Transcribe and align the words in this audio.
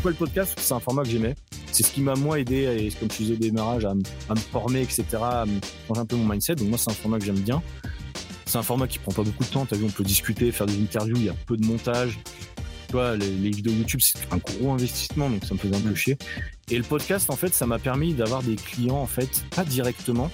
pourquoi 0.00 0.12
le 0.12 0.16
podcast? 0.16 0.58
C'est 0.58 0.72
un 0.72 0.80
format 0.80 1.02
que 1.02 1.10
j'aimais. 1.10 1.34
C'est 1.72 1.82
ce 1.82 1.92
qui 1.92 2.00
m'a 2.00 2.14
moi 2.14 2.40
aidé, 2.40 2.62
et 2.62 2.90
comme 2.98 3.08
tu 3.08 3.24
disais 3.24 3.34
au 3.34 3.36
démarrage, 3.36 3.84
à, 3.84 3.92
me 3.92 4.40
former, 4.50 4.80
etc., 4.80 5.04
à 5.20 5.44
me 5.44 5.60
changer 5.86 6.00
un 6.00 6.06
peu 6.06 6.16
mon 6.16 6.24
mindset. 6.24 6.54
Donc 6.54 6.68
moi, 6.68 6.78
c'est 6.78 6.90
un 6.90 6.94
format 6.94 7.18
que 7.18 7.26
j'aime 7.26 7.40
bien. 7.40 7.62
C'est 8.46 8.56
un 8.56 8.62
format 8.62 8.88
qui 8.88 8.98
prend 8.98 9.12
pas 9.12 9.24
beaucoup 9.24 9.44
de 9.44 9.50
temps. 9.50 9.66
T'as 9.66 9.76
vu, 9.76 9.84
on 9.84 9.90
peut 9.90 10.02
discuter, 10.02 10.52
faire 10.52 10.64
des 10.64 10.80
interviews, 10.80 11.16
il 11.16 11.24
y 11.24 11.28
a 11.28 11.34
peu 11.44 11.58
de 11.58 11.66
montage. 11.66 12.18
Tu 12.86 12.92
vois, 12.92 13.14
les, 13.14 13.28
les 13.28 13.50
vidéos 13.50 13.74
YouTube, 13.74 14.00
c'est 14.02 14.16
un 14.32 14.38
gros 14.38 14.72
investissement, 14.72 15.28
donc 15.28 15.44
ça 15.44 15.52
me 15.52 15.58
faisait 15.58 15.76
un 15.76 15.80
peu 15.80 15.94
chier. 15.94 16.16
Et 16.70 16.78
le 16.78 16.84
podcast, 16.84 17.28
en 17.28 17.36
fait, 17.36 17.52
ça 17.52 17.66
m'a 17.66 17.78
permis 17.78 18.14
d'avoir 18.14 18.42
des 18.42 18.56
clients, 18.56 18.96
en 18.96 19.06
fait, 19.06 19.44
pas 19.54 19.64
directement, 19.64 20.30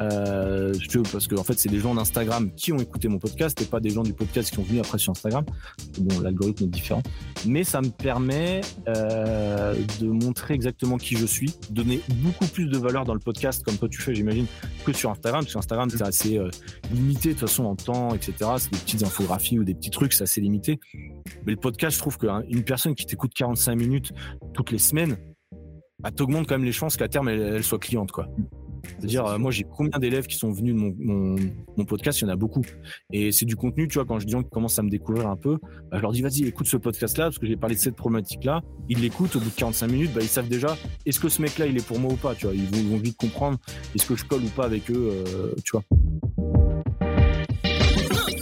euh, 0.00 0.72
parce 1.12 1.26
que 1.26 1.34
en 1.36 1.44
fait, 1.44 1.58
c'est 1.58 1.68
des 1.68 1.78
gens 1.78 1.94
d'Instagram 1.94 2.50
qui 2.54 2.72
ont 2.72 2.78
écouté 2.78 3.08
mon 3.08 3.18
podcast 3.18 3.60
et 3.60 3.64
pas 3.64 3.80
des 3.80 3.90
gens 3.90 4.02
du 4.02 4.12
podcast 4.12 4.50
qui 4.50 4.56
sont 4.56 4.62
venus 4.62 4.80
après 4.80 4.98
sur 4.98 5.10
Instagram. 5.10 5.44
Bon, 5.98 6.20
l'algorithme 6.20 6.64
est 6.64 6.68
différent, 6.68 7.02
mais 7.46 7.64
ça 7.64 7.80
me 7.80 7.90
permet 7.90 8.62
euh, 8.88 9.74
de 10.00 10.06
montrer 10.06 10.54
exactement 10.54 10.96
qui 10.96 11.16
je 11.16 11.26
suis, 11.26 11.54
donner 11.70 12.00
beaucoup 12.22 12.46
plus 12.46 12.66
de 12.66 12.78
valeur 12.78 13.04
dans 13.04 13.14
le 13.14 13.20
podcast, 13.20 13.62
comme 13.64 13.76
toi 13.76 13.88
tu 13.88 14.00
fais, 14.00 14.14
j'imagine, 14.14 14.46
que 14.84 14.92
sur 14.92 15.10
Instagram. 15.10 15.44
Parce 15.44 15.56
Instagram, 15.56 15.90
c'est 15.90 16.02
assez 16.02 16.38
euh, 16.38 16.48
limité 16.92 17.30
de 17.30 17.34
toute 17.34 17.48
façon 17.48 17.64
en 17.64 17.76
temps, 17.76 18.14
etc. 18.14 18.32
C'est 18.58 18.70
des 18.70 18.78
petites 18.78 19.02
infographies 19.02 19.58
ou 19.58 19.64
des 19.64 19.74
petits 19.74 19.90
trucs, 19.90 20.12
c'est 20.12 20.24
assez 20.24 20.40
limité. 20.40 20.80
Mais 21.46 21.52
le 21.52 21.58
podcast, 21.58 21.96
je 21.96 22.00
trouve 22.00 22.16
qu'une 22.16 22.64
personne 22.64 22.94
qui 22.94 23.06
t'écoute 23.06 23.32
45 23.34 23.74
minutes 23.74 24.12
toutes 24.54 24.70
les 24.70 24.78
semaines, 24.78 25.18
bah, 26.00 26.10
t'augmente 26.10 26.46
quand 26.46 26.54
même 26.54 26.64
les 26.64 26.72
chances 26.72 26.96
qu'à 26.96 27.08
terme 27.08 27.28
elle, 27.28 27.40
elle 27.40 27.64
soit 27.64 27.78
cliente, 27.78 28.10
quoi. 28.12 28.26
C'est-à-dire, 28.98 29.26
euh, 29.26 29.38
moi, 29.38 29.50
j'ai 29.50 29.64
combien 29.64 29.98
d'élèves 29.98 30.26
qui 30.26 30.36
sont 30.36 30.52
venus 30.52 30.74
de 30.74 30.80
mon, 30.80 31.36
mon, 31.76 31.84
podcast? 31.84 32.20
Il 32.20 32.24
y 32.24 32.26
en 32.26 32.30
a 32.30 32.36
beaucoup. 32.36 32.62
Et 33.12 33.32
c'est 33.32 33.44
du 33.44 33.56
contenu, 33.56 33.88
tu 33.88 33.94
vois, 33.94 34.04
quand 34.04 34.18
je 34.18 34.26
dis 34.26 34.34
qu'ils 34.34 34.44
commencent 34.44 34.78
à 34.78 34.82
me 34.82 34.90
découvrir 34.90 35.28
un 35.28 35.36
peu, 35.36 35.58
bah, 35.90 35.96
je 35.96 36.02
leur 36.02 36.12
dis, 36.12 36.22
vas-y, 36.22 36.44
écoute 36.44 36.66
ce 36.66 36.76
podcast-là, 36.76 37.24
parce 37.24 37.38
que 37.38 37.46
j'ai 37.46 37.56
parlé 37.56 37.74
de 37.74 37.80
cette 37.80 37.96
problématique-là. 37.96 38.62
Ils 38.88 39.00
l'écoutent, 39.00 39.36
au 39.36 39.40
bout 39.40 39.50
de 39.50 39.54
45 39.54 39.86
minutes, 39.88 40.12
bah, 40.14 40.20
ils 40.22 40.28
savent 40.28 40.48
déjà, 40.48 40.76
est-ce 41.06 41.20
que 41.20 41.28
ce 41.28 41.42
mec-là, 41.42 41.66
il 41.66 41.76
est 41.76 41.86
pour 41.86 41.98
moi 41.98 42.12
ou 42.12 42.16
pas, 42.16 42.34
tu 42.34 42.46
vois? 42.46 42.54
Ils 42.54 42.66
vont, 42.66 42.96
vite 42.96 43.16
comprendre, 43.16 43.58
est-ce 43.94 44.06
que 44.06 44.16
je 44.16 44.24
colle 44.24 44.42
ou 44.42 44.48
pas 44.48 44.64
avec 44.64 44.90
eux, 44.90 45.10
euh, 45.26 45.54
tu 45.64 45.72
vois? 45.72 45.84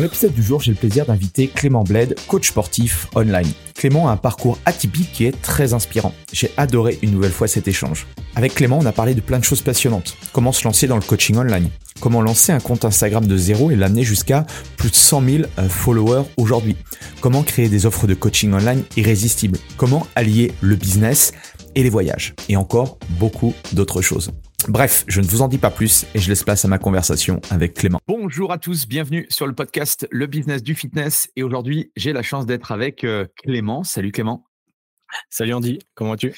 Dans 0.00 0.04
l'épisode 0.04 0.32
du 0.32 0.42
jour, 0.42 0.62
j'ai 0.62 0.70
le 0.70 0.78
plaisir 0.78 1.04
d'inviter 1.04 1.46
Clément 1.46 1.84
Bled, 1.84 2.16
coach 2.26 2.48
sportif 2.48 3.06
online. 3.14 3.52
Clément 3.74 4.08
a 4.08 4.12
un 4.12 4.16
parcours 4.16 4.58
atypique 4.64 5.12
qui 5.12 5.26
est 5.26 5.42
très 5.42 5.74
inspirant. 5.74 6.14
J'ai 6.32 6.50
adoré 6.56 6.98
une 7.02 7.10
nouvelle 7.10 7.32
fois 7.32 7.46
cet 7.48 7.68
échange. 7.68 8.06
Avec 8.34 8.54
Clément, 8.54 8.78
on 8.80 8.86
a 8.86 8.92
parlé 8.92 9.14
de 9.14 9.20
plein 9.20 9.38
de 9.38 9.44
choses 9.44 9.60
passionnantes. 9.60 10.16
Comment 10.32 10.52
se 10.52 10.64
lancer 10.64 10.86
dans 10.86 10.96
le 10.96 11.02
coaching 11.02 11.36
online? 11.36 11.68
Comment 12.00 12.22
lancer 12.22 12.50
un 12.50 12.60
compte 12.60 12.86
Instagram 12.86 13.26
de 13.26 13.36
zéro 13.36 13.70
et 13.70 13.76
l'amener 13.76 14.02
jusqu'à 14.02 14.46
plus 14.78 14.88
de 14.88 14.94
100 14.94 15.22
000 15.22 15.44
euh, 15.58 15.68
followers 15.68 16.24
aujourd'hui? 16.38 16.76
Comment 17.20 17.42
créer 17.42 17.68
des 17.68 17.84
offres 17.84 18.06
de 18.06 18.14
coaching 18.14 18.54
online 18.54 18.84
irrésistibles? 18.96 19.58
Comment 19.76 20.06
allier 20.14 20.52
le 20.62 20.76
business 20.76 21.32
et 21.74 21.82
les 21.82 21.90
voyages 21.90 22.34
Et 22.48 22.56
encore 22.56 22.98
beaucoup 23.18 23.54
d'autres 23.72 24.02
choses. 24.02 24.30
Bref, 24.68 25.04
je 25.08 25.20
ne 25.20 25.26
vous 25.26 25.42
en 25.42 25.48
dis 25.48 25.58
pas 25.58 25.70
plus 25.70 26.06
et 26.14 26.18
je 26.18 26.28
laisse 26.28 26.42
place 26.42 26.64
à 26.64 26.68
ma 26.68 26.78
conversation 26.78 27.40
avec 27.50 27.74
Clément. 27.74 27.98
Bonjour 28.06 28.52
à 28.52 28.58
tous, 28.58 28.86
bienvenue 28.86 29.26
sur 29.30 29.46
le 29.46 29.54
podcast 29.54 30.06
Le 30.10 30.26
Business 30.26 30.62
du 30.62 30.74
Fitness. 30.74 31.30
Et 31.36 31.42
aujourd'hui, 31.42 31.90
j'ai 31.96 32.12
la 32.12 32.22
chance 32.22 32.44
d'être 32.44 32.70
avec 32.70 33.04
euh, 33.04 33.26
Clément. 33.36 33.84
Salut 33.84 34.12
Clément. 34.12 34.44
Salut 35.30 35.54
Andy, 35.54 35.78
comment 35.94 36.10
vas-tu? 36.10 36.34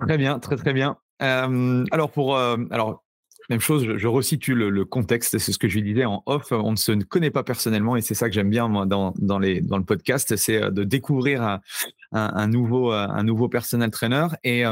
Très 0.00 0.16
bien, 0.16 0.38
très 0.38 0.56
très 0.56 0.72
bien. 0.72 0.96
Euh, 1.20 1.84
alors 1.90 2.10
pour 2.10 2.36
euh, 2.36 2.56
alors 2.70 3.02
même 3.48 3.60
chose, 3.60 3.96
je, 3.96 4.06
resitue 4.06 4.54
le, 4.54 4.84
contexte, 4.84 5.38
c'est 5.38 5.52
ce 5.52 5.58
que 5.58 5.68
je 5.68 5.76
lui 5.76 5.82
disais 5.82 6.04
en 6.04 6.22
off. 6.26 6.52
On 6.52 6.72
ne 6.72 6.76
se 6.76 6.92
connaît 7.04 7.30
pas 7.30 7.44
personnellement 7.44 7.96
et 7.96 8.02
c'est 8.02 8.14
ça 8.14 8.28
que 8.28 8.34
j'aime 8.34 8.50
bien 8.50 8.68
dans, 8.86 9.14
dans, 9.16 9.38
le 9.38 9.84
podcast, 9.84 10.36
c'est 10.36 10.70
de 10.70 10.84
découvrir 10.84 11.60
un, 12.12 12.46
nouveau, 12.46 12.92
un 12.92 13.22
nouveau 13.22 13.48
personnel 13.48 13.90
trainer. 13.90 14.26
Et 14.44 14.64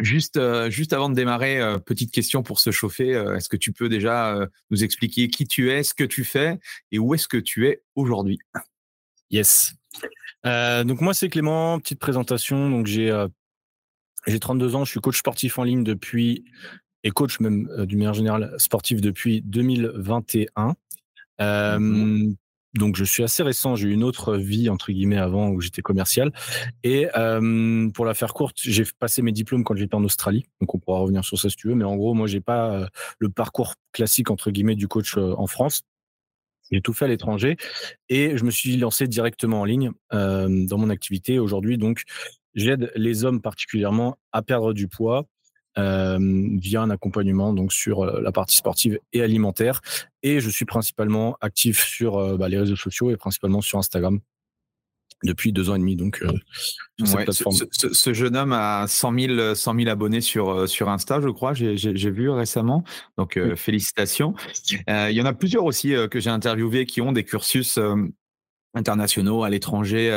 Juste, 0.00 0.38
euh, 0.38 0.70
juste 0.70 0.92
avant 0.92 1.10
de 1.10 1.14
démarrer, 1.14 1.60
euh, 1.60 1.78
petite 1.78 2.10
question 2.10 2.42
pour 2.42 2.58
se 2.58 2.70
chauffer. 2.70 3.14
Euh, 3.14 3.36
est-ce 3.36 3.48
que 3.48 3.56
tu 3.56 3.72
peux 3.72 3.88
déjà 3.88 4.48
nous 4.70 4.82
expliquer 4.82 5.28
qui 5.28 5.46
tu 5.46 5.70
es, 5.70 5.82
ce 5.82 5.94
que 5.94 6.04
tu 6.04 6.24
fais 6.24 6.58
et 6.90 6.98
où 6.98 7.14
est-ce 7.14 7.28
que 7.28 7.36
tu 7.36 7.68
es 7.68 7.82
aujourd'hui? 7.94 8.38
Yes. 9.30 9.74
donc 10.44 11.00
moi 11.00 11.14
c'est 11.14 11.28
Clément. 11.28 11.78
Petite 11.78 12.00
présentation. 12.00 12.70
Donc 12.70 12.86
j'ai 12.86 13.26
j'ai 14.26 14.40
32 14.40 14.74
ans. 14.74 14.84
Je 14.84 14.90
suis 14.90 15.00
coach 15.00 15.18
sportif 15.18 15.58
en 15.58 15.64
ligne 15.64 15.84
depuis 15.84 16.44
et 17.04 17.10
coach 17.10 17.40
même 17.40 17.68
du 17.86 17.96
manière 17.96 18.14
générale 18.14 18.54
sportif 18.58 19.00
depuis 19.00 19.42
2021 19.42 20.76
donc 22.74 22.96
je 22.96 23.04
suis 23.04 23.22
assez 23.22 23.42
récent, 23.42 23.74
j'ai 23.74 23.88
eu 23.88 23.92
une 23.92 24.04
autre 24.04 24.36
vie 24.36 24.68
entre 24.68 24.92
guillemets 24.92 25.18
avant 25.18 25.48
où 25.48 25.60
j'étais 25.60 25.82
commercial. 25.82 26.32
Et 26.84 27.08
euh, 27.16 27.88
pour 27.90 28.04
la 28.04 28.14
faire 28.14 28.32
courte, 28.32 28.58
j'ai 28.62 28.84
passé 28.98 29.22
mes 29.22 29.32
diplômes 29.32 29.64
quand 29.64 29.74
j'étais 29.74 29.94
en 29.94 30.04
Australie, 30.04 30.46
donc 30.60 30.74
on 30.74 30.78
pourra 30.78 31.00
revenir 31.00 31.24
sur 31.24 31.38
ça 31.38 31.48
si 31.48 31.56
tu 31.56 31.68
veux. 31.68 31.74
Mais 31.74 31.84
en 31.84 31.96
gros, 31.96 32.14
moi 32.14 32.26
j'ai 32.26 32.40
pas 32.40 32.72
euh, 32.72 32.86
le 33.18 33.28
parcours 33.28 33.74
classique 33.92 34.30
entre 34.30 34.50
guillemets 34.50 34.76
du 34.76 34.86
coach 34.86 35.16
euh, 35.16 35.34
en 35.36 35.46
France. 35.46 35.82
J'ai 36.70 36.80
tout 36.80 36.92
fait 36.92 37.06
à 37.06 37.08
l'étranger 37.08 37.56
et 38.08 38.36
je 38.36 38.44
me 38.44 38.52
suis 38.52 38.76
lancé 38.76 39.08
directement 39.08 39.62
en 39.62 39.64
ligne 39.64 39.90
euh, 40.12 40.66
dans 40.66 40.78
mon 40.78 40.90
activité 40.90 41.40
aujourd'hui. 41.40 41.78
Donc 41.78 42.04
j'aide 42.54 42.92
les 42.94 43.24
hommes 43.24 43.40
particulièrement 43.40 44.16
à 44.30 44.42
perdre 44.42 44.72
du 44.72 44.86
poids, 44.86 45.18
euh, 45.18 45.22
via 45.76 46.82
un 46.82 46.90
accompagnement 46.90 47.52
donc 47.52 47.72
sur 47.72 48.02
euh, 48.02 48.20
la 48.20 48.32
partie 48.32 48.56
sportive 48.56 48.98
et 49.12 49.22
alimentaire. 49.22 49.80
Et 50.22 50.40
je 50.40 50.50
suis 50.50 50.64
principalement 50.64 51.36
actif 51.40 51.84
sur 51.84 52.18
euh, 52.18 52.36
bah, 52.36 52.48
les 52.48 52.58
réseaux 52.58 52.76
sociaux 52.76 53.10
et 53.10 53.16
principalement 53.16 53.60
sur 53.60 53.78
Instagram 53.78 54.20
depuis 55.22 55.52
deux 55.52 55.68
ans 55.68 55.74
et 55.74 55.78
demi. 55.78 55.96
Donc, 55.96 56.24
Ce, 57.92 58.14
jeune 58.14 58.36
homme 58.36 58.54
a 58.54 58.86
100 58.86 59.18
000, 59.18 59.54
100 59.54 59.74
000 59.74 59.88
abonnés 59.90 60.22
sur, 60.22 60.66
sur 60.66 60.88
Insta, 60.88 61.20
je 61.20 61.28
crois. 61.28 61.52
J'ai 61.52 62.10
vu 62.10 62.30
récemment. 62.30 62.84
Donc, 63.18 63.38
félicitations. 63.54 64.34
Il 64.88 65.12
y 65.12 65.20
en 65.20 65.26
a 65.26 65.34
plusieurs 65.34 65.64
aussi 65.64 65.92
que 66.10 66.20
j'ai 66.20 66.30
interviewés 66.30 66.86
qui 66.86 67.02
ont 67.02 67.12
des 67.12 67.24
cursus 67.24 67.78
internationaux 68.72 69.44
à 69.44 69.50
l'étranger. 69.50 70.08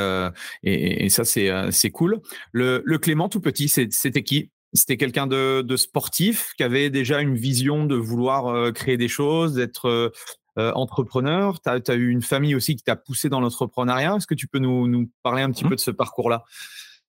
Et, 0.63 1.03
et, 1.03 1.09
ça, 1.09 1.25
c'est 1.25 1.91
cool. 1.91 2.21
Le, 2.53 2.81
le 2.85 2.97
Clément, 2.97 3.27
tout 3.27 3.41
petit, 3.41 3.67
c'était 3.67 4.23
qui? 4.23 4.51
C'était 4.73 4.97
quelqu'un 4.97 5.27
de, 5.27 5.75
sportif 5.75 6.53
qui 6.57 6.63
avait 6.63 6.89
déjà 6.89 7.21
une 7.21 7.35
vision 7.35 7.85
de 7.85 7.95
vouloir 7.95 8.47
euh, 8.47 8.71
créer 8.71 8.97
des 8.97 9.07
choses, 9.07 9.53
d'être 9.55 9.87
euh, 9.87 10.09
euh, 10.57 10.71
entrepreneur. 10.73 11.59
Tu 11.61 11.69
as, 11.69 11.95
eu 11.95 12.09
une 12.09 12.21
famille 12.21 12.55
aussi 12.55 12.75
qui 12.75 12.83
t'a 12.83 12.95
poussé 12.95 13.29
dans 13.29 13.39
l'entrepreneuriat. 13.39 14.15
Est-ce 14.15 14.27
que 14.27 14.35
tu 14.35 14.47
peux 14.47 14.59
nous, 14.59 15.09
parler 15.23 15.41
un 15.41 15.51
petit 15.51 15.65
mmh. 15.65 15.69
peu 15.69 15.75
de 15.75 15.79
ce 15.79 15.91
parcours-là? 15.91 16.43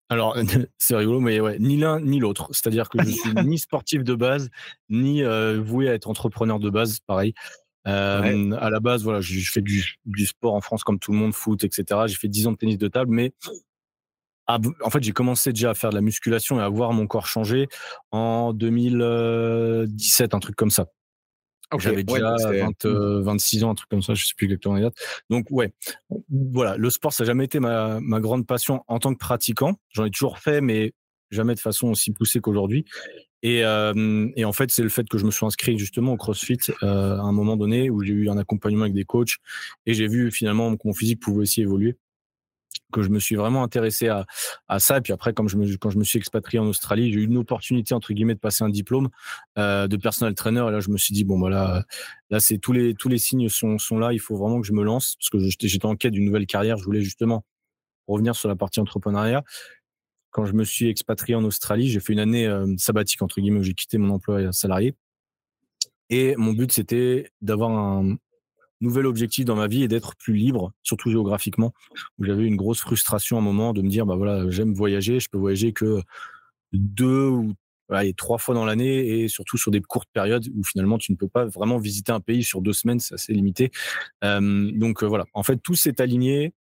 Alors, 0.10 0.38
c'est 0.78 0.96
rigolo, 0.96 1.20
mais 1.20 1.40
ouais, 1.40 1.58
ni 1.60 1.78
l'un 1.78 2.00
ni 2.00 2.20
l'autre. 2.20 2.50
C'est-à-dire 2.52 2.90
que 2.90 3.02
je 3.04 3.10
suis 3.12 3.34
ni 3.46 3.58
sportif 3.58 4.04
de 4.04 4.16
base, 4.16 4.50
ni 4.90 5.24
voué 5.58 5.90
à 5.90 5.94
être 5.94 6.10
entrepreneur 6.10 6.60
de 6.60 6.70
base, 6.70 7.00
pareil. 7.00 7.34
À 7.86 8.70
la 8.70 8.80
base, 8.80 9.04
voilà, 9.04 9.20
je, 9.20 9.52
fais 9.52 9.62
du, 9.62 9.98
du, 10.06 10.26
sport 10.26 10.54
en 10.54 10.62
France 10.62 10.84
comme 10.84 11.00
tout 11.00 11.12
le 11.12 11.18
monde, 11.18 11.34
foot, 11.34 11.64
etc. 11.64 12.02
J'ai 12.08 12.16
fait 12.16 12.30
10 12.30 12.48
ans 12.48 12.52
de 12.54 12.58
tennis 12.58 12.78
de 12.78 12.88
table, 12.88 13.12
mais 13.12 13.34
ah, 14.48 14.60
en 14.84 14.90
fait, 14.90 15.02
j'ai 15.04 15.14
commencé 15.14 15.54
déjà 15.54 15.70
à 15.70 15.74
faire 15.74 15.90
de 15.90 15.96
la 15.96 16.02
musculation 16.02 16.60
et 16.60 16.64
à 16.64 16.70
voir 16.70 16.92
mon 16.92 17.08
corps 17.08 17.28
changer 17.28 17.68
en 18.12 18.54
2017, 18.54 20.34
un 20.34 20.40
truc 20.40 20.56
comme 20.56 20.72
ça. 20.72 20.88
J'avais 21.80 22.04
déjà 22.04 22.36
26 22.84 23.62
mmh. 23.62 23.66
ans, 23.66 23.72
un 23.72 23.76
truc 23.76 23.90
comme 23.90 24.04
ça, 24.04 24.14
je 24.14 24.26
sais 24.26 24.34
plus 24.38 24.46
exactement 24.46 24.76
les 24.76 24.84
dates. 24.84 24.98
Donc 25.30 25.48
ouais, 25.50 25.74
voilà, 26.30 26.78
le 26.78 26.90
sport, 26.90 27.14
ça 27.14 27.24
n'a 27.24 27.28
jamais 27.28 27.46
été 27.46 27.60
ma, 27.60 28.00
grande 28.20 28.46
passion 28.46 28.84
en 28.88 29.00
tant 29.00 29.14
que 29.14 29.18
pratiquant. 29.18 29.80
J'en 29.90 30.06
ai 30.06 30.12
toujours 30.12 30.40
fait, 30.40 30.62
mais 30.62 30.94
jamais 31.32 31.56
de 31.56 31.60
façon 31.60 31.88
aussi 31.88 32.12
poussée 32.12 32.42
qu'aujourd'hui. 32.42 32.86
Et, 33.42 33.66
en 33.66 34.54
fait, 34.54 34.72
c'est 34.72 34.84
le 34.84 34.90
fait 34.90 35.08
que 35.10 35.18
je 35.18 35.26
me 35.26 35.32
suis 35.32 35.46
inscrit 35.46 35.78
justement 35.80 36.14
au 36.14 36.18
CrossFit 36.18 36.60
à 36.82 36.86
un 36.86 37.32
moment 37.32 37.58
donné 37.58 37.90
où 37.90 38.04
j'ai 38.04 38.14
eu 38.14 38.30
un 38.30 38.38
accompagnement 38.38 38.84
avec 38.84 38.94
des 38.94 39.06
coachs 39.06 39.38
et 39.86 39.94
j'ai 39.94 40.08
vu 40.08 40.32
finalement 40.32 40.76
que 40.76 40.82
mon 40.86 40.94
physique 40.94 41.22
pouvait 41.22 41.42
aussi 41.42 41.62
évoluer 41.62 41.98
que 42.92 43.02
je 43.02 43.10
me 43.10 43.20
suis 43.20 43.36
vraiment 43.36 43.64
intéressé 43.64 44.08
à, 44.08 44.26
ça. 44.80 44.98
Et 44.98 45.02
puis 45.02 45.14
après, 45.14 45.34
quand 45.34 45.48
je 45.48 45.58
me 45.58 46.04
suis 46.04 46.18
expatrié 46.18 46.60
en 46.60 46.66
Australie, 46.66 47.12
j'ai 47.12 47.20
eu 47.20 47.26
une 47.26 47.38
opportunité, 47.38 47.94
entre 47.94 48.14
guillemets, 48.14 48.36
de 48.36 48.40
passer 48.40 48.64
un 48.64 48.70
diplôme 48.70 49.10
euh, 49.58 49.88
de 49.88 49.98
personnel 49.98 50.34
trainer. 50.36 50.66
Et 50.68 50.72
là, 50.72 50.80
je 50.80 50.90
me 50.90 50.98
suis 50.98 51.14
dit, 51.14 51.24
bon, 51.24 51.40
voilà, 51.40 51.84
là, 52.30 52.40
c'est 52.40 52.58
tous 52.58 52.72
les, 52.72 53.18
signes 53.18 53.50
sont, 53.50 53.78
sont 53.78 53.98
là. 53.98 54.14
Il 54.14 54.20
faut 54.20 54.36
vraiment 54.36 54.62
que 54.62 54.68
je 54.68 54.74
me 54.74 54.84
lance 54.84 55.16
parce 55.20 55.30
que 55.30 55.40
j'étais 55.68 55.86
en 55.86 55.96
quête 55.96 56.14
d'une 56.14 56.26
nouvelle 56.26 56.46
carrière. 56.46 56.78
Je 56.78 56.86
voulais 56.86 57.02
justement 57.02 57.44
revenir 58.08 58.36
sur 58.36 58.50
la 58.50 58.56
partie 58.56 58.80
entrepreneuriat. 58.80 59.44
Quand 60.32 60.46
je 60.46 60.54
me 60.54 60.64
suis 60.64 60.88
expatrié 60.88 61.36
en 61.36 61.44
Australie, 61.44 61.90
j'ai 61.90 62.00
fait 62.00 62.14
une 62.14 62.20
année 62.20 62.48
euh, 62.48 62.74
sabbatique, 62.78 63.22
entre 63.22 63.40
guillemets, 63.40 63.60
où 63.60 63.64
j'ai 63.64 63.76
quitté 63.76 63.98
mon 63.98 64.14
emploi 64.14 64.52
salarié. 64.52 64.96
Et 66.10 66.36
mon 66.36 66.54
but, 66.54 66.72
c'était 66.72 67.32
d'avoir 67.42 67.72
un, 67.72 68.18
nouvel 68.84 69.06
objectif 69.08 69.46
dans 69.46 69.56
ma 69.56 69.68
vie 69.68 69.84
et 69.84 69.88
d'être 69.88 70.16
plus 70.16 70.34
libre, 70.34 70.72
surtout 70.84 71.10
géographiquement, 71.10 71.74
j'avais 72.20 72.46
une 72.46 72.58
grosse 72.58 72.82
frustration 72.82 73.38
à 73.38 73.40
un 73.40 73.44
moment 73.44 73.74
de 73.74 73.82
me 73.82 73.90
dire, 73.90 74.06
bah 74.06 74.16
voilà, 74.16 74.50
j'aime 74.50 74.74
voyager, 74.74 75.20
je 75.20 75.30
peux 75.30 75.38
voyager 75.38 75.74
que 75.74 76.02
deux 76.74 77.28
ou 77.28 77.54
trois 78.18 78.38
fois 78.38 78.56
dans 78.56 78.66
l'année 78.66 79.22
et 79.22 79.28
surtout 79.28 79.58
sur 79.58 79.72
des 79.72 79.82
courtes 79.82 80.10
périodes 80.14 80.48
où 80.56 80.64
finalement 80.64 80.98
tu 80.98 81.12
ne 81.12 81.18
peux 81.18 81.28
pas 81.28 81.46
vraiment 81.46 81.78
visiter 81.78 82.12
un 82.12 82.20
pays 82.20 82.44
sur 82.44 82.62
deux 82.62 82.74
semaines, 82.74 83.00
c'est 83.00 83.16
assez 83.16 83.34
limité. 83.34 83.72
donc 84.22 85.04
voilà, 85.04 85.26
en 85.34 85.44
fait 85.44 85.58
tout 85.58 85.76
s'est 85.76 86.02
aligné. 86.02 86.54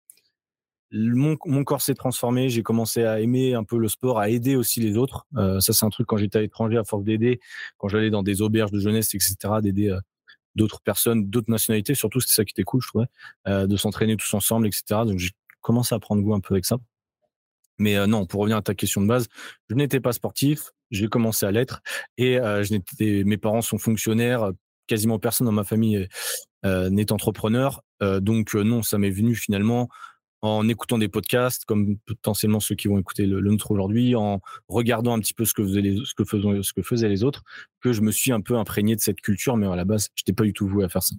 Mon, 0.95 1.37
corps 1.63 1.81
s'est 1.81 1.95
transformé, 1.95 2.49
j'ai 2.49 2.61
commencé 2.61 3.03
à 3.03 3.19
aimer 3.19 3.55
un 3.55 3.63
peu 3.63 3.79
le 3.79 3.87
sport, 3.87 4.19
à 4.19 4.29
aider 4.29 4.55
aussi 4.55 4.79
les 4.79 4.95
autres. 4.95 5.25
ça, 5.33 5.73
c'est 5.73 5.85
un 5.85 5.89
truc 5.89 6.05
quand 6.05 6.17
j'étais 6.17 6.37
à 6.37 6.41
l'étranger, 6.41 6.77
à 6.77 6.83
force 6.83 7.03
d'aider, 7.03 7.39
quand 7.79 7.87
j'allais 7.87 8.11
dans 8.11 8.21
des 8.21 8.43
auberges 8.43 8.69
de 8.69 8.79
jeunesse, 8.79 9.15
etc., 9.15 9.35
d'aider 9.63 9.97
d'autres 10.55 10.81
personnes, 10.81 11.29
d'autres 11.29 11.51
nationalités, 11.51 11.95
surtout 11.95 12.19
c'est 12.19 12.33
ça 12.33 12.45
qui 12.45 12.51
était 12.51 12.63
cool, 12.63 12.81
je 12.81 12.87
trouvais, 12.87 13.07
euh, 13.47 13.67
de 13.67 13.77
s'entraîner 13.77 14.17
tous 14.17 14.33
ensemble, 14.33 14.67
etc. 14.67 14.83
Donc 15.05 15.19
j'ai 15.19 15.31
commencé 15.61 15.95
à 15.95 15.99
prendre 15.99 16.21
goût 16.21 16.33
un 16.33 16.39
peu 16.39 16.53
avec 16.53 16.65
ça. 16.65 16.77
Mais 17.79 17.97
euh, 17.97 18.07
non, 18.07 18.25
pour 18.25 18.41
revenir 18.41 18.57
à 18.57 18.61
ta 18.61 18.75
question 18.75 19.01
de 19.01 19.07
base, 19.07 19.27
je 19.69 19.75
n'étais 19.75 19.99
pas 19.99 20.13
sportif, 20.13 20.71
j'ai 20.91 21.07
commencé 21.07 21.45
à 21.45 21.51
l'être 21.51 21.81
et 22.17 22.39
euh, 22.39 22.63
je 22.63 22.73
n'étais, 22.73 23.23
mes 23.23 23.37
parents 23.37 23.61
sont 23.61 23.77
fonctionnaires, 23.77 24.51
quasiment 24.87 25.17
personne 25.17 25.45
dans 25.45 25.53
ma 25.53 25.63
famille 25.63 26.07
n'est 26.65 27.11
entrepreneur, 27.11 27.81
donc 27.99 28.53
non, 28.53 28.83
ça 28.83 28.97
m'est 28.97 29.09
venu 29.09 29.35
finalement 29.35 29.89
en 30.43 30.67
écoutant 30.67 30.97
des 30.97 31.07
podcasts, 31.07 31.63
comme 31.63 31.97
potentiellement 32.05 32.59
ceux 32.59 32.75
qui 32.75 32.89
vont 32.89 32.99
écouter 32.99 33.25
le, 33.25 33.39
nôtre 33.39 33.71
aujourd'hui, 33.71 34.13
en 34.15 34.41
regardant 34.67 35.15
un 35.15 35.19
petit 35.19 35.33
peu 35.33 35.45
ce 35.45 35.53
que, 35.53 35.63
faisaient 35.63 35.81
les, 35.81 35.97
ce, 36.03 36.13
que 36.13 36.25
faisaient, 36.25 36.61
ce 36.61 36.73
que 36.73 36.81
faisaient 36.81 37.07
les 37.07 37.23
autres, 37.23 37.43
que 37.79 37.93
je 37.93 38.01
me 38.01 38.11
suis 38.11 38.33
un 38.33 38.41
peu 38.41 38.57
imprégné 38.57 38.95
de 38.97 39.01
cette 39.01 39.21
culture, 39.21 39.55
mais 39.55 39.67
à 39.67 39.77
la 39.77 39.85
base, 39.85 40.09
je 40.15 40.21
n'étais 40.21 40.33
pas 40.33 40.43
du 40.43 40.51
tout 40.51 40.67
voué 40.67 40.83
à 40.83 40.89
faire 40.89 41.01
ça. 41.01 41.15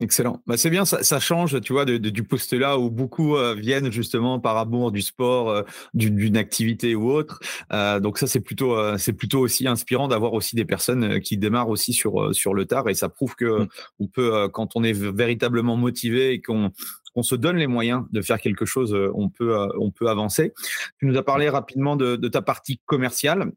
Excellent. 0.00 0.40
Bah, 0.46 0.56
c'est 0.56 0.70
bien, 0.70 0.84
ça, 0.84 1.20
change, 1.20 1.60
tu 1.60 1.72
vois, 1.72 1.84
de, 1.84 1.96
du 1.98 2.24
poste-là 2.24 2.78
où 2.78 2.90
beaucoup 2.90 3.36
euh, 3.36 3.54
viennent 3.54 3.90
justement 3.90 4.38
par 4.38 4.56
amour 4.56 4.92
du 4.92 5.02
sport, 5.02 5.50
euh, 5.50 5.62
d'une 5.94 6.36
activité 6.36 6.94
ou 6.94 7.10
autre. 7.10 7.40
Euh, 7.72 8.00
donc 8.00 8.18
ça, 8.18 8.26
c'est 8.26 8.40
plutôt, 8.40 8.76
c'est 8.98 9.12
plutôt 9.12 9.40
aussi 9.40 9.66
inspirant 9.66 10.06
d'avoir 10.06 10.32
aussi 10.32 10.56
des 10.56 10.64
personnes 10.64 11.20
qui 11.20 11.38
démarrent 11.38 11.70
aussi 11.70 11.92
sur 11.92 12.34
sur 12.34 12.54
le 12.54 12.66
tard 12.66 12.88
et 12.88 12.94
ça 12.94 13.08
prouve 13.08 13.34
que 13.34 13.62
mmh. 13.62 13.68
on 14.00 14.06
peut, 14.08 14.48
quand 14.48 14.76
on 14.76 14.84
est 14.84 14.92
véritablement 14.92 15.76
motivé 15.76 16.32
et 16.32 16.40
qu'on 16.40 16.70
on 17.14 17.22
se 17.22 17.34
donne 17.34 17.56
les 17.56 17.66
moyens 17.66 18.04
de 18.10 18.20
faire 18.20 18.40
quelque 18.40 18.64
chose, 18.64 18.94
euh, 18.94 19.10
on 19.14 19.28
peut, 19.28 19.58
euh, 19.58 19.68
on 19.78 19.90
peut 19.90 20.08
avancer. 20.08 20.52
Tu 20.98 21.06
nous 21.06 21.16
as 21.16 21.22
parlé 21.22 21.48
rapidement 21.48 21.96
de, 21.96 22.16
ta 22.28 22.42
partie 22.42 22.80
commerciale. 22.86 23.52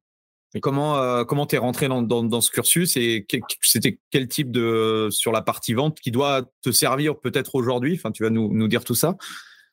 Comment 0.62 0.98
euh, 0.98 1.24
comment 1.26 1.46
t'es 1.46 1.58
rentré 1.58 1.88
dans, 1.88 2.42
ce 2.42 2.50
cursus 2.50 2.96
et 2.96 3.28
c'était 3.62 4.00
quel 4.12 4.28
type 4.28 4.50
de 4.50 5.10
sur 5.12 5.32
la 5.32 5.42
partie 5.42 5.74
vente 5.74 6.00
qui 6.00 6.10
doit 6.10 6.44
te 6.62 6.72
servir 6.72 7.20
peut-être 7.20 7.56
aujourd'hui? 7.56 7.96
Enfin, 7.96 8.12
tu 8.12 8.24
vas 8.24 8.30
nous, 8.30 8.68
dire 8.68 8.84
tout 8.84 8.96
ça. 8.96 9.18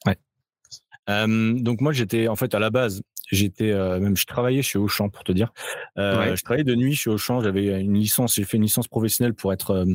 Ouais. 0.05 0.17
donc 1.07 1.81
moi 1.81 1.93
j'étais 1.93 2.29
en 2.29 2.37
fait 2.37 2.55
à 2.55 2.59
la 2.59 2.71
base 2.71 3.03
j'étais 3.31 3.73
même 3.73 4.17
je 4.17 4.27
travaillais 4.27 4.63
chez 4.63 4.79
Auchan 4.79 5.09
pour 5.09 5.23
te 5.23 5.33
dire. 5.33 5.53
Je 5.97 6.43
travaillais 6.43 6.65
de 6.65 6.75
nuit 6.75 6.97
chez 6.97 7.09
Auchan. 7.09 7.41
J'avais 7.41 7.81
une 7.81 7.95
licence 7.95 8.35
j'ai 8.35 8.45
fait 8.45 8.57
une 8.57 8.65
licence 8.65 8.89
professionnelle 8.89 9.35
pour 9.35 9.53
être 9.53 9.87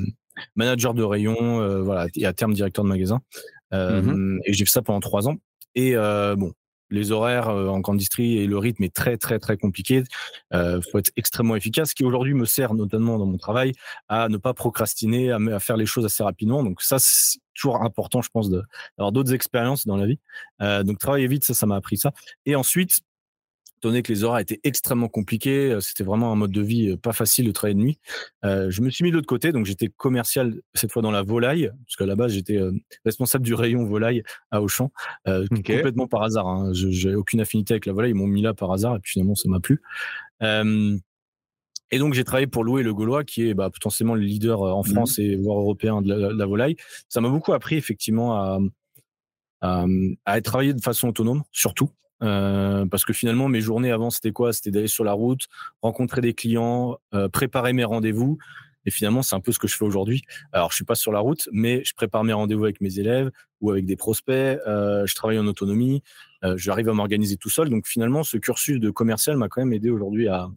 manager 0.56 0.94
de 0.94 1.04
rayon 1.04 1.84
voilà 1.84 2.08
et 2.16 2.26
à 2.26 2.34
terme 2.34 2.54
directeur 2.54 2.86
de 2.86 2.90
magasin. 2.90 3.22
Mmh 3.72 4.40
et 4.46 4.54
j'ai 4.54 4.66
fait 4.66 4.72
ça 4.72 4.82
pendant 4.82 5.00
trois 5.00 5.28
ans. 5.28 5.36
Et 5.76 5.96
bon, 5.96 6.54
les 6.90 7.12
horaires 7.12 7.50
en 7.50 7.80
grande 7.80 7.98
distrie 7.98 8.40
et 8.40 8.48
le 8.48 8.58
rythme 8.58 8.84
est 8.84 8.94
très 8.94 9.18
très 9.18 9.38
très 9.38 9.58
compliqué. 9.58 10.04
Il 10.52 10.82
faut 10.92 10.98
être 10.98 11.12
extrêmement 11.16 11.56
efficace, 11.56 11.90
ce 11.90 11.96
qui 11.96 12.04
aujourd'hui 12.04 12.34
me 12.34 12.46
sert 12.46 12.74
notamment 12.74 13.20
dans 13.20 13.28
mon 13.28 13.38
travail 13.38 13.74
à 14.08 14.28
ne 14.28 14.38
pas 14.38 14.54
procrastiner, 14.54 15.32
à, 15.32 15.60
faire 15.60 15.78
les 15.78 15.86
choses 15.86 16.06
assez 16.06 16.24
rapidement. 16.24 16.64
Donc 16.64 16.82
ça, 16.82 16.98
c'est 17.00 17.40
toujours 17.54 17.84
important, 17.84 18.22
je 18.22 18.30
pense, 18.32 18.50
d'avoir 18.50 19.12
d'autres 19.12 19.34
expériences 19.34 19.86
dans 19.86 19.98
la 19.98 20.08
vie. 20.08 20.20
donc 20.60 20.98
travailler 20.98 21.28
vite, 21.28 21.44
ça, 21.44 21.54
ça 21.54 21.68
m'a 21.68 21.76
appris 21.76 21.98
ça. 21.98 22.12
Et 22.48 22.56
ensuite, 22.56 23.02
donné 23.82 24.02
que 24.02 24.12
les 24.12 24.24
horaires 24.24 24.40
étaient 24.40 24.60
extrêmement 24.64 25.08
compliqués, 25.08 25.72
euh, 25.72 25.80
c'était 25.80 26.04
vraiment 26.04 26.32
un 26.32 26.36
mode 26.36 26.52
de 26.52 26.62
vie 26.62 26.90
euh, 26.90 26.98
pas 26.98 27.14
facile 27.14 27.46
de 27.46 27.52
travailler 27.52 27.76
de 27.76 27.82
nuit. 27.82 28.00
Euh, 28.44 28.70
je 28.70 28.82
me 28.82 28.90
suis 28.90 29.04
mis 29.04 29.12
de 29.12 29.16
l'autre 29.16 29.28
côté, 29.28 29.52
donc 29.52 29.66
j'étais 29.66 29.88
commercial 29.88 30.62
cette 30.74 30.92
fois 30.92 31.02
dans 31.02 31.12
la 31.12 31.22
volaille, 31.22 31.72
parce 31.86 31.96
qu'à 31.96 32.06
la 32.06 32.16
base 32.16 32.34
j'étais 32.34 32.60
responsable 33.06 33.46
du 33.46 33.54
rayon 33.54 33.86
volaille 33.86 34.24
à 34.52 34.62
Auchan, 34.62 34.92
complètement 35.26 36.08
par 36.08 36.24
hasard. 36.24 36.48
Hein. 36.48 36.74
Je 36.74 36.88
n'avais 36.88 37.16
aucune 37.16 37.42
affinité 37.42 37.74
avec 37.74 37.86
la 37.86 37.94
volaille, 37.94 38.12
ils 38.12 38.16
m'ont 38.16 38.28
mis 38.28 38.42
là 38.42 38.54
par 38.54 38.72
hasard 38.72 38.96
et 38.96 39.00
puis 39.00 39.14
finalement 39.14 39.36
ça 39.36 39.50
m'a 39.50 39.60
plu. 39.60 39.82
et 40.42 41.98
donc 42.00 42.14
j'ai 42.14 42.24
travaillé 42.24 42.48
pour 42.48 42.64
Loué 42.64 42.84
Le 42.84 42.94
Gaulois, 42.94 43.24
qui 43.24 43.48
est 43.48 43.54
bah, 43.54 43.70
potentiellement 43.70 44.16
le 44.16 44.22
leader 44.22 44.62
en 44.62 44.82
mmh 44.82 44.86
France 44.86 45.20
et 45.20 45.36
voire 45.36 45.60
européen 45.60 46.02
de 46.02 46.14
la, 46.14 46.46
volaille. 46.46 46.76
Ça 47.08 47.22
m'a 47.22 47.30
beaucoup 47.30 47.54
appris 47.54 47.76
effectivement 47.76 48.36
à, 48.36 48.60
à, 49.62 49.86
à 50.26 50.42
travailler 50.42 50.74
de 50.74 50.82
façon 50.82 51.10
autonome, 51.10 51.44
surtout. 51.52 51.90
Euh, 52.22 52.86
parce 52.86 53.06
que 53.06 53.14
finalement, 53.14 53.48
mes 53.48 53.62
journées 53.62 53.92
avant, 53.92 54.10
c'était 54.10 54.32
quoi? 54.32 54.54
C'était 54.54 54.72
d'aller 54.72 54.88
sur 54.88 55.04
la 55.04 55.14
route, 55.14 55.48
rencontrer 55.82 56.22
des 56.22 56.34
clients, 56.34 56.98
euh, 57.14 57.30
préparer 57.30 57.74
mes 57.74 57.84
rendez-vous. 57.84 58.38
Et 58.86 58.92
finalement, 58.92 59.22
c'est 59.22 59.36
un 59.36 59.40
peu 59.40 59.52
ce 59.52 59.60
que 59.60 59.68
je 59.68 59.76
fais 59.76 59.86
aujourd'hui. 59.86 60.24
Alors, 60.52 60.72
je 60.72 60.76
suis 60.76 60.86
pas 60.86 60.96
sur 60.96 61.12
la 61.12 61.20
route, 61.20 61.50
mais 61.52 61.84
je 61.84 61.94
prépare 61.94 62.24
mes 62.24 62.34
rendez-vous 62.34 62.64
avec 62.64 62.82
mes 62.82 63.00
élèves 63.00 63.30
ou 63.62 63.72
avec 63.72 63.86
des 63.86 63.96
prospects. 63.96 64.34
Euh, 64.36 65.06
je 65.06 65.16
travaille 65.16 65.40
en 65.40 65.48
autonomie. 65.48 66.02
J'arrive 66.56 66.88
à 66.88 66.94
m'organiser 66.94 67.36
tout 67.36 67.50
seul. 67.50 67.70
Donc, 67.70 67.86
finalement, 67.86 68.24
ce 68.24 68.38
cursus 68.38 68.80
de 68.80 68.90
commercial 68.90 69.36
m'a 69.36 69.50
quand 69.50 69.60
même 69.62 69.74
aidé 69.74 69.90
aujourd'hui 69.90 70.30
à, 70.30 70.50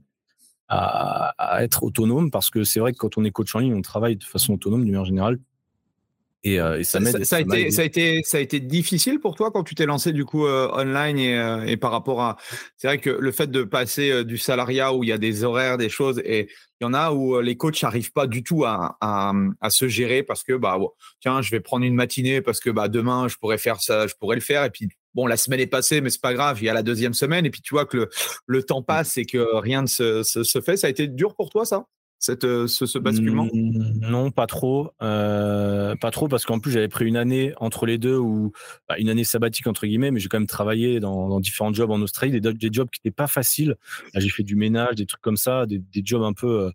à, 0.69 1.35
à, 1.39 1.65
être 1.65 1.83
autonome 1.83 2.31
parce 2.31 2.51
que 2.51 2.63
c'est 2.63 2.79
vrai 2.79 2.93
que 2.93 2.99
quand 2.99 3.19
on 3.19 3.25
est 3.25 3.33
coach 3.33 3.53
en 3.57 3.59
ligne, 3.59 3.75
on 3.75 3.83
travaille 3.83 4.17
de 4.17 4.23
façon 4.23 4.55
autonome 4.55 4.85
d'une 4.85 4.93
manière 4.93 5.05
générale. 5.05 5.39
Euh, 6.47 6.79
et, 6.79 6.85
ça, 6.85 7.01
ça, 7.25 7.37
a 7.37 7.41
été, 7.41 7.71
ça, 7.71 7.83
a 7.83 7.85
été, 7.85 8.23
ça 8.25 8.39
a 8.39 8.41
été 8.41 8.59
difficile 8.59 9.21
pour 9.21 9.37
toi 9.37 9.53
quand 9.53 9.63
tu 9.63 9.75
t'es 9.75 9.87
lancé 9.87 10.13
du 10.13 10.25
coup 10.25 10.47
euh, 10.47 10.69
online 10.73 11.19
et, 11.19 11.39
euh, 11.39 11.65
et, 11.67 11.77
par 11.77 11.93
rapport 11.93 12.21
à. 12.21 12.37
C'est 12.77 12.89
vrai 12.89 12.99
que 12.99 13.11
le 13.11 13.33
fait 13.33 13.51
de 13.51 13.63
passer 13.63 14.25
du 14.25 14.39
salariat 14.39 14.93
où 14.93 15.05
il 15.05 15.09
y 15.09 15.13
a 15.13 15.19
des 15.19 15.45
horaires, 15.45 15.79
des 15.79 15.89
choses, 15.89 16.21
et 16.25 16.49
il 16.81 16.85
y 16.85 16.87
en 16.87 16.95
a 16.95 17.13
où 17.13 17.41
les 17.41 17.57
coachs 17.57 17.81
n'arrivent 17.83 18.13
pas 18.13 18.27
du 18.27 18.43
tout 18.43 18.65
à, 18.65 18.97
à, 19.01 19.33
à, 19.61 19.71
se 19.71 19.87
gérer 19.87 20.25
parce 20.25 20.43
que 20.43 20.55
bah 20.55 20.79
tiens, 21.21 21.43
je 21.43 21.51
vais 21.53 21.61
prendre 21.61 21.85
une 21.85 21.95
matinée 21.95 22.41
parce 22.41 22.59
que 22.59 22.71
bah 22.71 22.89
demain 22.89 23.29
je 23.29 23.37
pourrais 23.37 23.59
faire 23.59 23.81
ça, 23.81 24.09
je 24.09 24.15
pourrais 24.19 24.37
le 24.37 24.43
faire 24.43 24.65
et 24.65 24.71
puis 24.71 24.89
bon 25.15 25.29
la 25.29 25.37
semaine 25.37 25.61
est 25.61 25.69
passée 25.69 26.01
mais 26.01 26.11
c'est 26.11 26.21
pas 26.21 26.35
grave, 26.35 26.59
il 26.61 26.65
y 26.65 26.69
a 26.69 26.75
la 26.75 26.83
deuxième 26.83 27.15
semaine 27.15 27.47
et 27.47 27.51
puis 27.51 27.61
tu 27.61 27.75
vois 27.75 27.87
que 27.87 27.97
le, 27.97 28.11
le 28.47 28.63
temps 28.65 28.81
mmh. 28.81 28.87
passe 28.87 29.17
et 29.17 29.27
que 29.27 29.57
rien 29.59 29.83
ne 29.83 29.87
se, 29.87 30.25
se, 30.25 30.43
se 30.43 30.61
fait. 30.61 30.77
Ça 30.77 30.89
a 30.89 30.91
été 30.91 31.07
dur 31.07 31.37
pour 31.37 31.51
toi 31.51 31.65
ça? 31.65 31.85
Euh, 32.45 32.67
ce, 32.67 32.99
basculement? 32.99 33.49
Mmh, 33.53 34.09
Non, 34.09 34.31
pas 34.31 34.47
trop. 34.47 34.91
Euh, 35.03 35.97
pas 35.97 36.11
trop 36.11 36.29
parce 36.29 36.45
qu'en 36.45 36.61
plus, 36.61 36.71
j'avais 36.71 36.89
pris 36.89 37.07
une 37.07 37.17
année 37.17 37.53
entre 37.59 37.87
les 37.87 37.99
deux, 37.99 38.17
ou 38.17 38.53
bah, 38.89 38.97
une 38.99 39.09
année 39.09 39.25
sabbatique, 39.25 39.67
entre 39.67 39.87
guillemets, 39.87 40.11
mais 40.11 40.21
j'ai 40.21 40.29
quand 40.29 40.39
même 40.39 40.47
travaillé 40.47 41.01
dans, 41.01 41.41
différents 41.41 41.73
jobs 41.73 41.91
en 41.91 42.01
Australie, 42.01 42.41
des, 42.41 42.69
jobs 42.73 42.89
qui 42.91 43.01
n'étaient 43.05 43.15
pas 43.15 43.27
faciles. 43.27 43.77
J'ai 44.15 44.29
fait 44.29 44.45
du 44.45 44.57
ménage, 44.57 44.97
des 44.97 45.07
trucs 45.07 45.23
comme 45.23 45.37
ça, 45.37 45.67
des, 45.67 45.83
jobs 46.05 46.23
un 46.23 46.33
peu. 46.33 46.71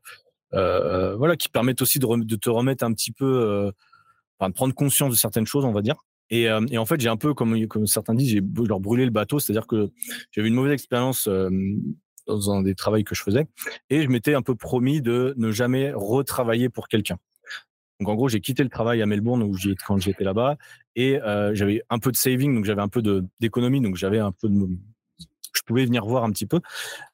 Euh, 0.54 1.16
voilà, 1.16 1.36
qui 1.36 1.50
permettent 1.50 1.82
aussi 1.82 2.00
de, 2.00 2.36
te 2.36 2.50
remettre 2.50 2.84
un 2.84 2.94
petit 2.94 3.12
peu. 3.12 3.72
Enfin, 4.40 4.50
de 4.50 4.54
prendre 4.54 4.74
conscience 4.74 5.12
de 5.12 5.18
certaines 5.18 5.48
choses, 5.48 5.66
on 5.66 5.72
va 5.72 5.82
dire. 5.82 5.96
Et, 6.30 6.50
en 6.50 6.86
fait, 6.86 7.00
j'ai 7.00 7.10
un 7.10 7.18
peu, 7.18 7.34
comme, 7.34 7.68
comme 7.68 7.88
certains 7.88 8.14
disent, 8.16 8.32
j'ai 8.32 8.42
leur 8.68 8.82
brûlé 8.82 9.06
le 9.06 9.12
bateau, 9.12 9.40
c'est-à-dire 9.40 9.66
que 9.66 9.90
j'avais 10.32 10.50
une 10.50 10.56
mauvaise 10.56 10.74
expérience 10.74 11.30
dans 12.28 12.62
des 12.62 12.76
travaux 12.76 13.02
que 13.04 13.16
je 13.16 13.24
faisais. 13.24 13.48
Et 13.90 14.04
je 14.04 14.10
m'étais 14.10 14.34
un 14.34 14.42
peu 14.42 14.56
promis 14.56 15.02
de 15.02 15.34
ne 15.38 15.52
jamais 15.52 15.92
retravailler 15.94 16.70
pour 16.70 16.88
quelqu'un. 16.88 17.18
Donc 18.00 18.10
en 18.10 18.16
gros, 18.16 18.30
j'ai 18.30 18.42
quitté 18.42 18.64
le 18.64 18.70
travail 18.70 19.02
à 19.02 19.06
Melbourne 19.06 19.42
où 19.42 19.56
quand 19.86 19.98
j'étais 19.98 20.24
là-bas 20.24 20.58
et 20.96 21.20
euh, 21.22 21.56
j'avais 21.56 21.82
un 21.90 22.00
peu 22.00 22.12
de 22.12 22.18
saving, 22.18 22.54
donc 22.54 22.66
j'avais 22.66 22.82
un 22.82 22.88
peu 22.88 23.02
d'économie, 23.40 23.82
donc 23.82 23.96
j'avais 23.96 24.20
un 24.20 24.32
peu 24.32 24.50
de, 24.50 24.68
je 25.58 25.64
pouvais 25.64 25.86
venir 25.86 26.06
voir 26.06 26.24
un 26.24 26.32
petit 26.32 26.46
peu, 26.46 26.62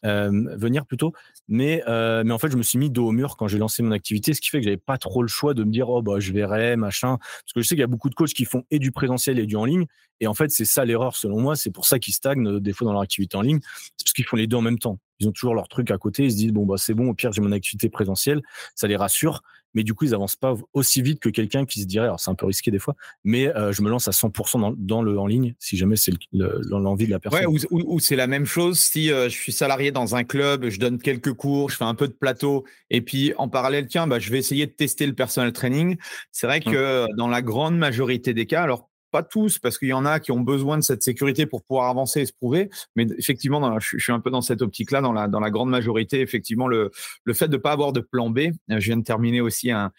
venir 0.04 0.86
plutôt. 0.86 1.14
Mais, 1.48 1.84
mais 1.88 2.32
en 2.32 2.38
fait, 2.38 2.52
je 2.52 2.58
me 2.58 2.64
suis 2.64 2.78
mis 2.78 2.90
dos 2.90 3.08
au 3.08 3.12
mur 3.12 3.38
quand 3.38 3.48
j'ai 3.48 3.58
lancé 3.58 3.84
mon 3.84 3.92
activité, 3.92 4.34
ce 4.34 4.42
qui 4.42 4.50
fait 4.50 4.60
que 4.60 4.66
j'avais 4.66 4.78
pas 4.78 4.98
trop 4.98 5.22
le 5.22 5.28
choix 5.28 5.54
de 5.54 5.64
me 5.64 5.72
dire, 5.72 5.90
oh, 5.90 6.02
bah, 6.02 6.20
je 6.20 6.32
verrai, 6.34 6.76
machin. 6.76 7.18
Parce 7.18 7.54
que 7.54 7.62
je 7.62 7.68
sais 7.68 7.76
qu'il 7.76 7.82
y 7.82 7.84
a 7.84 7.88
beaucoup 7.88 8.10
de 8.10 8.16
coachs 8.16 8.34
qui 8.34 8.46
font 8.46 8.64
et 8.72 8.80
du 8.80 8.92
présentiel 8.92 9.40
et 9.40 9.46
du 9.46 9.56
en 9.56 9.66
ligne. 9.66 9.86
Et 10.20 10.28
en 10.28 10.34
fait, 10.34 10.52
c'est 10.52 10.66
ça 10.66 10.86
l'erreur, 10.86 11.16
selon 11.16 11.42
moi. 11.42 11.56
C'est 11.56 11.72
pour 11.72 11.86
ça 11.86 12.00
qu'ils 12.00 12.14
stagnent 12.14 12.60
des 12.60 12.74
fois 12.74 12.86
dans 12.86 12.94
leur 12.94 13.02
activité 13.02 13.36
en 13.36 13.42
ligne. 13.42 13.60
C'est 13.98 14.06
parce 14.06 14.14
qu'ils 14.14 14.26
font 14.26 14.38
les 14.38 14.48
deux 14.48 14.58
en 14.58 14.62
même 14.62 14.80
temps. 14.80 15.00
Ils 15.20 15.28
ont 15.28 15.32
toujours 15.32 15.56
leur 15.56 15.68
truc 15.68 15.92
à 15.92 15.98
côté. 15.98 16.26
Ils 16.26 16.32
se 16.32 16.38
disent 16.38 16.54
bon 16.54 16.66
bah 16.66 16.76
c'est 16.78 16.94
bon, 16.94 17.10
au 17.10 17.14
pire 17.14 17.32
j'ai 17.32 17.42
mon 17.42 17.52
activité 17.52 17.90
présentielle, 17.90 18.42
ça 18.76 18.88
les 18.88 18.96
rassure. 18.96 19.42
Mais 19.74 19.84
du 19.84 19.94
coup, 19.94 20.06
ils 20.06 20.14
avancent 20.14 20.36
pas 20.36 20.56
aussi 20.74 21.02
vite 21.02 21.20
que 21.20 21.30
quelqu'un 21.30 21.66
qui 21.66 21.82
se 21.82 21.88
dirait, 21.88 22.06
alors 22.06 22.20
c'est 22.20 22.30
un 22.30 22.36
peu 22.36 22.46
risqué 22.46 22.70
des 22.70 22.80
fois, 22.80 22.96
mais 23.24 23.48
euh, 23.56 23.72
je 23.72 23.82
me 23.82 23.90
lance 23.90 24.08
à 24.08 24.12
100% 24.12 24.76
dans, 24.78 25.02
le 25.02 25.18
en 25.18 25.26
ligne 25.26 25.56
si 25.60 25.78
jamais 25.78 25.96
c'est 25.96 26.12
l'envie 26.32 27.06
de 27.06 27.12
la 27.12 27.20
personne. 27.20 27.48
Ouais, 27.48 27.68
ou, 27.72 28.00
c'est 28.00 28.16
la 28.16 28.28
même 28.28 28.46
chose 28.46 28.80
si 28.80 29.12
euh, 29.12 29.30
je 29.30 29.36
suis 29.36 29.52
salarié 29.52 29.92
dans 29.92 30.16
un 30.16 30.24
club, 30.24 30.70
je 30.70 30.80
donne 30.80 31.00
quelques 31.00 31.34
cours, 31.34 31.70
je 31.70 31.78
fais 31.78 31.86
un 31.86 31.96
peu 31.96 32.08
de 32.08 32.14
plateau, 32.14 32.66
et 32.90 33.02
puis 33.02 33.34
en 33.38 33.50
parallèle, 33.50 33.88
tiens, 33.88 34.06
bah, 34.06 34.20
je 34.20 34.30
vais 34.30 34.38
essayer 34.38 34.68
de 34.68 34.72
tester 34.72 35.08
le 35.08 35.14
personal 35.14 35.52
training. 35.52 35.98
C'est 36.32 36.48
vrai 36.48 36.60
que 36.60 37.08
dans 37.18 37.28
la 37.28 37.42
grande 37.42 37.78
majorité 37.78 38.34
des 38.34 38.46
cas, 38.46 38.62
alors 38.62 38.90
pas 39.14 39.22
tous, 39.22 39.60
parce 39.60 39.78
qu'il 39.78 39.90
y 39.90 39.94
en 39.94 40.06
a 40.06 40.20
qui 40.20 40.32
ont 40.32 40.42
besoin 40.42 40.76
de 40.76 40.82
cette 40.82 41.04
sécurité 41.04 41.46
pour 41.46 41.64
pouvoir 41.64 41.88
avancer 41.88 42.22
et 42.22 42.26
se 42.26 42.34
prouver. 42.34 42.72
Mais 42.96 43.06
effectivement, 43.20 43.80
je, 43.80 43.98
suis 44.00 44.12
un 44.12 44.20
peu 44.20 44.32
dans 44.32 44.42
cette 44.42 44.64
optique-là, 44.64 45.02
dans 45.02 45.14
la, 45.14 45.28
dans 45.28 45.40
la 45.40 45.52
grande 45.52 45.70
majorité, 45.70 46.20
effectivement, 46.22 46.68
le, 46.68 46.90
le 47.24 47.34
fait 47.36 47.48
de 47.48 47.58
ne 47.58 47.62
pas 47.62 47.72
avoir 47.72 47.94
de 47.94 48.00
plan 48.00 48.32
B. 48.32 48.40
Je 48.70 48.78
viens 48.78 48.98
de 48.98 49.04
terminer 49.04 49.40
aussi 49.40 49.70
un, 49.70 49.92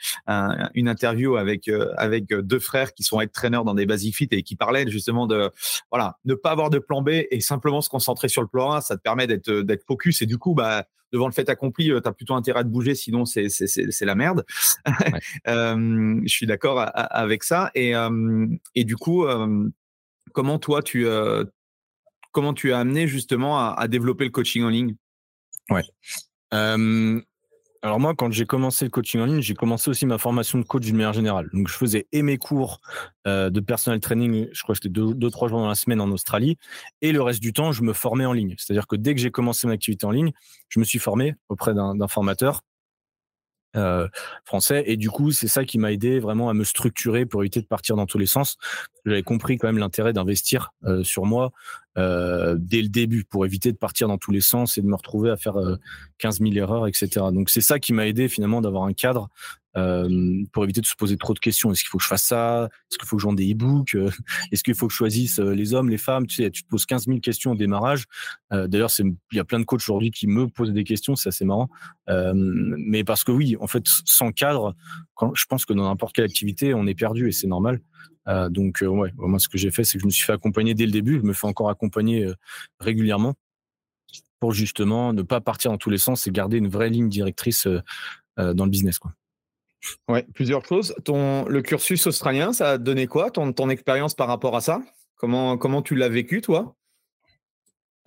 une 0.75 0.89
interview 0.89 1.37
avec, 1.37 1.69
euh, 1.69 1.93
avec 1.97 2.27
deux 2.27 2.59
frères 2.59 2.93
qui 2.93 3.05
sont 3.05 3.21
entraîneurs 3.21 3.65
dans 3.65 3.75
des 3.75 3.87
Basic 3.87 4.17
Fit 4.17 4.29
et 4.33 4.43
qui 4.43 4.57
parlaient 4.57 4.91
justement 4.91 5.29
de 5.29 5.49
voilà, 5.93 6.19
ne 6.25 6.35
pas 6.35 6.51
avoir 6.51 6.71
de 6.71 6.81
plan 6.81 7.01
B 7.01 7.11
et 7.31 7.41
simplement 7.41 7.83
se 7.83 7.89
concentrer 7.89 8.29
sur 8.29 8.43
le 8.43 8.49
plan 8.49 8.73
A. 8.73 8.81
Ça 8.81 8.97
te 8.97 9.03
permet 9.03 9.29
d'être 9.29 9.85
focus 9.87 10.23
et 10.23 10.27
du 10.27 10.39
coup, 10.39 10.55
bah, 10.55 10.87
devant 11.15 11.29
le 11.29 11.33
fait 11.33 11.49
accompli, 11.49 11.93
euh, 11.93 12.01
tu 12.01 12.09
as 12.09 12.13
plutôt 12.13 12.35
intérêt 12.35 12.65
de 12.65 12.69
bouger, 12.69 12.97
sinon 12.97 13.25
c'est 13.25 13.47
la 14.01 14.15
merde. 14.15 14.45
Euh, 15.47 16.21
je 16.25 16.33
suis 16.33 16.47
d'accord 16.47 16.85
avec 16.95 17.45
ça. 17.45 17.71
Et, 17.75 17.95
euh, 17.95 18.47
et 18.75 18.85
du 18.85 18.97
coup, 18.97 19.27
comment 20.33 20.59
toi, 20.59 20.83
tu, 20.83 21.07
comment 22.33 22.55
tu 22.55 22.73
as 22.73 22.79
amené 22.79 23.07
justement 23.07 23.59
à, 23.59 23.75
à, 23.77 23.89
développer 23.89 24.25
le 24.25 24.31
coaching 24.31 24.63
en 24.65 24.69
ligne? 24.69 24.97
Ouais. 25.71 25.85
Alors 27.85 28.01
moi, 28.01 28.15
quand 28.15 28.33
j'ai 28.33 28.47
commencé 28.47 28.87
le 28.87 28.91
coaching 28.91 29.21
en 29.21 29.27
ligne, 29.27 29.43
j'ai 29.43 29.53
commencé 29.53 29.91
aussi 29.91 30.07
ma 30.07 30.17
formation 30.17 30.59
de 30.59 30.65
coach 30.65 30.85
d'une 30.85 30.97
manière 30.97 31.13
générale. 31.13 31.51
Donc 31.53 31.69
je 31.69 31.75
faisais 31.75 32.07
et 32.13 32.23
mes 32.23 32.39
cours 32.39 32.81
euh, 33.27 33.51
de 33.51 33.61
personal 33.61 34.01
training, 34.01 34.49
je 34.53 34.63
crois 34.63 34.75
que 34.75 34.81
c'était 34.83 34.89
deux, 34.89 35.31
trois 35.31 35.49
jours 35.49 35.59
dans 35.59 35.69
la 35.69 35.75
semaine 35.75 36.01
en 36.01 36.11
Australie, 36.11 36.57
et 37.03 37.13
le 37.13 37.21
reste 37.21 37.43
du 37.43 37.53
temps, 37.53 37.73
je 37.73 37.83
me 37.83 37.93
formais 37.93 38.25
en 38.25 38.33
ligne. 38.33 38.55
C'est-à-dire 38.57 38.87
que 38.87 38.97
dès 38.97 39.15
que 39.15 39.21
j'ai 39.21 39.31
commencé 39.31 39.67
mon 39.67 39.75
activité 39.75 40.07
en 40.07 40.13
ligne, 40.13 40.33
je 40.71 40.81
me 40.81 40.85
suis 40.85 40.99
formé 40.99 41.35
auprès 41.51 41.75
d'un 41.75 42.09
formateur 42.09 42.63
euh, 43.77 44.09
français. 44.45 44.85
Et 44.87 44.97
du 44.97 45.11
coup, 45.11 45.33
c'est 45.33 45.49
ça 45.49 45.65
qui 45.65 45.79
m'a 45.79 45.93
aidé 45.93 46.19
vraiment 46.19 46.49
à 46.49 46.55
me 46.55 46.65
structurer 46.65 47.27
pour 47.27 47.43
éviter 47.43 47.61
de 47.61 47.67
partir 47.67 47.97
dans 47.97 48.07
tous 48.07 48.19
les 48.19 48.27
sens. 48.27 48.57
J'avais 49.05 49.23
compris 49.23 49.59
quand 49.59 49.67
même 49.67 49.79
l'intérêt 49.79 50.13
d'investir 50.13 50.73
euh, 50.85 51.03
sur 51.03 51.25
moi 51.25 51.53
euh, 51.99 52.57
dès 52.59 52.83
le 52.83 52.89
début 52.89 53.25
pour 53.25 53.45
éviter 53.45 53.73
de 53.73 53.77
partir 53.77 54.09
dans 54.09 54.19
tous 54.19 54.31
les 54.31 54.41
sens 54.41 54.79
et 54.79 54.83
de 54.83 54.87
me 54.87 54.95
retrouver 54.95 55.31
à 55.31 55.37
faire 55.37 55.57
15 56.19 56.41
000 56.41 56.53
erreurs, 56.55 56.87
etc. 56.87 57.09
Donc 57.33 57.51
c'est 57.51 57.61
ça 57.61 57.79
qui 57.79 57.93
m'a 57.93 58.07
aidé 58.07 58.29
finalement 58.29 58.61
d'avoir 58.61 58.85
un 58.85 58.93
cadre 58.93 59.29
euh, 59.77 60.45
pour 60.53 60.63
éviter 60.63 60.81
de 60.81 60.87
se 60.87 60.95
poser 60.95 61.17
trop 61.17 61.35
de 61.35 61.41
questions. 61.41 61.73
Est-ce 61.73 61.83
qu'il 61.83 61.89
faut 61.89 61.99
que 61.99 62.05
je 62.05 62.09
fasse 62.09 62.25
ça? 62.25 62.69
Est-ce 62.91 62.99
qu'il 62.99 63.09
faut 63.09 63.17
que 63.17 63.23
je 63.23 63.27
vende 63.27 63.37
des 63.37 63.53
e-books? 63.53 63.97
Euh, 63.97 64.09
Est-ce 64.53 64.63
qu'il 64.63 64.75
faut 64.75 64.87
que 64.87 64.93
je 64.93 64.99
choisisse 64.99 65.41
euh, 65.41 65.53
les 65.53 65.75
hommes, 65.75 65.91
les 65.91 65.99
femmes? 65.99 66.29
Tu 66.29 66.37
sais, 66.37 66.51
tu 66.51 66.63
te 66.63 66.69
poses 66.69 66.87
15 66.87 67.07
000 67.07 67.19
questions 67.19 67.53
au 67.53 67.55
démarrage. 67.57 68.05
D'ailleurs, 68.51 68.91
il 69.01 69.17
y 69.33 69.41
a 69.41 69.45
plein 69.45 69.59
de 69.59 69.65
coachs 69.65 69.81
aujourd'hui 69.81 70.13
qui 70.13 70.29
me 70.29 70.47
posent 70.47 70.71
des 70.71 70.85
questions, 70.85 71.17
c'est 71.17 71.31
assez 71.31 71.45
marrant. 71.45 71.69
mais 72.07 73.03
parce 73.03 73.25
que 73.25 73.33
oui, 73.33 73.57
en 73.59 73.67
fait, 73.67 73.83
sans 73.87 74.31
cadre, 74.31 74.77
je 75.35 75.45
pense 75.47 75.65
que 75.65 75.73
dans 75.73 75.89
n'importe 75.89 76.15
quelle 76.15 76.25
activité, 76.25 76.73
on 76.73 76.87
est 76.87 76.95
perdu 76.95 77.29
et 77.29 77.33
c'est 77.33 77.49
normal. 77.49 77.81
donc, 78.51 78.79
ouais, 78.83 79.13
moi, 79.17 79.41
ce 79.41 79.49
que 79.49 79.59
j'ai 79.59 79.73
fait, 79.73 79.83
c'est 79.83 79.99
que 79.99 80.03
je 80.03 80.07
me 80.07 80.13
suis 80.13 80.25
fait 80.25 80.33
accompagner 80.33 80.75
dès 80.75 80.87
le 80.87 80.93
début. 80.93 81.17
Je 81.17 81.27
me 81.27 81.33
fais 81.33 81.49
encore 81.49 81.69
accompagner 81.69 82.29
régulièrement 82.79 83.35
pour 84.39 84.53
justement 84.53 85.13
ne 85.13 85.23
pas 85.23 85.41
partir 85.41 85.73
dans 85.73 85.79
tous 85.79 85.91
les 85.91 85.99
sens 85.99 86.29
et 86.29 86.31
garder 86.31 86.59
une 86.59 86.69
vraie 86.69 86.91
ligne 86.91 87.09
directrice 87.09 87.67
dans 88.37 88.65
le 88.65 88.71
business. 88.71 89.01
Quoi. 89.01 89.15
Ouais, 90.09 90.25
plusieurs 90.35 90.65
choses. 90.65 90.95
Ton, 91.05 91.45
le 91.47 91.63
cursus 91.63 92.07
australien, 92.07 92.53
ça 92.53 92.73
a 92.73 92.79
donné 92.79 93.07
quoi 93.07 93.31
ton, 93.31 93.53
ton 93.53 93.69
expérience 93.69 94.15
par 94.15 94.29
rapport 94.29 94.57
à 94.57 94.61
ça? 94.61 94.83
Comment, 95.17 95.57
comment 95.57 95.83
tu 95.83 95.95
l'as 95.95 96.09
vécu, 96.09 96.41
toi? 96.41 96.75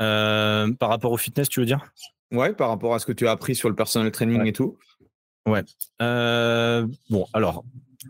Euh, 0.01 0.72
Par 0.74 0.89
rapport 0.89 1.12
au 1.12 1.17
fitness, 1.17 1.50
tu 1.50 1.60
veux 1.60 1.65
dire? 1.65 1.91
Ouais, 2.31 2.53
par 2.53 2.69
rapport 2.69 2.93
à 2.93 3.00
ce 3.00 3.05
que 3.05 3.13
tu 3.13 3.27
as 3.27 3.31
appris 3.31 3.55
sur 3.55 3.69
le 3.69 3.75
personal 3.75 4.12
training 4.12 4.46
et 4.46 4.53
tout. 4.53 4.77
Ouais. 5.48 5.63
Euh, 6.01 6.86
bon, 7.10 7.25
alors, 7.34 7.63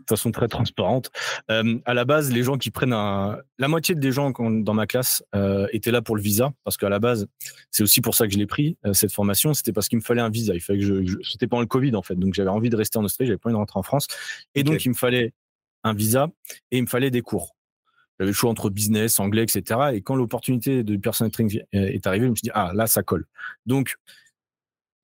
façon 0.08 0.30
très 0.30 0.48
transparente. 0.48 1.10
Euh, 1.50 1.78
à 1.84 1.94
la 1.94 2.04
base, 2.04 2.30
les 2.32 2.42
gens 2.42 2.58
qui 2.58 2.70
prennent 2.70 2.92
un, 2.92 3.38
la 3.58 3.68
moitié 3.68 3.94
des 3.94 4.12
gens 4.12 4.30
dans 4.30 4.74
ma 4.74 4.86
classe 4.86 5.24
euh, 5.34 5.66
étaient 5.72 5.90
là 5.90 6.02
pour 6.02 6.16
le 6.16 6.22
visa, 6.22 6.52
parce 6.64 6.76
qu'à 6.76 6.88
la 6.88 6.98
base, 6.98 7.26
c'est 7.70 7.82
aussi 7.82 8.00
pour 8.00 8.14
ça 8.14 8.26
que 8.26 8.32
je 8.32 8.38
l'ai 8.38 8.46
pris 8.46 8.76
euh, 8.86 8.92
cette 8.92 9.12
formation. 9.12 9.54
C'était 9.54 9.72
parce 9.72 9.88
qu'il 9.88 9.98
me 9.98 10.02
fallait 10.02 10.20
un 10.20 10.30
visa. 10.30 10.54
Il 10.54 10.60
fallait 10.60 10.80
que 10.80 10.84
je, 10.84 11.16
c'était 11.22 11.46
pendant 11.46 11.62
le 11.62 11.66
Covid 11.66 11.94
en 11.96 12.02
fait, 12.02 12.16
donc 12.16 12.34
j'avais 12.34 12.50
envie 12.50 12.70
de 12.70 12.76
rester 12.76 12.98
en 12.98 13.04
Australie, 13.04 13.28
j'avais 13.28 13.38
pas 13.38 13.48
envie 13.48 13.54
de 13.54 13.58
rentrer 13.58 13.78
en 13.78 13.82
France, 13.82 14.06
et 14.54 14.62
donc 14.62 14.84
il 14.84 14.90
me 14.90 14.94
fallait 14.94 15.32
un 15.84 15.94
visa 15.94 16.28
et 16.70 16.78
il 16.78 16.82
me 16.82 16.88
fallait 16.88 17.10
des 17.10 17.22
cours. 17.22 17.54
J'avais 18.18 18.30
le 18.30 18.34
choix 18.34 18.50
entre 18.50 18.68
business, 18.68 19.20
anglais, 19.20 19.44
etc. 19.44 19.80
Et 19.92 20.00
quand 20.00 20.16
l'opportunité 20.16 20.82
de 20.82 20.96
personal 20.96 21.30
training 21.30 21.62
est 21.72 22.04
arrivée, 22.06 22.26
je 22.26 22.30
me 22.30 22.34
suis 22.34 22.42
dit 22.42 22.50
ah 22.52 22.72
là 22.74 22.88
ça 22.88 23.04
colle. 23.04 23.26
Donc 23.64 23.96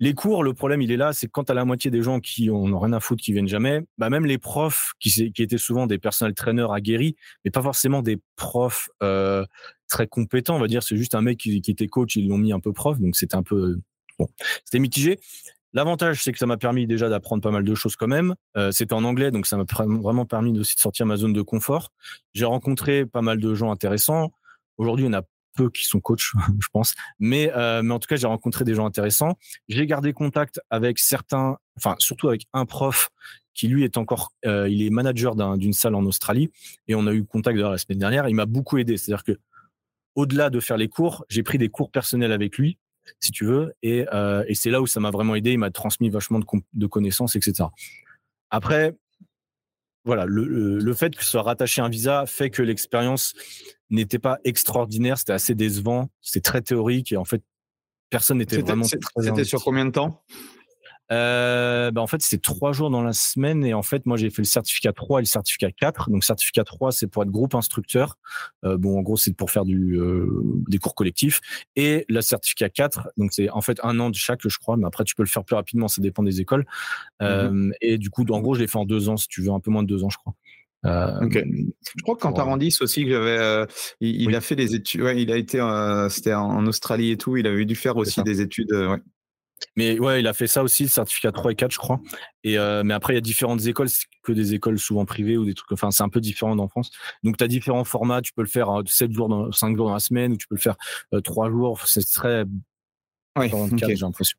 les 0.04 0.12
cours, 0.12 0.44
le 0.44 0.52
problème, 0.52 0.82
il 0.82 0.92
est 0.92 0.98
là, 0.98 1.14
c'est 1.14 1.28
quand 1.28 1.48
à 1.48 1.54
la 1.54 1.64
moitié 1.64 1.90
des 1.90 2.02
gens 2.02 2.20
qui 2.20 2.50
ont 2.50 2.78
rien 2.78 2.92
à 2.92 3.00
foutre, 3.00 3.22
qui 3.22 3.32
viennent 3.32 3.48
jamais, 3.48 3.80
bah 3.96 4.10
même 4.10 4.26
les 4.26 4.36
profs 4.36 4.92
qui, 5.00 5.32
qui 5.32 5.42
étaient 5.42 5.56
souvent 5.56 5.86
des 5.86 5.96
personnels 5.96 6.34
traîneurs 6.34 6.74
aguerris, 6.74 7.16
mais 7.42 7.50
pas 7.50 7.62
forcément 7.62 8.02
des 8.02 8.18
profs 8.36 8.90
euh, 9.02 9.46
très 9.88 10.06
compétents, 10.06 10.56
on 10.56 10.60
va 10.60 10.66
dire. 10.66 10.82
C'est 10.82 10.98
juste 10.98 11.14
un 11.14 11.22
mec 11.22 11.38
qui, 11.38 11.56
était 11.56 11.86
coach, 11.86 12.16
ils 12.16 12.28
l'ont 12.28 12.36
mis 12.36 12.52
un 12.52 12.60
peu 12.60 12.74
prof, 12.74 13.00
donc 13.00 13.16
c'était 13.16 13.34
un 13.34 13.42
peu 13.42 13.78
bon, 14.18 14.28
c'était 14.66 14.78
mitigé. 14.78 15.18
L'avantage, 15.72 16.22
c'est 16.22 16.32
que 16.32 16.38
ça 16.38 16.46
m'a 16.46 16.58
permis 16.58 16.86
déjà 16.86 17.08
d'apprendre 17.08 17.42
pas 17.42 17.50
mal 17.50 17.64
de 17.64 17.74
choses 17.74 17.96
quand 17.96 18.06
même. 18.06 18.34
Euh, 18.58 18.72
c'était 18.72 18.92
en 18.92 19.04
anglais, 19.04 19.30
donc 19.30 19.46
ça 19.46 19.56
m'a 19.56 19.64
vraiment 19.78 20.26
permis 20.26 20.58
aussi 20.58 20.74
de 20.74 20.80
sortir 20.80 21.06
ma 21.06 21.16
zone 21.16 21.32
de 21.32 21.42
confort. 21.42 21.92
J'ai 22.34 22.44
rencontré 22.44 23.06
pas 23.06 23.22
mal 23.22 23.40
de 23.40 23.54
gens 23.54 23.72
intéressants. 23.72 24.32
Aujourd'hui, 24.76 25.06
on 25.08 25.14
a 25.14 25.22
peu 25.54 25.70
qui 25.70 25.84
sont 25.84 26.00
coachs, 26.00 26.32
je 26.60 26.68
pense. 26.72 26.94
Mais, 27.18 27.52
euh, 27.54 27.82
mais 27.82 27.94
en 27.94 27.98
tout 27.98 28.08
cas, 28.08 28.16
j'ai 28.16 28.26
rencontré 28.26 28.64
des 28.64 28.74
gens 28.74 28.86
intéressants. 28.86 29.38
J'ai 29.68 29.86
gardé 29.86 30.12
contact 30.12 30.60
avec 30.70 30.98
certains, 30.98 31.56
enfin 31.76 31.96
surtout 31.98 32.28
avec 32.28 32.46
un 32.52 32.66
prof 32.66 33.10
qui 33.54 33.68
lui 33.68 33.84
est 33.84 33.96
encore, 33.96 34.32
euh, 34.46 34.68
il 34.68 34.82
est 34.82 34.90
manager 34.90 35.36
d'une 35.56 35.72
salle 35.72 35.94
en 35.94 36.04
Australie 36.04 36.50
et 36.88 36.94
on 36.94 37.06
a 37.06 37.14
eu 37.14 37.24
contact 37.24 37.56
la 37.56 37.78
semaine 37.78 37.98
dernière. 37.98 38.28
Il 38.28 38.34
m'a 38.34 38.46
beaucoup 38.46 38.78
aidé. 38.78 38.96
C'est-à-dire 38.96 39.24
que 39.24 39.38
au-delà 40.16 40.50
de 40.50 40.60
faire 40.60 40.76
les 40.76 40.88
cours, 40.88 41.24
j'ai 41.28 41.42
pris 41.42 41.58
des 41.58 41.68
cours 41.68 41.90
personnels 41.90 42.32
avec 42.32 42.58
lui, 42.58 42.78
si 43.20 43.30
tu 43.30 43.44
veux, 43.44 43.74
et, 43.82 44.06
euh, 44.12 44.44
et 44.48 44.54
c'est 44.54 44.70
là 44.70 44.80
où 44.80 44.86
ça 44.86 45.00
m'a 45.00 45.10
vraiment 45.10 45.34
aidé. 45.34 45.52
Il 45.52 45.58
m'a 45.58 45.70
transmis 45.70 46.08
vachement 46.10 46.40
de 46.72 46.86
connaissances, 46.86 47.36
etc. 47.36 47.68
Après, 48.50 48.94
voilà, 50.04 50.26
le, 50.26 50.78
le, 50.78 50.94
fait 50.94 51.16
que 51.16 51.24
ce 51.24 51.30
soit 51.30 51.42
rattaché 51.42 51.80
à 51.80 51.84
un 51.84 51.88
visa 51.88 52.24
fait 52.26 52.50
que 52.50 52.62
l'expérience 52.62 53.34
n'était 53.90 54.18
pas 54.18 54.38
extraordinaire, 54.44 55.18
c'était 55.18 55.32
assez 55.32 55.54
décevant, 55.54 56.10
c'était 56.20 56.42
très 56.42 56.60
théorique 56.60 57.12
et 57.12 57.16
en 57.16 57.24
fait, 57.24 57.42
personne 58.10 58.38
n'était 58.38 58.58
vraiment. 58.58 58.84
C'était 58.84 59.44
sur 59.44 59.62
combien 59.64 59.86
de 59.86 59.92
temps? 59.92 60.22
Euh, 61.12 61.90
bah 61.90 62.00
en 62.00 62.06
fait, 62.06 62.22
c'est 62.22 62.40
trois 62.40 62.72
jours 62.72 62.90
dans 62.90 63.02
la 63.02 63.12
semaine 63.12 63.64
et 63.64 63.74
en 63.74 63.82
fait, 63.82 64.06
moi, 64.06 64.16
j'ai 64.16 64.30
fait 64.30 64.42
le 64.42 64.46
certificat 64.46 64.92
3 64.92 65.20
et 65.20 65.22
le 65.22 65.26
certificat 65.26 65.70
4. 65.70 66.10
Donc, 66.10 66.24
certificat 66.24 66.64
3, 66.64 66.92
c'est 66.92 67.06
pour 67.06 67.22
être 67.22 67.30
groupe 67.30 67.54
instructeur. 67.54 68.16
Euh, 68.64 68.76
bon, 68.76 68.98
en 68.98 69.02
gros, 69.02 69.16
c'est 69.16 69.34
pour 69.34 69.50
faire 69.50 69.64
du, 69.64 69.98
euh, 69.98 70.28
des 70.68 70.78
cours 70.78 70.94
collectifs. 70.94 71.40
Et 71.76 72.04
le 72.08 72.20
certificat 72.20 72.70
4, 72.70 73.08
donc 73.16 73.32
c'est 73.32 73.50
en 73.50 73.60
fait 73.60 73.78
un 73.82 74.00
an 74.00 74.10
de 74.10 74.16
chaque, 74.16 74.40
je 74.46 74.58
crois, 74.58 74.76
mais 74.76 74.86
après, 74.86 75.04
tu 75.04 75.14
peux 75.14 75.22
le 75.22 75.28
faire 75.28 75.44
plus 75.44 75.56
rapidement, 75.56 75.88
ça 75.88 76.00
dépend 76.00 76.22
des 76.22 76.40
écoles. 76.40 76.66
Mmh 77.20 77.72
et 77.80 77.98
du 77.98 78.10
coup, 78.10 78.24
en 78.30 78.40
gros, 78.40 78.54
je 78.54 78.60
l'ai 78.60 78.66
fait 78.66 78.78
en 78.78 78.84
deux 78.84 79.08
ans, 79.08 79.16
si 79.16 79.28
tu 79.28 79.42
veux, 79.42 79.50
un 79.50 79.60
peu 79.60 79.70
moins 79.70 79.82
de 79.82 79.88
deux 79.88 80.04
ans, 80.04 80.10
je 80.10 80.18
crois. 80.18 80.34
Euh, 80.84 81.28
je 81.30 82.02
crois 82.02 82.14
que 82.14 82.20
quand 82.20 82.38
Arandis 82.38 82.76
aussi, 82.80 83.04
que 83.04 83.10
j'avais, 83.10 83.38
euh, 83.38 83.66
il, 84.00 84.34
a 84.34 84.40
fait 84.40 84.56
des 84.56 84.74
études. 84.74 85.00
Ouais, 85.00 85.20
il 85.22 85.32
a 85.32 85.36
été, 85.36 85.60
euh, 85.60 86.08
c'était 86.08 86.34
en 86.34 86.66
Australie 86.66 87.10
et 87.10 87.16
tout. 87.16 87.36
Il 87.36 87.46
avait 87.46 87.64
dû 87.64 87.74
faire 87.74 87.96
aussi 87.96 88.22
des 88.22 88.40
études. 88.40 88.72
ouais. 88.72 88.98
Mais 89.76 89.98
ouais, 89.98 90.20
il 90.20 90.26
a 90.26 90.32
fait 90.32 90.46
ça 90.46 90.62
aussi, 90.62 90.84
le 90.84 90.88
certificat 90.88 91.32
3 91.32 91.52
et 91.52 91.54
4, 91.54 91.72
je 91.72 91.78
crois. 91.78 92.00
Et 92.42 92.56
mais 92.84 92.94
après, 92.94 93.14
il 93.14 93.16
y 93.16 93.18
a 93.18 93.22
différentes 93.22 93.64
écoles, 93.66 93.88
que 94.22 94.32
des 94.32 94.54
écoles 94.54 94.78
souvent 94.78 95.04
privées 95.04 95.36
ou 95.36 95.44
des 95.44 95.54
trucs. 95.54 95.70
Enfin, 95.72 95.90
c'est 95.90 96.02
un 96.02 96.08
peu 96.08 96.20
différent 96.20 96.58
en 96.58 96.68
France. 96.68 96.90
Donc, 97.22 97.36
tu 97.36 97.44
as 97.44 97.48
différents 97.48 97.84
formats. 97.84 98.22
Tu 98.22 98.32
peux 98.32 98.42
le 98.42 98.48
faire 98.48 98.68
7 98.86 99.12
jours, 99.12 99.28
dans, 99.28 99.52
5 99.52 99.76
jours 99.76 99.88
dans 99.88 99.94
la 99.94 100.00
semaine, 100.00 100.32
ou 100.32 100.36
tu 100.36 100.46
peux 100.46 100.56
le 100.56 100.60
faire 100.60 100.76
3 101.22 101.50
jours. 101.50 101.86
C'est 101.86 102.04
très. 102.10 102.44
Ouais, 103.36 103.52
okay. 103.52 103.96
j'ai 103.96 104.04
l'impression. 104.04 104.38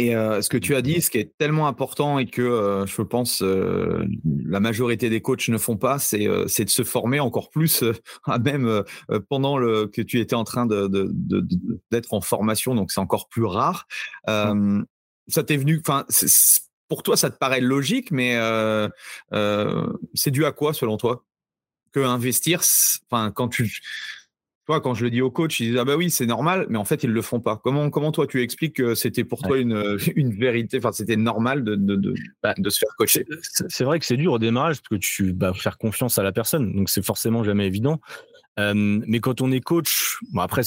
Et 0.00 0.14
euh, 0.14 0.40
ce 0.42 0.48
que 0.48 0.56
tu 0.56 0.76
as 0.76 0.82
dit, 0.82 1.00
ce 1.00 1.10
qui 1.10 1.18
est 1.18 1.36
tellement 1.38 1.66
important 1.66 2.20
et 2.20 2.26
que 2.26 2.40
euh, 2.40 2.86
je 2.86 3.02
pense 3.02 3.42
euh, 3.42 4.06
la 4.46 4.60
majorité 4.60 5.10
des 5.10 5.20
coachs 5.20 5.48
ne 5.48 5.58
font 5.58 5.76
pas, 5.76 5.98
c'est 5.98 6.24
de 6.24 6.70
se 6.70 6.84
former 6.84 7.18
encore 7.18 7.50
plus, 7.50 7.82
même 8.44 8.84
pendant 9.28 9.58
le, 9.58 9.88
que 9.88 10.00
tu 10.00 10.20
étais 10.20 10.36
en 10.36 10.44
train 10.44 10.66
de, 10.66 10.88
d'être 11.90 12.14
en 12.14 12.20
formation, 12.20 12.76
donc 12.76 12.92
c'est 12.92 13.00
encore 13.00 13.28
plus 13.28 13.44
rare. 13.44 13.88
Ça 14.26 15.42
t'est 15.44 15.56
venu, 15.56 15.82
enfin, 15.84 16.06
pour 16.88 17.02
toi, 17.02 17.16
ça 17.16 17.28
te 17.28 17.36
paraît 17.36 17.60
logique, 17.60 18.12
mais 18.12 18.38
c'est 20.14 20.30
dû 20.30 20.44
à 20.44 20.52
quoi 20.52 20.74
selon 20.74 20.96
toi? 20.96 21.24
Que 21.92 22.00
investir, 22.00 22.60
enfin, 23.10 23.32
quand 23.32 23.48
tu 23.48 23.80
toi, 24.68 24.82
quand 24.82 24.92
je 24.92 25.02
le 25.02 25.10
dis 25.10 25.22
au 25.22 25.30
coach, 25.30 25.60
ils 25.60 25.70
disent 25.70 25.78
ah 25.78 25.86
bah 25.86 25.96
oui, 25.96 26.10
c'est 26.10 26.26
normal, 26.26 26.66
mais 26.68 26.76
en 26.76 26.84
fait 26.84 27.02
ils 27.02 27.10
le 27.10 27.22
font 27.22 27.40
pas. 27.40 27.56
Comment 27.56 27.88
comment 27.88 28.12
toi 28.12 28.26
tu 28.26 28.42
expliques 28.42 28.76
que 28.76 28.94
c'était 28.94 29.24
pour 29.24 29.40
toi 29.40 29.56
une, 29.56 29.96
une 30.14 30.34
vérité, 30.34 30.76
enfin 30.76 30.92
c'était 30.92 31.16
normal 31.16 31.64
de 31.64 31.74
de, 31.74 31.96
de, 31.96 32.12
bah, 32.42 32.52
de, 32.58 32.68
se 32.68 32.80
faire 32.80 32.94
coacher? 32.98 33.24
C'est 33.40 33.84
vrai 33.84 33.98
que 33.98 34.04
c'est 34.04 34.18
dur 34.18 34.34
au 34.34 34.38
démarrage 34.38 34.82
parce 34.82 34.88
que 34.90 34.96
tu 34.96 35.32
vas 35.32 35.54
faire 35.54 35.78
confiance 35.78 36.18
à 36.18 36.22
la 36.22 36.32
personne, 36.32 36.76
donc 36.76 36.90
c'est 36.90 37.02
forcément 37.02 37.42
jamais 37.44 37.66
évident. 37.66 37.98
Euh, 38.60 38.74
mais 39.06 39.20
quand 39.20 39.40
on 39.40 39.50
est 39.52 39.60
coach, 39.60 40.18
bon 40.34 40.42
après 40.42 40.60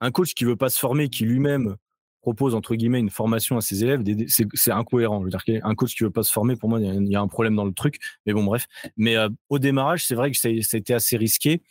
un 0.00 0.12
coach 0.12 0.34
qui 0.34 0.44
veut 0.44 0.54
pas 0.54 0.68
se 0.68 0.78
former, 0.78 1.08
qui 1.08 1.24
lui-même 1.24 1.74
propose 2.20 2.54
entre 2.54 2.76
guillemets 2.76 3.00
une 3.00 3.10
formation 3.10 3.56
à 3.56 3.60
ses 3.60 3.82
élèves, 3.82 4.04
c'est 4.28 4.70
incohérent. 4.70 5.18
Je 5.18 5.24
veux 5.24 5.30
dire 5.30 5.42
qu'un 5.42 5.74
coach 5.74 5.96
qui 5.96 6.04
veut 6.04 6.10
pas 6.10 6.22
se 6.22 6.30
former, 6.30 6.54
pour 6.54 6.68
moi, 6.68 6.78
il 6.80 7.08
y, 7.08 7.16
a 7.16 7.20
un 7.20 7.28
problème 7.28 7.56
dans 7.56 7.64
le 7.64 7.72
truc. 7.72 7.98
Mais 8.26 8.32
bon, 8.32 8.44
bref. 8.44 8.66
Mais 8.96 9.16
euh, 9.16 9.28
au 9.48 9.58
démarrage, 9.58 10.04
c'est 10.04 10.14
vrai 10.14 10.30
que 10.30 10.76
été 10.76 10.94
assez 10.94 11.16
risqué. 11.16 11.62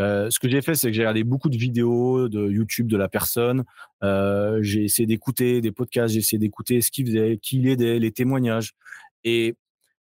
Euh, 0.00 0.30
ce 0.30 0.38
que 0.38 0.48
j'ai 0.48 0.62
fait, 0.62 0.74
c'est 0.74 0.88
que 0.88 0.94
j'ai 0.94 1.02
regardé 1.02 1.24
beaucoup 1.24 1.50
de 1.50 1.56
vidéos 1.56 2.28
de 2.28 2.48
YouTube 2.48 2.88
de 2.88 2.96
la 2.96 3.08
personne. 3.08 3.64
Euh, 4.02 4.58
j'ai 4.62 4.84
essayé 4.84 5.06
d'écouter 5.06 5.60
des 5.60 5.72
podcasts, 5.72 6.14
j'ai 6.14 6.20
essayé 6.20 6.38
d'écouter 6.38 6.80
ce 6.80 6.90
qu'il 6.90 7.06
faisait, 7.06 7.38
qui 7.40 7.58
il 7.58 7.68
aidait, 7.68 7.98
les 7.98 8.10
témoignages. 8.10 8.72
Et 9.24 9.54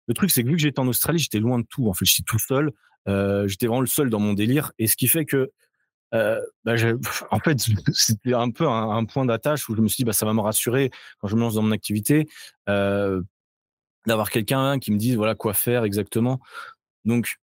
le 0.08 0.13
truc, 0.13 0.32
c'est 0.32 0.44
que 0.44 0.48
vu 0.48 0.56
que 0.56 0.62
j'étais 0.62 0.79
en 0.79 0.88
Australie, 0.88 1.20
j'étais 1.20 1.39
loin 1.39 1.60
de 1.60 1.65
tout. 1.70 1.89
En 1.89 1.94
fait, 1.94 2.06
j'étais 2.06 2.24
tout 2.25 2.39
seul. 2.39 2.72
Euh, 3.08 3.48
j'étais 3.48 3.68
vraiment 3.68 3.82
le 3.82 3.88
seul 3.88 4.10
dans 4.10 4.20
mon 4.20 4.34
délire. 4.34 4.72
Et 4.79 4.88
ce 4.88 4.96
qui 4.96 5.08
fait 5.08 5.25
que, 5.25 5.51
bah, 6.13 6.75
en 7.32 7.39
fait, 7.39 7.58
c'était 7.94 8.34
un 8.34 8.51
peu 8.51 8.68
un, 8.68 9.03
point 9.03 9.25
d'attache 9.25 9.68
où 9.68 9.75
je 9.75 9.82
me 9.82 9.89
suis 9.89 9.98
dit, 9.98 10.06
bah, 10.06 10.13
ça 10.13 10.25
va 10.25 10.34
me 10.34 10.41
rassurer 10.41 10.91
quand 11.20 11.27
je 11.27 11.36
me 11.36 11.41
lance 11.41 11.56
dans 11.56 11.62
mon 11.62 11.72
activité, 11.72 12.27
d'avoir 12.68 14.29
quelqu'un 14.32 14.79
qui 14.79 14.91
me 14.91 14.98
dise 14.98 15.18
voilà 15.18 15.36
quoi 15.36 15.53
faire 15.53 15.84
exactement. 15.84 16.39
Donc, 17.03 17.36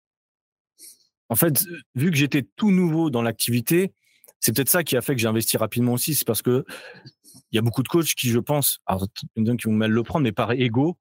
en 1.28 1.36
fait, 1.36 1.64
vu 1.94 2.10
que 2.10 2.16
j'étais 2.16 2.46
tout 2.56 2.70
nouveau 2.70 3.10
dans 3.10 3.22
l'activité, 3.22 3.92
c'est 4.40 4.54
peut-être 4.54 4.68
ça 4.68 4.84
qui 4.84 4.96
a 4.96 5.02
fait 5.02 5.14
que 5.14 5.20
j'ai 5.20 5.28
investi 5.28 5.56
rapidement 5.56 5.94
aussi. 5.94 6.14
C'est 6.14 6.26
parce 6.26 6.42
que 6.42 6.64
il 7.52 7.56
y 7.56 7.58
a 7.58 7.62
beaucoup 7.62 7.82
de 7.82 7.88
coachs 7.88 8.14
qui, 8.14 8.28
je 8.28 8.38
pense, 8.38 8.80
alors 8.86 9.06
qui 9.14 9.28
vont 9.66 9.72
mal 9.72 9.90
le 9.90 10.02
prendre, 10.02 10.24
mais 10.24 10.32
par 10.32 10.52
ego, 10.52 10.98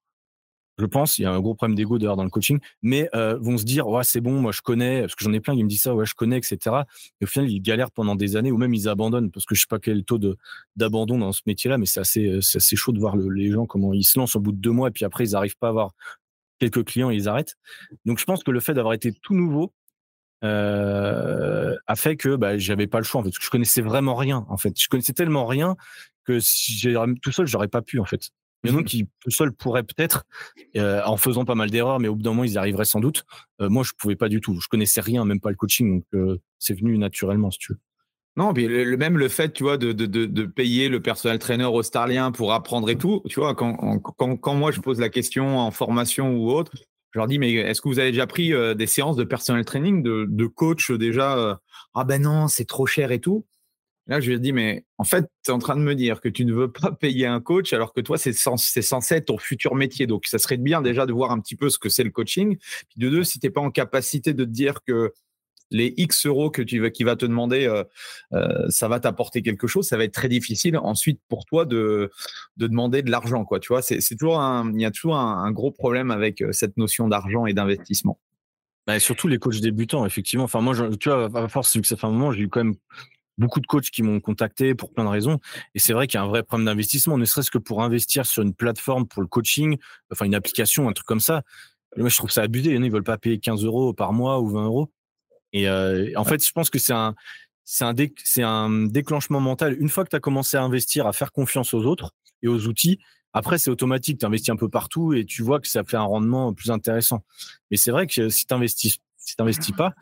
je 0.77 0.85
pense, 0.85 1.17
il 1.17 1.21
y 1.23 1.25
a 1.25 1.31
un 1.31 1.39
gros 1.39 1.55
problème 1.55 1.75
d'ego 1.75 1.97
d'ailleurs 1.97 2.17
dans 2.17 2.23
le 2.23 2.29
coaching, 2.29 2.59
mais 2.81 3.09
euh, 3.15 3.37
vont 3.39 3.57
se 3.57 3.63
dire 3.63 3.87
ouais 3.87 4.03
c'est 4.03 4.19
bon, 4.19 4.41
moi 4.41 4.51
je 4.51 4.61
connais, 4.61 5.01
parce 5.01 5.15
que 5.15 5.23
j'en 5.23 5.31
ai 5.31 5.39
plein 5.39 5.55
qui 5.55 5.63
me 5.63 5.69
disent 5.69 5.83
ça, 5.83 5.95
ouais 5.95 6.05
je 6.05 6.15
connais, 6.15 6.37
etc. 6.37 6.57
Et 7.21 7.25
au 7.25 7.27
final 7.27 7.49
ils 7.49 7.61
galèrent 7.61 7.91
pendant 7.91 8.15
des 8.15 8.35
années 8.35 8.51
ou 8.51 8.57
même 8.57 8.73
ils 8.73 8.89
abandonnent 8.89 9.31
parce 9.31 9.45
que 9.45 9.55
je 9.55 9.61
sais 9.61 9.67
pas 9.69 9.79
quel 9.79 10.03
taux 10.03 10.19
d'abandon 10.75 11.17
dans 11.17 11.31
ce 11.31 11.41
métier-là, 11.45 11.77
mais 11.77 11.85
c'est 11.85 12.01
assez 12.01 12.39
c'est 12.41 12.57
assez 12.57 12.75
chaud 12.75 12.91
de 12.91 12.99
voir 12.99 13.15
les 13.15 13.51
gens 13.51 13.65
comment 13.65 13.93
ils 13.93 14.03
se 14.03 14.19
lancent 14.19 14.35
au 14.35 14.41
bout 14.41 14.51
de 14.51 14.57
deux 14.57 14.71
mois 14.71 14.89
et 14.89 14.91
puis 14.91 15.05
après 15.05 15.25
ils 15.25 15.31
n'arrivent 15.31 15.57
pas 15.57 15.67
à 15.67 15.69
avoir 15.69 15.93
quelques 16.59 16.83
clients 16.85 17.09
et 17.09 17.15
ils 17.15 17.29
arrêtent. 17.29 17.55
Donc 18.05 18.19
je 18.19 18.25
pense 18.25 18.43
que 18.43 18.51
le 18.51 18.59
fait 18.59 18.73
d'avoir 18.73 18.93
été 18.93 19.13
tout 19.13 19.33
nouveau, 19.33 19.73
euh, 20.43 21.75
a 21.87 21.95
fait 21.95 22.15
que 22.15 22.35
bah, 22.35 22.57
j'avais 22.57 22.87
pas 22.87 22.99
le 22.99 23.03
choix 23.03 23.21
en 23.21 23.23
fait. 23.23 23.29
Parce 23.29 23.39
que 23.39 23.45
je 23.45 23.49
connaissais 23.49 23.81
vraiment 23.81 24.15
rien 24.15 24.45
en 24.49 24.57
fait. 24.57 24.79
Je 24.79 24.87
connaissais 24.87 25.13
tellement 25.13 25.45
rien 25.45 25.75
que 26.25 26.39
si 26.39 26.87
tout 27.21 27.31
seul, 27.31 27.47
j'aurais 27.47 27.67
pas 27.67 27.81
pu 27.81 27.99
en 27.99 28.05
fait. 28.05 28.29
Il 28.63 28.71
y 28.71 28.73
en 28.73 28.79
a 28.79 28.83
qui 28.83 29.07
tout 29.19 29.29
seul 29.29 29.51
pourraient 29.51 29.83
peut-être 29.83 30.25
euh, 30.75 31.01
en 31.05 31.17
faisant 31.17 31.45
pas 31.45 31.53
mal 31.53 31.69
d'erreurs, 31.69 31.99
mais 31.99 32.07
au 32.07 32.15
bout 32.15 32.23
d'un 32.23 32.31
moment 32.31 32.45
ils 32.45 32.53
y 32.53 32.57
arriveraient 32.57 32.85
sans 32.85 32.99
doute. 32.99 33.23
Euh, 33.61 33.69
moi, 33.69 33.83
je 33.83 33.91
pouvais 33.95 34.15
pas 34.15 34.27
du 34.27 34.41
tout. 34.41 34.59
Je 34.59 34.67
connaissais 34.67 35.01
rien, 35.01 35.23
même 35.23 35.39
pas 35.39 35.51
le 35.51 35.55
coaching, 35.55 36.01
donc 36.13 36.39
c'est 36.57 36.73
venu 36.73 36.97
naturellement 36.97 37.51
si 37.51 37.59
tu 37.59 37.73
veux. 37.73 37.79
Non, 38.37 38.51
mais 38.53 38.67
le, 38.67 38.97
même 38.97 39.17
le 39.17 39.29
fait, 39.29 39.53
tu 39.53 39.63
vois, 39.63 39.77
de, 39.77 39.93
de, 39.93 40.05
de, 40.05 40.45
payer 40.45 40.89
le 40.89 41.01
personnel 41.01 41.39
trainer 41.39 41.63
australien 41.63 42.33
pour 42.33 42.51
apprendre 42.51 42.89
et 42.89 42.97
tout, 42.97 43.21
tu 43.29 43.39
vois, 43.39 43.55
quand, 43.55 43.99
quand, 43.99 44.35
quand 44.35 44.53
moi 44.55 44.71
je 44.71 44.81
pose 44.81 44.99
la 44.99 45.07
question 45.07 45.57
en 45.57 45.71
formation 45.71 46.35
ou 46.35 46.51
autre, 46.51 46.73
je 47.15 47.19
leur 47.21 47.27
dis, 47.27 47.39
mais 47.39 47.53
est-ce 47.53 47.79
que 47.79 47.87
vous 47.87 47.99
avez 47.99 48.11
déjà 48.11 48.27
pris 48.27 48.53
euh, 48.53 48.73
des 48.73 48.87
séances 48.87 49.15
de 49.15 49.23
personnel 49.23 49.63
training, 49.63 50.03
de, 50.03 50.45
coach 50.47 50.91
déjà 50.91 51.37
euh, 51.37 51.55
Ah 51.93 52.03
ben 52.03 52.21
non, 52.21 52.49
c'est 52.49 52.65
trop 52.65 52.85
cher 52.85 53.13
et 53.13 53.21
tout? 53.21 53.45
Là, 54.07 54.19
je 54.19 54.27
lui 54.27 54.35
ai 54.35 54.39
dit, 54.39 54.51
mais 54.51 54.83
en 54.97 55.05
fait, 55.05 55.23
tu 55.45 55.49
es 55.49 55.53
en 55.53 55.59
train 55.59 55.77
de 55.77 55.81
me 55.81 55.95
dire 55.95 56.19
que 56.19 56.27
tu 56.27 56.43
ne 56.43 56.51
veux 56.51 56.69
pas 56.73 56.91
payer 56.91 57.25
un 57.25 57.39
coach 57.39 57.71
alors 57.71 57.93
que 57.93 58.01
toi, 58.01 58.17
c'est 58.17 58.33
censé, 58.33 58.81
censé 58.81 59.15
être 59.15 59.27
ton 59.27 59.37
futur 59.37 59.75
métier. 59.75 60.07
Donc, 60.07 60.27
ça 60.27 60.39
serait 60.39 60.57
bien 60.57 60.81
déjà 60.81 61.05
de 61.05 61.13
voir 61.13 61.31
un 61.31 61.39
petit 61.39 61.55
peu 61.55 61.69
ce 61.69 61.79
que 61.79 61.87
c'est 61.87 62.03
le 62.03 62.09
coaching. 62.09 62.57
Puis 62.57 62.97
de 62.97 63.09
deux, 63.09 63.23
si 63.23 63.39
tu 63.39 63.47
n'es 63.47 63.49
pas 63.49 63.61
en 63.61 63.71
capacité 63.71 64.33
de 64.33 64.43
te 64.43 64.49
dire 64.49 64.83
que 64.85 65.13
les 65.71 65.93
X 65.97 66.25
euros 66.25 66.49
que 66.49 66.61
tu 66.61 66.91
qui 66.91 67.03
va 67.03 67.15
te 67.15 67.25
demander, 67.25 67.65
euh, 67.65 67.83
euh, 68.33 68.69
ça 68.69 68.87
va 68.87 68.99
t'apporter 68.99 69.41
quelque 69.41 69.67
chose. 69.67 69.87
Ça 69.87 69.97
va 69.97 70.03
être 70.03 70.13
très 70.13 70.29
difficile 70.29 70.77
ensuite 70.77 71.19
pour 71.27 71.45
toi 71.45 71.65
de, 71.65 72.11
de 72.57 72.67
demander 72.67 73.01
de 73.01 73.11
l'argent, 73.11 73.45
quoi. 73.45 73.59
Tu 73.59 73.73
c'est 73.81 74.15
toujours 74.17 74.41
il 74.73 74.81
y 74.81 74.85
a 74.85 74.91
toujours 74.91 75.17
un, 75.17 75.51
gros 75.51 75.71
problème 75.71 76.11
avec 76.11 76.41
euh, 76.41 76.51
cette 76.51 76.77
notion 76.77 77.07
d'argent 77.07 77.45
et 77.45 77.53
d'investissement. 77.53 78.19
Bah, 78.87 78.99
surtout 78.99 79.27
les 79.27 79.39
coachs 79.39 79.59
débutants, 79.61 80.05
effectivement. 80.05 80.45
Enfin, 80.45 80.61
moi, 80.61 80.75
à 80.77 81.47
force, 81.47 81.75
vu 81.75 81.81
que 81.81 81.87
ça 81.87 81.95
fait 81.95 82.05
un 82.05 82.11
moment, 82.11 82.31
j'ai 82.31 82.43
eu 82.43 82.49
quand 82.49 82.63
même 82.63 82.75
beaucoup 83.37 83.59
de 83.59 83.65
coachs 83.65 83.89
qui 83.89 84.03
m'ont 84.03 84.19
contacté 84.19 84.75
pour 84.75 84.93
plein 84.93 85.03
de 85.03 85.09
raisons. 85.09 85.39
Et 85.73 85.79
c'est 85.79 85.93
vrai 85.93 86.07
qu'il 86.07 86.19
y 86.19 86.21
a 86.21 86.23
un 86.23 86.27
vrai 86.27 86.43
problème 86.43 86.65
d'investissement, 86.65 87.17
ne 87.17 87.25
serait-ce 87.25 87.51
que 87.51 87.57
pour 87.57 87.83
investir 87.83 88.25
sur 88.25 88.43
une 88.43 88.53
plateforme 88.53 89.07
pour 89.07 89.21
le 89.21 89.27
coaching, 89.27 89.77
enfin 90.11 90.25
une 90.25 90.35
application, 90.35 90.87
un 90.87 90.93
truc 90.93 91.07
comme 91.07 91.19
ça. 91.19 91.41
Moi, 91.97 92.09
je 92.09 92.17
trouve 92.17 92.31
ça 92.31 92.43
abusé. 92.43 92.71
Il 92.71 92.75
y 92.75 92.79
en 92.79 92.83
ils 92.83 92.91
veulent 92.91 93.03
pas 93.03 93.17
payer 93.17 93.39
15 93.39 93.63
euros 93.63 93.93
par 93.93 94.13
mois 94.13 94.39
ou 94.39 94.49
20 94.49 94.65
euros. 94.65 94.91
Et 95.55 95.69
euh, 95.69 96.11
en 96.17 96.25
fait, 96.25 96.45
je 96.45 96.51
pense 96.51 96.69
que 96.69 96.79
c'est 96.79 96.91
un, 96.91 97.15
c'est 97.63 97.85
un, 97.85 97.95
c'est 98.25 98.43
un 98.43 98.69
déclenchement 98.87 99.39
mental. 99.39 99.77
Une 99.79 99.87
fois 99.87 100.03
que 100.03 100.09
tu 100.09 100.15
as 100.17 100.19
commencé 100.19 100.57
à 100.57 100.61
investir, 100.61 101.07
à 101.07 101.13
faire 101.13 101.31
confiance 101.31 101.73
aux 101.73 101.85
autres 101.85 102.11
et 102.43 102.49
aux 102.49 102.67
outils, 102.67 102.99
après, 103.31 103.57
c'est 103.57 103.69
automatique. 103.69 104.19
Tu 104.19 104.25
investis 104.25 104.49
un 104.49 104.57
peu 104.57 104.67
partout 104.67 105.13
et 105.13 105.23
tu 105.23 105.43
vois 105.43 105.61
que 105.61 105.69
ça 105.69 105.85
fait 105.85 105.95
un 105.95 106.03
rendement 106.03 106.53
plus 106.53 106.71
intéressant. 106.71 107.23
Mais 107.71 107.77
c'est 107.77 107.91
vrai 107.91 108.05
que 108.05 108.27
si 108.27 108.45
tu 108.45 108.53
investis, 108.53 108.97
si 109.17 109.35
t'investis 109.37 109.73
pas, 109.73 109.93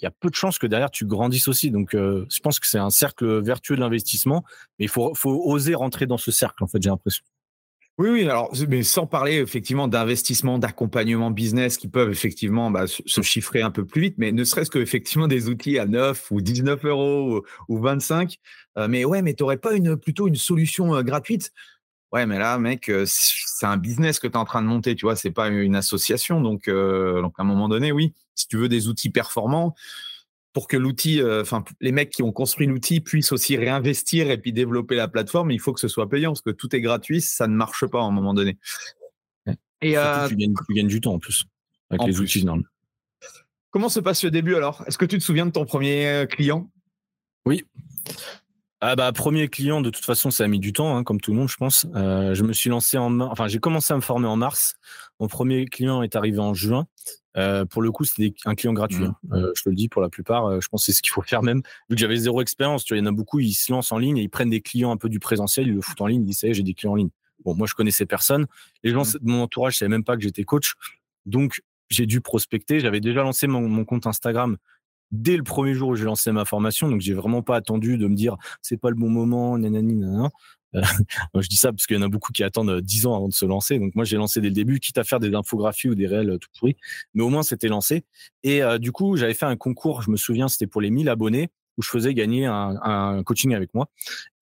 il 0.00 0.04
y 0.04 0.06
a 0.06 0.12
peu 0.12 0.30
de 0.30 0.36
chances 0.36 0.60
que 0.60 0.68
derrière 0.68 0.92
tu 0.92 1.06
grandisses 1.06 1.48
aussi. 1.48 1.72
Donc, 1.72 1.94
euh, 1.94 2.24
je 2.30 2.38
pense 2.38 2.60
que 2.60 2.68
c'est 2.68 2.78
un 2.78 2.90
cercle 2.90 3.42
vertueux 3.42 3.74
de 3.74 3.80
l'investissement, 3.80 4.44
mais 4.78 4.84
il 4.84 4.88
faut, 4.88 5.12
faut 5.16 5.42
oser 5.44 5.74
rentrer 5.74 6.06
dans 6.06 6.18
ce 6.18 6.30
cercle. 6.30 6.62
En 6.62 6.68
fait, 6.68 6.80
j'ai 6.80 6.90
l'impression. 6.90 7.24
Oui, 8.00 8.08
oui, 8.08 8.22
alors, 8.22 8.50
mais 8.66 8.82
sans 8.82 9.06
parler 9.06 9.40
effectivement 9.40 9.86
d'investissement, 9.86 10.58
d'accompagnement 10.58 11.30
business 11.30 11.76
qui 11.76 11.86
peuvent 11.86 12.10
effectivement 12.10 12.70
bah, 12.70 12.86
se 12.86 13.20
chiffrer 13.20 13.60
un 13.60 13.70
peu 13.70 13.84
plus 13.84 14.00
vite, 14.00 14.14
mais 14.16 14.32
ne 14.32 14.42
serait-ce 14.42 14.70
que 14.70 14.78
effectivement 14.78 15.28
des 15.28 15.50
outils 15.50 15.78
à 15.78 15.84
9 15.84 16.30
ou 16.30 16.40
19 16.40 16.82
euros 16.86 17.44
ou, 17.68 17.78
25. 17.78 18.38
Euh, 18.78 18.88
mais 18.88 19.04
ouais, 19.04 19.20
mais 19.20 19.34
tu 19.34 19.42
n'aurais 19.42 19.58
pas 19.58 19.74
une, 19.74 19.98
plutôt 19.98 20.28
une 20.28 20.36
solution 20.36 20.94
euh, 20.94 21.02
gratuite? 21.02 21.52
Ouais, 22.10 22.24
mais 22.24 22.38
là, 22.38 22.58
mec, 22.58 22.88
euh, 22.88 23.04
c'est 23.06 23.66
un 23.66 23.76
business 23.76 24.18
que 24.18 24.26
tu 24.26 24.32
es 24.32 24.36
en 24.38 24.46
train 24.46 24.62
de 24.62 24.66
monter, 24.66 24.94
tu 24.94 25.04
vois, 25.04 25.14
c'est 25.14 25.30
pas 25.30 25.48
une 25.48 25.76
association. 25.76 26.40
Donc, 26.40 26.70
donc, 26.70 27.34
à 27.36 27.42
un 27.42 27.44
moment 27.44 27.68
donné, 27.68 27.92
oui, 27.92 28.14
si 28.34 28.48
tu 28.48 28.56
veux 28.56 28.70
des 28.70 28.88
outils 28.88 29.10
performants, 29.10 29.74
pour 30.52 30.66
que 30.66 30.76
l'outil, 30.76 31.20
euh, 31.20 31.42
enfin 31.42 31.64
les 31.80 31.92
mecs 31.92 32.10
qui 32.10 32.22
ont 32.22 32.32
construit 32.32 32.66
l'outil 32.66 33.00
puissent 33.00 33.32
aussi 33.32 33.56
réinvestir 33.56 34.30
et 34.30 34.38
puis 34.38 34.52
développer 34.52 34.96
la 34.96 35.08
plateforme, 35.08 35.50
il 35.50 35.60
faut 35.60 35.72
que 35.72 35.80
ce 35.80 35.88
soit 35.88 36.08
payant 36.08 36.30
parce 36.30 36.42
que 36.42 36.50
tout 36.50 36.74
est 36.74 36.80
gratuit, 36.80 37.20
ça 37.20 37.46
ne 37.46 37.54
marche 37.54 37.86
pas 37.86 38.00
à 38.00 38.04
un 38.04 38.10
moment 38.10 38.34
donné. 38.34 38.58
Et 39.82 39.96
euh, 39.96 40.28
tu, 40.28 40.36
gagnes, 40.36 40.88
du 40.88 41.00
temps 41.00 41.14
en 41.14 41.18
plus 41.18 41.44
avec 41.88 42.06
les 42.06 42.20
outils. 42.20 42.44
Comment 43.70 43.88
se 43.88 44.00
passe 44.00 44.24
le 44.24 44.30
début 44.30 44.56
alors? 44.56 44.84
Est-ce 44.86 44.98
que 44.98 45.04
tu 45.04 45.18
te 45.18 45.22
souviens 45.22 45.46
de 45.46 45.52
ton 45.52 45.64
premier 45.64 46.06
euh, 46.06 46.26
client? 46.26 46.70
Oui. 47.46 47.64
Ah 48.82 48.96
bah 48.96 49.12
premier 49.12 49.48
client 49.48 49.82
de 49.82 49.90
toute 49.90 50.04
façon 50.04 50.30
ça 50.30 50.44
a 50.44 50.48
mis 50.48 50.58
du 50.58 50.72
temps 50.72 50.96
hein, 50.96 51.04
comme 51.04 51.20
tout 51.20 51.32
le 51.32 51.36
monde 51.36 51.50
je 51.50 51.56
pense. 51.56 51.86
je 51.94 52.42
me 52.42 52.54
suis 52.54 52.70
lancé 52.70 52.96
en 52.96 53.20
enfin 53.20 53.46
j'ai 53.46 53.58
commencé 53.58 53.92
à 53.92 53.96
me 53.96 54.00
former 54.00 54.26
en 54.26 54.36
mars. 54.36 54.76
Mon 55.20 55.28
premier 55.28 55.66
client 55.66 56.02
est 56.02 56.16
arrivé 56.16 56.38
en 56.38 56.54
juin. 56.54 56.86
Euh, 57.36 57.64
pour 57.64 57.82
le 57.82 57.92
coup, 57.92 58.04
c'était 58.04 58.34
un 58.44 58.54
client 58.54 58.72
gratuit. 58.72 59.04
Hein. 59.04 59.16
Mmh. 59.24 59.34
Euh, 59.34 59.52
je 59.54 59.62
te 59.62 59.68
le 59.68 59.74
dis 59.74 59.88
pour 59.88 60.02
la 60.02 60.08
plupart. 60.08 60.46
Euh, 60.46 60.60
je 60.60 60.68
pense 60.68 60.82
que 60.82 60.86
c'est 60.86 60.96
ce 60.96 61.02
qu'il 61.02 61.12
faut 61.12 61.22
faire 61.22 61.42
même. 61.42 61.62
Vu 61.88 61.96
que 61.96 62.00
j'avais 62.00 62.16
zéro 62.16 62.42
expérience, 62.42 62.84
tu 62.84 62.94
vois, 62.94 62.98
il 62.98 63.04
y 63.04 63.06
en 63.06 63.10
a 63.10 63.14
beaucoup, 63.14 63.40
ils 63.40 63.52
se 63.52 63.70
lancent 63.72 63.92
en 63.92 63.98
ligne 63.98 64.18
et 64.18 64.22
ils 64.22 64.30
prennent 64.30 64.50
des 64.50 64.60
clients 64.60 64.90
un 64.90 64.96
peu 64.96 65.08
du 65.08 65.20
présentiel, 65.20 65.68
ils 65.68 65.74
le 65.74 65.80
foutent 65.80 66.00
en 66.00 66.06
ligne, 66.06 66.22
ils 66.22 66.26
disent, 66.26 66.44
j'ai 66.52 66.62
des 66.62 66.74
clients 66.74 66.92
en 66.92 66.96
ligne. 66.96 67.10
Bon, 67.44 67.54
moi, 67.54 67.66
je 67.66 67.74
connaissais 67.74 68.06
personne. 68.06 68.46
Les 68.82 68.90
gens 68.90 69.02
mmh. 69.02 69.18
de 69.20 69.30
mon 69.30 69.42
entourage 69.42 69.74
ne 69.74 69.78
savaient 69.78 69.90
même 69.90 70.04
pas 70.04 70.16
que 70.16 70.22
j'étais 70.22 70.44
coach. 70.44 70.74
Donc, 71.26 71.62
j'ai 71.88 72.06
dû 72.06 72.20
prospecter. 72.20 72.80
J'avais 72.80 73.00
déjà 73.00 73.22
lancé 73.22 73.46
mon, 73.46 73.68
mon, 73.68 73.84
compte 73.84 74.06
Instagram 74.06 74.56
dès 75.10 75.36
le 75.36 75.42
premier 75.42 75.74
jour 75.74 75.90
où 75.90 75.96
j'ai 75.96 76.04
lancé 76.04 76.30
ma 76.32 76.44
formation. 76.44 76.88
Donc, 76.88 77.00
j'ai 77.00 77.14
vraiment 77.14 77.42
pas 77.42 77.56
attendu 77.56 77.98
de 77.98 78.06
me 78.06 78.14
dire, 78.14 78.36
c'est 78.62 78.76
pas 78.76 78.90
le 78.90 78.96
bon 78.96 79.08
moment, 79.08 79.56
nanani, 79.58 79.96
nanana. 79.96 80.30
Euh, 80.74 80.82
je 81.40 81.48
dis 81.48 81.56
ça 81.56 81.72
parce 81.72 81.86
qu'il 81.86 81.96
y 81.96 81.98
en 81.98 82.02
a 82.02 82.08
beaucoup 82.08 82.32
qui 82.32 82.42
attendent 82.42 82.80
10 82.80 83.06
ans 83.06 83.16
avant 83.16 83.28
de 83.28 83.34
se 83.34 83.44
lancer. 83.44 83.78
Donc 83.78 83.94
moi, 83.94 84.04
j'ai 84.04 84.16
lancé 84.16 84.40
dès 84.40 84.48
le 84.48 84.54
début, 84.54 84.80
quitte 84.80 84.98
à 84.98 85.04
faire 85.04 85.20
des 85.20 85.34
infographies 85.34 85.88
ou 85.88 85.94
des 85.94 86.06
réels 86.06 86.38
tout 86.40 86.48
pourris. 86.58 86.76
Mais 87.14 87.22
au 87.22 87.28
moins, 87.28 87.42
c'était 87.42 87.68
lancé. 87.68 88.04
Et 88.42 88.62
euh, 88.62 88.78
du 88.78 88.92
coup, 88.92 89.16
j'avais 89.16 89.34
fait 89.34 89.46
un 89.46 89.56
concours, 89.56 90.02
je 90.02 90.10
me 90.10 90.16
souviens, 90.16 90.48
c'était 90.48 90.66
pour 90.66 90.80
les 90.80 90.90
1000 90.90 91.08
abonnés 91.08 91.50
où 91.76 91.82
je 91.82 91.88
faisais 91.88 92.12
gagner 92.12 92.44
un, 92.44 93.22
coaching 93.24 93.54
avec 93.54 93.72
moi. 93.72 93.88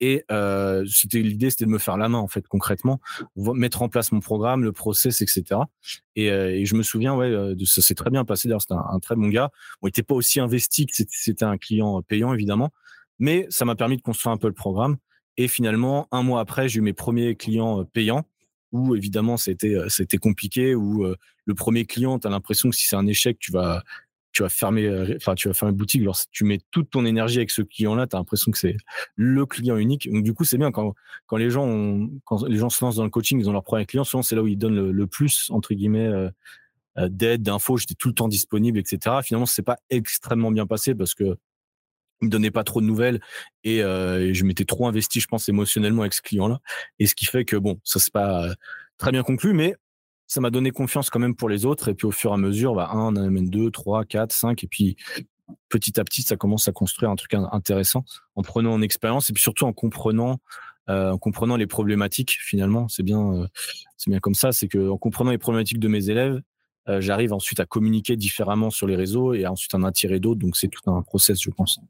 Et 0.01 0.25
euh, 0.33 0.85
c'était 0.91 1.21
l'idée, 1.21 1.51
c'était 1.51 1.67
de 1.67 1.71
me 1.71 1.79
faire 1.79 1.97
la 1.97 2.09
main 2.09 2.19
en 2.19 2.27
fait 2.27 2.49
concrètement, 2.49 3.01
mettre 3.37 3.83
en 3.83 3.89
place 3.89 4.11
mon 4.11 4.19
programme, 4.19 4.65
le 4.65 4.73
process, 4.73 5.21
etc. 5.21 5.61
Et, 6.17 6.31
euh, 6.31 6.65
je 6.65 6.75
me 6.75 6.83
souviens, 6.83 7.15
ouais, 7.15 7.55
ça 7.65 7.81
s'est 7.81 7.95
très 7.95 8.11
bien 8.11 8.25
passé. 8.25 8.49
D'ailleurs, 8.49 8.63
c'était 8.63 8.75
un, 8.75 8.99
très 8.99 9.15
bon 9.15 9.29
gars. 9.29 9.51
Il 9.83 9.87
n'était 9.87 10.03
pas 10.03 10.15
aussi 10.15 10.41
investi 10.41 10.87
que 10.87 10.95
c'était 11.11 11.45
un 11.45 11.59
client 11.59 12.03
payant 12.03 12.35
évidemment, 12.35 12.73
mais 13.21 13.47
ça 13.51 13.65
m'a 13.65 13.77
permis 13.77 13.97
de 13.97 14.03
construire 14.03 14.33
un 14.33 14.39
peu 14.39 14.49
le 14.49 14.55
programme. 14.55 14.97
Et 15.39 15.47
finalement, 15.47 16.09
un 16.11 16.23
mois 16.25 16.41
après, 16.41 16.69
j'ai 16.69 16.81
eu 16.81 16.83
mes 16.83 16.93
premiers 16.93 17.37
clients 17.37 17.81
euh, 17.81 17.85
payants 17.85 18.27
où 18.73 18.95
évidemment 18.95 19.39
c'était 19.39 19.75
euh, 19.75 19.89
c'était 19.89 20.19
compliqué 20.19 20.75
où 20.75 21.07
euh, 21.07 21.17
le 21.47 21.55
premier 21.55 21.87
client 21.87 22.19
tu 22.19 22.27
as 22.27 22.31
l'impression 22.31 22.69
que 22.69 22.77
si 22.77 22.87
c'est 22.87 22.97
un 22.97 23.07
échec 23.07 23.39
tu 23.39 23.51
vas 23.51 23.83
tu 24.33 24.43
vas 24.43 24.51
fermer, 24.51 25.17
enfin, 25.17 25.35
tu 25.35 25.49
vas 25.49 25.55
fermer 25.55 25.75
boutique. 25.75 26.03
Alors, 26.03 26.19
tu 26.31 26.45
mets 26.45 26.61
toute 26.71 26.91
ton 26.91 27.07
énergie 27.07 27.39
avec 27.39 27.51
ce 27.51 27.63
client-là, 27.63 28.07
tu 28.07 28.15
as 28.15 28.19
l'impression 28.19 28.53
que 28.53 28.59
c'est 28.59 28.77
le 29.17 29.47
client 29.47 29.79
unique. 29.79 30.09
Donc, 30.13 30.23
du 30.23 30.35
coup, 30.35 30.45
c'est 30.45 30.59
bien 30.59 30.71
quand, 30.71 30.95
quand 31.27 31.39
les 31.39 31.51
gens 31.51 31.67
les 32.47 32.59
gens 32.59 32.69
se 32.69 32.85
lancent 32.85 32.97
dans 32.97 33.05
le 33.05 33.11
coaching, 33.11 33.41
ils 33.41 33.49
ont 33.49 33.53
leur 33.53 33.65
premier 33.65 33.87
client. 33.87 34.05
Souvent, 34.05 34.23
c'est 34.23 34.37
là 34.37 34.43
où 34.43 34.47
ils 34.47 34.59
donnent 34.59 34.91
le, 34.91 35.07
plus, 35.07 35.49
entre 35.51 35.75
guillemets, 35.75 36.13
d'aide, 36.97 37.43
d'infos. 37.43 37.79
J'étais 37.79 37.95
tout 37.95 38.09
le 38.09 38.15
temps 38.15 38.29
disponible, 38.29 38.79
etc. 38.79 39.17
Finalement, 39.25 39.47
c'est 39.47 39.63
pas 39.63 39.79
extrêmement 39.91 40.53
bien 40.53 40.67
passé 40.67 40.95
parce 40.95 41.15
que 41.15 41.39
me 42.21 42.29
donnait 42.29 42.51
pas 42.51 42.65
trop 42.65 42.81
de 42.81 42.87
nouvelles 42.87 43.21
et, 43.65 43.83
euh, 43.83 44.33
je 44.33 44.45
m'étais 44.45 44.65
trop 44.65 44.87
investi, 44.89 45.21
je 45.21 45.27
pense, 45.27 45.49
émotionnellement 45.49 46.03
avec 46.03 46.15
ce 46.15 46.23
client-là. 46.23 46.61
Et 46.99 47.07
ce 47.07 47.15
qui 47.15 47.27
fait 47.27 47.45
que 47.45 47.57
bon, 47.57 47.81
ça 47.85 48.01
c'est 48.01 48.13
pas 48.13 48.55
très 48.99 49.13
bien 49.13 49.23
conclu, 49.23 49.53
mais 49.53 49.75
ça 50.27 50.41
m'a 50.41 50.51
donné 50.51 50.71
confiance 50.71 51.11
quand 51.11 51.19
même 51.19 51.35
pour 51.35 51.49
les 51.49 51.65
autres. 51.65 51.89
Et 51.89 51.95
puis 51.95 52.07
au 52.07 52.11
fur 52.11 52.31
et 52.31 52.35
à 52.35 52.37
mesure, 52.37 52.75
bah, 52.75 52.91
un, 52.93 53.15
on 53.15 53.17
amène 53.17 53.49
deux, 53.49 53.71
trois, 53.71 54.05
quatre, 54.05 54.33
cinq, 54.33 54.63
et 54.65 54.69
puis 54.69 54.97
petit 55.69 55.99
à 55.99 56.05
petit, 56.05 56.23
ça 56.23 56.37
commence 56.37 56.69
à 56.69 56.73
construire 56.73 57.11
un 57.11 57.17
truc 57.17 57.35
intéressant 57.35 58.05
en 58.37 58.43
prenant 58.43 58.73
en 58.73 58.83
expérience 58.83 59.31
et 59.31 59.33
puis 59.33 59.43
surtout 59.43 59.65
en 59.65 59.73
comprenant, 59.73 60.39
euh, 60.91 61.13
en 61.13 61.19
comprenant 61.19 61.57
les 61.57 61.67
problématiques. 61.67 62.37
Finalement, 62.41 62.89
c'est 62.89 63.03
bien, 63.03 63.33
euh, 63.33 63.47
c'est 63.97 64.11
bien 64.11 64.21
comme 64.21 64.35
ça. 64.35 64.53
C'est 64.53 64.69
que 64.69 64.91
en 64.91 64.99
comprenant 64.99 65.31
les 65.31 65.39
problématiques 65.39 65.81
de 65.81 65.89
mes 65.89 66.11
élèves, 66.11 66.41
euh, 66.89 67.01
j'arrive 67.01 67.33
ensuite 67.33 67.61
à 67.61 67.67
communiquer 67.67 68.17
différemment 68.17 68.71
sur 68.71 68.87
les 68.87 68.97
réseaux 68.97 69.35
et 69.35 69.47
ensuite 69.47 69.75
en 69.75 69.83
attirer 69.83 70.21
d'autres. 70.21 70.41
Donc 70.41 70.57
c'est 70.57 70.69
tout 70.69 70.91
un 70.91 71.03
process, 71.03 71.41
je 71.41 71.51
pense. 71.51 71.81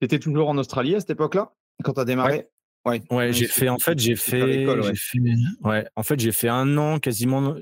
Tu 0.00 0.04
étais 0.04 0.18
toujours 0.18 0.48
en 0.48 0.58
Australie 0.58 0.94
à 0.94 1.00
cette 1.00 1.10
époque-là 1.10 1.52
quand 1.82 1.94
tu 1.94 2.00
as 2.00 2.04
démarré? 2.04 2.48
Ouais. 2.84 3.02
Ouais, 3.10 3.32
j'ai 3.32 3.48
fait 3.48 3.68
en 3.68 3.78
fait 3.78 3.98
j'ai 3.98 4.14
fait, 4.14 4.64
ouais. 5.64 5.88
en 5.96 6.02
fait 6.04 6.20
j'ai 6.20 6.30
fait 6.30 6.48
un 6.48 6.78
an 6.78 7.00
quasiment 7.00 7.56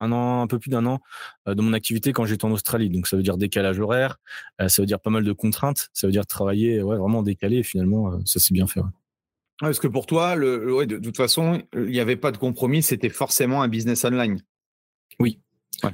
un 0.00 0.10
an 0.12 0.40
un 0.40 0.46
peu 0.46 0.58
plus 0.58 0.70
d'un 0.70 0.86
an 0.86 1.00
euh, 1.46 1.54
de 1.54 1.60
mon 1.60 1.74
activité 1.74 2.14
quand 2.14 2.24
j'étais 2.24 2.46
en 2.46 2.50
Australie 2.50 2.88
donc 2.88 3.06
ça 3.06 3.18
veut 3.18 3.22
dire 3.22 3.36
décalage 3.36 3.78
horaire 3.78 4.16
euh, 4.62 4.68
ça 4.68 4.80
veut 4.80 4.86
dire 4.86 5.00
pas 5.00 5.10
mal 5.10 5.22
de 5.22 5.32
contraintes 5.32 5.90
ça 5.92 6.06
veut 6.06 6.12
dire 6.12 6.26
travailler 6.26 6.82
ouais 6.82 6.96
vraiment 6.96 7.22
décalé 7.22 7.58
et 7.58 7.62
finalement 7.62 8.24
ça 8.24 8.40
s'est 8.40 8.54
bien 8.54 8.66
fait 8.66 8.80
parce 9.60 9.78
que 9.78 9.86
pour 9.86 10.06
toi 10.06 10.34
le, 10.34 10.86
de, 10.86 10.96
toute 10.96 11.18
façon 11.18 11.62
il 11.74 11.90
n'y 11.90 12.00
avait 12.00 12.16
pas 12.16 12.32
de 12.32 12.38
compromis 12.38 12.82
c'était 12.82 13.10
forcément 13.10 13.60
un 13.60 13.68
business 13.68 14.02
online 14.06 14.40
oui 15.20 15.40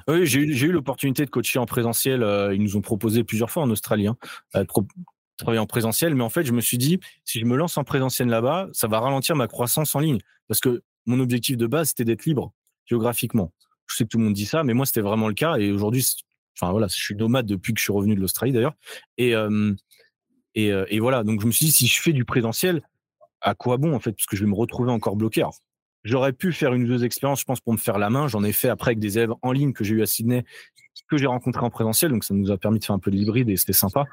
oui, 0.08 0.26
j'ai 0.26 0.40
eu, 0.40 0.72
l'opportunité 0.72 1.24
de 1.24 1.30
coacher 1.30 1.58
en 1.58 1.66
présentiel. 1.66 2.22
Euh, 2.22 2.54
ils 2.54 2.62
nous 2.62 2.76
ont 2.76 2.80
proposé 2.80 3.24
plusieurs 3.24 3.50
fois 3.50 3.62
en 3.62 3.70
Australie 3.70 4.06
hein, 4.06 4.16
de 4.54 4.66
travailler 5.36 5.60
en 5.60 5.66
présentiel. 5.66 6.14
Mais 6.14 6.24
en 6.24 6.30
fait, 6.30 6.44
je 6.44 6.52
me 6.52 6.60
suis 6.60 6.78
dit, 6.78 7.00
si 7.24 7.40
je 7.40 7.44
me 7.44 7.56
lance 7.56 7.76
en 7.76 7.84
présentiel 7.84 8.28
là-bas, 8.28 8.68
ça 8.72 8.88
va 8.88 9.00
ralentir 9.00 9.36
ma 9.36 9.48
croissance 9.48 9.94
en 9.94 10.00
ligne. 10.00 10.18
Parce 10.48 10.60
que 10.60 10.82
mon 11.06 11.20
objectif 11.20 11.56
de 11.56 11.66
base, 11.66 11.88
c'était 11.88 12.04
d'être 12.04 12.24
libre 12.24 12.52
géographiquement. 12.86 13.52
Je 13.86 13.96
sais 13.96 14.04
que 14.04 14.08
tout 14.08 14.18
le 14.18 14.24
monde 14.24 14.34
dit 14.34 14.46
ça, 14.46 14.62
mais 14.64 14.74
moi, 14.74 14.86
c'était 14.86 15.00
vraiment 15.00 15.28
le 15.28 15.34
cas. 15.34 15.56
Et 15.56 15.72
aujourd'hui, 15.72 16.06
enfin 16.56 16.70
voilà, 16.70 16.88
je 16.88 16.94
suis 16.94 17.16
nomade 17.16 17.46
depuis 17.46 17.72
que 17.72 17.78
je 17.78 17.84
suis 17.84 17.92
revenu 17.92 18.14
de 18.14 18.20
l'Australie 18.20 18.52
d'ailleurs. 18.52 18.74
Euh, 19.20 19.74
euh, 20.58 20.84
et, 20.88 21.00
voilà, 21.00 21.24
donc 21.24 21.40
je 21.40 21.46
me 21.46 21.52
suis 21.52 21.66
dit, 21.66 21.72
si 21.72 21.86
je 21.86 22.00
fais 22.00 22.12
du 22.12 22.24
présentiel, 22.24 22.82
à 23.40 23.54
quoi 23.54 23.76
bon 23.76 23.94
en 23.94 24.00
fait 24.00 24.12
Parce 24.12 24.26
que 24.26 24.36
je 24.36 24.44
vais 24.44 24.50
me 24.50 24.56
retrouver 24.56 24.90
encore 24.90 25.16
bloqué. 25.16 25.44
J'aurais 26.02 26.32
pu 26.32 26.52
faire 26.52 26.72
une 26.72 26.84
ou 26.84 26.86
deux 26.86 27.04
expériences, 27.04 27.40
je 27.40 27.44
pense, 27.44 27.60
pour 27.60 27.72
me 27.72 27.78
faire 27.78 27.98
la 27.98 28.10
main. 28.10 28.26
J'en 28.28 28.42
ai 28.42 28.52
fait 28.52 28.68
après 28.68 28.90
avec 28.90 29.00
des 29.00 29.18
élèves 29.18 29.34
en 29.42 29.52
ligne 29.52 29.72
que 29.72 29.84
j'ai 29.84 29.94
eu 29.94 30.02
à 30.02 30.06
Sydney, 30.06 30.44
que 31.08 31.18
j'ai 31.18 31.26
rencontrés 31.26 31.64
en 31.64 31.70
présentiel. 31.70 32.10
Donc, 32.10 32.24
ça 32.24 32.34
nous 32.34 32.50
a 32.50 32.56
permis 32.56 32.78
de 32.78 32.84
faire 32.84 32.94
un 32.94 32.98
peu 32.98 33.10
l'hybride 33.10 33.50
et 33.50 33.56
c'était 33.56 33.72
sympa. 33.72 34.06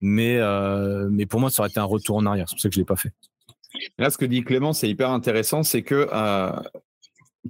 Mais, 0.00 0.36
euh, 0.38 1.08
mais 1.10 1.26
pour 1.26 1.40
moi, 1.40 1.50
ça 1.50 1.62
aurait 1.62 1.70
été 1.70 1.80
un 1.80 1.84
retour 1.84 2.16
en 2.16 2.26
arrière. 2.26 2.48
C'est 2.48 2.54
pour 2.54 2.60
ça 2.60 2.68
que 2.68 2.74
je 2.74 2.78
ne 2.78 2.82
l'ai 2.82 2.86
pas 2.86 2.96
fait. 2.96 3.12
Là, 3.98 4.10
ce 4.10 4.18
que 4.18 4.24
dit 4.24 4.42
Clément, 4.42 4.72
c'est 4.72 4.88
hyper 4.88 5.10
intéressant. 5.10 5.62
C'est 5.62 5.82
que 5.82 6.08
euh, 6.12 6.50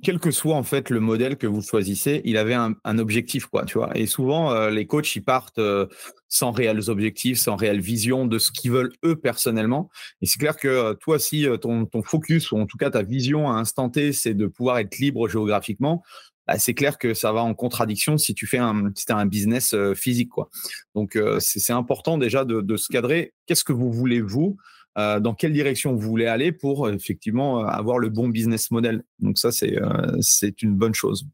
quel 0.02 0.18
que 0.18 0.30
soit 0.30 0.54
en 0.54 0.62
fait 0.62 0.90
le 0.90 1.00
modèle 1.00 1.36
que 1.36 1.46
vous 1.46 1.62
choisissez, 1.62 2.22
il 2.24 2.36
avait 2.36 2.54
un, 2.54 2.98
objectif, 2.98 3.46
quoi, 3.46 3.64
tu 3.64 3.78
vois. 3.78 3.96
Et 3.96 4.06
souvent, 4.06 4.52
euh, 4.52 4.70
les 4.70 4.86
coachs, 4.86 5.14
ils 5.16 5.22
partent 5.22 5.58
euh, 5.58 5.86
sans 6.28 6.50
réels 6.50 6.88
objectifs, 6.88 7.38
sans 7.38 7.56
réelle 7.56 7.80
vision 7.80 8.26
de 8.26 8.38
ce 8.38 8.50
qu'ils 8.50 8.70
veulent 8.70 8.92
eux 9.04 9.16
personnellement. 9.16 9.90
Et 10.22 10.26
c'est 10.26 10.38
clair 10.38 10.56
que 10.56 10.68
euh, 10.68 10.94
toi, 10.94 11.18
si 11.18 11.46
ton, 11.60 11.86
ton, 11.86 12.02
focus 12.02 12.52
ou 12.52 12.58
en 12.58 12.66
tout 12.66 12.78
cas 12.78 12.90
ta 12.90 13.02
vision 13.02 13.50
à 13.50 13.54
instant 13.54 13.90
T, 13.90 14.12
c'est 14.12 14.34
de 14.34 14.46
pouvoir 14.46 14.78
être 14.78 14.98
libre 14.98 15.28
géographiquement, 15.28 16.02
bah, 16.46 16.58
c'est 16.58 16.74
clair 16.74 16.98
que 16.98 17.12
ça 17.12 17.32
va 17.32 17.42
en 17.42 17.54
contradiction 17.54 18.18
si 18.18 18.34
tu 18.34 18.46
fais 18.46 18.58
un, 18.58 18.86
as 19.08 19.14
un 19.14 19.26
business 19.26 19.74
physique, 19.94 20.30
quoi. 20.30 20.48
Donc, 20.94 21.18
c'est 21.40 21.72
important 21.72 22.18
déjà 22.18 22.44
de 22.44 22.76
se 22.76 22.88
cadrer. 22.88 23.34
Qu'est-ce 23.46 23.64
que 23.64 23.72
vous 23.72 23.92
voulez 23.92 24.20
vous 24.20 24.56
euh, 24.98 25.20
dans 25.20 25.34
quelle 25.34 25.52
direction 25.52 25.94
vous 25.94 26.00
voulez 26.00 26.26
aller 26.26 26.52
pour 26.52 26.88
effectivement 26.88 27.60
euh, 27.60 27.66
avoir 27.66 27.98
le 27.98 28.08
bon 28.08 28.28
business 28.28 28.70
model? 28.70 29.02
Donc 29.18 29.38
ça, 29.38 29.52
c'est 29.52 29.80
euh, 29.80 30.16
c'est 30.20 30.62
une 30.62 30.74
bonne 30.74 30.94
chose. 30.94 31.26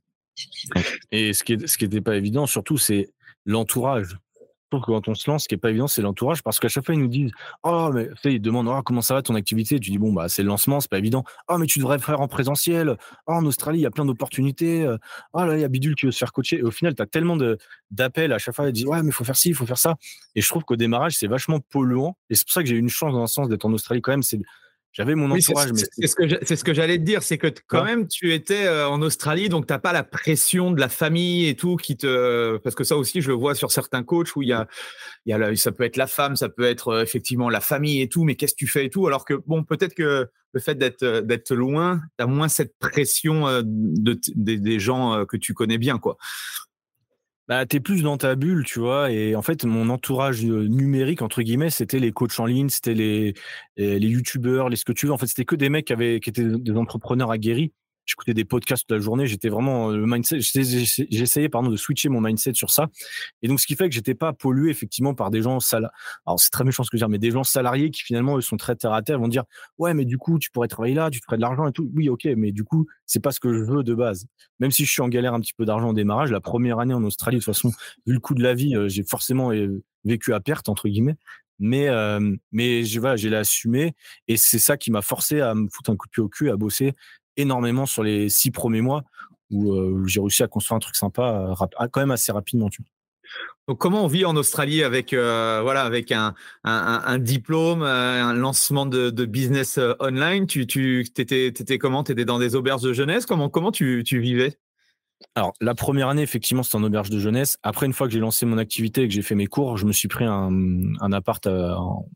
Et 1.11 1.33
ce 1.33 1.45
qui 1.45 1.53
n'était 1.53 1.67
ce 1.67 1.79
qui 1.79 2.01
pas 2.01 2.17
évident, 2.17 2.47
surtout, 2.47 2.79
c'est 2.79 3.13
l'entourage 3.45 4.19
que 4.81 4.87
quand 4.87 5.09
on 5.09 5.15
se 5.15 5.31
lance, 5.31 5.45
ce 5.45 5.49
qui 5.49 5.55
est 5.55 5.59
pas 5.59 5.71
évident, 5.71 5.87
c'est 5.87 6.03
l'entourage, 6.03 6.43
parce 6.43 6.59
qu'à 6.61 6.69
chaque 6.69 6.85
fois, 6.85 6.95
ils 6.95 7.01
nous 7.01 7.09
disent 7.09 7.31
Oh, 7.63 7.91
mais 7.93 8.09
tu 8.09 8.15
sais, 8.23 8.35
ils 8.35 8.41
demandent 8.41 8.69
oh, 8.69 8.83
comment 8.83 9.03
ça 9.03 9.15
va 9.15 9.23
ton 9.23 9.35
activité? 9.35 9.79
Tu 9.81 9.91
dis 9.91 9.99
Bon, 9.99 10.13
bah, 10.13 10.29
c'est 10.29 10.43
le 10.43 10.49
lancement, 10.49 10.81
c'est 10.81 10.91
pas 10.91 10.99
évident. 10.99 11.25
Oh, 11.49 11.59
mais 11.59 11.67
tu 11.67 11.79
devrais 11.79 11.99
faire 11.99 12.21
en 12.21 12.29
présentiel. 12.29 12.97
Oh, 13.27 13.33
en 13.33 13.45
Australie, 13.45 13.81
il 13.81 13.83
y 13.83 13.87
a 13.87 13.91
plein 13.91 14.05
d'opportunités. 14.05 14.87
Oh, 15.33 15.45
là, 15.45 15.57
il 15.57 15.61
y 15.61 15.65
a 15.65 15.69
Bidule 15.69 15.95
qui 15.95 16.07
veut 16.07 16.13
se 16.13 16.19
faire 16.19 16.33
coacher. 16.33 16.59
Et 16.59 16.63
au 16.63 16.71
final, 16.71 16.95
tu 16.95 17.03
as 17.03 17.07
tellement 17.07 17.37
d'appels 17.91 18.33
à 18.33 18.39
chaque 18.39 18.55
fois, 18.55 18.69
ils 18.69 18.73
disent 18.73 18.87
Ouais, 18.87 19.03
mais 19.03 19.09
il 19.09 19.13
faut 19.13 19.25
faire 19.25 19.37
ci, 19.37 19.51
il 19.51 19.55
faut 19.55 19.67
faire 19.67 19.79
ça. 19.79 19.97
Et 20.35 20.41
je 20.41 20.49
trouve 20.49 20.65
qu'au 20.65 20.77
démarrage, 20.77 21.17
c'est 21.17 21.27
vachement 21.27 21.61
polluant. 21.61 22.17
Et 22.31 22.35
c'est 22.35 22.45
pour 22.45 22.53
ça 22.53 22.63
que 22.63 22.69
j'ai 22.69 22.77
eu 22.77 22.81
une 22.81 22.89
chance, 22.89 23.13
dans 23.13 23.23
un 23.23 23.27
sens, 23.27 23.49
d'être 23.49 23.65
en 23.65 23.73
Australie 23.73 24.01
quand 24.01 24.13
même. 24.13 24.23
C'est 24.23 24.41
j'avais 24.93 25.15
mon 25.15 25.31
entourage. 25.31 25.71
c'est 25.75 26.07
ce 26.07 26.15
que 26.15 26.25
c'est 26.43 26.57
ce 26.57 26.65
que 26.65 26.75
j'allais 26.75 26.99
te 26.99 27.03
dire, 27.03 27.23
c'est 27.23 27.39
que 27.39 27.49
quand 27.67 27.85
même 27.85 28.07
tu 28.07 28.33
étais 28.35 28.67
euh, 28.67 28.89
en 28.89 29.01
Australie, 29.01 29.49
donc 29.49 29.67
t'as 29.67 29.79
pas 29.79 29.93
la 29.93 30.05
pression 30.05 30.71
de 30.71 30.81
la 30.81 30.91
famille 30.91 31.49
et 31.49 31.57
tout 31.57 31.77
qui 31.77 31.97
te, 31.97 32.59
parce 32.59 32.75
que 32.75 32.85
ça 32.85 32.97
aussi 32.97 33.23
je 33.23 33.29
le 33.29 33.35
vois 33.35 33.55
sur 33.55 33.73
certains 33.73 34.03
coachs 34.03 34.37
où 34.37 34.43
il 34.43 34.49
y 34.49 34.53
a, 34.53 34.69
il 35.25 35.31
y 35.31 35.33
a 35.33 35.57
ça 35.57 35.73
peut 35.73 35.85
être 35.85 35.97
la 35.97 36.07
femme, 36.07 36.37
ça 36.37 36.49
peut 36.49 36.65
être 36.65 36.89
euh, 36.89 37.03
effectivement 37.03 37.49
la 37.49 37.61
famille 37.61 38.03
et 38.03 38.09
tout, 38.09 38.25
mais 38.25 38.35
qu'est-ce 38.35 38.53
que 38.53 38.59
tu 38.59 38.69
fais 38.69 38.87
et 38.87 38.91
tout, 38.91 39.07
alors 39.07 39.25
que 39.25 39.35
bon 39.47 39.65
peut-être 39.65 39.95
que 39.95 40.29
le 40.53 40.61
fait 40.61 40.75
d'être 40.75 41.03
euh, 41.03 41.23
d'être 41.23 41.55
loin, 41.55 42.03
t'as 42.19 42.27
moins 42.27 42.49
cette 42.49 42.77
pression 42.79 43.63
de, 43.65 44.21
des 44.35 44.79
gens 44.79 45.25
que 45.25 45.39
tu 45.39 45.55
connais 45.55 45.79
bien 45.79 45.99
quoi 45.99 46.19
bah, 47.49 47.67
tu 47.67 47.77
es 47.77 47.81
plus 47.81 48.03
dans 48.03 48.17
ta 48.17 48.35
bulle, 48.35 48.65
tu 48.65 48.79
vois. 48.81 49.11
Et 49.11 49.35
en 49.35 49.43
fait, 49.43 49.65
mon 49.65 49.89
entourage 49.89 50.45
numérique, 50.45 51.23
entre 51.23 51.43
guillemets, 51.43 51.71
c'était 51.71 51.99
les 51.99 52.13
coachs 52.13 52.39
en 52.39 52.47
ligne, 52.47 52.69
c'était 52.69 52.95
les, 52.95 53.35
les, 53.77 54.09
youtubeurs, 54.09 54.69
les 54.69 54.77
ce 54.77 54.85
que 54.85 54.93
tu 54.93 55.07
veux. 55.07 55.13
En 55.13 55.19
fait, 55.19 55.27
c'était 55.27 55.45
que 55.45 55.57
des 55.57 55.69
mecs 55.69 55.87
qui 55.87 55.93
étaient 56.31 56.45
des 56.45 56.73
entrepreneurs 56.73 57.31
aguerris 57.31 57.73
j'écoutais 58.05 58.35
des 58.35 58.45
podcasts 58.45 58.87
toute 58.87 58.97
la 58.97 59.03
journée. 59.03 59.27
J'étais 59.27 59.49
vraiment 59.49 59.91
euh, 59.91 59.97
le 59.97 60.07
mindset. 60.07 60.41
J'essayais 60.41 61.49
pardon 61.49 61.71
de 61.71 61.77
switcher 61.77 62.09
mon 62.09 62.21
mindset 62.21 62.55
sur 62.55 62.71
ça. 62.71 62.89
Et 63.43 63.49
donc 63.49 63.61
ce 63.61 63.67
qui 63.67 63.77
fait 63.77 63.89
que 63.89 63.95
j'étais 63.95 64.15
pas 64.15 64.33
pollué 64.33 64.71
effectivement 64.71 65.15
par 65.15 65.31
des 65.31 65.43
gens 65.43 65.61
salariés. 65.61 65.93
Alors 66.27 66.41
c'est 66.41 66.51
très 66.51 66.65
méchant 66.65 66.83
ce 66.85 66.91
que 66.91 66.97
je 66.97 67.05
veux 67.05 67.07
dire, 67.07 67.11
mais 67.11 67.19
des 67.19 67.31
gens 67.31 67.45
salariés 67.45 67.91
qui 67.91 68.03
finalement 68.03 68.37
eux 68.37 68.41
sont 68.41 68.57
très 68.57 68.77
terre 68.77 68.93
à 68.93 69.03
terre 69.03 69.19
vont 69.19 69.29
dire 69.29 69.45
ouais 69.79 69.95
mais 69.95 70.05
du 70.05 70.19
coup 70.19 70.39
tu 70.39 70.51
pourrais 70.51 70.69
travailler 70.69 70.95
là, 70.95 71.11
tu 71.11 71.21
ferais 71.25 71.37
de 71.37 71.43
l'argent 71.43 71.67
et 71.67 71.73
tout. 71.73 71.91
Oui 71.95 72.09
ok, 72.09 72.27
mais 72.37 72.53
du 72.53 72.65
coup 72.65 72.87
c'est 73.07 73.21
pas 73.21 73.33
ce 73.33 73.41
que 73.41 73.53
je 73.53 73.63
veux 73.63 73.83
de 73.83 73.95
base. 73.95 74.27
Même 74.61 74.71
si 74.71 74.85
je 74.85 74.91
suis 74.91 75.03
en 75.03 75.09
galère 75.09 75.35
un 75.35 75.41
petit 75.41 75.55
peu 75.55 75.65
d'argent 75.65 75.91
au 75.91 75.95
démarrage, 75.95 76.31
la 76.31 76.41
première 76.41 76.79
année 76.79 76.95
en 76.95 77.05
Australie 77.05 77.39
de 77.39 77.43
toute 77.43 77.55
façon 77.55 77.71
vu 78.07 78.15
le 78.15 78.21
coût 78.21 78.35
de 78.35 78.43
la 78.43 78.55
vie, 78.55 78.77
euh, 78.77 78.89
j'ai 78.89 79.03
forcément 79.03 79.53
euh, 79.53 79.83
vécu 80.05 80.35
à 80.35 80.41
perte 80.41 80.69
entre 80.69 80.89
guillemets 80.89 81.17
mais 81.59 81.89
mais 82.51 82.85
je 82.85 82.99
voilà, 82.99 83.17
j'ai 83.17 83.31
l'assumé 83.31 83.95
et 84.27 84.37
c'est 84.37 84.59
ça 84.59 84.77
qui 84.77 84.91
m'a 84.91 85.01
forcé 85.01 85.41
à 85.41 85.55
me 85.55 85.69
foutre 85.71 85.91
un 85.91 85.97
coup 85.97 86.09
de 86.09 86.11
pied 86.11 86.23
au 86.23 86.29
cul 86.29 86.51
à 86.51 86.57
bosser 86.57 86.95
énormément 87.37 87.87
sur 87.87 88.03
les 88.03 88.29
six 88.29 88.51
premiers 88.51 88.81
mois 88.81 89.05
où, 89.53 89.73
euh, 89.75 90.05
j'ai 90.07 90.21
réussi 90.21 90.43
à 90.43 90.49
construire 90.49 90.77
un 90.77 90.81
truc 90.81 90.97
sympa 90.97 91.55
euh, 91.61 91.87
quand 91.89 92.01
même 92.01 92.11
assez 92.11 92.33
rapidement. 92.33 92.69
Tu 92.71 92.83
Donc, 93.69 93.79
comment 93.79 94.05
on 94.05 94.09
vit 94.09 94.25
en 94.25 94.35
Australie 94.35 94.83
avec, 94.83 95.13
euh, 95.13 95.61
voilà, 95.63 95.83
avec 95.83 96.11
un, 96.11 96.35
un, 96.65 97.19
diplôme, 97.19 97.83
un 97.83 98.33
lancement 98.33 98.87
de, 98.87 99.25
business 99.25 99.79
online? 100.01 100.47
Tu, 100.47 100.67
tu 100.67 101.05
étais, 101.17 101.49
étais 101.49 101.79
comment? 101.79 102.03
Tu 102.03 102.13
étais 102.13 102.25
dans 102.25 102.39
des 102.39 102.57
auberges 102.57 102.83
de 102.83 102.93
jeunesse? 102.93 103.27
Comment, 103.27 103.49
comment 103.49 103.73
tu, 103.73 104.03
tu 104.05 104.19
vivais? 104.19 104.57
Alors, 105.37 105.53
la 105.61 105.75
première 105.75 106.09
année, 106.09 106.23
effectivement, 106.23 106.65
c'était 106.65 106.77
en 106.77 106.83
auberge 106.83 107.09
de 107.09 107.21
jeunesse. 107.21 107.57
Après, 107.63 107.87
une 107.87 107.93
fois 107.93 108.09
que 108.09 108.13
j'ai 108.13 108.19
lancé 108.19 108.45
mon 108.45 108.59
activité 108.59 109.03
et 109.03 109.09
que 109.09 109.15
j'ai 109.15 109.23
fait 109.23 109.37
mes 109.37 109.47
cours, 109.47 109.77
je 109.77 109.87
me 109.87 109.93
suis 109.93 110.09
pris 110.09 110.25
un, 110.25 110.51
un 111.01 111.13
appart 111.13 111.47
en, 111.47 112.09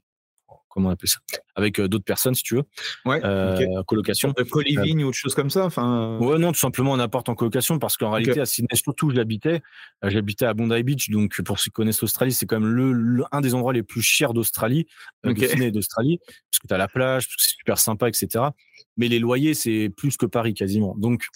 comment 0.77 0.91
on 0.91 0.93
appelle 0.93 1.09
ça 1.09 1.19
avec 1.55 1.81
euh, 1.81 1.89
d'autres 1.89 2.05
personnes 2.05 2.35
si 2.35 2.43
tu 2.43 2.57
veux. 2.57 2.65
Ouais 3.07 3.21
euh, 3.25 3.83
colocation. 3.85 4.33
De 4.37 4.43
co-living 4.43 5.03
ou 5.03 5.09
autre 5.09 5.17
chose 5.17 5.35
comme 5.35 5.49
ça 5.49 5.65
enfin 5.65 6.19
ouais 6.19 6.39
non 6.39 6.53
tout 6.53 6.59
simplement 6.59 6.93
on 6.93 6.99
apporte 6.99 7.31
en 7.31 7.35
colocation 7.35 7.79
parce 7.79 7.97
qu'en 7.97 8.11
réalité 8.11 8.41
à 8.41 8.47
Sydney 8.47 8.69
surtout 8.75 9.11
j'habitais 9.11 9.63
euh, 10.05 10.11
j'habitais 10.11 10.45
à 10.45 10.53
Bondi 10.53 10.83
Beach 10.83 11.09
donc 11.09 11.41
pour 11.43 11.59
ceux 11.59 11.65
qui 11.65 11.71
connaissent 11.71 12.03
l'Australie 12.03 12.33
c'est 12.33 12.45
quand 12.45 12.61
même 12.61 12.69
le, 12.69 13.25
un 13.33 13.41
des 13.41 13.55
endroits 13.55 13.73
les 13.73 13.83
plus 13.83 14.03
chers 14.03 14.35
d'Australie 14.35 14.87
de 15.25 15.35
Sydney 15.35 15.69
et 15.69 15.73
d'Australie 15.73 16.19
parce 16.51 16.59
que 16.61 16.69
tu 16.69 16.75
as 16.75 16.79
la 16.79 16.89
plage 16.89 17.27
parce 17.27 17.37
que 17.37 17.43
c'est 17.43 17.57
super 17.57 17.79
sympa 17.79 18.09
etc 18.09 18.45
mais 18.97 19.09
les 19.09 19.19
loyers 19.19 19.55
c'est 19.55 19.91
plus 19.97 20.17
que 20.17 20.27
Paris 20.27 20.55
quasiment. 20.55 20.95
Donc 20.97 21.27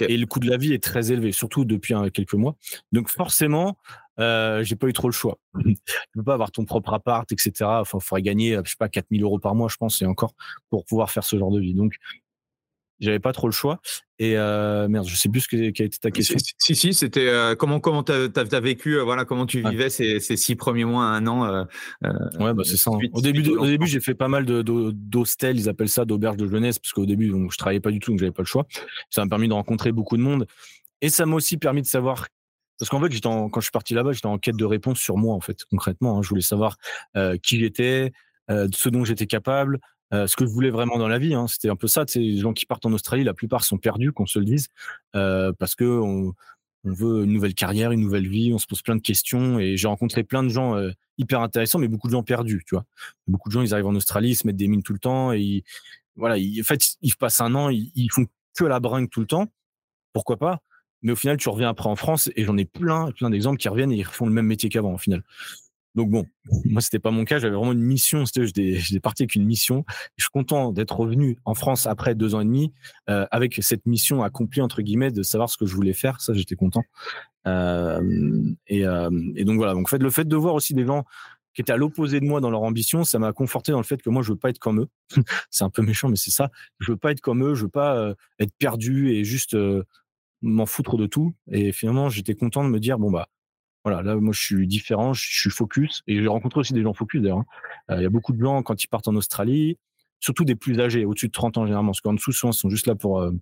Et 0.00 0.16
le 0.16 0.26
coût 0.26 0.38
de 0.40 0.48
la 0.48 0.56
vie 0.56 0.72
est 0.72 0.82
très 0.82 1.12
élevé, 1.12 1.32
surtout 1.32 1.64
depuis 1.64 1.94
quelques 2.12 2.34
mois. 2.34 2.56
Donc 2.92 3.08
forcément, 3.08 3.76
euh, 4.18 4.62
j'ai 4.62 4.76
pas 4.76 4.88
eu 4.88 4.92
trop 4.92 5.08
le 5.08 5.12
choix. 5.12 5.38
tu 5.64 5.74
peux 6.14 6.22
pas 6.22 6.34
avoir 6.34 6.50
ton 6.50 6.64
propre 6.64 6.92
appart, 6.92 7.30
etc. 7.30 7.52
Enfin, 7.60 7.98
il 8.00 8.04
faudrait 8.04 8.22
gagner, 8.22 8.58
je 8.64 8.70
sais 8.70 8.76
pas, 8.78 8.88
4000 8.88 9.22
euros 9.22 9.38
par 9.38 9.54
mois, 9.54 9.68
je 9.68 9.76
pense, 9.76 10.00
et 10.02 10.06
encore 10.06 10.34
pour 10.70 10.84
pouvoir 10.84 11.10
faire 11.10 11.24
ce 11.24 11.36
genre 11.38 11.50
de 11.50 11.60
vie. 11.60 11.74
Donc, 11.74 11.94
j'avais 13.00 13.18
pas 13.18 13.32
trop 13.32 13.48
le 13.48 13.52
choix. 13.52 13.80
Et 14.22 14.36
euh, 14.36 14.86
merde, 14.86 15.08
je 15.08 15.16
sais 15.16 15.28
plus 15.28 15.40
ce 15.40 15.48
que, 15.48 15.70
quelle 15.70 15.86
était 15.86 15.98
ta 15.98 16.12
question. 16.12 16.36
Si, 16.56 16.76
si, 16.76 16.94
c'était 16.94 17.26
euh, 17.26 17.56
comment 17.56 17.80
comment 17.80 18.04
t'as 18.04 18.28
as, 18.32 18.60
vécu, 18.60 18.96
euh, 18.96 19.02
voilà, 19.02 19.24
comment 19.24 19.46
tu 19.46 19.68
vivais 19.68 19.90
ces, 19.90 20.20
ces, 20.20 20.36
six 20.36 20.54
premiers 20.54 20.84
mois, 20.84 21.06
un 21.06 21.26
an. 21.26 21.66
ouais, 22.38 22.54
bah 22.54 22.62
c'est 22.64 22.76
ça. 22.76 22.92
Hein. 22.92 23.00
Au 23.14 23.20
début, 23.20 23.50
au 23.50 23.66
début, 23.66 23.88
j'ai 23.88 23.98
fait 23.98 24.14
pas 24.14 24.28
mal 24.28 24.44
de 24.46 24.62
d'hostels, 24.62 25.58
ils 25.58 25.68
appellent 25.68 25.88
ça, 25.88 26.04
d'auberges 26.04 26.36
de 26.36 26.46
jeunesse, 26.46 26.78
parce 26.78 26.92
qu'au 26.92 27.04
début, 27.04 27.30
donc, 27.30 27.50
je 27.50 27.58
travaillais 27.58 27.80
pas 27.80 27.90
du 27.90 27.98
tout, 27.98 28.12
donc 28.12 28.20
j'avais 28.20 28.30
pas 28.30 28.42
le 28.42 28.46
choix. 28.46 28.64
Ça 29.10 29.24
m'a 29.24 29.28
permis 29.28 29.48
de 29.48 29.54
rencontrer 29.54 29.90
beaucoup 29.90 30.16
de 30.16 30.22
monde, 30.22 30.46
et 31.00 31.08
ça 31.08 31.26
m'a 31.26 31.34
aussi 31.34 31.56
permis 31.56 31.82
de 31.82 31.88
savoir 31.88 32.28
parce 32.78 32.90
qu'en 32.90 33.00
fait, 33.00 33.20
quand 33.20 33.50
je 33.56 33.60
suis 33.60 33.72
parti 33.72 33.94
là-bas, 33.94 34.12
j'étais 34.12 34.26
en 34.26 34.38
quête 34.38 34.56
de 34.56 34.64
réponse 34.64 35.00
sur 35.00 35.16
moi, 35.16 35.34
en 35.34 35.40
fait, 35.40 35.64
concrètement. 35.68 36.18
Hein. 36.18 36.22
Je 36.22 36.28
voulais 36.28 36.42
savoir 36.42 36.76
qui 37.42 37.58
j'étais, 37.58 38.12
ce 38.48 38.88
dont 38.88 39.04
j'étais 39.04 39.26
capable, 39.26 39.80
euh, 40.12 40.26
ce 40.26 40.36
que 40.36 40.44
je 40.44 40.50
voulais 40.50 40.70
vraiment 40.70 40.98
dans 40.98 41.08
la 41.08 41.18
vie. 41.18 41.34
Hein, 41.34 41.46
c'était 41.46 41.70
un 41.70 41.76
peu 41.76 41.86
ça. 41.86 42.04
Les 42.14 42.38
gens 42.38 42.52
qui 42.52 42.66
partent 42.66 42.86
en 42.86 42.92
Australie, 42.92 43.24
la 43.24 43.34
plupart 43.34 43.64
sont 43.64 43.78
perdus, 43.78 44.12
qu'on 44.12 44.26
se 44.26 44.38
le 44.38 44.44
dise, 44.44 44.68
euh, 45.14 45.52
parce 45.58 45.74
que 45.74 45.84
on, 45.84 46.34
veut 46.84 47.22
une 47.22 47.32
nouvelle 47.32 47.54
carrière, 47.54 47.92
une 47.92 48.00
nouvelle 48.00 48.26
vie. 48.26 48.52
On 48.52 48.58
se 48.58 48.66
pose 48.66 48.82
plein 48.82 48.96
de 48.96 49.00
questions. 49.00 49.60
Et 49.60 49.76
j'ai 49.76 49.86
rencontré 49.86 50.24
plein 50.24 50.42
de 50.42 50.48
gens 50.48 50.74
euh, 50.74 50.90
hyper 51.16 51.40
intéressants, 51.40 51.78
mais 51.78 51.86
beaucoup 51.86 52.08
de 52.08 52.12
gens 52.12 52.24
perdus. 52.24 52.64
Tu 52.66 52.74
vois, 52.74 52.84
beaucoup 53.28 53.48
de 53.48 53.52
gens, 53.52 53.62
ils 53.62 53.72
arrivent 53.72 53.86
en 53.86 53.94
Australie, 53.94 54.30
ils 54.30 54.34
se 54.34 54.46
mettent 54.46 54.56
des 54.56 54.66
mines 54.66 54.82
tout 54.82 54.92
le 54.92 54.98
temps, 54.98 55.32
et 55.32 55.62
voilà, 56.16 56.34
en 56.34 56.64
fait, 56.64 56.96
ils 57.00 57.14
passent 57.14 57.40
un 57.40 57.54
an, 57.54 57.70
ils, 57.70 58.08
font 58.10 58.26
que 58.56 58.64
la 58.64 58.80
bringue 58.80 59.08
tout 59.08 59.20
le 59.20 59.26
temps. 59.26 59.46
Pourquoi 60.12 60.36
pas? 60.36 60.60
Mais 61.02 61.12
au 61.12 61.16
final, 61.16 61.36
tu 61.36 61.48
reviens 61.48 61.68
après 61.68 61.88
en 61.88 61.96
France, 61.96 62.30
et 62.36 62.44
j'en 62.44 62.56
ai 62.56 62.64
plein, 62.64 63.10
plein 63.12 63.30
d'exemples 63.30 63.58
qui 63.58 63.68
reviennent 63.68 63.92
et 63.92 63.98
ils 63.98 64.04
font 64.04 64.26
le 64.26 64.32
même 64.32 64.46
métier 64.46 64.68
qu'avant, 64.68 64.94
au 64.94 64.98
final. 64.98 65.22
Donc 65.94 66.10
bon, 66.10 66.24
moi 66.64 66.80
c'était 66.80 66.98
pas 66.98 67.10
mon 67.10 67.24
cas, 67.24 67.38
j'avais 67.38 67.54
vraiment 67.54 67.72
une 67.72 67.82
mission, 67.82 68.24
j'étais 68.24 69.00
parti 69.00 69.24
avec 69.24 69.34
une 69.34 69.44
mission. 69.44 69.84
Je 70.16 70.24
suis 70.24 70.30
content 70.30 70.72
d'être 70.72 70.98
revenu 70.98 71.36
en 71.44 71.54
France 71.54 71.86
après 71.86 72.14
deux 72.14 72.34
ans 72.34 72.40
et 72.40 72.44
demi 72.44 72.72
euh, 73.10 73.26
avec 73.30 73.58
cette 73.62 73.84
mission 73.84 74.22
accomplie 74.22 74.62
entre 74.62 74.80
guillemets 74.80 75.10
de 75.10 75.22
savoir 75.22 75.50
ce 75.50 75.58
que 75.58 75.66
je 75.66 75.74
voulais 75.74 75.92
faire, 75.92 76.20
ça 76.20 76.32
j'étais 76.32 76.54
content. 76.54 76.82
Euh, 77.46 78.00
et, 78.68 78.86
euh, 78.86 79.10
et, 79.36 79.44
donc 79.44 79.56
voilà, 79.56 79.74
donc 79.74 79.86
en 79.86 79.90
fait 79.90 80.02
le 80.02 80.10
fait 80.10 80.26
de 80.26 80.36
voir 80.36 80.54
aussi 80.54 80.74
des 80.74 80.86
gens 80.86 81.04
qui 81.54 81.60
étaient 81.60 81.72
à 81.72 81.76
l'opposé 81.76 82.20
de 82.20 82.24
moi 82.24 82.40
dans 82.40 82.50
leur 82.50 82.62
ambition, 82.62 83.04
ça 83.04 83.18
m'a 83.18 83.34
conforté 83.34 83.72
dans 83.72 83.78
le 83.78 83.84
fait 83.84 84.00
que 84.00 84.08
moi 84.08 84.22
je 84.22 84.32
veux 84.32 84.38
pas 84.38 84.48
être 84.48 84.58
comme 84.58 84.80
eux. 84.80 84.88
c'est 85.50 85.64
un 85.64 85.70
peu 85.70 85.82
méchant, 85.82 86.08
mais 86.08 86.16
c'est 86.16 86.30
ça. 86.30 86.50
Je 86.78 86.92
veux 86.92 86.96
pas 86.96 87.10
être 87.10 87.20
comme 87.20 87.44
eux, 87.44 87.54
je 87.54 87.64
veux 87.64 87.70
pas 87.70 88.14
être 88.38 88.54
perdu 88.58 89.10
et 89.10 89.24
juste 89.24 89.54
m'en 90.40 90.64
foutre 90.64 90.96
de 90.96 91.06
tout. 91.06 91.34
Et 91.50 91.72
finalement 91.72 92.08
j'étais 92.08 92.34
content 92.34 92.64
de 92.64 92.70
me 92.70 92.80
dire 92.80 92.98
bon 92.98 93.10
bah 93.10 93.28
voilà, 93.84 94.02
là, 94.02 94.16
moi, 94.16 94.32
je 94.32 94.40
suis 94.40 94.66
différent, 94.66 95.12
je 95.12 95.40
suis 95.40 95.50
focus. 95.50 96.02
Et 96.06 96.20
j'ai 96.20 96.28
rencontré 96.28 96.60
aussi 96.60 96.72
des 96.72 96.82
gens 96.82 96.94
focus, 96.94 97.20
d'ailleurs. 97.20 97.38
Hein. 97.38 97.46
Euh, 97.90 97.96
il 97.96 98.02
y 98.02 98.06
a 98.06 98.10
beaucoup 98.10 98.32
de 98.32 98.40
gens, 98.40 98.62
quand 98.62 98.82
ils 98.82 98.88
partent 98.88 99.08
en 99.08 99.16
Australie, 99.16 99.78
surtout 100.20 100.44
des 100.44 100.54
plus 100.54 100.78
âgés, 100.80 101.04
au-dessus 101.04 101.28
de 101.28 101.32
30 101.32 101.58
ans, 101.58 101.66
généralement, 101.66 101.90
parce 101.90 102.00
qu'en 102.00 102.14
dessous, 102.14 102.32
souvent, 102.32 102.52
ils 102.52 102.56
sont 102.56 102.70
juste 102.70 102.86
là 102.86 102.94
pour, 102.94 103.20
euh, 103.20 103.32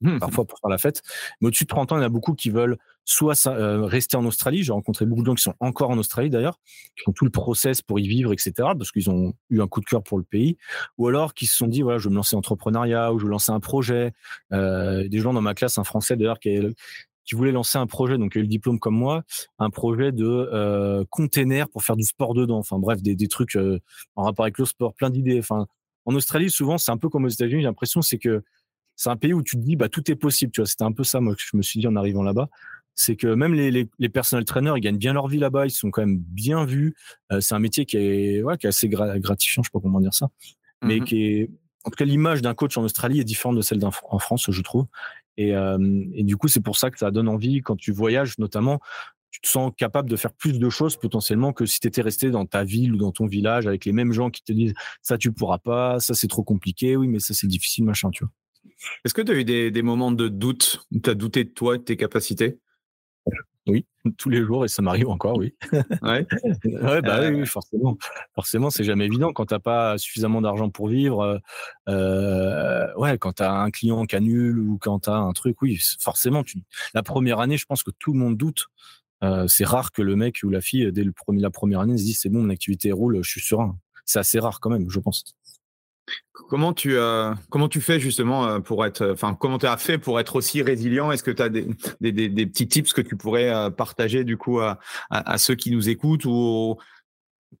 mmh. 0.00 0.18
parfois 0.18 0.46
pour 0.46 0.58
faire 0.58 0.70
la 0.70 0.78
fête. 0.78 1.02
Mais 1.40 1.48
au-dessus 1.48 1.64
de 1.64 1.68
30 1.68 1.92
ans, 1.92 1.96
il 1.96 2.00
y 2.00 2.02
en 2.02 2.06
a 2.06 2.08
beaucoup 2.08 2.34
qui 2.34 2.48
veulent 2.48 2.78
soit 3.04 3.46
euh, 3.46 3.84
rester 3.84 4.16
en 4.16 4.24
Australie. 4.24 4.62
J'ai 4.62 4.72
rencontré 4.72 5.04
beaucoup 5.04 5.20
de 5.20 5.26
gens 5.26 5.34
qui 5.34 5.42
sont 5.42 5.54
encore 5.60 5.90
en 5.90 5.98
Australie, 5.98 6.30
d'ailleurs, 6.30 6.58
qui 6.96 7.04
font 7.04 7.12
tout 7.12 7.26
le 7.26 7.30
process 7.30 7.82
pour 7.82 8.00
y 8.00 8.08
vivre, 8.08 8.32
etc., 8.32 8.52
parce 8.56 8.90
qu'ils 8.90 9.10
ont 9.10 9.34
eu 9.50 9.60
un 9.60 9.68
coup 9.68 9.80
de 9.80 9.84
cœur 9.84 10.02
pour 10.02 10.16
le 10.16 10.24
pays. 10.24 10.56
Ou 10.96 11.06
alors, 11.06 11.34
qui 11.34 11.44
se 11.44 11.54
sont 11.54 11.66
dit, 11.66 11.82
voilà, 11.82 11.98
je 11.98 12.04
vais 12.04 12.10
me 12.10 12.16
lancer 12.16 12.34
en 12.34 12.38
entrepreneuriat, 12.38 13.12
ou 13.12 13.18
je 13.18 13.26
vais 13.26 13.30
lancer 13.30 13.52
un 13.52 13.60
projet. 13.60 14.14
des 14.50 15.18
gens 15.18 15.34
dans 15.34 15.42
ma 15.42 15.54
classe, 15.54 15.76
un 15.76 15.84
Français, 15.84 16.16
d'ailleurs, 16.16 16.40
qui 16.40 16.48
est 16.48 16.62
qui 17.26 17.34
voulait 17.34 17.52
lancer 17.52 17.76
un 17.76 17.86
projet, 17.86 18.18
donc 18.18 18.34
il 18.34 18.38
a 18.38 18.40
eu 18.40 18.42
le 18.42 18.48
diplôme 18.48 18.78
comme 18.78 18.96
moi, 18.96 19.24
un 19.58 19.70
projet 19.70 20.12
de 20.12 20.24
euh, 20.24 21.04
container 21.10 21.68
pour 21.68 21.82
faire 21.82 21.96
du 21.96 22.04
sport 22.04 22.34
dedans. 22.34 22.58
Enfin 22.58 22.78
bref, 22.78 23.02
des, 23.02 23.14
des 23.14 23.28
trucs 23.28 23.56
euh, 23.56 23.80
en 24.14 24.22
rapport 24.24 24.44
avec 24.44 24.58
le 24.58 24.64
sport, 24.64 24.94
plein 24.94 25.10
d'idées. 25.10 25.38
Enfin, 25.38 25.66
en 26.04 26.14
Australie, 26.14 26.50
souvent, 26.50 26.78
c'est 26.78 26.92
un 26.92 26.96
peu 26.96 27.08
comme 27.08 27.24
aux 27.24 27.28
États-Unis. 27.28 27.62
J'ai 27.62 27.66
l'impression 27.68 28.00
c'est 28.00 28.18
que 28.18 28.42
c'est 28.94 29.10
un 29.10 29.16
pays 29.16 29.34
où 29.34 29.42
tu 29.42 29.56
te 29.56 29.62
dis 29.62 29.76
bah 29.76 29.88
tout 29.88 30.10
est 30.10 30.16
possible. 30.16 30.52
Tu 30.52 30.60
vois, 30.60 30.66
c'était 30.66 30.84
un 30.84 30.92
peu 30.92 31.04
ça 31.04 31.20
moi 31.20 31.34
que 31.34 31.42
je 31.44 31.56
me 31.56 31.62
suis 31.62 31.80
dit 31.80 31.86
en 31.86 31.96
arrivant 31.96 32.22
là-bas. 32.22 32.48
C'est 32.94 33.16
que 33.16 33.26
même 33.26 33.52
les, 33.52 33.70
les, 33.70 33.88
les 33.98 34.08
personnels 34.08 34.46
trainers, 34.46 34.72
ils 34.76 34.80
gagnent 34.80 34.96
bien 34.96 35.12
leur 35.12 35.26
vie 35.28 35.38
là-bas. 35.38 35.66
Ils 35.66 35.70
sont 35.70 35.90
quand 35.90 36.00
même 36.00 36.18
bien 36.18 36.64
vus. 36.64 36.94
Euh, 37.32 37.40
c'est 37.40 37.54
un 37.54 37.58
métier 37.58 37.84
qui 37.84 37.98
est, 37.98 38.42
ouais, 38.42 38.56
qui 38.56 38.66
est 38.66 38.70
assez 38.70 38.88
gratifiant. 38.88 39.62
Je 39.62 39.68
sais 39.68 39.72
pas 39.72 39.80
comment 39.80 40.00
dire 40.00 40.14
ça, 40.14 40.28
mais 40.82 41.00
mmh 41.00 41.04
qui 41.04 41.24
est 41.24 41.50
en 41.86 41.90
tout 41.90 41.96
cas, 41.96 42.04
l'image 42.04 42.42
d'un 42.42 42.52
coach 42.52 42.76
en 42.76 42.82
Australie 42.82 43.20
est 43.20 43.24
différente 43.24 43.56
de 43.56 43.62
celle 43.62 43.78
en 43.84 44.18
France, 44.18 44.50
je 44.50 44.60
trouve. 44.60 44.86
Et, 45.36 45.54
du 46.22 46.36
coup, 46.36 46.48
c'est 46.48 46.62
pour 46.62 46.76
ça 46.76 46.90
que 46.90 46.98
ça 46.98 47.10
donne 47.10 47.28
envie 47.28 47.60
quand 47.60 47.76
tu 47.76 47.92
voyages, 47.92 48.38
notamment, 48.38 48.80
tu 49.30 49.40
te 49.40 49.48
sens 49.48 49.70
capable 49.76 50.08
de 50.08 50.16
faire 50.16 50.32
plus 50.32 50.58
de 50.58 50.70
choses 50.70 50.96
potentiellement 50.96 51.52
que 51.52 51.66
si 51.66 51.78
tu 51.78 51.88
étais 51.88 52.00
resté 52.00 52.30
dans 52.30 52.46
ta 52.46 52.64
ville 52.64 52.94
ou 52.94 52.96
dans 52.96 53.12
ton 53.12 53.26
village 53.26 53.66
avec 53.66 53.84
les 53.84 53.92
mêmes 53.92 54.12
gens 54.12 54.30
qui 54.30 54.42
te 54.42 54.50
disent 54.50 54.72
ça 55.02 55.18
tu 55.18 55.30
pourras 55.30 55.58
pas, 55.58 56.00
ça 56.00 56.14
c'est 56.14 56.28
trop 56.28 56.42
compliqué, 56.42 56.96
oui 56.96 57.06
mais 57.06 57.18
ça 57.18 57.34
c'est 57.34 57.46
difficile 57.46 57.84
machin, 57.84 58.10
tu 58.10 58.24
vois. 58.24 58.32
Est-ce 59.04 59.12
que 59.12 59.20
tu 59.20 59.32
as 59.32 59.34
eu 59.34 59.44
des, 59.44 59.70
des, 59.70 59.82
moments 59.82 60.10
de 60.10 60.28
doute? 60.28 60.86
Où 60.90 61.00
tu 61.00 61.10
as 61.10 61.14
douté 61.14 61.44
de 61.44 61.50
toi, 61.50 61.76
de 61.76 61.82
tes 61.82 61.96
capacités? 61.96 62.58
Oui, 63.66 63.86
tous 64.18 64.28
les 64.28 64.42
jours 64.44 64.64
et 64.64 64.68
ça 64.68 64.82
m'arrive 64.82 65.08
encore, 65.08 65.36
oui. 65.38 65.54
Ouais. 66.02 66.26
ouais 66.64 67.02
bah 67.02 67.20
oui, 67.28 67.40
euh. 67.40 67.44
forcément. 67.44 67.96
Forcément, 68.34 68.70
c'est 68.70 68.84
jamais 68.84 69.06
évident 69.06 69.32
quand 69.32 69.46
t'as 69.46 69.58
pas 69.58 69.98
suffisamment 69.98 70.40
d'argent 70.40 70.70
pour 70.70 70.88
vivre. 70.88 71.22
Euh, 71.22 71.38
euh 71.88 72.94
ouais, 72.96 73.18
quand 73.18 73.34
t'as 73.34 73.52
un 73.52 73.70
client 73.70 74.04
qui 74.04 74.16
annule 74.16 74.58
ou 74.58 74.78
quand 74.78 75.00
t'as 75.00 75.16
un 75.16 75.32
truc, 75.32 75.60
oui, 75.62 75.80
forcément. 76.00 76.42
Tu... 76.44 76.62
La 76.94 77.02
première 77.02 77.40
année, 77.40 77.56
je 77.56 77.66
pense 77.66 77.82
que 77.82 77.90
tout 77.98 78.12
le 78.12 78.18
monde 78.18 78.36
doute. 78.36 78.66
Euh, 79.24 79.46
c'est 79.48 79.64
rare 79.64 79.92
que 79.92 80.02
le 80.02 80.14
mec 80.14 80.40
ou 80.44 80.50
la 80.50 80.60
fille, 80.60 80.92
dès 80.92 81.02
le 81.02 81.12
premier, 81.12 81.40
la 81.40 81.50
première 81.50 81.80
année, 81.80 81.96
se 81.96 82.04
dise 82.04 82.18
c'est 82.20 82.28
bon, 82.28 82.42
mon 82.42 82.50
activité 82.50 82.92
roule, 82.92 83.22
je 83.22 83.30
suis 83.30 83.40
serein. 83.40 83.78
C'est 84.04 84.18
assez 84.18 84.38
rare 84.38 84.60
quand 84.60 84.70
même, 84.70 84.88
je 84.90 85.00
pense. 85.00 85.24
Comment 86.32 86.72
tu, 86.72 86.96
euh, 86.96 87.34
comment 87.50 87.68
tu 87.68 87.80
fais 87.80 87.98
justement 87.98 88.46
euh, 88.46 88.58
pour 88.60 88.86
être, 88.86 89.10
enfin, 89.12 89.34
comment 89.34 89.58
tu 89.58 89.66
as 89.66 89.76
fait 89.76 89.98
pour 89.98 90.20
être 90.20 90.36
aussi 90.36 90.62
résilient? 90.62 91.10
Est-ce 91.10 91.24
que 91.24 91.30
tu 91.30 91.42
as 91.42 91.48
des, 91.48 91.66
des, 92.00 92.12
des, 92.12 92.46
petits 92.46 92.68
tips 92.68 92.92
que 92.92 93.00
tu 93.00 93.16
pourrais 93.16 93.48
euh, 93.48 93.70
partager 93.70 94.22
du 94.22 94.36
coup 94.36 94.60
à, 94.60 94.78
à, 95.10 95.38
ceux 95.38 95.56
qui 95.56 95.72
nous 95.72 95.88
écoutent 95.88 96.24
ou 96.24 96.76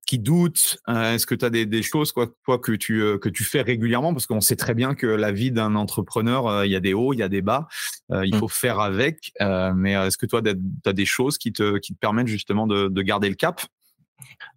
qui 0.06 0.20
doutent? 0.20 0.78
Est-ce 0.86 1.26
que 1.26 1.34
tu 1.34 1.44
as 1.44 1.50
des, 1.50 1.66
des, 1.66 1.82
choses 1.82 2.12
quoi, 2.12 2.28
toi, 2.44 2.58
que, 2.58 2.72
tu, 2.72 3.18
que 3.18 3.28
tu 3.28 3.42
fais 3.42 3.62
régulièrement? 3.62 4.12
Parce 4.12 4.26
qu'on 4.26 4.40
sait 4.40 4.56
très 4.56 4.74
bien 4.74 4.94
que 4.94 5.06
la 5.06 5.32
vie 5.32 5.50
d'un 5.50 5.74
entrepreneur, 5.74 6.64
il 6.64 6.70
y 6.70 6.76
a 6.76 6.80
des 6.80 6.94
hauts, 6.94 7.12
il 7.12 7.18
y 7.18 7.24
a 7.24 7.28
des 7.28 7.42
bas, 7.42 7.66
il 8.10 8.34
mmh. 8.34 8.38
faut 8.38 8.48
faire 8.48 8.78
avec. 8.78 9.32
mais 9.74 9.92
est-ce 9.92 10.18
que 10.18 10.26
toi, 10.26 10.42
tu 10.42 10.50
as 10.84 10.92
des 10.92 11.06
choses 11.06 11.38
qui 11.38 11.52
te, 11.52 11.78
qui 11.78 11.94
te 11.94 11.98
permettent 11.98 12.28
justement 12.28 12.68
de, 12.68 12.88
de 12.88 13.02
garder 13.02 13.28
le 13.28 13.34
cap? 13.36 13.62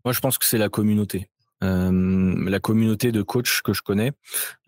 Moi, 0.05 0.13
je 0.13 0.19
pense 0.19 0.37
que 0.37 0.45
c'est 0.45 0.59
la 0.59 0.69
communauté. 0.69 1.29
Euh, 1.63 2.49
la 2.49 2.59
communauté 2.59 3.11
de 3.11 3.21
coachs 3.21 3.61
que 3.63 3.73
je 3.73 3.81
connais, 3.81 4.11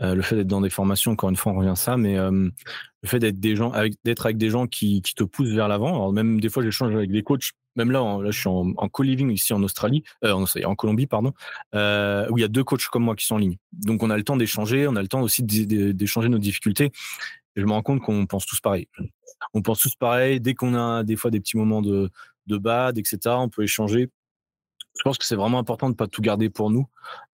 euh, 0.02 0.14
le 0.16 0.22
fait 0.22 0.36
d'être 0.36 0.48
dans 0.48 0.62
des 0.62 0.70
formations, 0.70 1.12
encore 1.12 1.30
une 1.30 1.36
fois, 1.36 1.54
on 1.54 1.58
revient 1.58 1.70
à 1.70 1.76
ça, 1.76 1.98
mais 1.98 2.18
euh, 2.18 2.32
le 2.32 3.10
fait 3.10 3.20
d'être 3.20 3.40
des 3.40 3.56
gens, 3.56 3.72
avec, 3.72 3.94
d'être 4.04 4.26
avec 4.26 4.38
des 4.38 4.50
gens 4.50 4.68
qui, 4.68 5.02
qui 5.02 5.16
te 5.16 5.24
poussent 5.24 5.54
vers 5.54 5.68
l'avant. 5.68 5.90
Alors 5.90 6.14
même 6.14 6.40
des 6.40 6.50
fois, 6.50 6.64
j'échange 6.64 6.94
avec 6.94 7.12
des 7.12 7.24
coachs. 7.24 7.52
Même 7.78 7.92
là, 7.92 8.02
là, 8.22 8.32
je 8.32 8.38
suis 8.38 8.50
en, 8.50 8.74
co-living 8.90 9.32
ici 9.32 9.54
en 9.54 9.64
Australie, 9.64 10.04
en, 10.24 10.76
Colombie, 10.76 11.08
pardon, 11.08 11.32
où 11.74 12.38
il 12.38 12.42
y 12.42 12.44
a 12.44 12.50
deux 12.50 12.66
coachs 12.66 12.86
comme 12.88 13.04
moi 13.04 13.16
qui 13.16 13.26
sont 13.26 13.36
en 13.36 13.38
ligne. 13.38 13.56
Donc, 13.72 14.04
on 14.04 14.10
a 14.10 14.18
le 14.18 14.24
temps 14.24 14.36
d'échanger, 14.36 14.90
on 14.90 14.98
a 14.98 15.02
le 15.02 15.08
temps 15.08 15.22
aussi 15.22 15.42
d'échanger 15.42 16.28
nos 16.28 16.38
difficultés. 16.38 16.92
Je 17.56 17.66
me 17.66 17.72
rends 17.72 17.82
compte 17.82 18.02
qu'on 18.02 18.26
pense 18.26 18.46
tous 18.46 18.60
pareil. 18.60 18.90
On 19.54 19.62
pense 19.62 19.80
tous 19.80 19.96
pareil. 19.96 20.42
Dès 20.42 20.54
qu'on 20.54 20.76
a 20.76 21.04
des 21.04 21.16
fois 21.16 21.32
des 21.32 21.40
petits 21.40 21.56
moments 21.56 21.82
de, 21.82 22.10
de 22.48 22.58
bad, 22.58 22.98
etc., 22.98 23.20
on 23.38 23.48
peut 23.48 23.64
échanger 23.64 24.10
je 24.98 25.04
pense 25.04 25.18
que 25.18 25.26
c'est 25.26 25.36
vraiment 25.36 25.58
important 25.58 25.90
de 25.90 25.96
pas 25.96 26.08
tout 26.08 26.22
garder 26.22 26.50
pour 26.50 26.70
nous, 26.70 26.88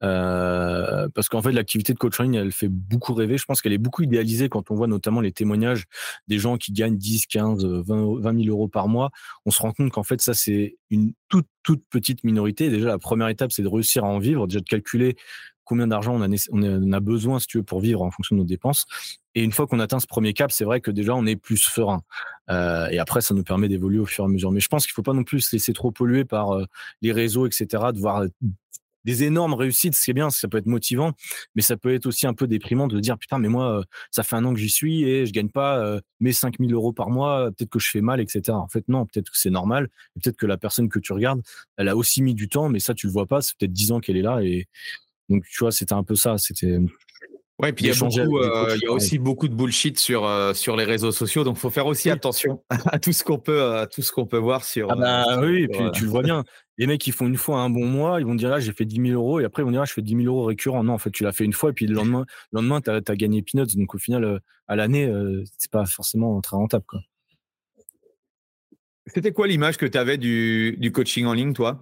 euh, 0.03 1.07
parce 1.13 1.27
qu'en 1.27 1.41
fait 1.41 1.51
l'activité 1.51 1.93
de 1.93 1.97
coaching, 1.97 2.35
elle 2.35 2.51
fait 2.51 2.67
beaucoup 2.67 3.13
rêver. 3.13 3.37
Je 3.37 3.45
pense 3.45 3.61
qu'elle 3.61 3.73
est 3.73 3.77
beaucoup 3.77 4.03
idéalisée 4.03 4.47
quand 4.47 4.71
on 4.71 4.75
voit 4.75 4.87
notamment 4.87 5.21
les 5.21 5.31
témoignages 5.31 5.85
des 6.27 6.39
gens 6.39 6.57
qui 6.57 6.71
gagnent 6.71 6.97
10, 6.97 7.25
15, 7.25 7.65
20, 7.65 8.19
20 8.21 8.43
000 8.43 8.49
euros 8.49 8.67
par 8.67 8.87
mois. 8.87 9.09
On 9.45 9.51
se 9.51 9.61
rend 9.61 9.73
compte 9.73 9.91
qu'en 9.91 10.03
fait 10.03 10.21
ça 10.21 10.33
c'est 10.33 10.77
une 10.89 11.13
toute 11.29 11.47
toute 11.63 11.83
petite 11.89 12.23
minorité. 12.23 12.69
Déjà 12.69 12.87
la 12.87 12.99
première 12.99 13.27
étape 13.29 13.51
c'est 13.51 13.63
de 13.63 13.67
réussir 13.67 14.05
à 14.05 14.07
en 14.07 14.19
vivre, 14.19 14.47
déjà 14.47 14.59
de 14.59 14.65
calculer 14.65 15.17
combien 15.67 15.87
d'argent 15.87 16.15
on 16.15 16.21
a, 16.21 16.47
on 16.51 16.91
a 16.93 16.99
besoin, 17.01 17.39
si 17.39 17.47
tu 17.47 17.57
veux, 17.57 17.63
pour 17.63 17.81
vivre 17.81 18.01
en 18.01 18.09
fonction 18.09 18.35
de 18.35 18.41
nos 18.41 18.47
dépenses. 18.47 18.85
Et 19.37 19.43
une 19.43 19.51
fois 19.51 19.67
qu'on 19.67 19.79
atteint 19.79 19.99
ce 19.99 20.07
premier 20.07 20.33
cap, 20.33 20.51
c'est 20.51 20.63
vrai 20.63 20.81
que 20.81 20.89
déjà 20.89 21.13
on 21.13 21.27
est 21.27 21.35
plus 21.35 21.57
serein. 21.57 22.01
Euh, 22.49 22.87
et 22.89 22.97
après, 22.97 23.21
ça 23.21 23.35
nous 23.35 23.43
permet 23.43 23.69
d'évoluer 23.69 23.99
au 23.99 24.07
fur 24.07 24.23
et 24.23 24.25
à 24.25 24.29
mesure. 24.29 24.51
Mais 24.51 24.59
je 24.59 24.67
pense 24.67 24.87
qu'il 24.87 24.93
faut 24.93 25.03
pas 25.03 25.13
non 25.13 25.23
plus 25.23 25.41
se 25.41 25.55
laisser 25.55 25.73
trop 25.73 25.91
polluer 25.91 26.25
par 26.25 26.55
euh, 26.55 26.65
les 27.03 27.11
réseaux, 27.11 27.45
etc. 27.45 27.67
De 27.93 27.99
voir 27.99 28.23
des 29.05 29.23
énormes 29.25 29.53
réussites, 29.53 29.93
c'est 29.93 30.11
bien, 30.11 30.31
ça 30.31 30.47
peut 30.47 30.57
être 30.57 30.65
motivant, 30.65 31.13
mais 31.53 31.61
ça 31.61 31.77
peut 31.77 31.93
être 31.93 32.07
aussi 32.07 32.25
un 32.25 32.33
peu 32.33 32.47
déprimant 32.47 32.87
de 32.87 32.99
dire 32.99 33.15
putain, 33.19 33.37
mais 33.37 33.47
moi, 33.47 33.77
euh, 33.77 33.83
ça 34.09 34.23
fait 34.23 34.35
un 34.35 34.43
an 34.43 34.55
que 34.55 34.59
j'y 34.59 34.71
suis 34.71 35.03
et 35.03 35.27
je 35.27 35.33
gagne 35.33 35.49
pas 35.49 35.77
euh, 35.77 36.01
mes 36.19 36.33
5000 36.33 36.73
euros 36.73 36.91
par 36.91 37.11
mois, 37.11 37.51
peut-être 37.51 37.69
que 37.69 37.79
je 37.79 37.91
fais 37.91 38.01
mal, 38.01 38.19
etc. 38.19 38.41
En 38.57 38.67
fait, 38.67 38.85
non, 38.87 39.05
peut-être 39.05 39.29
que 39.29 39.37
c'est 39.37 39.51
normal, 39.51 39.87
peut-être 40.15 40.35
que 40.35 40.47
la 40.47 40.57
personne 40.57 40.89
que 40.89 40.97
tu 40.97 41.13
regardes, 41.13 41.43
elle 41.77 41.89
a 41.89 41.95
aussi 41.95 42.23
mis 42.23 42.33
du 42.33 42.49
temps, 42.49 42.69
mais 42.69 42.79
ça, 42.79 42.95
tu 42.95 43.05
le 43.05 43.13
vois 43.13 43.27
pas, 43.27 43.43
c'est 43.43 43.55
peut-être 43.55 43.71
10 43.71 43.91
ans 43.91 43.99
qu'elle 43.99 44.17
est 44.17 44.23
là 44.23 44.41
et 44.41 44.67
donc, 45.29 45.43
tu 45.49 45.59
vois, 45.59 45.71
c'était 45.71 45.93
un 45.93 46.03
peu 46.03 46.15
ça. 46.15 46.37
C'était 46.37 46.77
Ouais, 47.59 47.73
puis 47.73 47.85
il 47.85 47.87
y 47.87 47.91
a, 47.91 48.03
euh, 48.03 48.77
aussi 48.89 49.17
beaucoup 49.17 49.47
de 49.47 49.55
bullshit 49.55 49.97
sur, 49.97 50.25
euh, 50.25 50.53
sur 50.53 50.75
les 50.75 50.83
réseaux 50.83 51.11
sociaux, 51.11 51.43
donc 51.43 51.57
il 51.57 51.59
faut 51.59 51.71
faire 51.71 51.87
aussi 51.87 52.11
attention 52.11 52.63
à 52.85 52.99
tout 52.99 53.11
ce 53.11 53.23
qu'on 53.23 53.39
peut, 53.39 53.87
tout 53.91 54.03
ce 54.03 54.11
qu'on 54.11 54.27
peut 54.27 54.37
voir 54.37 54.63
sur. 54.63 54.91
Ah 54.91 54.95
bah 54.95 55.41
oui, 55.41 55.63
et 55.63 55.67
puis 55.67 55.83
tu 55.93 56.03
le 56.03 56.09
vois 56.09 56.21
bien. 56.21 56.43
Les 56.77 56.85
mecs, 56.85 57.05
ils 57.07 57.13
font 57.13 57.25
une 57.25 57.37
fois 57.37 57.61
un 57.61 57.71
bon 57.71 57.87
mois, 57.87 58.19
ils 58.19 58.27
vont 58.27 58.35
dire 58.35 58.49
là, 58.49 58.59
j'ai 58.59 58.73
fait 58.73 58.85
10 58.85 58.97
000 59.07 59.07
euros, 59.19 59.39
et 59.39 59.45
après, 59.45 59.63
ils 59.63 59.65
vont 59.65 59.71
dire 59.71 59.79
là, 59.79 59.85
je 59.85 59.93
fais 59.93 60.03
10 60.03 60.15
000 60.17 60.27
euros 60.27 60.45
récurrents. 60.45 60.83
Non, 60.83 60.93
en 60.93 60.97
fait, 60.99 61.09
tu 61.09 61.23
l'as 61.23 61.31
fait 61.31 61.45
une 61.45 61.53
fois, 61.53 61.71
et 61.71 61.73
puis 61.73 61.87
le 61.87 61.95
lendemain, 61.95 62.25
le 62.51 62.61
lendemain 62.61 62.79
tu 62.79 62.91
as, 62.91 63.15
gagné 63.15 63.41
peanuts. 63.41 63.75
Donc 63.75 63.95
au 63.95 63.97
final, 63.97 64.39
à 64.67 64.75
l'année, 64.75 65.11
c'est 65.57 65.71
pas 65.71 65.85
forcément 65.87 66.39
très 66.41 66.57
rentable. 66.57 66.85
Quoi. 66.87 66.99
C'était 69.07 69.31
quoi 69.31 69.47
l'image 69.47 69.77
que 69.77 69.87
tu 69.87 69.97
avais 69.97 70.17
du, 70.17 70.75
du 70.77 70.91
coaching 70.91 71.25
en 71.25 71.33
ligne, 71.33 71.53
toi? 71.53 71.81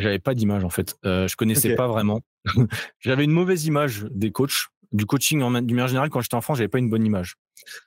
j'avais 0.00 0.18
pas 0.18 0.34
d'image 0.34 0.64
en 0.64 0.70
fait. 0.70 0.96
Euh, 1.04 1.28
je 1.28 1.36
connaissais 1.36 1.74
pas 1.74 1.86
vraiment. 1.86 2.20
j'avais 3.00 3.24
une 3.24 3.32
mauvaise 3.32 3.66
image 3.66 4.06
des 4.10 4.30
coachs, 4.32 4.68
du 4.92 5.06
coaching 5.06 5.42
en 5.42 5.50
du 5.62 5.74
manière 5.74 5.88
générale. 5.88 6.10
Quand 6.10 6.20
j'étais 6.20 6.34
enfant, 6.34 6.54
j'avais 6.54 6.68
pas 6.68 6.78
une 6.78 6.90
bonne 6.90 7.04
image. 7.04 7.36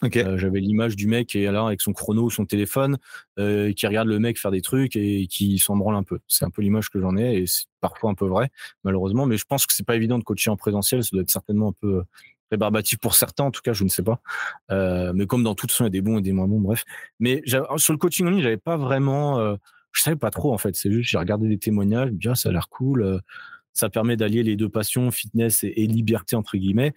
Euh, 0.04 0.38
j'avais 0.38 0.62
l'image 0.62 0.96
du 0.96 1.08
mec 1.08 1.36
et 1.36 1.46
là 1.52 1.66
avec 1.66 1.82
son 1.82 1.92
chrono 1.92 2.24
ou 2.24 2.30
son 2.30 2.46
téléphone 2.46 2.98
euh, 3.40 3.74
qui 3.74 3.86
regarde 3.88 4.08
le 4.08 4.20
mec 4.20 4.40
faire 4.40 4.52
des 4.52 4.62
trucs 4.62 4.96
et 4.96 5.28
qui 5.28 5.60
s'en 5.60 5.76
branle 5.76 5.96
un 5.96 6.04
peu. 6.04 6.20
C'est 6.28 6.46
un 6.46 6.50
peu 6.50 6.62
l'image 6.62 6.90
que 6.90 7.02
j'en 7.02 7.18
ai 7.18 7.40
et 7.40 7.48
c'est 7.48 7.66
parfois 7.82 8.10
un 8.10 8.14
peu 8.14 8.26
vrai 8.26 8.50
malheureusement. 8.84 9.26
Mais 9.26 9.38
je 9.38 9.46
pense 9.46 9.66
que 9.66 9.74
c'est 9.74 9.86
pas 9.86 9.96
évident 9.96 10.18
de 10.18 10.24
coacher 10.24 10.50
en 10.50 10.58
présentiel. 10.58 11.04
Ça 11.04 11.10
doit 11.12 11.24
être 11.24 11.32
certainement 11.32 11.70
un 11.70 11.76
peu 11.82 12.04
rébarbatif 12.52 13.00
pour 13.00 13.16
certains 13.16 13.46
en 13.46 13.52
tout 13.52 13.62
cas. 13.62 13.74
Je 13.74 13.84
ne 13.84 13.90
sais 13.90 14.04
pas. 14.04 14.22
Euh, 14.72 15.14
mais 15.14 15.26
comme 15.26 15.44
dans 15.44 15.56
toute 15.56 15.72
façon, 15.72 15.86
il 15.86 15.88
y 15.88 15.90
a 15.90 15.92
des 15.92 16.02
bons 16.02 16.20
et 16.20 16.22
des 16.22 16.32
moins 16.32 16.48
bons. 16.48 16.60
Bref. 16.60 16.84
Mais 17.20 17.42
sur 17.78 17.94
le 17.94 17.98
coaching 17.98 18.28
en 18.28 18.32
ligne, 18.32 18.42
j'avais 18.42 18.58
pas 18.58 18.78
vraiment 18.78 19.40
euh, 19.40 19.56
je 19.96 20.02
savais 20.02 20.16
pas 20.16 20.30
trop 20.30 20.54
en 20.54 20.58
fait. 20.58 20.76
C'est 20.76 20.92
juste 20.92 21.10
j'ai 21.10 21.18
regardé 21.18 21.48
des 21.48 21.58
témoignages, 21.58 22.12
bien 22.12 22.32
ah, 22.32 22.36
ça 22.36 22.50
a 22.50 22.52
l'air 22.52 22.70
cool. 22.70 23.04
Euh, 23.04 23.20
ça 23.74 23.90
permet 23.90 24.18
d'allier 24.18 24.44
les 24.44 24.56
deux 24.56 24.70
passions, 24.70 25.12
fitness 25.12 25.64
et, 25.64 25.88
liberté 25.88 26.36
entre 26.36 26.58
guillemets. 26.58 26.94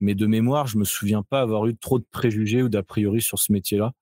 Mais 0.00 0.14
de 0.14 0.26
mémoire, 0.26 0.66
je 0.66 0.78
me 0.78 0.84
souviens 0.84 1.22
pas 1.22 1.40
avoir 1.40 1.66
eu 1.66 1.76
trop 1.76 1.98
de 1.98 2.06
préjugés 2.10 2.62
ou 2.62 2.68
d'a 2.68 2.82
priori 2.82 3.20
sur 3.20 3.38
ce 3.38 3.52
métier-là. 3.52 3.92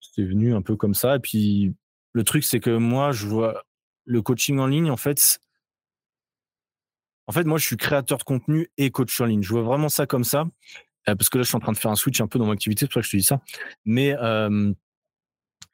C'est 0.00 0.24
venu 0.24 0.54
un 0.54 0.62
peu 0.62 0.76
comme 0.76 0.94
ça. 0.94 1.16
Et 1.16 1.20
puis 1.20 1.74
le 2.12 2.24
truc, 2.24 2.44
c'est 2.44 2.60
que 2.60 2.76
moi, 2.76 3.12
je 3.12 3.26
vois 3.26 3.64
le 4.04 4.22
coaching 4.22 4.58
en 4.58 4.66
ligne 4.66 4.90
en 4.90 4.96
fait. 4.96 5.40
En 7.26 7.32
fait, 7.32 7.44
moi, 7.44 7.58
je 7.58 7.66
suis 7.66 7.76
créateur 7.76 8.18
de 8.18 8.24
contenu 8.24 8.68
et 8.76 8.90
coach 8.90 9.20
en 9.20 9.26
ligne. 9.26 9.42
Je 9.42 9.50
vois 9.50 9.62
vraiment 9.62 9.88
ça 9.88 10.06
comme 10.06 10.24
ça. 10.24 10.46
Euh, 11.08 11.14
parce 11.14 11.28
que 11.28 11.38
là, 11.38 11.44
je 11.44 11.48
suis 11.48 11.56
en 11.56 11.60
train 11.60 11.72
de 11.72 11.78
faire 11.78 11.90
un 11.90 11.96
switch 11.96 12.20
un 12.20 12.26
peu 12.26 12.38
dans 12.38 12.46
mon 12.46 12.52
activité, 12.52 12.80
c'est 12.80 12.86
pour 12.86 12.94
ça 12.94 13.00
que 13.00 13.06
je 13.06 13.12
te 13.12 13.16
dis 13.16 13.22
ça. 13.22 13.40
Mais 13.84 14.16
euh, 14.18 14.72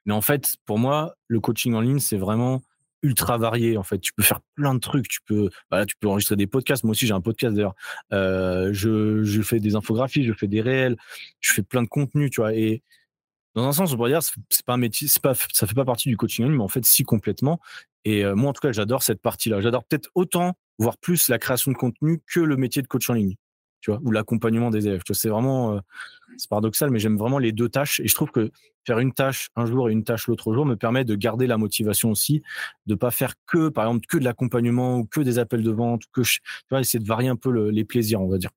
mais 0.05 0.13
en 0.13 0.21
fait, 0.21 0.55
pour 0.65 0.79
moi, 0.79 1.15
le 1.27 1.39
coaching 1.39 1.73
en 1.73 1.81
ligne, 1.81 1.99
c'est 1.99 2.17
vraiment 2.17 2.61
ultra 3.01 3.37
varié. 3.37 3.77
En 3.77 3.83
fait, 3.83 3.99
tu 3.99 4.13
peux 4.13 4.23
faire 4.23 4.41
plein 4.55 4.73
de 4.73 4.79
trucs. 4.79 5.07
Tu 5.07 5.19
peux, 5.25 5.49
bah 5.69 5.85
tu 5.85 5.95
peux 5.97 6.07
enregistrer 6.07 6.35
des 6.35 6.47
podcasts. 6.47 6.83
Moi 6.83 6.91
aussi, 6.91 7.07
j'ai 7.07 7.13
un 7.13 7.21
podcast 7.21 7.55
d'ailleurs. 7.55 7.75
Euh, 8.13 8.69
je, 8.73 9.23
je, 9.23 9.41
fais 9.41 9.59
des 9.59 9.75
infographies, 9.75 10.23
je 10.23 10.33
fais 10.33 10.47
des 10.47 10.61
réels, 10.61 10.97
je 11.39 11.53
fais 11.53 11.63
plein 11.63 11.83
de 11.83 11.87
contenu, 11.87 12.29
tu 12.29 12.41
vois. 12.41 12.53
Et 12.53 12.83
dans 13.55 13.65
un 13.67 13.71
sens, 13.71 13.93
on 13.93 13.95
pourrait 13.95 14.11
dire, 14.11 14.21
c'est 14.23 14.65
pas 14.65 14.73
un 14.73 14.77
métier, 14.77 15.07
c'est 15.07 15.21
pas, 15.21 15.33
ça 15.53 15.67
fait 15.67 15.75
pas 15.75 15.85
partie 15.85 16.09
du 16.09 16.17
coaching 16.17 16.45
en 16.45 16.49
ligne, 16.49 16.57
mais 16.57 16.63
en 16.63 16.67
fait, 16.67 16.85
si 16.85 17.03
complètement. 17.03 17.59
Et 18.03 18.25
euh, 18.25 18.35
moi, 18.35 18.49
en 18.49 18.53
tout 18.53 18.61
cas, 18.61 18.71
j'adore 18.71 19.03
cette 19.03 19.21
partie-là. 19.21 19.61
J'adore 19.61 19.83
peut-être 19.85 20.09
autant, 20.15 20.57
voire 20.77 20.97
plus, 20.97 21.29
la 21.29 21.39
création 21.39 21.71
de 21.71 21.77
contenu 21.77 22.21
que 22.27 22.39
le 22.39 22.57
métier 22.57 22.81
de 22.81 22.87
coach 22.87 23.09
en 23.09 23.13
ligne 23.13 23.35
tu 23.85 23.91
vois, 23.91 23.99
ou 24.03 24.09
l'accompagnement 24.09 24.71
des 24.71 24.87
élèves. 24.87 25.03
c'est 25.13 25.29
vraiment, 25.29 25.75
euh, 25.75 25.79
c'est 26.37 26.49
paradoxal, 26.49 26.91
mais 26.91 26.99
j'aime 26.99 27.17
vraiment 27.17 27.39
les 27.39 27.51
deux 27.51 27.69
tâches. 27.69 27.99
Et 27.99 28.07
je 28.07 28.15
trouve 28.15 28.31
que 28.31 28.51
faire 28.85 28.99
une 28.99 29.13
tâche 29.13 29.49
un 29.55 29.65
jour 29.65 29.89
et 29.89 29.93
une 29.93 30.03
tâche 30.03 30.27
l'autre 30.27 30.53
jour 30.53 30.65
me 30.65 30.75
permet 30.75 31.05
de 31.05 31.15
garder 31.15 31.47
la 31.47 31.57
motivation 31.57 32.11
aussi, 32.11 32.43
de 32.85 32.95
pas 32.95 33.11
faire 33.11 33.33
que, 33.47 33.69
par 33.69 33.85
exemple, 33.85 34.05
que 34.07 34.17
de 34.17 34.23
l'accompagnement 34.23 34.97
ou 34.99 35.05
que 35.05 35.21
des 35.21 35.39
appels 35.39 35.63
de 35.63 35.71
vente, 35.71 36.03
que 36.13 36.21
tu 36.21 36.41
vois, 36.69 36.81
essayer 36.81 36.99
de 37.03 37.07
varier 37.07 37.29
un 37.29 37.35
peu 37.35 37.69
les 37.69 37.85
plaisirs, 37.85 38.21
on 38.21 38.27
va 38.29 38.37
dire. 38.37 38.51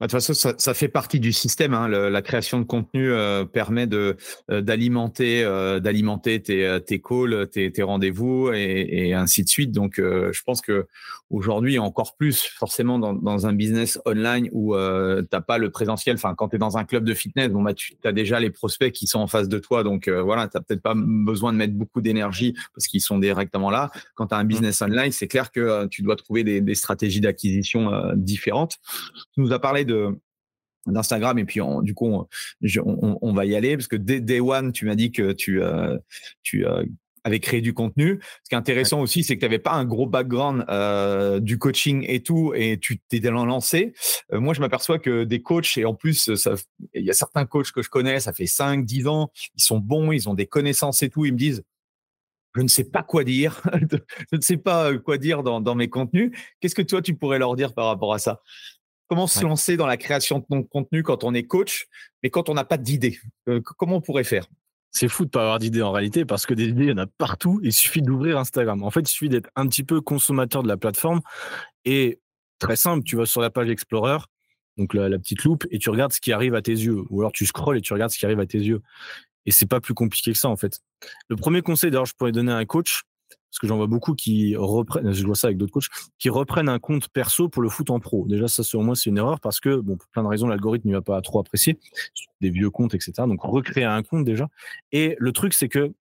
Bah, 0.00 0.08
de 0.08 0.10
toute 0.10 0.20
façon, 0.20 0.34
ça, 0.34 0.54
ça, 0.58 0.74
fait 0.74 0.88
partie 0.88 1.20
du 1.20 1.32
système. 1.32 1.72
Hein. 1.72 1.86
Le, 1.86 2.08
la 2.08 2.20
création 2.20 2.58
de 2.58 2.64
contenu 2.64 3.12
euh, 3.12 3.44
permet 3.44 3.86
de 3.86 4.16
euh, 4.50 4.60
d'alimenter 4.60 5.44
euh, 5.44 5.78
d'alimenter 5.78 6.42
tes, 6.42 6.80
tes 6.84 7.00
calls, 7.00 7.48
tes, 7.48 7.70
tes 7.70 7.82
rendez-vous 7.84 8.50
et, 8.52 8.88
et, 8.90 9.14
ainsi 9.14 9.44
de 9.44 9.48
suite. 9.48 9.70
Donc, 9.70 9.94
je 9.98 10.42
pense 10.42 10.60
que 10.60 10.86
aujourd'hui 11.30 11.78
encore 11.78 12.16
plus, 12.16 12.42
forcément 12.42 12.98
dans, 12.98 13.12
dans 13.12 13.46
un 13.46 13.52
business 13.52 14.00
online 14.04 14.48
où 14.52 14.74
t'as 14.74 15.40
pas 15.40 15.58
le 15.58 15.70
présentiel. 15.70 16.16
Enfin, 16.16 16.34
quand 16.34 16.48
tu 16.48 16.56
es 16.56 16.58
dans 16.58 16.76
un 16.76 16.84
club 16.84 17.04
de 17.04 17.14
fitness, 17.14 17.48
bon 17.50 17.62
bah 17.62 17.74
tu 17.74 17.96
as 18.04 18.12
déjà 18.12 18.40
les 18.40 18.50
prospects 18.50 18.92
qui 18.92 19.06
sont 19.06 19.20
en 19.20 19.26
face 19.26 19.48
de 19.48 19.58
toi. 19.58 19.84
Donc 19.84 20.08
voilà, 20.08 20.48
t'as 20.48 20.60
peut-être 20.60 20.82
pas 20.82 20.94
besoin 20.96 21.52
de 21.52 21.58
mettre 21.58 21.74
beaucoup 21.74 22.00
d'énergie 22.00 22.54
parce 22.74 22.88
qu'ils 22.88 23.00
sont 23.00 23.18
directement 23.18 23.70
là. 23.70 23.90
Quand 24.14 24.28
tu 24.28 24.34
as 24.34 24.38
un 24.38 24.44
mmh. 24.44 24.48
business 24.48 24.82
online, 24.82 25.12
c'est 25.12 25.28
clair 25.28 25.52
que 25.52 25.86
tu 25.86 26.02
dois 26.02 26.16
trouver 26.16 26.42
des, 26.42 26.60
des 26.60 26.74
stratégies 26.74 27.20
d'acquisition 27.20 27.90
différentes. 28.14 28.76
Tu 29.34 29.40
nous 29.40 29.52
as 29.52 29.60
parlé 29.60 29.83
de 29.84 30.18
d'Instagram 30.86 31.38
et 31.38 31.44
puis 31.44 31.60
du 31.82 31.94
coup 31.94 32.26
on, 32.84 33.32
va 33.32 33.46
y 33.46 33.56
aller 33.56 33.76
parce 33.76 33.88
que 33.88 33.96
dès 33.96 34.20
Day 34.20 34.40
One 34.40 34.72
tu 34.72 34.84
m'as 34.84 34.94
dit 34.94 35.12
que 35.12 35.32
tu 35.32 35.62
euh, 35.62 35.96
tu 36.42 36.66
euh, 36.66 36.84
avais 37.26 37.40
créé 37.40 37.62
du 37.62 37.72
contenu. 37.72 38.20
Ce 38.42 38.50
qui 38.50 38.54
est 38.54 38.58
intéressant 38.58 39.00
aussi, 39.00 39.24
c'est 39.24 39.34
que 39.36 39.40
tu 39.40 39.46
n'avais 39.46 39.58
pas 39.58 39.72
un 39.72 39.86
gros 39.86 40.06
background 40.06 40.66
euh, 40.68 41.40
du 41.40 41.58
coaching 41.58 42.04
et 42.06 42.22
tout, 42.22 42.52
et 42.54 42.78
tu 42.78 42.98
t'es 42.98 43.18
lancé. 43.20 43.94
moi, 44.30 44.52
je 44.52 44.60
m'aperçois 44.60 44.98
que 44.98 45.24
des 45.24 45.40
coachs, 45.40 45.78
et 45.78 45.86
en 45.86 45.94
plus, 45.94 46.30
il 46.92 47.02
y 47.02 47.08
a 47.08 47.14
certains 47.14 47.46
coachs 47.46 47.72
que 47.72 47.80
je 47.80 47.88
connais, 47.88 48.20
ça 48.20 48.34
fait 48.34 48.44
5, 48.44 48.84
10 48.84 49.06
ans, 49.06 49.30
ils 49.54 49.62
sont 49.62 49.78
bons, 49.78 50.12
ils 50.12 50.28
ont 50.28 50.34
des 50.34 50.46
connaissances 50.46 51.02
et 51.02 51.08
tout, 51.08 51.24
ils 51.24 51.32
me 51.32 51.38
disent, 51.38 51.64
je 52.54 52.62
ne 52.62 52.68
sais 52.68 52.84
pas 52.84 53.02
quoi 53.02 53.24
dire, 53.24 53.62
je 54.30 54.36
ne 54.36 54.40
sais 54.40 54.56
pas 54.56 54.96
quoi 54.98 55.18
dire 55.18 55.42
dans, 55.42 55.60
dans 55.60 55.74
mes 55.74 55.88
contenus. 55.88 56.30
Qu'est-ce 56.60 56.74
que 56.74 56.82
toi, 56.82 57.02
tu 57.02 57.14
pourrais 57.14 57.38
leur 57.38 57.56
dire 57.56 57.74
par 57.74 57.86
rapport 57.86 58.14
à 58.14 58.18
ça? 58.18 58.42
Comment 59.08 59.26
se 59.26 59.42
lancer 59.42 59.76
dans 59.76 59.86
la 59.86 59.96
création 59.96 60.38
de 60.38 60.62
contenu 60.62 61.02
quand 61.02 61.24
on 61.24 61.34
est 61.34 61.44
coach, 61.44 61.86
mais 62.22 62.30
quand 62.30 62.48
on 62.48 62.54
n'a 62.54 62.64
pas 62.64 62.78
d'idée 62.78 63.20
euh, 63.48 63.60
Comment 63.76 63.96
on 63.96 64.00
pourrait 64.00 64.24
faire? 64.24 64.46
C'est 64.90 65.08
fou 65.08 65.24
de 65.24 65.30
pas 65.30 65.42
avoir 65.42 65.58
d'idées 65.58 65.82
en 65.82 65.92
réalité 65.92 66.24
parce 66.24 66.46
que 66.46 66.54
des 66.54 66.68
idées, 66.68 66.84
il 66.84 66.90
y 66.90 66.92
en 66.92 66.98
a 66.98 67.06
partout. 67.06 67.60
Il 67.64 67.72
suffit 67.72 68.00
d'ouvrir 68.00 68.38
Instagram. 68.38 68.82
En 68.82 68.90
fait, 68.90 69.00
il 69.00 69.08
suffit 69.08 69.28
d'être 69.28 69.50
un 69.56 69.66
petit 69.66 69.82
peu 69.82 70.00
consommateur 70.00 70.62
de 70.62 70.68
la 70.68 70.76
plateforme 70.76 71.20
et 71.84 72.20
très 72.58 72.76
simple, 72.76 73.04
tu 73.04 73.16
vas 73.16 73.26
sur 73.26 73.40
la 73.40 73.50
page 73.50 73.68
Explorer, 73.68 74.18
donc 74.76 74.94
la, 74.94 75.18
petite 75.18 75.44
loupe, 75.44 75.66
et 75.70 75.78
tu 75.78 75.90
regardes 75.90 76.12
ce 76.12 76.20
qui 76.20 76.32
arrive 76.32 76.54
à 76.54 76.62
tes 76.62 76.72
yeux. 76.72 77.02
Ou 77.10 77.20
alors 77.20 77.32
tu 77.32 77.44
scrolles 77.44 77.76
et 77.76 77.80
tu 77.80 77.92
regardes 77.92 78.10
ce 78.10 78.18
qui 78.18 78.24
arrive 78.24 78.40
à 78.40 78.46
tes 78.46 78.58
yeux. 78.58 78.80
Et 79.46 79.50
c'est 79.50 79.66
pas 79.66 79.80
plus 79.80 79.94
compliqué 79.94 80.32
que 80.32 80.38
ça 80.38 80.48
en 80.48 80.56
fait. 80.56 80.80
Le 81.28 81.36
premier 81.36 81.60
conseil 81.60 81.90
d'ailleurs, 81.90 82.06
je 82.06 82.14
pourrais 82.14 82.32
donner 82.32 82.52
à 82.52 82.56
un 82.56 82.64
coach, 82.64 83.02
parce 83.54 83.60
que 83.60 83.68
j'en 83.68 83.76
vois 83.76 83.86
beaucoup 83.86 84.14
qui 84.14 84.56
reprennent, 84.56 85.12
je 85.12 85.24
vois 85.24 85.36
ça 85.36 85.46
avec 85.46 85.58
d'autres 85.58 85.72
coachs, 85.72 85.86
qui 86.18 86.28
reprennent 86.28 86.68
un 86.68 86.80
compte 86.80 87.08
perso 87.08 87.48
pour 87.48 87.62
le 87.62 87.68
foot 87.68 87.88
en 87.90 88.00
pro. 88.00 88.26
Déjà, 88.26 88.48
ça, 88.48 88.64
selon 88.64 88.82
moi, 88.82 88.96
c'est 88.96 89.10
une 89.10 89.16
erreur 89.18 89.38
parce 89.38 89.60
que, 89.60 89.76
bon, 89.76 89.96
pour 89.96 90.08
plein 90.08 90.24
de 90.24 90.28
raisons, 90.28 90.48
l'algorithme 90.48 90.88
ne 90.88 90.94
va 90.94 91.02
pas 91.02 91.22
trop 91.22 91.38
apprécier 91.38 91.78
des 92.40 92.50
vieux 92.50 92.70
comptes, 92.70 92.94
etc. 92.94 93.12
Donc, 93.18 93.42
recréer 93.42 93.84
un 93.84 94.02
compte 94.02 94.24
déjà. 94.24 94.48
Et 94.90 95.14
le 95.20 95.30
truc, 95.30 95.54
c'est 95.54 95.68
que 95.68 95.92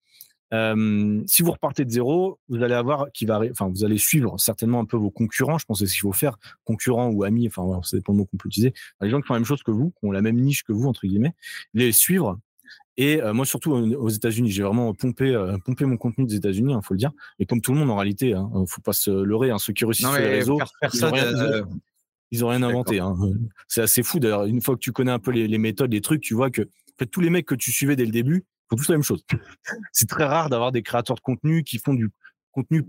euh, 0.52 1.22
si 1.28 1.44
vous 1.44 1.52
repartez 1.52 1.86
de 1.86 1.92
zéro, 1.92 2.40
vous 2.50 2.64
allez 2.64 2.74
avoir 2.74 3.12
qui 3.12 3.28
va, 3.28 3.40
enfin, 3.52 3.70
vous 3.70 3.86
allez 3.86 4.00
suivre 4.00 4.40
certainement 4.40 4.80
un 4.80 4.86
peu 4.86 4.98
vos 4.98 5.12
concurrents. 5.12 5.60
Je 5.60 5.66
pense 5.66 5.80
que 5.80 5.86
c'est 5.86 5.92
ce 5.92 5.96
qu'il 5.96 6.08
faut 6.08 6.12
faire, 6.12 6.40
concurrents 6.64 7.10
ou 7.10 7.24
amis. 7.24 7.48
Enfin, 7.48 7.82
ça 7.84 7.98
dépend 7.98 8.14
du 8.14 8.20
mot 8.20 8.26
qu'on 8.26 8.38
peut 8.38 8.48
utiliser. 8.48 8.74
Les 9.00 9.12
gens 9.12 9.22
qui 9.22 9.28
font 9.28 9.36
la 9.36 9.42
même 9.42 9.46
chose 9.46 9.62
que 9.62 9.72
vous, 9.72 9.92
qui 9.92 10.06
ont 10.08 10.12
la 10.12 10.24
même 10.24 10.40
niche 10.40 10.64
que 10.64 10.74
vous 10.74 10.88
entre 10.88 11.06
guillemets, 11.06 11.36
les 11.76 11.92
suivre 11.92 12.40
et 12.98 13.22
euh, 13.22 13.34
moi, 13.34 13.46
surtout 13.46 13.72
aux 13.72 14.10
États-Unis, 14.10 14.52
j'ai 14.52 14.64
vraiment 14.64 14.94
pompé, 14.94 15.34
euh, 15.34 15.58
pompé 15.66 15.86
mon 15.86 15.98
contenu 15.98 16.26
des 16.26 16.36
États-Unis, 16.36 16.74
il 16.74 16.76
hein, 16.76 16.82
faut 16.82 16.94
le 16.94 17.00
dire. 17.00 17.12
Et 17.40 17.46
comme 17.46 17.60
tout 17.60 17.74
le 17.74 17.80
monde 17.80 17.90
en 17.90 17.96
réalité, 17.96 18.30
il 18.30 18.34
hein, 18.34 18.50
ne 18.54 18.66
faut 18.66 18.82
pas 18.82 18.94
se 18.94 19.10
leurrer. 19.10 19.50
Hein, 19.50 19.58
ceux 19.58 19.74
qui 19.74 19.84
réussissent 19.84 20.08
sur 20.08 20.18
les 20.18 20.28
réseaux, 20.28 20.60
ils 20.92 21.00
n'ont 22.40 22.48
rien, 22.48 22.64
inventé. 22.64 23.02
C'est 23.68 23.82
assez 23.82 24.04
fou 24.04 24.20
d'ailleurs. 24.20 24.46
Une 24.46 24.62
fois 24.62 24.76
que 24.76 24.80
tu 24.80 24.92
connais 24.92 25.12
un 25.12 25.20
peu 25.20 25.32
les, 25.32 25.58
méthodes, 25.58 25.92
les 25.92 26.02
trucs, 26.02 26.22
tu 26.22 26.36
vois 26.36 26.52
que 26.52 26.62
en 26.62 26.96
fait, 27.00 27.08
tous 27.08 27.22
les 27.22 27.32
mecs 27.32 27.48
que 27.48 27.56
tu 27.56 27.72
suivais 27.72 27.96
dès 27.96 28.06
le 28.06 28.12
début 28.12 28.46
font 28.70 28.76
tous 28.76 28.90
la 28.90 28.96
même 28.96 29.04
chose. 29.04 29.26
C'est 29.92 30.08
très 30.08 30.26
rare 30.26 30.50
d'avoir 30.50 30.72
des 30.72 30.84
créateurs 30.84 31.16
de 31.16 31.22
contenu 31.22 31.64
qui 31.64 31.80
font 31.80 31.96
du 31.96 32.10
contenu 32.52 32.84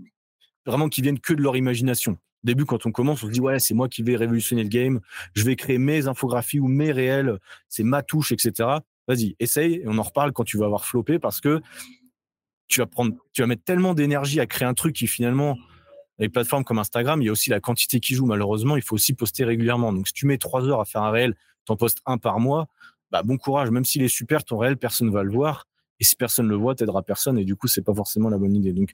vraiment 0.67 0.89
qui 0.89 1.01
viennent 1.01 1.19
que 1.19 1.33
de 1.33 1.41
leur 1.41 1.55
imagination. 1.57 2.13
Au 2.13 2.45
début, 2.47 2.65
quand 2.65 2.85
on 2.85 2.91
commence, 2.91 3.23
on 3.23 3.27
se 3.27 3.31
dit 3.31 3.39
ouais, 3.39 3.59
c'est 3.59 3.73
moi 3.73 3.89
qui 3.89 4.03
vais 4.03 4.15
révolutionner 4.15 4.61
le 4.61 4.69
game. 4.69 4.99
Je 5.33 5.43
vais 5.43 5.55
créer 5.55 5.79
mes 5.79 6.05
infographies 6.05 6.59
ou 6.59 6.67
mes 6.67 6.91
réels. 6.91 7.39
C'est 7.69 7.83
ma 7.83 8.03
touche, 8.03 8.31
etc 8.31 8.77
vas-y, 9.07 9.35
essaye 9.39 9.75
et 9.75 9.83
on 9.87 9.97
en 9.97 10.03
reparle 10.03 10.31
quand 10.31 10.43
tu 10.43 10.57
vas 10.57 10.65
avoir 10.65 10.85
floppé 10.85 11.19
parce 11.19 11.41
que 11.41 11.61
tu 12.67 12.79
vas 12.79 12.87
prendre, 12.87 13.15
mettre 13.39 13.63
tellement 13.63 13.93
d'énergie 13.93 14.39
à 14.39 14.47
créer 14.47 14.67
un 14.67 14.73
truc 14.73 14.95
qui 14.95 15.07
finalement, 15.07 15.57
les 16.17 16.29
plateformes 16.29 16.63
comme 16.63 16.79
Instagram, 16.79 17.21
il 17.21 17.25
y 17.25 17.29
a 17.29 17.31
aussi 17.31 17.49
la 17.49 17.59
quantité 17.59 17.99
qui 17.99 18.15
joue. 18.15 18.25
Malheureusement, 18.25 18.75
il 18.75 18.81
faut 18.81 18.95
aussi 18.95 19.13
poster 19.13 19.43
régulièrement. 19.43 19.93
Donc, 19.93 20.07
si 20.07 20.13
tu 20.13 20.25
mets 20.25 20.37
trois 20.37 20.63
heures 20.63 20.79
à 20.79 20.85
faire 20.85 21.03
un 21.03 21.11
réel, 21.11 21.35
tu 21.65 21.71
en 21.71 21.75
postes 21.75 21.99
un 22.05 22.17
par 22.17 22.39
mois, 22.39 22.67
bah, 23.11 23.21
bon 23.21 23.37
courage. 23.37 23.69
Même 23.69 23.85
s'il 23.85 24.01
est 24.01 24.07
super, 24.07 24.43
ton 24.43 24.57
réel, 24.57 24.77
personne 24.77 25.07
ne 25.07 25.13
va 25.13 25.23
le 25.23 25.31
voir. 25.31 25.67
Et 25.99 26.03
si 26.03 26.15
personne 26.15 26.47
le 26.47 26.55
voit, 26.55 26.73
t'aidera 26.73 27.03
personne. 27.03 27.37
Et 27.37 27.45
du 27.45 27.55
coup, 27.55 27.67
c'est 27.67 27.81
pas 27.81 27.93
forcément 27.93 28.29
la 28.29 28.37
bonne 28.37 28.55
idée. 28.55 28.73
Donc, 28.73 28.91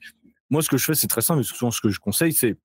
moi, 0.50 0.62
ce 0.62 0.68
que 0.68 0.76
je 0.76 0.84
fais, 0.84 0.94
c'est 0.94 1.06
très 1.06 1.22
simple. 1.22 1.38
Mais 1.38 1.44
souvent, 1.44 1.70
ce 1.70 1.80
que 1.80 1.88
je 1.88 2.00
conseille, 2.00 2.32
c'est 2.32 2.56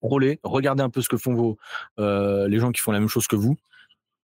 rouler, 0.00 0.40
regarder 0.42 0.82
un 0.82 0.90
peu 0.90 1.02
ce 1.02 1.08
que 1.08 1.16
font 1.16 1.34
vos, 1.34 1.58
euh, 2.00 2.48
les 2.48 2.58
gens 2.58 2.72
qui 2.72 2.80
font 2.80 2.92
la 2.92 2.98
même 2.98 3.08
chose 3.08 3.28
que 3.28 3.36
vous 3.36 3.56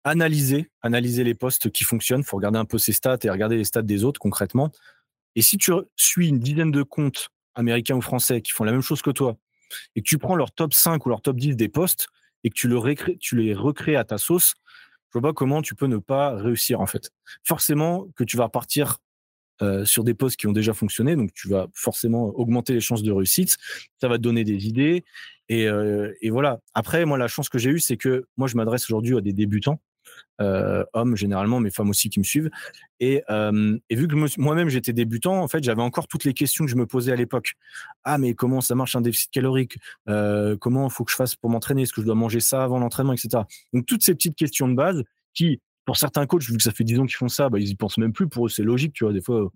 analyser, 0.08 0.70
analyser 0.82 1.24
les 1.24 1.34
postes 1.34 1.70
qui 1.72 1.84
fonctionnent. 1.84 2.22
Il 2.22 2.26
faut 2.26 2.38
regarder 2.38 2.60
un 2.60 2.66
peu 2.66 2.78
ses 2.78 2.94
stats 2.94 3.20
et 3.24 3.30
regarder 3.30 3.58
les 3.58 3.64
stats 3.64 3.82
des 3.82 4.04
autres 4.04 4.20
concrètement. 4.20 4.72
Et 5.36 5.42
si 5.42 5.58
tu 5.58 5.72
suis 5.96 6.30
une 6.30 6.40
dizaine 6.40 6.72
de 6.72 6.84
comptes 6.84 7.30
américains 7.56 7.96
ou 7.96 8.02
français 8.02 8.42
qui 8.42 8.52
font 8.52 8.64
la 8.64 8.72
même 8.72 8.82
chose 8.82 9.02
que 9.02 9.12
toi, 9.12 9.38
et 9.96 10.02
que 10.02 10.08
tu 10.08 10.18
prends 10.18 10.36
leur 10.36 10.52
top 10.52 10.74
5 10.74 11.06
ou 11.06 11.10
leur 11.10 11.22
top 11.22 11.38
10 11.38 11.56
des 11.56 11.70
postes 11.70 12.08
et 12.44 12.50
que 12.50 12.56
tu, 12.56 12.68
le 12.68 13.18
tu 13.18 13.36
les 13.36 13.54
recrées 13.54 13.96
à 13.96 14.04
ta 14.04 14.18
sauce, 14.18 14.54
je 15.10 15.20
vois 15.20 15.30
pas 15.30 15.34
comment 15.34 15.62
tu 15.62 15.76
peux 15.76 15.88
ne 15.88 15.98
pas 15.98 16.36
réussir 16.36 16.80
en 16.80 16.86
fait. 16.86 17.12
Forcément 17.44 18.08
que 18.16 18.24
tu 18.24 18.38
vas 18.38 18.50
partir 18.50 18.98
euh, 19.62 19.86
sur 19.86 20.04
des 20.04 20.14
postes 20.14 20.38
qui 20.38 20.48
ont 20.48 20.54
déjà 20.54 20.74
fonctionné, 20.74 21.16
donc 21.16 21.34
tu 21.34 21.50
vas 21.50 21.68
forcément 21.74 22.28
augmenter 22.36 22.74
les 22.74 22.82
chances 22.82 23.04
de 23.04 23.12
réussite. 23.12 23.58
Ça 24.00 24.08
va 24.08 24.18
te 24.18 24.22
donner 24.22 24.44
des 24.44 24.68
idées 24.68 25.04
et, 25.50 25.68
euh, 25.68 26.14
voilà. 26.30 26.60
Après, 26.74 27.06
moi, 27.06 27.18
la 27.18 27.28
chance 27.28 27.50
que 27.50 27.58
j'ai 27.58 27.70
eue, 27.70 27.80
c'est 27.80 27.98
que 27.98 28.28
moi, 28.38 28.48
je 28.48 28.56
m'adresse 28.56 28.84
aujourd'hui 28.86 29.18
à 29.18 29.22
des 29.22 29.34
débutants 29.34 29.80
hommes 30.40 31.16
généralement, 31.16 31.60
mais 31.60 31.72
femmes 31.72 31.90
aussi 31.90 32.10
qui 32.10 32.20
me 32.20 32.24
suivent. 32.24 32.50
Et, 33.00 33.24
euh, 33.30 33.78
vu 33.92 34.08
que 34.08 34.16
moi-même 34.40 34.70
j'étais 34.70 34.94
débutant, 34.94 35.42
en 35.42 35.48
fait, 35.48 35.64
j'avais 35.64 35.82
encore 35.82 36.08
toutes 36.08 36.24
les 36.24 36.34
questions 36.34 36.66
que 36.66 36.72
je 36.72 36.76
me 36.76 36.86
posais 36.86 37.12
à 37.12 37.16
l'époque. 37.16 37.54
Ah, 38.04 38.18
mais 38.18 38.34
comment 38.34 38.62
ça 38.62 38.76
marche 38.76 38.96
un 38.96 39.02
déficit 39.02 39.32
calorique? 39.32 39.78
Euh, 40.10 40.58
Comment 40.58 40.90
faut 40.90 41.04
que 41.04 41.12
je 41.12 41.16
fasse 41.16 41.36
pour 41.36 41.50
m'entraîner? 41.50 41.84
Est-ce 41.84 41.94
que 41.94 42.02
je 42.02 42.06
dois 42.06 42.16
manger 42.16 42.40
ça 42.40 42.64
avant 42.64 42.80
l'entraînement, 42.80 43.14
etc. 43.14 43.44
Donc 43.74 43.86
toutes 43.86 44.04
ces 44.04 44.14
petites 44.16 44.36
questions 44.36 44.68
de 44.68 44.74
base 44.74 45.04
qui, 45.34 45.62
pour 45.86 45.98
certains 45.98 46.26
coachs, 46.26 46.44
vu 46.44 46.58
que 46.58 46.64
ça 46.64 46.72
fait 46.72 46.84
10 46.84 47.00
ans 47.00 47.06
qu'ils 47.06 47.16
font 47.16 47.30
ça, 47.30 47.50
bah, 47.50 47.60
ils 47.60 47.70
y 47.70 47.76
pensent 47.76 47.98
même 47.98 48.14
plus. 48.14 48.28
Pour 48.28 48.48
eux, 48.48 48.50
c'est 48.50 48.64
logique, 48.64 48.94
tu 48.94 49.04
vois. 49.04 49.14
Des 49.14 49.22
fois, 49.22 49.52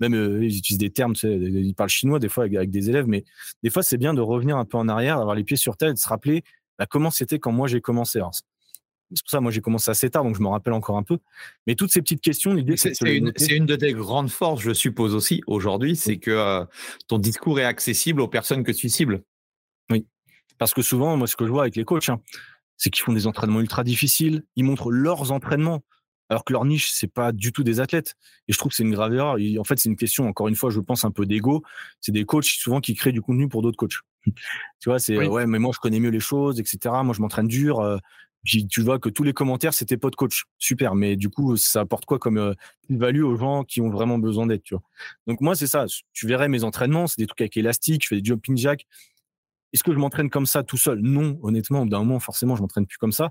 même 0.00 0.14
ils 0.42 0.58
utilisent 0.58 0.78
des 0.78 0.90
termes, 0.90 1.14
ils 1.22 1.74
parlent 1.74 1.88
chinois 1.88 2.18
des 2.18 2.28
fois 2.28 2.44
avec, 2.44 2.70
des 2.70 2.90
élèves, 2.90 3.06
mais 3.06 3.24
des 3.62 3.70
fois, 3.70 3.82
c'est 3.82 3.98
bien 3.98 4.14
de 4.14 4.20
revenir 4.20 4.56
un 4.56 4.64
peu 4.64 4.76
en 4.76 4.88
arrière, 4.88 5.18
d'avoir 5.18 5.36
les 5.36 5.44
pieds 5.44 5.56
sur 5.56 5.76
terre 5.76 5.90
et 5.90 5.94
de 5.94 5.98
se 5.98 6.08
rappeler 6.08 6.42
bah, 6.78 6.86
comment 6.86 7.10
c'était 7.10 7.38
quand 7.38 7.52
moi 7.52 7.68
j'ai 7.68 7.80
commencé. 7.80 8.20
C'est 9.12 9.22
pour 9.24 9.30
ça, 9.30 9.40
moi, 9.40 9.50
j'ai 9.50 9.60
commencé 9.60 9.90
assez 9.90 10.08
tard, 10.08 10.22
donc 10.22 10.36
je 10.36 10.40
me 10.40 10.48
rappelle 10.48 10.72
encore 10.72 10.96
un 10.96 11.02
peu. 11.02 11.18
Mais 11.66 11.74
toutes 11.74 11.90
ces 11.90 12.00
petites 12.00 12.20
questions, 12.20 12.54
l'idée, 12.54 12.76
c'est 12.76 12.92
une, 13.02 13.32
une, 13.50 13.66
de 13.66 13.76
tes 13.76 13.92
grandes 13.92 14.30
forces, 14.30 14.62
je 14.62 14.72
suppose 14.72 15.14
aussi, 15.14 15.42
aujourd'hui, 15.46 15.96
c'est 15.96 16.18
que 16.18 16.30
euh, 16.30 16.64
ton 17.08 17.18
discours 17.18 17.58
est 17.58 17.64
accessible 17.64 18.20
aux 18.20 18.28
personnes 18.28 18.62
que 18.62 18.72
tu 18.72 18.88
cibles. 18.88 19.22
Oui. 19.90 20.06
Parce 20.58 20.74
que 20.74 20.82
souvent, 20.82 21.16
moi, 21.16 21.26
ce 21.26 21.36
que 21.36 21.44
je 21.44 21.50
vois 21.50 21.62
avec 21.62 21.74
les 21.74 21.84
coachs, 21.84 22.08
hein, 22.08 22.20
c'est 22.76 22.90
qu'ils 22.90 23.02
font 23.02 23.12
des 23.12 23.26
entraînements 23.26 23.60
ultra 23.60 23.84
difficiles. 23.84 24.44
Ils 24.56 24.64
montrent 24.64 24.90
leurs 24.90 25.32
entraînements, 25.32 25.82
alors 26.28 26.44
que 26.44 26.52
leur 26.52 26.64
niche, 26.64 26.90
c'est 26.92 27.12
pas 27.12 27.32
du 27.32 27.52
tout 27.52 27.64
des 27.64 27.80
athlètes. 27.80 28.14
Et 28.46 28.52
je 28.52 28.58
trouve 28.58 28.70
que 28.70 28.76
c'est 28.76 28.84
une 28.84 28.92
grave 28.92 29.12
erreur. 29.12 29.36
en 29.58 29.64
fait, 29.64 29.78
c'est 29.78 29.88
une 29.88 29.96
question, 29.96 30.28
encore 30.28 30.48
une 30.48 30.54
fois, 30.54 30.70
je 30.70 30.80
pense, 30.80 31.04
un 31.04 31.10
peu 31.10 31.26
d'ego. 31.26 31.62
C'est 32.00 32.12
des 32.12 32.24
coachs, 32.24 32.44
souvent, 32.44 32.80
qui 32.80 32.94
créent 32.94 33.12
du 33.12 33.20
contenu 33.20 33.48
pour 33.48 33.62
d'autres 33.62 33.76
coachs. 33.76 33.98
tu 34.24 34.34
vois, 34.86 34.98
c'est 34.98 35.16
ouais, 35.26 35.46
mais 35.46 35.58
moi, 35.58 35.72
je 35.74 35.80
connais 35.80 36.00
mieux 36.00 36.10
les 36.10 36.20
choses, 36.20 36.60
etc. 36.60 36.78
Moi, 37.02 37.14
je 37.14 37.20
m'entraîne 37.20 37.48
dur. 37.48 37.80
Euh, 37.80 37.98
tu 38.44 38.80
vois 38.82 38.98
que 38.98 39.08
tous 39.08 39.22
les 39.22 39.32
commentaires 39.32 39.74
c'était 39.74 39.96
pas 39.96 40.10
de 40.10 40.16
coach. 40.16 40.44
Super 40.58 40.94
mais 40.94 41.16
du 41.16 41.28
coup 41.28 41.56
ça 41.56 41.80
apporte 41.80 42.04
quoi 42.04 42.18
comme 42.18 42.38
euh, 42.38 42.54
value 42.88 43.22
aux 43.22 43.36
gens 43.36 43.64
qui 43.64 43.80
ont 43.80 43.90
vraiment 43.90 44.18
besoin 44.18 44.46
d'aide 44.46 44.62
tu 44.62 44.74
vois? 44.74 44.82
Donc 45.26 45.40
moi 45.40 45.54
c'est 45.54 45.66
ça 45.66 45.86
tu 46.12 46.26
verrais 46.26 46.48
mes 46.48 46.64
entraînements 46.64 47.06
c'est 47.06 47.20
des 47.20 47.26
trucs 47.26 47.40
avec 47.42 47.56
élastique 47.56 48.02
je 48.04 48.08
fais 48.08 48.20
des 48.20 48.28
jumping 48.28 48.56
jack 48.56 48.86
est-ce 49.72 49.84
que 49.84 49.92
je 49.92 49.98
m'entraîne 49.98 50.30
comme 50.30 50.46
ça 50.46 50.62
tout 50.62 50.76
seul? 50.76 51.00
Non 51.00 51.38
honnêtement 51.42 51.86
d'un 51.86 52.00
moment 52.00 52.20
forcément 52.20 52.56
je 52.56 52.62
m'entraîne 52.62 52.86
plus 52.86 52.98
comme 52.98 53.12
ça. 53.12 53.30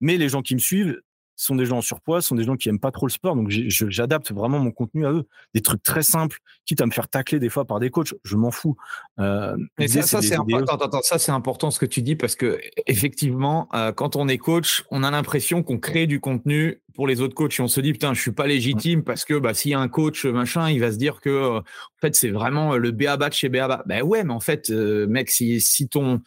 Mais 0.00 0.16
les 0.16 0.28
gens 0.28 0.42
qui 0.42 0.54
me 0.54 0.60
suivent 0.60 1.00
sont 1.36 1.54
des 1.54 1.66
gens 1.66 1.78
en 1.78 1.82
surpoids, 1.82 2.22
sont 2.22 2.34
des 2.34 2.44
gens 2.44 2.56
qui 2.56 2.68
aiment 2.68 2.80
pas 2.80 2.90
trop 2.90 3.06
le 3.06 3.12
sport, 3.12 3.36
donc 3.36 3.50
j'adapte 3.50 4.32
vraiment 4.32 4.58
mon 4.58 4.72
contenu 4.72 5.06
à 5.06 5.12
eux. 5.12 5.26
Des 5.54 5.60
trucs 5.60 5.82
très 5.82 6.02
simples, 6.02 6.38
quitte 6.64 6.80
à 6.80 6.86
me 6.86 6.90
faire 6.90 7.08
tacler 7.08 7.38
des 7.38 7.50
fois 7.50 7.66
par 7.66 7.78
des 7.78 7.90
coachs, 7.90 8.14
je 8.24 8.36
m'en 8.36 8.50
fous. 8.50 8.76
Euh, 9.20 9.56
Mais 9.78 9.86
ça, 9.86 10.02
ça 10.02 10.22
c'est 10.22 10.34
important, 10.34 11.02
ça 11.02 11.18
c'est 11.18 11.32
important 11.32 11.70
ce 11.70 11.78
que 11.78 11.86
tu 11.86 12.02
dis 12.02 12.16
parce 12.16 12.34
que 12.34 12.58
effectivement, 12.86 13.68
euh, 13.74 13.92
quand 13.92 14.16
on 14.16 14.28
est 14.28 14.38
coach, 14.38 14.84
on 14.90 15.02
a 15.02 15.10
l'impression 15.10 15.62
qu'on 15.62 15.78
crée 15.78 16.06
du 16.06 16.20
contenu 16.20 16.80
pour 16.94 17.06
les 17.06 17.20
autres 17.20 17.34
coachs 17.34 17.58
et 17.58 17.62
on 17.62 17.68
se 17.68 17.80
dit 17.82 17.92
putain, 17.92 18.14
je 18.14 18.20
suis 18.20 18.32
pas 18.32 18.46
légitime 18.46 19.04
parce 19.04 19.26
que 19.26 19.34
bah 19.34 19.52
s'il 19.52 19.72
y 19.72 19.74
a 19.74 19.80
un 19.80 19.88
coach 19.88 20.24
machin, 20.24 20.70
il 20.70 20.80
va 20.80 20.90
se 20.90 20.96
dire 20.96 21.20
que 21.20 21.28
euh, 21.28 21.58
en 21.58 22.00
fait 22.00 22.14
c'est 22.14 22.30
vraiment 22.30 22.76
le 22.76 22.90
BABA 22.90 23.28
de 23.28 23.34
chez 23.34 23.50
BABA. 23.50 23.82
Ben 23.86 24.02
ouais, 24.02 24.24
mais 24.24 24.32
en 24.32 24.40
fait, 24.40 24.70
mec, 24.70 25.28
si 25.28 25.60
si 25.60 25.88
ton 25.88 26.22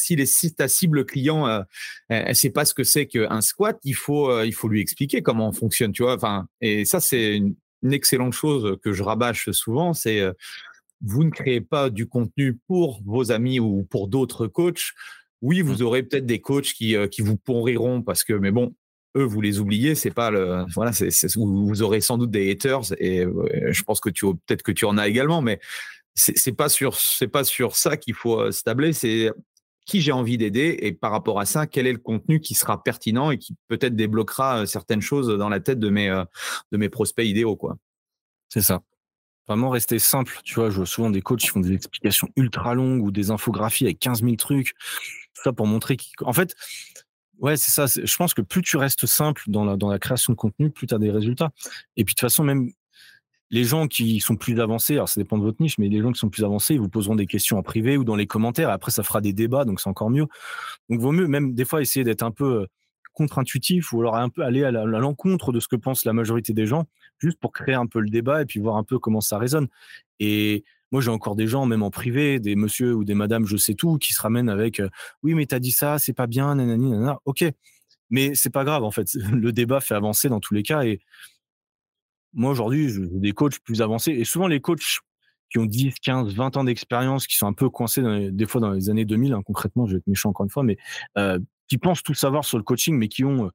si, 0.00 0.16
les, 0.16 0.26
si 0.26 0.54
ta 0.54 0.68
cible 0.68 1.04
client, 1.04 1.46
euh, 1.46 1.62
elle 2.08 2.34
sait 2.34 2.50
pas 2.50 2.64
ce 2.64 2.74
que 2.74 2.84
c'est 2.84 3.06
qu'un 3.06 3.40
squat, 3.40 3.78
il 3.84 3.94
faut, 3.94 4.30
euh, 4.30 4.46
il 4.46 4.52
faut 4.52 4.68
lui 4.68 4.80
expliquer 4.80 5.22
comment 5.22 5.48
on 5.48 5.52
fonctionne, 5.52 5.92
tu 5.92 6.02
vois. 6.02 6.14
Enfin, 6.14 6.46
et 6.60 6.84
ça, 6.84 7.00
c'est 7.00 7.36
une, 7.36 7.54
excellente 7.92 8.34
chose 8.34 8.76
que 8.84 8.92
je 8.92 9.02
rabâche 9.02 9.50
souvent, 9.52 9.94
c'est 9.94 10.20
euh, 10.20 10.32
vous 11.00 11.24
ne 11.24 11.30
créez 11.30 11.62
pas 11.62 11.88
du 11.88 12.06
contenu 12.06 12.58
pour 12.66 13.00
vos 13.06 13.32
amis 13.32 13.58
ou 13.58 13.86
pour 13.88 14.06
d'autres 14.06 14.46
coachs. 14.46 14.92
Oui, 15.40 15.62
vous 15.62 15.78
mmh. 15.78 15.86
aurez 15.86 16.02
peut-être 16.02 16.26
des 16.26 16.42
coachs 16.42 16.74
qui, 16.74 16.94
qui 17.10 17.22
vous 17.22 17.38
pourriront 17.38 18.02
parce 18.02 18.22
que, 18.22 18.34
mais 18.34 18.50
bon, 18.50 18.74
eux, 19.16 19.24
vous 19.24 19.40
les 19.40 19.60
oubliez, 19.60 19.94
c'est 19.94 20.10
pas 20.10 20.30
le, 20.30 20.66
voilà, 20.74 20.92
c'est, 20.92 21.08
vous 21.36 21.80
aurez 21.80 22.02
sans 22.02 22.18
doute 22.18 22.30
des 22.30 22.50
haters 22.50 22.92
et 22.98 23.24
je 23.70 23.82
pense 23.82 23.98
que 23.98 24.10
tu, 24.10 24.26
peut-être 24.26 24.62
que 24.62 24.72
tu 24.72 24.84
en 24.84 24.98
as 24.98 25.08
également, 25.08 25.40
mais 25.40 25.58
c'est, 26.14 26.36
c'est 26.36 26.52
pas 26.52 26.68
sur, 26.68 26.96
c'est 26.96 27.28
pas 27.28 27.44
sur 27.44 27.76
ça 27.76 27.96
qu'il 27.96 28.12
faut 28.12 28.52
se 28.52 28.62
tabler, 28.62 28.92
c'est 28.92 29.30
qui 29.86 30.00
j'ai 30.00 30.12
envie 30.12 30.38
d'aider 30.38 30.78
et 30.80 30.92
par 30.92 31.10
rapport 31.10 31.40
à 31.40 31.46
ça, 31.46 31.66
quel 31.66 31.86
est 31.86 31.92
le 31.92 31.98
contenu 31.98 32.40
qui 32.40 32.54
sera 32.54 32.82
pertinent 32.82 33.30
et 33.30 33.38
qui 33.38 33.56
peut-être 33.68 33.96
débloquera 33.96 34.62
euh, 34.62 34.66
certaines 34.66 35.00
choses 35.00 35.28
dans 35.28 35.48
la 35.48 35.60
tête 35.60 35.78
de 35.78 35.88
mes, 35.88 36.08
euh, 36.08 36.24
de 36.72 36.78
mes 36.78 36.88
prospects 36.88 37.26
idéaux. 37.26 37.56
quoi. 37.56 37.76
C'est 38.48 38.62
ça. 38.62 38.80
Vraiment 39.48 39.70
rester 39.70 39.98
simple. 39.98 40.38
Tu 40.44 40.54
vois, 40.54 40.70
je 40.70 40.76
vois 40.76 40.86
souvent 40.86 41.10
des 41.10 41.22
coachs 41.22 41.40
qui 41.40 41.48
font 41.48 41.60
des 41.60 41.72
explications 41.72 42.28
ultra 42.36 42.74
longues 42.74 43.02
ou 43.02 43.10
des 43.10 43.30
infographies 43.30 43.84
avec 43.84 43.98
15 43.98 44.22
000 44.22 44.36
trucs. 44.36 44.74
ça 45.34 45.52
pour 45.52 45.66
montrer 45.66 45.96
qu'en 46.16 46.32
fait, 46.32 46.54
ouais, 47.38 47.56
c'est 47.56 47.72
ça. 47.72 47.86
Je 47.86 48.16
pense 48.16 48.34
que 48.34 48.42
plus 48.42 48.62
tu 48.62 48.76
restes 48.76 49.06
simple 49.06 49.42
dans 49.48 49.64
la, 49.64 49.76
dans 49.76 49.90
la 49.90 49.98
création 49.98 50.32
de 50.32 50.36
contenu, 50.36 50.70
plus 50.70 50.86
tu 50.86 50.94
as 50.94 50.98
des 50.98 51.10
résultats. 51.10 51.50
Et 51.96 52.04
puis 52.04 52.14
de 52.14 52.18
toute 52.18 52.20
façon, 52.20 52.44
même 52.44 52.70
les 53.50 53.64
gens 53.64 53.88
qui 53.88 54.20
sont 54.20 54.36
plus 54.36 54.60
avancés, 54.60 54.94
alors 54.94 55.08
ça 55.08 55.20
dépend 55.20 55.36
de 55.36 55.42
votre 55.42 55.60
niche, 55.60 55.78
mais 55.78 55.88
les 55.88 56.00
gens 56.00 56.12
qui 56.12 56.20
sont 56.20 56.30
plus 56.30 56.44
avancés, 56.44 56.74
ils 56.74 56.80
vous 56.80 56.88
poseront 56.88 57.16
des 57.16 57.26
questions 57.26 57.58
en 57.58 57.62
privé 57.62 57.96
ou 57.96 58.04
dans 58.04 58.16
les 58.16 58.26
commentaires. 58.26 58.70
Après, 58.70 58.92
ça 58.92 59.02
fera 59.02 59.20
des 59.20 59.32
débats, 59.32 59.64
donc 59.64 59.80
c'est 59.80 59.88
encore 59.88 60.10
mieux. 60.10 60.26
Donc, 60.88 61.00
vaut 61.00 61.12
mieux 61.12 61.26
même 61.26 61.54
des 61.54 61.64
fois 61.64 61.82
essayer 61.82 62.04
d'être 62.04 62.22
un 62.22 62.30
peu 62.30 62.62
euh, 62.62 62.66
contre-intuitif 63.12 63.92
ou 63.92 64.00
alors 64.00 64.16
un 64.16 64.28
peu 64.28 64.42
aller 64.42 64.62
à 64.64 64.70
l'encontre 64.70 65.52
de 65.52 65.58
ce 65.58 65.66
que 65.66 65.76
pense 65.76 66.04
la 66.04 66.12
majorité 66.12 66.52
des 66.52 66.66
gens, 66.66 66.86
juste 67.18 67.38
pour 67.40 67.52
créer 67.52 67.74
un 67.74 67.86
peu 67.86 68.00
le 68.00 68.08
débat 68.08 68.42
et 68.42 68.46
puis 68.46 68.60
voir 68.60 68.76
un 68.76 68.84
peu 68.84 68.98
comment 69.00 69.20
ça 69.20 69.36
résonne. 69.36 69.66
Et 70.20 70.64
moi, 70.92 71.00
j'ai 71.00 71.10
encore 71.10 71.34
des 71.34 71.48
gens, 71.48 71.66
même 71.66 71.82
en 71.82 71.90
privé, 71.90 72.38
des 72.38 72.54
monsieur 72.54 72.94
ou 72.94 73.04
des 73.04 73.14
madames, 73.14 73.46
je 73.46 73.56
sais 73.56 73.74
tout, 73.74 73.98
qui 73.98 74.12
se 74.12 74.22
ramènent 74.22 74.48
avec 74.48 74.78
euh, 74.78 74.88
oui, 75.24 75.34
mais 75.34 75.46
t'as 75.46 75.58
dit 75.58 75.72
ça, 75.72 75.98
c'est 75.98 76.12
pas 76.12 76.28
bien, 76.28 76.54
nanani, 76.54 76.90
nanana. 76.90 77.18
Ok, 77.24 77.44
mais 78.10 78.34
c'est 78.34 78.50
pas 78.50 78.64
grave 78.64 78.84
en 78.84 78.90
fait. 78.92 79.12
Le 79.32 79.52
débat 79.52 79.80
fait 79.80 79.94
avancer 79.94 80.28
dans 80.28 80.40
tous 80.40 80.54
les 80.54 80.62
cas 80.62 80.84
et 80.84 81.00
moi, 82.32 82.50
aujourd'hui, 82.50 82.92
des 83.12 83.32
coachs 83.32 83.58
plus 83.60 83.82
avancés 83.82 84.12
et 84.12 84.24
souvent 84.24 84.46
les 84.46 84.60
coachs 84.60 85.00
qui 85.50 85.58
ont 85.58 85.66
10, 85.66 85.94
15, 86.00 86.34
20 86.34 86.56
ans 86.56 86.64
d'expérience, 86.64 87.26
qui 87.26 87.36
sont 87.36 87.46
un 87.46 87.52
peu 87.52 87.68
coincés 87.68 88.30
des 88.30 88.46
fois 88.46 88.60
dans 88.60 88.70
les 88.70 88.88
années 88.88 89.04
2000, 89.04 89.32
hein, 89.32 89.42
concrètement, 89.44 89.86
je 89.86 89.92
vais 89.92 89.98
être 89.98 90.06
méchant 90.06 90.30
encore 90.30 90.44
une 90.44 90.50
fois, 90.50 90.62
mais 90.62 90.76
euh, 91.18 91.38
qui 91.68 91.76
pensent 91.76 92.02
tout 92.02 92.14
savoir 92.14 92.44
sur 92.44 92.56
le 92.56 92.64
coaching, 92.64 92.96
mais 92.96 93.08
qui 93.08 93.24
ont 93.24 93.46
euh, 93.46 93.50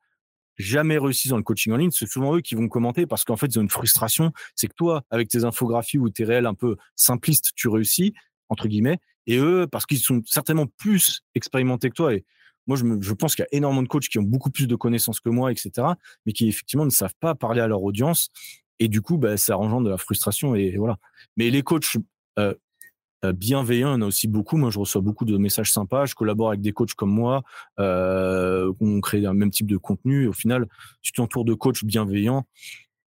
jamais 0.57 0.97
réussi 0.97 1.29
dans 1.29 1.37
le 1.37 1.43
coaching 1.43 1.71
en 1.73 1.77
ligne, 1.77 1.91
c'est 1.91 2.05
souvent 2.05 2.35
eux 2.35 2.41
qui 2.41 2.55
vont 2.55 2.67
commenter 2.67 3.05
parce 3.05 3.23
qu'en 3.23 3.37
fait, 3.37 3.47
ils 3.47 3.59
ont 3.59 3.61
une 3.61 3.69
frustration. 3.69 4.31
C'est 4.55 4.67
que 4.67 4.73
toi, 4.75 5.03
avec 5.09 5.29
tes 5.29 5.45
infographies 5.45 5.97
ou 5.97 6.09
tes 6.09 6.25
réels 6.25 6.45
un 6.45 6.53
peu 6.53 6.75
simplistes, 6.95 7.51
tu 7.55 7.69
réussis, 7.69 8.13
entre 8.49 8.67
guillemets, 8.67 8.99
et 9.27 9.37
eux, 9.37 9.67
parce 9.69 9.85
qu'ils 9.85 9.99
sont 9.99 10.21
certainement 10.25 10.67
plus 10.77 11.23
expérimentés 11.33 11.89
que 11.89 11.95
toi. 11.95 12.13
Et 12.13 12.25
moi, 12.67 12.77
je, 12.77 12.85
je 12.99 13.13
pense 13.13 13.35
qu'il 13.35 13.43
y 13.43 13.53
a 13.53 13.57
énormément 13.57 13.83
de 13.83 13.87
coachs 13.87 14.07
qui 14.07 14.19
ont 14.19 14.23
beaucoup 14.23 14.49
plus 14.49 14.67
de 14.67 14.75
connaissances 14.75 15.19
que 15.19 15.29
moi, 15.29 15.51
etc., 15.51 15.71
mais 16.25 16.33
qui 16.33 16.47
effectivement 16.47 16.85
ne 16.85 16.89
savent 16.89 17.15
pas 17.19 17.35
parler 17.35 17.61
à 17.61 17.67
leur 17.67 17.83
audience 17.83 18.29
et 18.79 18.87
du 18.87 19.01
coup, 19.01 19.17
bah, 19.17 19.37
ça 19.37 19.57
engendre 19.57 19.85
de 19.85 19.91
la 19.91 19.97
frustration. 19.97 20.55
Et, 20.55 20.77
voilà. 20.77 20.97
Mais 21.37 21.49
les 21.49 21.63
coachs 21.63 21.97
euh, 22.39 22.53
euh, 23.23 23.33
bienveillants, 23.33 23.89
il 23.89 23.91
y 23.91 23.95
en 23.95 24.01
a 24.01 24.05
aussi 24.05 24.27
beaucoup. 24.27 24.57
Moi, 24.57 24.69
je 24.69 24.79
reçois 24.79 25.01
beaucoup 25.01 25.25
de 25.25 25.37
messages 25.37 25.71
sympas. 25.71 26.05
Je 26.05 26.15
collabore 26.15 26.49
avec 26.49 26.61
des 26.61 26.73
coachs 26.73 26.93
comme 26.93 27.11
moi. 27.11 27.43
Euh, 27.79 28.71
on 28.79 29.01
crée 29.01 29.25
un 29.25 29.33
même 29.33 29.51
type 29.51 29.67
de 29.67 29.77
contenu. 29.77 30.27
au 30.27 30.33
final, 30.33 30.67
si 31.01 31.11
tu 31.11 31.13
t'entoures 31.13 31.45
de 31.45 31.53
coachs 31.53 31.83
bienveillants, 31.83 32.45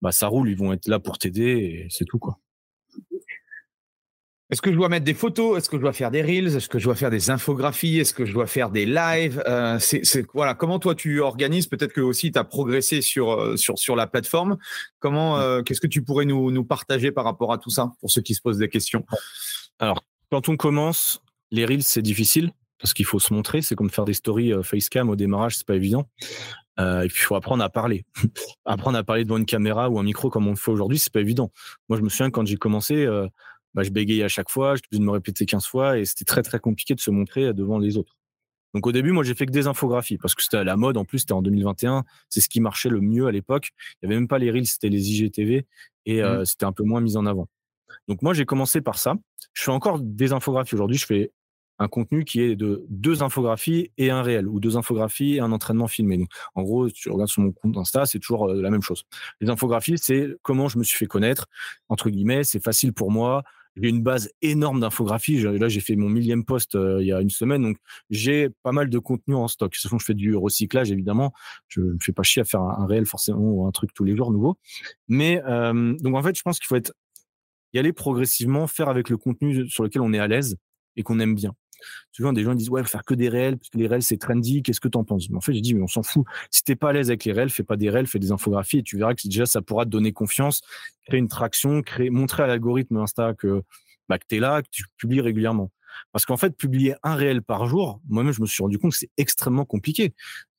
bah, 0.01 0.11
ça 0.11 0.28
roule. 0.28 0.49
Ils 0.49 0.57
vont 0.57 0.74
être 0.74 0.88
là 0.88 0.99
pour 0.99 1.18
t'aider 1.18 1.43
et 1.43 1.88
c'est 1.89 2.05
tout. 2.05 2.20
quoi. 2.20 2.39
Est-ce 4.52 4.62
que 4.62 4.72
je 4.72 4.76
dois 4.76 4.89
mettre 4.89 5.06
des 5.06 5.16
photos? 5.16 5.58
Est-ce 5.58 5.70
que 5.70 5.78
je 5.78 5.82
dois 5.82 5.93
faire 5.93 6.12
des 6.12 6.22
reels? 6.22 6.56
Est-ce 6.56 6.70
que 6.70 6.78
je 6.78 6.86
dois 6.86 6.93
faire 6.93 7.10
des 7.10 7.32
infographies? 7.32 7.98
Est-ce 7.98 8.14
que 8.14 8.26
je 8.26 8.34
dois 8.34 8.46
faire 8.46 8.70
des 8.70 8.86
lives? 8.86 9.41
Euh, 9.48 9.80
c'est, 9.80 10.04
voilà, 10.36 10.54
comment 10.54 10.78
toi 10.78 10.93
tu 10.93 11.20
organises? 11.20 11.66
Peut-être 11.66 11.93
que 11.93 12.02
aussi 12.02 12.32
tu 12.32 12.38
as 12.38 12.43
progressé 12.43 13.02
sur, 13.02 13.32
euh, 13.32 13.58
sur, 13.58 13.80
sur 13.80 13.96
la 13.96 14.06
plateforme. 14.06 14.58
Comment, 15.00 15.39
euh, 15.39 15.64
qu'est-ce 15.64 15.82
que 15.82 15.88
tu 15.88 16.04
pourrais 16.04 16.26
nous, 16.26 16.52
nous 16.52 16.64
partager 16.64 17.12
par 17.12 17.24
rapport 17.24 17.52
à 17.52 17.58
tout 17.58 17.72
ça 17.72 17.93
pour 18.00 18.12
ceux 18.12 18.22
qui 18.22 18.36
se 18.36 18.41
posent 18.41 18.60
des 18.60 18.70
questions? 18.70 19.04
Alors, 19.80 20.04
quand 20.32 20.48
on 20.48 20.58
commence, 20.58 21.22
les 21.50 21.66
reels 21.66 21.84
c'est 21.84 22.04
difficile 22.04 22.52
parce 22.80 22.93
qu'il 22.93 23.06
faut 23.06 23.20
se 23.20 23.34
montrer. 23.34 23.64
C'est 23.64 23.74
comme 23.74 23.89
faire 23.89 24.06
des 24.06 24.14
stories 24.14 24.54
facecam 24.62 25.10
au 25.10 25.16
démarrage, 25.16 25.58
c'est 25.58 25.66
pas 25.66 25.76
évident. 25.76 26.08
Euh, 26.80 27.04
et 27.04 27.08
puis 27.08 27.22
il 27.22 27.26
faut 27.26 27.36
apprendre 27.36 27.64
à 27.64 27.70
parler. 27.70 28.06
apprendre 28.66 28.98
à 28.98 29.04
parler 29.04 29.24
devant 29.24 29.38
une 29.38 29.46
caméra 29.46 29.89
ou 29.89 29.98
un 29.98 30.04
micro 30.04 30.30
comme 30.30 30.46
on 30.46 30.52
le 30.52 30.56
fait 30.56 30.72
aujourd'hui, 30.72 31.00
c'est 31.00 31.12
pas 31.12 31.22
évident. 31.22 31.52
Moi, 31.89 31.98
je 31.98 32.04
me 32.04 32.10
souviens 32.10 32.30
quand 32.30 32.46
j'ai 32.46 32.58
commencé, 32.58 33.08
bah, 33.76 33.84
je 33.84 33.91
bégayais 33.91 34.23
à 34.23 34.28
chaque 34.28 34.49
fois, 34.49 34.76
je 34.76 34.82
obligé 34.89 34.99
de 34.99 35.05
me 35.05 35.11
répéter 35.11 35.45
15 35.45 35.65
fois 35.67 35.99
et 35.99 36.05
c'était 36.05 36.26
très 36.26 36.41
très 36.41 36.59
compliqué 36.59 36.95
de 36.95 37.01
se 37.01 37.11
montrer 37.11 37.53
devant 37.53 37.78
les 37.78 37.97
autres. 37.97 38.17
Donc 38.73 38.88
au 38.88 38.91
début, 38.91 39.11
moi 39.11 39.23
j'ai 39.23 39.36
fait 39.36 39.45
que 39.45 39.51
des 39.51 39.67
infographies 39.67 40.17
parce 40.17 40.36
que 40.36 40.41
c'était 40.41 40.57
à 40.57 40.63
la 40.63 40.76
mode. 40.76 40.97
En 40.97 41.05
plus, 41.05 41.19
c'était 41.19 41.34
en 41.34 41.41
2021, 41.41 42.03
c'est 42.30 42.41
ce 42.41 42.49
qui 42.49 42.59
marchait 42.59 42.89
le 42.89 43.01
mieux 43.01 43.28
à 43.28 43.32
l'époque. 43.32 43.69
Il 44.01 44.05
y 44.05 44.07
avait 44.07 44.15
même 44.15 44.28
pas 44.28 44.39
les 44.39 44.51
reels, 44.51 44.65
c'était 44.65 44.89
les 44.89 45.11
IGTV 45.11 45.65
et 46.05 46.23
euh, 46.23 46.41
mmh. 46.41 46.45
c'était 46.45 46.65
un 46.65 46.71
peu 46.71 46.84
moins 46.84 47.01
mis 47.01 47.17
en 47.17 47.26
avant. 47.26 47.47
Donc 48.07 48.21
moi 48.21 48.34
j'ai 48.34 48.45
commencé 48.45 48.82
par 48.82 48.97
ça. 48.97 49.15
Je 49.53 49.63
fais 49.63 49.71
encore 49.71 49.99
des 49.99 50.34
infographies 50.34 50.76
aujourd'hui. 50.76 50.97
Je 50.97 51.05
fais 51.05 51.32
un 51.80 51.88
contenu 51.88 52.23
qui 52.23 52.41
est 52.41 52.55
de 52.55 52.86
deux 52.89 53.23
infographies 53.23 53.91
et 53.97 54.09
un 54.09 54.21
réel, 54.21 54.47
ou 54.47 54.59
deux 54.59 54.78
infographies 54.78 55.36
et 55.36 55.39
un 55.39 55.51
entraînement 55.51 55.88
filmé. 55.88 56.17
Donc, 56.17 56.30
en 56.55 56.63
gros, 56.63 56.89
tu 56.89 57.09
regardes 57.09 57.30
sur 57.30 57.41
mon 57.41 57.51
compte 57.51 57.78
Insta, 57.78 58.05
c'est 58.05 58.19
toujours 58.19 58.47
la 58.47 58.69
même 58.69 58.82
chose. 58.82 59.03
Les 59.41 59.49
infographies, 59.49 59.97
c'est 59.97 60.28
comment 60.41 60.67
je 60.69 60.78
me 60.78 60.84
suis 60.84 60.97
fait 60.97 61.05
connaître, 61.05 61.47
entre 61.89 62.09
guillemets, 62.09 62.43
c'est 62.43 62.63
facile 62.63 62.93
pour 62.93 63.11
moi, 63.11 63.43
j'ai 63.76 63.89
une 63.89 64.01
base 64.01 64.30
énorme 64.41 64.80
d'infographie. 64.80 65.39
Là, 65.39 65.67
j'ai 65.67 65.82
fait 65.82 65.95
mon 65.95 66.09
millième 66.09 66.45
poste 66.45 66.76
euh, 66.76 67.01
il 67.01 67.07
y 67.07 67.13
a 67.13 67.21
une 67.21 67.30
semaine, 67.30 67.61
donc 67.61 67.78
j'ai 68.09 68.49
pas 68.63 68.71
mal 68.71 68.89
de 68.89 68.99
contenu 68.99 69.36
en 69.36 69.47
stock. 69.47 69.76
Ce 69.76 69.88
que 69.88 69.97
je 69.99 70.05
fais 70.05 70.13
du 70.13 70.36
recyclage, 70.36 70.91
évidemment. 70.91 71.34
Je 71.67 71.82
ne 71.82 71.97
fais 72.01 72.13
pas 72.13 72.23
chier 72.23 72.41
à 72.41 72.45
faire 72.45 72.61
un, 72.61 72.86
réel 72.88 73.05
forcément 73.05 73.39
ou 73.39 73.67
un 73.67 73.71
truc 73.71 73.93
tous 73.93 74.03
les 74.03 74.15
jours 74.15 74.32
nouveau. 74.32 74.57
Mais 75.07 75.41
euh, 75.45 75.95
donc 75.99 76.15
en 76.15 76.23
fait, 76.23 76.38
je 76.38 76.41
pense 76.41 76.59
qu'il 76.59 76.67
faut 76.67 76.76
être 76.76 76.93
y 77.73 77.80
aller 77.80 77.91
progressivement, 77.91 78.67
faire 78.67 78.88
avec 78.88 79.09
le 79.09 79.17
contenu 79.17 79.67
sur 79.69 79.84
lequel 79.84 80.01
on 80.01 80.13
est 80.13 80.19
à 80.19 80.28
l'aise 80.28 80.57
et 80.95 81.03
qu'on 81.03 81.19
aime 81.19 81.36
bien. 81.36 81.53
Souvent, 82.12 82.34
des 82.34 82.44
gens 82.44 82.56
disent 82.56 82.70
ouais, 82.70 82.84
faire 82.84 83.04
que 83.04 83.14
des 83.14 83.30
réels, 83.30 83.58
parce 83.58 83.70
que 83.70 83.78
les 83.78 83.88
réels 83.88 84.04
c'est 84.04 84.18
trendy. 84.18 84.64
Qu'est-ce 84.64 84.80
que 84.80 84.88
tu 84.88 84.98
en 84.98 85.04
penses 85.04 85.28
En 85.34 85.42
fait, 85.42 85.54
j'ai 85.54 85.62
dit 85.62 85.74
mais 85.74 85.84
on 85.84 85.88
s'en 85.88 86.04
fout. 86.04 86.26
Si 86.52 86.64
t'es 86.64 86.76
pas 86.76 86.90
à 86.90 86.94
l'aise 86.94 87.10
avec 87.10 87.26
les 87.26 87.32
réels, 87.32 87.50
fais 87.50 87.64
pas 87.64 87.78
des 87.78 87.90
réels, 87.90 88.08
fais 88.08 88.20
des 88.20 88.32
infographies 88.32 88.80
et 88.80 88.84
tu 88.84 88.98
verras 88.98 89.14
que 89.14 89.28
déjà 89.28 89.46
ça 89.46 89.62
pourra 89.62 89.86
te 89.86 89.90
donner 89.90 90.14
confiance, 90.14 90.62
créer 91.06 91.20
une 91.20 91.28
traction, 91.28 91.82
créer, 91.82 92.10
montrer 92.10 92.44
à 92.44 92.48
l'algorithme 92.48 92.98
Insta 92.98 93.34
que 93.34 93.64
bah, 94.10 94.20
que 94.20 94.26
tu 94.28 94.36
es 94.36 94.40
là, 94.40 94.62
que 94.62 94.68
tu 94.70 94.84
publies 94.98 95.22
régulièrement. 95.22 95.72
Parce 96.12 96.26
qu'en 96.26 96.38
fait, 96.38 96.56
publier 96.56 96.96
un 97.04 97.16
réel 97.16 97.41
par 97.41 97.66
jour, 97.66 98.00
moi-même, 98.08 98.34
je 98.34 98.41
me 98.41 98.46
suis 98.46 98.64
rendu 98.64 98.78
compte 98.78 98.91
que 98.91 98.98
c'est 98.98 99.12
extrêmement 99.18 99.66
compliqué. 99.66 100.14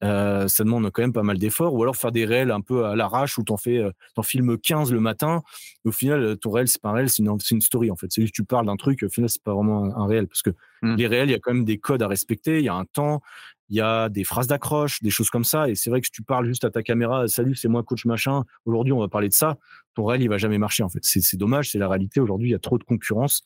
Euh, 0.04 0.46
ça 0.48 0.62
demande 0.64 0.90
quand 0.90 1.02
même 1.02 1.12
pas 1.12 1.22
mal 1.22 1.38
d'efforts. 1.38 1.74
Ou 1.74 1.82
alors 1.82 1.96
faire 1.96 2.12
des 2.12 2.24
réels 2.24 2.50
un 2.50 2.60
peu 2.60 2.84
à 2.84 2.96
l'arrache 2.96 3.38
où 3.38 3.42
t'en 3.42 3.56
fais, 3.56 3.78
euh, 3.78 3.90
t'en 4.14 4.22
filmes 4.22 4.58
15 4.58 4.92
le 4.92 5.00
matin. 5.00 5.42
au 5.84 5.92
final, 5.92 6.22
euh, 6.22 6.36
ton 6.36 6.50
réel, 6.50 6.68
c'est 6.68 6.80
pas 6.80 6.90
un 6.90 6.94
réel, 6.94 7.10
c'est 7.10 7.22
une, 7.22 7.36
une, 7.50 7.60
story, 7.60 7.90
en 7.90 7.96
fait. 7.96 8.08
C'est 8.10 8.20
juste 8.20 8.34
que 8.34 8.42
tu 8.42 8.44
parles 8.44 8.66
d'un 8.66 8.76
truc, 8.76 9.02
au 9.02 9.08
final, 9.08 9.30
c'est 9.30 9.42
pas 9.42 9.54
vraiment 9.54 9.84
un, 9.96 10.06
réel. 10.06 10.28
Parce 10.28 10.42
que 10.42 10.50
mmh. 10.82 10.94
les 10.96 11.06
réels, 11.06 11.28
il 11.28 11.32
y 11.32 11.36
a 11.36 11.38
quand 11.38 11.54
même 11.54 11.64
des 11.64 11.78
codes 11.78 12.02
à 12.02 12.08
respecter, 12.08 12.58
il 12.58 12.64
y 12.64 12.68
a 12.68 12.74
un 12.74 12.84
temps, 12.84 13.22
il 13.68 13.76
y 13.76 13.80
a 13.80 14.08
des 14.08 14.24
phrases 14.24 14.46
d'accroche, 14.46 15.02
des 15.02 15.10
choses 15.10 15.30
comme 15.30 15.44
ça. 15.44 15.68
Et 15.68 15.74
c'est 15.74 15.90
vrai 15.90 16.00
que 16.00 16.06
si 16.06 16.12
tu 16.12 16.22
parles 16.22 16.46
juste 16.46 16.64
à 16.64 16.70
ta 16.70 16.82
caméra, 16.82 17.26
salut, 17.28 17.54
c'est 17.54 17.68
moi 17.68 17.82
coach 17.82 18.04
machin, 18.04 18.44
aujourd'hui 18.64 18.92
on 18.92 19.00
va 19.00 19.08
parler 19.08 19.28
de 19.28 19.34
ça, 19.34 19.56
ton 19.94 20.04
réel 20.04 20.22
il 20.22 20.28
va 20.28 20.38
jamais 20.38 20.58
marcher 20.58 20.82
en 20.82 20.88
fait. 20.88 21.00
C'est 21.02 21.36
dommage, 21.36 21.70
c'est 21.70 21.78
la 21.78 21.88
réalité. 21.88 22.20
Aujourd'hui 22.20 22.50
il 22.50 22.52
y 22.52 22.56
a 22.56 22.60
trop 22.60 22.78
de 22.78 22.84
concurrence. 22.84 23.42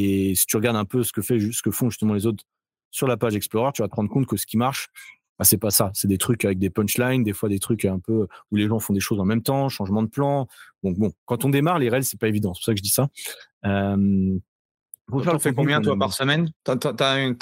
Et 0.00 0.36
si 0.36 0.46
tu 0.46 0.56
regardes 0.56 0.76
un 0.76 0.84
peu 0.84 1.02
ce 1.02 1.12
que, 1.12 1.22
fait, 1.22 1.40
ce 1.40 1.60
que 1.60 1.72
font 1.72 1.90
justement 1.90 2.14
les 2.14 2.24
autres 2.24 2.44
sur 2.92 3.08
la 3.08 3.16
page 3.16 3.34
Explorer, 3.34 3.72
tu 3.74 3.82
vas 3.82 3.88
te 3.88 3.96
rendre 3.96 4.08
compte 4.08 4.26
que 4.26 4.36
ce 4.36 4.46
qui 4.46 4.56
marche, 4.56 4.90
bah, 5.40 5.44
c'est 5.44 5.58
pas 5.58 5.70
ça. 5.70 5.90
C'est 5.92 6.06
des 6.06 6.18
trucs 6.18 6.44
avec 6.44 6.60
des 6.60 6.70
punchlines, 6.70 7.24
des 7.24 7.32
fois 7.32 7.48
des 7.48 7.58
trucs 7.58 7.84
un 7.84 7.98
peu 7.98 8.28
où 8.52 8.56
les 8.56 8.68
gens 8.68 8.78
font 8.78 8.92
des 8.92 9.00
choses 9.00 9.18
en 9.18 9.24
même 9.24 9.42
temps, 9.42 9.68
changement 9.68 10.04
de 10.04 10.08
plan. 10.08 10.46
Donc 10.84 10.96
bon, 10.98 11.12
quand 11.24 11.44
on 11.44 11.48
démarre, 11.48 11.80
les 11.80 11.88
réels, 11.88 12.04
c'est 12.04 12.18
pas 12.18 12.28
évident. 12.28 12.54
C'est 12.54 12.60
pour 12.60 12.64
ça 12.66 12.72
que 12.74 12.78
je 12.78 12.82
dis 12.84 12.90
ça. 12.90 13.08
Euh, 13.64 14.38
tu 15.10 15.38
fais 15.40 15.52
combien 15.52 15.80
toi 15.80 15.96
par 15.98 16.12
semaine? 16.12 16.48
Tu 16.64 16.70
as, 16.70 17.18
une, 17.18 17.36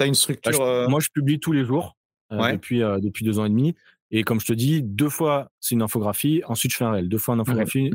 une 0.00 0.14
structure 0.14 0.58
bah, 0.58 0.64
euh? 0.64 0.88
Moi, 0.88 0.98
je 0.98 1.10
publie 1.10 1.38
tous 1.38 1.52
les 1.52 1.64
jours 1.64 1.96
euh, 2.32 2.50
depuis, 2.50 2.82
euh, 2.82 2.98
depuis 2.98 3.24
deux 3.24 3.38
ans 3.38 3.44
et 3.44 3.50
demi. 3.50 3.76
Et 4.10 4.24
comme 4.24 4.40
je 4.40 4.46
te 4.46 4.52
dis, 4.52 4.82
deux 4.82 5.08
fois, 5.08 5.50
c'est 5.60 5.74
une 5.74 5.82
infographie. 5.82 6.42
Ensuite, 6.46 6.72
je 6.72 6.76
fais 6.76 6.84
un 6.84 6.90
réel. 6.90 7.08
Deux 7.08 7.18
fois 7.18 7.34
une 7.34 7.40
infographie. 7.40 7.90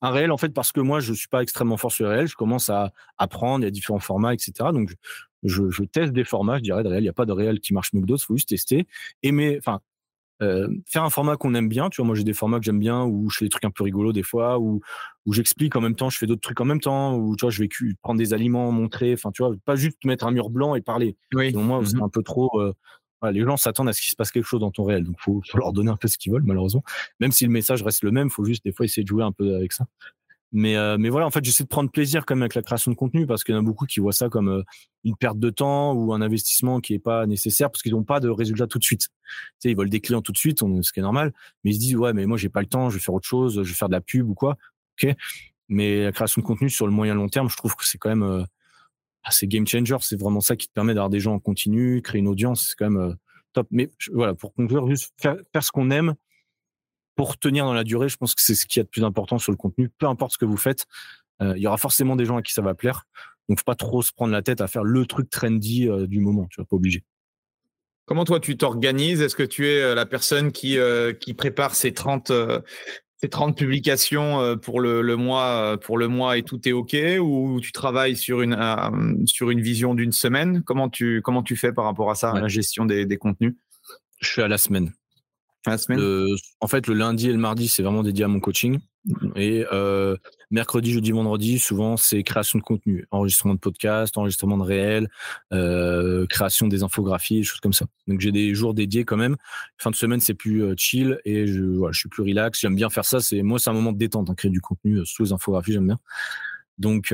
Un 0.00 0.10
réel, 0.10 0.32
en 0.32 0.38
fait, 0.38 0.48
parce 0.50 0.72
que 0.72 0.80
moi, 0.80 1.00
je 1.00 1.12
suis 1.12 1.28
pas 1.28 1.42
extrêmement 1.42 1.76
fort 1.76 1.92
sur 1.92 2.06
le 2.06 2.10
réel. 2.12 2.26
Je 2.26 2.36
commence 2.36 2.70
à 2.70 2.92
apprendre. 3.18 3.62
Il 3.62 3.66
y 3.66 3.68
a 3.68 3.70
différents 3.70 3.98
formats, 3.98 4.32
etc. 4.32 4.52
Donc, 4.72 4.94
je, 5.42 5.70
je 5.70 5.84
teste 5.84 6.12
des 6.12 6.24
formats. 6.24 6.56
Je 6.58 6.62
dirais 6.62 6.82
de 6.82 6.88
réel. 6.88 7.02
Il 7.02 7.06
n'y 7.06 7.10
a 7.10 7.14
pas 7.14 7.26
de 7.26 7.32
réel 7.32 7.60
qui 7.60 7.74
marche 7.74 7.92
mieux 7.92 8.00
que 8.00 8.06
d'autres. 8.06 8.22
Il 8.24 8.26
faut 8.26 8.36
juste 8.36 8.48
tester. 8.48 8.86
Aimer, 9.22 9.56
enfin, 9.58 9.80
euh, 10.42 10.68
faire 10.86 11.02
un 11.02 11.10
format 11.10 11.36
qu'on 11.36 11.54
aime 11.54 11.68
bien. 11.68 11.88
Tu 11.88 11.96
vois, 12.00 12.06
moi, 12.06 12.14
j'ai 12.14 12.24
des 12.24 12.34
formats 12.34 12.58
que 12.58 12.64
j'aime 12.64 12.78
bien 12.78 13.04
où 13.04 13.30
je 13.30 13.38
fais 13.38 13.44
des 13.46 13.48
trucs 13.50 13.64
un 13.64 13.70
peu 13.70 13.84
rigolos 13.84 14.12
des 14.12 14.22
fois, 14.22 14.58
où, 14.58 14.80
où 15.24 15.32
j'explique 15.32 15.76
en 15.76 15.80
même 15.80 15.96
temps, 15.96 16.10
je 16.10 16.18
fais 16.18 16.26
d'autres 16.26 16.42
trucs 16.42 16.60
en 16.60 16.64
même 16.64 16.80
temps, 16.80 17.16
où 17.16 17.36
tu 17.36 17.44
vois, 17.44 17.50
je 17.50 17.62
vais 17.62 17.68
prendre 18.02 18.18
des 18.18 18.34
aliments, 18.34 18.70
montrer. 18.70 19.14
Enfin, 19.14 19.30
tu 19.32 19.42
vois, 19.42 19.54
pas 19.64 19.76
juste 19.76 20.04
mettre 20.04 20.26
un 20.26 20.30
mur 20.30 20.50
blanc 20.50 20.74
et 20.74 20.82
parler. 20.82 21.16
Oui. 21.34 21.52
moi, 21.54 21.82
c'est 21.84 21.96
mmh 21.96 22.02
un 22.02 22.08
peu 22.08 22.22
trop. 22.22 22.60
Euh, 22.60 22.74
les 23.24 23.42
gens 23.42 23.56
s'attendent 23.56 23.88
à 23.88 23.92
ce 23.92 24.00
qu'il 24.00 24.10
se 24.10 24.16
passe 24.16 24.30
quelque 24.30 24.44
chose 24.44 24.60
dans 24.60 24.70
ton 24.70 24.84
réel. 24.84 25.04
Donc, 25.04 25.16
il 25.18 25.22
faut, 25.22 25.42
leur 25.54 25.72
donner 25.72 25.90
un 25.90 25.96
peu 25.96 26.08
ce 26.08 26.18
qu'ils 26.18 26.32
veulent, 26.32 26.44
malheureusement. 26.44 26.82
Même 27.20 27.32
si 27.32 27.44
le 27.44 27.50
message 27.50 27.82
reste 27.82 28.02
le 28.02 28.10
même, 28.10 28.30
faut 28.30 28.44
juste 28.44 28.64
des 28.64 28.72
fois 28.72 28.84
essayer 28.84 29.02
de 29.02 29.08
jouer 29.08 29.24
un 29.24 29.32
peu 29.32 29.56
avec 29.56 29.72
ça. 29.72 29.86
Mais, 30.52 30.76
euh, 30.76 30.96
voilà, 31.10 31.26
en 31.26 31.30
fait, 31.30 31.44
j'essaie 31.44 31.64
de 31.64 31.68
prendre 31.68 31.90
plaisir 31.90 32.24
quand 32.24 32.34
même 32.34 32.42
avec 32.42 32.54
la 32.54 32.62
création 32.62 32.90
de 32.90 32.96
contenu 32.96 33.26
parce 33.26 33.42
qu'il 33.44 33.54
y 33.54 33.58
en 33.58 33.60
a 33.60 33.64
beaucoup 33.64 33.84
qui 33.84 34.00
voient 34.00 34.12
ça 34.12 34.28
comme 34.28 34.48
euh, 34.48 34.62
une 35.04 35.16
perte 35.16 35.38
de 35.38 35.50
temps 35.50 35.92
ou 35.92 36.14
un 36.14 36.20
investissement 36.20 36.80
qui 36.80 36.94
est 36.94 36.98
pas 36.98 37.26
nécessaire 37.26 37.70
parce 37.70 37.82
qu'ils 37.82 37.92
n'ont 37.92 38.04
pas 38.04 38.20
de 38.20 38.28
résultats 38.28 38.66
tout 38.66 38.78
de 38.78 38.84
suite. 38.84 39.02
Tu 39.02 39.08
sais, 39.58 39.70
ils 39.70 39.76
veulent 39.76 39.90
des 39.90 40.00
clients 40.00 40.22
tout 40.22 40.32
de 40.32 40.38
suite, 40.38 40.60
ce 40.60 40.92
qui 40.92 41.00
est 41.00 41.02
normal, 41.02 41.32
mais 41.64 41.72
ils 41.72 41.74
se 41.74 41.80
disent 41.80 41.96
ouais, 41.96 42.12
mais 42.12 42.26
moi 42.26 42.38
j'ai 42.38 42.48
pas 42.48 42.60
le 42.60 42.66
temps, 42.66 42.90
je 42.90 42.96
vais 42.96 43.02
faire 43.02 43.14
autre 43.14 43.26
chose, 43.26 43.54
je 43.62 43.68
vais 43.68 43.74
faire 43.74 43.88
de 43.88 43.94
la 43.94 44.00
pub 44.00 44.28
ou 44.30 44.34
quoi. 44.34 44.56
Ok, 45.02 45.14
mais 45.68 46.04
la 46.04 46.12
création 46.12 46.40
de 46.40 46.46
contenu 46.46 46.70
sur 46.70 46.86
le 46.86 46.92
moyen 46.92 47.14
long 47.14 47.28
terme, 47.28 47.50
je 47.50 47.56
trouve 47.56 47.74
que 47.76 47.84
c'est 47.84 47.98
quand 47.98 48.08
même 48.08 48.22
euh, 48.22 48.44
c'est 49.30 49.46
game 49.46 49.66
changer. 49.66 49.96
C'est 50.00 50.18
vraiment 50.18 50.40
ça 50.40 50.56
qui 50.56 50.68
te 50.68 50.72
permet 50.72 50.94
d'avoir 50.94 51.10
des 51.10 51.20
gens 51.20 51.34
en 51.34 51.38
continu, 51.38 52.02
créer 52.02 52.20
une 52.20 52.28
audience, 52.28 52.68
c'est 52.68 52.74
quand 52.76 52.90
même 52.90 53.16
top. 53.52 53.66
Mais 53.70 53.88
voilà, 54.12 54.34
pour 54.34 54.54
conclure, 54.54 54.88
juste 54.88 55.12
faire, 55.20 55.36
ce 55.60 55.70
qu'on 55.70 55.90
aime 55.90 56.14
pour 57.16 57.38
tenir 57.38 57.64
dans 57.64 57.74
la 57.74 57.84
durée, 57.84 58.08
je 58.08 58.16
pense 58.16 58.34
que 58.34 58.42
c'est 58.42 58.54
ce 58.54 58.66
qui 58.66 58.78
est 58.78 58.82
le 58.82 58.88
plus 58.88 59.04
important 59.04 59.38
sur 59.38 59.52
le 59.52 59.56
contenu. 59.56 59.88
Peu 59.88 60.06
importe 60.06 60.32
ce 60.32 60.38
que 60.38 60.44
vous 60.44 60.58
faites, 60.58 60.86
euh, 61.42 61.54
il 61.56 61.62
y 61.62 61.66
aura 61.66 61.78
forcément 61.78 62.16
des 62.16 62.24
gens 62.24 62.36
à 62.36 62.42
qui 62.42 62.52
ça 62.52 62.62
va 62.62 62.74
plaire. 62.74 63.04
Donc, 63.48 63.58
faut 63.58 63.64
pas 63.64 63.74
trop 63.74 64.02
se 64.02 64.12
prendre 64.12 64.32
la 64.32 64.42
tête 64.42 64.60
à 64.60 64.66
faire 64.66 64.84
le 64.84 65.06
truc 65.06 65.30
trendy 65.30 65.88
euh, 65.88 66.06
du 66.06 66.20
moment. 66.20 66.46
Tu 66.50 66.60
vas 66.60 66.64
pas 66.64 66.76
obligé. 66.76 67.04
Comment 68.04 68.24
toi 68.24 68.38
tu 68.38 68.56
t'organises? 68.56 69.20
Est-ce 69.20 69.34
que 69.34 69.42
tu 69.42 69.66
es 69.66 69.80
euh, 69.80 69.94
la 69.94 70.06
personne 70.06 70.52
qui, 70.52 70.78
qui 71.20 71.34
prépare 71.34 71.74
ces 71.74 71.92
30, 71.92 72.30
ces 73.18 73.28
30 73.28 73.56
publications 73.56 74.56
pour 74.58 74.80
le, 74.80 75.00
le, 75.00 75.16
mois 75.16 75.78
pour 75.80 75.96
le 75.96 76.06
mois 76.06 76.36
et 76.36 76.42
tout 76.42 76.68
est 76.68 76.72
OK 76.72 76.96
ou 77.20 77.60
tu 77.62 77.72
travailles 77.72 78.16
sur 78.16 78.42
une, 78.42 78.56
sur 79.26 79.50
une 79.50 79.60
vision 79.60 79.94
d'une 79.94 80.12
semaine? 80.12 80.62
Comment 80.62 80.88
tu, 80.88 81.22
comment 81.22 81.42
tu 81.42 81.56
fais 81.56 81.72
par 81.72 81.84
rapport 81.84 82.10
à 82.10 82.14
ça, 82.14 82.32
la 82.34 82.48
gestion 82.48 82.84
des, 82.84 83.06
des 83.06 83.16
contenus? 83.16 83.54
Je 84.20 84.28
suis 84.28 84.42
à 84.42 84.48
la 84.48 84.58
semaine. 84.58 84.92
Semaine? 85.76 86.36
En 86.60 86.68
fait, 86.68 86.86
le 86.86 86.94
lundi 86.94 87.28
et 87.28 87.32
le 87.32 87.38
mardi, 87.38 87.66
c'est 87.68 87.82
vraiment 87.82 88.02
dédié 88.02 88.24
à 88.24 88.28
mon 88.28 88.38
coaching. 88.38 88.78
Et 89.36 89.64
euh, 89.72 90.16
mercredi, 90.50 90.92
jeudi, 90.92 91.12
vendredi, 91.12 91.58
souvent, 91.58 91.96
c'est 91.96 92.22
création 92.22 92.58
de 92.58 92.64
contenu, 92.64 93.06
enregistrement 93.10 93.54
de 93.54 93.60
podcast, 93.60 94.16
enregistrement 94.16 94.58
de 94.58 94.62
réel, 94.62 95.08
euh, 95.52 96.26
création 96.26 96.66
des 96.66 96.82
infographies, 96.82 97.38
des 97.38 97.42
choses 97.44 97.60
comme 97.60 97.72
ça. 97.72 97.86
Donc, 98.08 98.20
j'ai 98.20 98.32
des 98.32 98.54
jours 98.54 98.74
dédiés 98.74 99.04
quand 99.04 99.16
même. 99.16 99.36
Fin 99.78 99.90
de 99.90 99.96
semaine, 99.96 100.20
c'est 100.20 100.34
plus 100.34 100.64
euh, 100.64 100.74
chill 100.76 101.20
et 101.24 101.46
je, 101.46 101.88
suis 101.92 102.08
plus 102.08 102.22
relax. 102.22 102.60
J'aime 102.60 102.74
bien 102.74 102.90
faire 102.90 103.04
ça. 103.04 103.20
C'est 103.20 103.42
moi, 103.42 103.58
c'est 103.58 103.70
un 103.70 103.74
moment 103.74 103.92
de 103.92 103.98
détente, 103.98 104.28
hein, 104.30 104.34
créer 104.34 104.50
du 104.50 104.60
contenu 104.60 105.04
sous 105.04 105.22
les 105.22 105.32
infographies, 105.32 105.72
j'aime 105.72 105.86
bien. 105.86 105.98
Donc, 106.78 107.12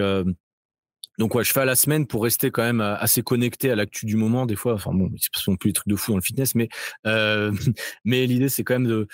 donc 1.19 1.35
ouais, 1.35 1.45
je 1.45 1.53
fais 1.53 1.61
à 1.61 1.65
la 1.65 1.77
semaine 1.77 2.07
pour 2.07 2.23
rester 2.25 2.51
quand 2.51 2.63
même 2.63 2.81
euh, 2.81 2.97
assez 2.97 3.23
connecté 3.23 3.71
à 3.71 3.77
l'actu 3.77 4.07
du 4.07 4.17
moment. 4.17 4.47
Des 4.47 4.57
fois, 4.57 4.75
enfin 4.75 4.93
bon, 4.93 5.11
ce 5.17 5.29
sont 5.41 5.57
plus 5.57 5.71
des 5.71 5.75
trucs 5.75 5.89
de 5.89 5.97
fou 5.97 6.13
dans 6.13 6.17
le 6.17 6.23
fitness, 6.23 6.55
mais 6.55 6.69
euh, 7.07 7.53
mais 8.05 8.27
l'idée 8.27 8.49
c'est 8.49 8.65
quand 8.65 8.75
même 8.75 8.87
de 8.87 9.07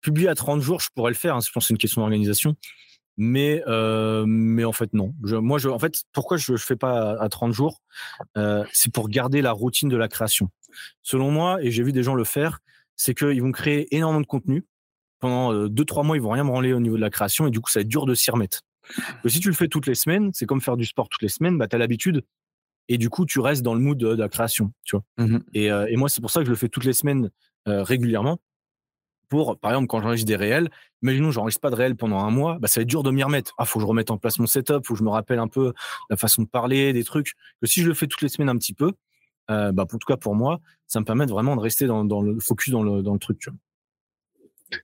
publier 0.00 0.28
à 0.28 0.34
30 0.34 0.60
jours. 0.60 0.80
Je 0.80 0.88
pourrais 0.94 1.10
le 1.10 1.16
faire. 1.16 1.36
Hein, 1.36 1.40
je 1.40 1.50
pense 1.50 1.64
que 1.64 1.68
c'est 1.68 1.74
une 1.74 1.78
question 1.78 2.00
d'organisation. 2.00 2.56
Mais 3.18 3.62
euh, 3.66 4.24
mais 4.26 4.64
en 4.64 4.72
fait 4.72 4.92
non. 4.92 5.14
Je, 5.24 5.36
moi, 5.36 5.58
je, 5.58 5.68
en 5.70 5.78
fait, 5.78 6.02
pourquoi 6.12 6.36
je, 6.36 6.56
je 6.56 6.64
fais 6.64 6.76
pas 6.76 7.12
à, 7.18 7.28
30 7.28 7.52
jours 7.52 7.80
euh, 8.36 8.64
C'est 8.72 8.92
pour 8.92 9.08
garder 9.08 9.40
la 9.40 9.52
routine 9.52 9.88
de 9.88 9.96
la 9.96 10.08
création. 10.08 10.50
Selon 11.02 11.30
moi, 11.30 11.62
et 11.62 11.70
j'ai 11.70 11.82
vu 11.82 11.92
des 11.92 12.02
gens 12.02 12.14
le 12.14 12.24
faire, 12.24 12.58
c'est 12.94 13.14
qu'ils 13.14 13.40
vont 13.40 13.52
créer 13.52 13.94
énormément 13.94 14.20
de 14.20 14.26
contenu 14.26 14.66
pendant 15.18 15.66
2-3 15.66 16.04
mois. 16.04 16.16
Ils 16.16 16.22
vont 16.22 16.30
rien 16.30 16.44
branler 16.44 16.74
au 16.74 16.80
niveau 16.80 16.96
de 16.96 17.00
la 17.00 17.10
création 17.10 17.46
et 17.46 17.50
du 17.50 17.60
coup, 17.60 17.70
ça 17.70 17.78
va 17.78 17.82
être 17.82 17.88
dur 17.88 18.04
de 18.04 18.14
s'y 18.14 18.30
remettre 18.30 18.60
si 19.26 19.40
tu 19.40 19.48
le 19.48 19.54
fais 19.54 19.68
toutes 19.68 19.86
les 19.86 19.94
semaines, 19.94 20.30
c'est 20.32 20.46
comme 20.46 20.60
faire 20.60 20.76
du 20.76 20.84
sport 20.84 21.08
toutes 21.08 21.22
les 21.22 21.28
semaines, 21.28 21.58
bah, 21.58 21.68
tu 21.68 21.76
as 21.76 21.78
l'habitude. 21.78 22.22
Et 22.88 22.98
du 22.98 23.10
coup, 23.10 23.26
tu 23.26 23.40
restes 23.40 23.62
dans 23.62 23.74
le 23.74 23.80
mood 23.80 23.98
de, 23.98 24.14
la 24.14 24.28
création. 24.28 24.72
Tu 24.84 24.96
vois. 24.96 25.04
Mmh 25.18 25.38
euh, 25.56 25.86
et, 25.86 25.96
moi, 25.96 26.08
c'est 26.08 26.20
pour 26.20 26.30
ça 26.30 26.40
que 26.40 26.46
je 26.46 26.50
le 26.50 26.56
fais 26.56 26.68
toutes 26.68 26.84
les 26.84 26.92
semaines 26.92 27.30
euh, 27.66 27.82
régulièrement. 27.82 28.38
Pour, 29.28 29.58
par 29.58 29.72
exemple, 29.72 29.88
quand 29.88 30.00
j'enregistre 30.00 30.28
des 30.28 30.36
réels, 30.36 30.70
imaginons, 31.02 31.30
j'enregistre 31.30 31.60
pas 31.60 31.70
de 31.70 31.74
réels 31.74 31.96
pendant 31.96 32.20
un 32.20 32.30
mois, 32.30 32.58
bah, 32.60 32.68
ça 32.68 32.80
va 32.80 32.82
être 32.82 32.88
dur 32.88 33.02
de 33.02 33.10
m'y 33.10 33.22
remettre. 33.22 33.54
Ah, 33.58 33.64
faut 33.64 33.78
que 33.78 33.84
je 33.84 33.88
remette 33.88 34.10
en 34.10 34.18
place 34.18 34.38
mon 34.38 34.46
setup, 34.46 34.86
faut 34.86 34.94
que 34.94 34.98
je 34.98 35.04
me 35.04 35.10
rappelle 35.10 35.38
un 35.38 35.48
peu 35.48 35.72
la 36.10 36.16
façon 36.16 36.42
de 36.42 36.48
parler, 36.48 36.92
des 36.92 37.04
trucs. 37.04 37.32
Que 37.60 37.66
si 37.66 37.82
je 37.82 37.88
le 37.88 37.94
fais 37.94 38.06
toutes 38.06 38.22
les 38.22 38.28
semaines 38.28 38.48
un 38.48 38.56
petit 38.56 38.74
peu, 38.74 38.92
euh, 39.50 39.72
bah, 39.72 39.84
en 39.84 39.98
tout 39.98 40.06
cas 40.06 40.16
pour 40.16 40.34
moi, 40.34 40.60
ça 40.86 41.00
me 41.00 41.04
permet 41.04 41.26
vraiment 41.26 41.56
de 41.56 41.60
rester 41.60 41.86
dans, 41.86 42.02
le 42.02 42.38
focus 42.40 42.72
dans 42.72 42.82
le, 42.82 43.02
dans 43.02 43.12
le 43.12 43.18
truc. 43.18 43.38
Tu, 43.38 43.50
vois. 43.50 43.58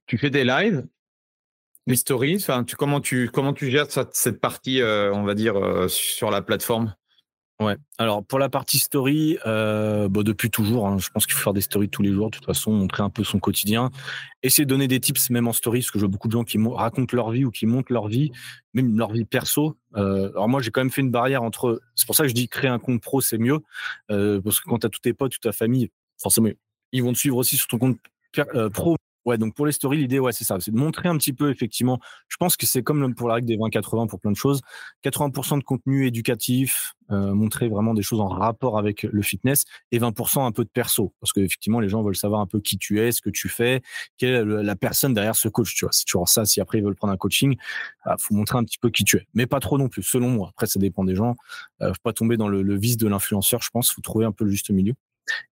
tu 0.07 0.19
fais 0.19 0.31
des 0.31 0.45
lives? 0.45 0.87
Les 1.89 1.97
stories, 1.97 2.37
enfin, 2.37 2.63
tu, 2.63 2.77
comment, 2.77 3.01
tu, 3.01 3.29
comment 3.29 3.53
tu 3.53 3.69
gères 3.69 3.91
cette, 3.91 4.15
cette 4.15 4.41
partie, 4.41 4.81
euh, 4.81 5.13
on 5.13 5.25
va 5.25 5.35
dire, 5.35 5.57
euh, 5.57 5.89
sur 5.89 6.31
la 6.31 6.41
plateforme? 6.41 6.95
Ouais. 7.63 7.77
Alors 7.99 8.25
pour 8.25 8.39
la 8.39 8.49
partie 8.49 8.79
story, 8.79 9.39
euh, 9.47 10.09
bah, 10.09 10.23
depuis 10.23 10.51
toujours, 10.51 10.89
hein, 10.89 10.99
je 10.99 11.09
pense 11.11 11.27
qu'il 11.27 11.35
faut 11.35 11.43
faire 11.43 11.53
des 11.53 11.61
stories 11.61 11.89
tous 11.89 12.03
les 12.03 12.13
jours. 12.13 12.31
De 12.31 12.37
toute 12.37 12.47
façon, 12.47 12.73
montrer 12.73 13.03
un 13.03 13.11
peu 13.11 13.25
son 13.25 13.39
quotidien, 13.39 13.91
essayer 14.43 14.65
de 14.65 14.71
donner 14.71 14.89
des 14.89 15.01
tips 15.01 15.31
même 15.31 15.47
en 15.47 15.53
story, 15.53 15.81
parce 15.81 15.91
que 15.91 15.99
je 15.99 16.05
vois 16.05 16.11
beaucoup 16.11 16.29
de 16.29 16.33
gens 16.33 16.45
qui 16.45 16.59
racontent 16.59 17.17
leur 17.17 17.31
vie 17.31 17.45
ou 17.45 17.51
qui 17.51 17.67
montrent 17.67 17.93
leur 17.93 18.09
vie, 18.09 18.33
même 18.75 18.99
leur 18.99 19.13
vie 19.13 19.25
perso. 19.25 19.77
alors 19.95 20.49
moi, 20.49 20.61
j'ai 20.61 20.71
quand 20.71 20.81
même 20.81 20.91
fait 20.91 21.03
une 21.03 21.11
barrière 21.11 21.43
entre. 21.43 21.81
C'est 21.95 22.07
pour 22.07 22.17
ça 22.17 22.25
que 22.25 22.29
je 22.29 22.35
dis 22.35 22.49
créer 22.49 22.71
un 22.71 22.79
compte 22.79 23.01
pro, 23.01 23.21
c'est 23.21 23.39
mieux, 23.39 23.61
parce 24.09 24.61
que 24.61 24.69
quand 24.69 24.79
tu 24.81 24.87
as 24.87 24.91
tous 24.91 25.01
tes 25.01 25.15
potes, 25.15 25.33
toute 25.33 25.43
ta 25.43 25.53
famille, 25.53 25.91
forcément, 26.21 26.49
ils 26.93 27.03
vont 27.03 27.13
te 27.13 27.19
suivre 27.19 27.37
aussi 27.37 27.57
sur 27.57 27.69
ton 27.69 27.79
compte 27.79 27.99
pro 28.73 28.97
Ouais, 29.25 29.39
donc 29.39 29.55
pour 29.55 29.67
les 29.67 29.73
stories, 29.73 29.99
l'idée, 29.99 30.19
ouais, 30.19 30.33
c'est 30.33 30.45
ça. 30.45 30.59
C'est 30.61 30.73
de 30.73 30.77
montrer 30.77 31.09
un 31.09 31.17
petit 31.17 31.33
peu, 31.33 31.51
effectivement. 31.51 32.01
Je 32.29 32.37
pense 32.37 32.57
que 32.57 32.67
c'est 32.67 32.83
comme 32.83 33.15
pour 33.15 33.29
la 33.29 33.35
règle 33.35 33.47
des 33.47 33.57
20-80 33.57 34.09
pour 34.09 34.19
plein 34.19 34.33
de 34.33 34.37
choses. 34.37 34.61
80% 35.03 35.59
de 35.59 35.63
contenu 35.63 36.07
éducatif, 36.07 36.95
euh, 37.11 37.33
montrer 37.33 37.69
vraiment 37.69 37.95
des 37.95 38.03
choses 38.03 38.21
en 38.21 38.29
rapport 38.29 38.79
avec 38.79 39.05
le 39.05 39.23
fitness 39.23 39.65
et 39.93 39.99
20% 39.99 40.45
un 40.45 40.51
peu 40.51 40.65
de 40.65 40.69
perso. 40.71 41.15
Parce 41.21 41.33
que, 41.33 41.41
effectivement, 41.41 41.79
les 41.79 41.89
gens 41.89 42.03
veulent 42.03 42.17
savoir 42.17 42.41
un 42.41 42.47
peu 42.47 42.61
qui 42.61 42.79
tu 42.79 43.01
es, 43.01 43.13
ce 43.13 43.21
que 43.21 43.31
tu 43.31 43.49
fais, 43.49 43.81
quelle 44.19 44.35
est 44.35 44.45
la 44.45 44.77
personne 44.77 45.15
derrière 45.15 45.37
ce 45.37 45.49
coach, 45.49 45.75
tu 45.75 45.85
vois. 45.85 45.93
C'est 45.93 46.05
toujours 46.05 46.29
ça. 46.29 46.45
Si 46.45 46.61
après 46.61 46.79
ils 46.79 46.85
veulent 46.85 46.97
prendre 46.97 47.13
un 47.13 47.17
coaching, 47.17 47.57
bah, 48.05 48.17
faut 48.19 48.35
montrer 48.35 48.59
un 48.59 48.65
petit 48.65 48.79
peu 48.79 48.91
qui 48.91 49.05
tu 49.05 49.19
es. 49.19 49.27
Mais 49.35 49.47
pas 49.47 49.61
trop 49.61 49.79
non 49.79 49.89
plus, 49.89 50.03
selon 50.03 50.31
moi. 50.31 50.49
Après, 50.51 50.67
ça 50.67 50.81
dépend 50.81 51.05
des 51.05 51.15
gens. 51.15 51.37
Euh, 51.83 51.89
faut 51.89 52.01
pas 52.03 52.13
tomber 52.13 52.37
dans 52.37 52.49
le, 52.49 52.63
le 52.63 52.77
vice 52.77 52.97
de 52.97 53.07
l'influenceur, 53.07 53.63
je 53.63 53.71
pense. 53.71 53.93
Faut 53.93 54.01
trouver 54.01 54.25
un 54.25 54.33
peu 54.33 54.45
le 54.45 54.51
juste 54.51 54.71
milieu. 54.71 54.95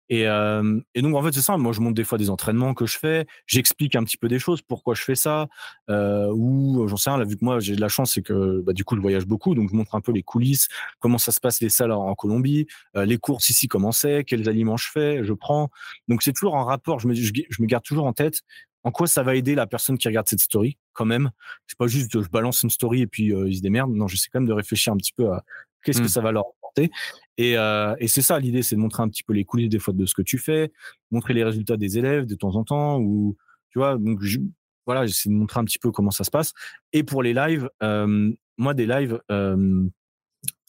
Et, 0.09 0.27
euh, 0.27 0.79
et, 0.95 1.01
donc 1.01 1.15
en 1.15 1.23
fait 1.23 1.31
c'est 1.31 1.41
ça. 1.41 1.57
Moi 1.57 1.71
je 1.71 1.81
montre 1.81 1.95
des 1.95 2.03
fois 2.03 2.17
des 2.17 2.29
entraînements 2.29 2.73
que 2.73 2.85
je 2.85 2.97
fais, 2.97 3.27
j'explique 3.45 3.95
un 3.95 4.03
petit 4.03 4.17
peu 4.17 4.27
des 4.27 4.39
choses, 4.39 4.61
pourquoi 4.61 4.95
je 4.95 5.03
fais 5.03 5.15
ça, 5.15 5.47
euh, 5.89 6.31
ou 6.33 6.87
j'en 6.87 6.97
sais 6.97 7.09
rien. 7.09 7.19
Là 7.19 7.25
vu 7.25 7.37
que 7.37 7.45
moi 7.45 7.59
j'ai 7.59 7.75
de 7.75 7.81
la 7.81 7.89
chance, 7.89 8.13
c'est 8.13 8.21
que 8.21 8.61
bah, 8.61 8.73
du 8.73 8.83
coup 8.83 8.95
je 8.95 9.01
voyage 9.01 9.25
beaucoup, 9.25 9.53
donc 9.53 9.69
je 9.69 9.75
montre 9.75 9.95
un 9.95 10.01
peu 10.01 10.11
les 10.11 10.23
coulisses, 10.23 10.67
comment 10.99 11.19
ça 11.19 11.31
se 11.31 11.39
passe 11.39 11.61
les 11.61 11.69
salles 11.69 11.91
en 11.91 12.15
Colombie, 12.15 12.65
euh, 12.95 13.05
les 13.05 13.17
courses 13.17 13.49
ici 13.49 13.67
comment 13.67 13.91
c'est, 13.91 14.23
quels 14.23 14.49
aliments 14.49 14.77
je 14.77 14.87
fais, 14.91 15.23
je 15.23 15.33
prends. 15.33 15.69
Donc 16.07 16.23
c'est 16.23 16.33
toujours 16.33 16.55
en 16.55 16.65
rapport. 16.65 16.99
Je 16.99 17.07
me, 17.07 17.13
je, 17.13 17.31
je 17.49 17.61
me 17.61 17.67
garde 17.67 17.83
toujours 17.83 18.05
en 18.05 18.13
tête 18.13 18.41
en 18.83 18.91
quoi 18.91 19.07
ça 19.07 19.23
va 19.23 19.35
aider 19.35 19.55
la 19.55 19.67
personne 19.67 19.97
qui 19.97 20.07
regarde 20.07 20.27
cette 20.27 20.39
story 20.39 20.77
quand 20.93 21.05
même. 21.05 21.31
C'est 21.67 21.77
pas 21.77 21.87
juste 21.87 22.21
je 22.21 22.29
balance 22.29 22.63
une 22.63 22.69
story 22.69 23.01
et 23.01 23.07
puis 23.07 23.33
euh, 23.33 23.49
ils 23.49 23.57
se 23.57 23.61
démerdent. 23.61 23.93
Non, 23.93 24.07
j'essaie 24.07 24.29
quand 24.31 24.39
même 24.39 24.47
de 24.47 24.53
réfléchir 24.53 24.93
un 24.93 24.97
petit 24.97 25.13
peu 25.13 25.31
à 25.31 25.43
qu'est-ce 25.83 25.99
que 25.99 26.05
mmh. 26.05 26.09
ça 26.09 26.21
va 26.21 26.31
leur 26.31 26.45
apporter. 26.79 26.91
Et, 27.37 27.57
euh, 27.57 27.95
et 27.99 28.07
c'est 28.07 28.21
ça 28.21 28.39
l'idée, 28.39 28.63
c'est 28.63 28.75
de 28.75 28.81
montrer 28.81 29.03
un 29.03 29.09
petit 29.09 29.23
peu 29.23 29.33
les 29.33 29.45
coulisses 29.45 29.69
des 29.69 29.79
fois 29.79 29.93
de 29.93 30.05
ce 30.05 30.13
que 30.13 30.21
tu 30.21 30.37
fais, 30.37 30.71
montrer 31.11 31.33
les 31.33 31.43
résultats 31.43 31.77
des 31.77 31.97
élèves 31.97 32.25
de 32.25 32.35
temps 32.35 32.55
en 32.55 32.63
temps, 32.63 32.99
ou 32.99 33.37
tu 33.71 33.79
vois. 33.79 33.97
Donc 33.97 34.21
je, 34.21 34.39
voilà, 34.85 35.05
j'essaie 35.05 35.29
de 35.29 35.35
montrer 35.35 35.59
un 35.59 35.65
petit 35.65 35.79
peu 35.79 35.91
comment 35.91 36.11
ça 36.11 36.23
se 36.23 36.31
passe. 36.31 36.53
Et 36.91 37.03
pour 37.03 37.23
les 37.23 37.33
lives, 37.33 37.69
euh, 37.83 38.31
moi 38.57 38.73
des 38.73 38.85
lives. 38.85 39.21
Euh, 39.31 39.85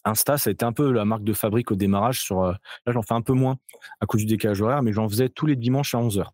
Insta, 0.03 0.39
ça 0.39 0.49
a 0.49 0.53
été 0.55 0.65
un 0.65 0.73
peu 0.73 0.91
la 0.93 1.05
marque 1.05 1.25
de 1.25 1.35
fabrique 1.35 1.71
au 1.73 1.75
démarrage. 1.75 2.23
Sur, 2.23 2.43
là, 2.43 2.59
j'en 2.87 3.03
fais 3.03 3.13
un 3.13 3.21
peu 3.21 3.35
moins 3.35 3.59
à 4.01 4.07
cause 4.07 4.23
du 4.23 4.27
décalage 4.27 4.63
horaire, 4.63 4.83
mais 4.83 4.95
j'en 4.95 5.07
faisais 5.07 5.29
tous 5.29 5.45
les 5.45 5.57
dimanches 5.57 5.95
à 5.95 5.99
11h. 5.99 6.25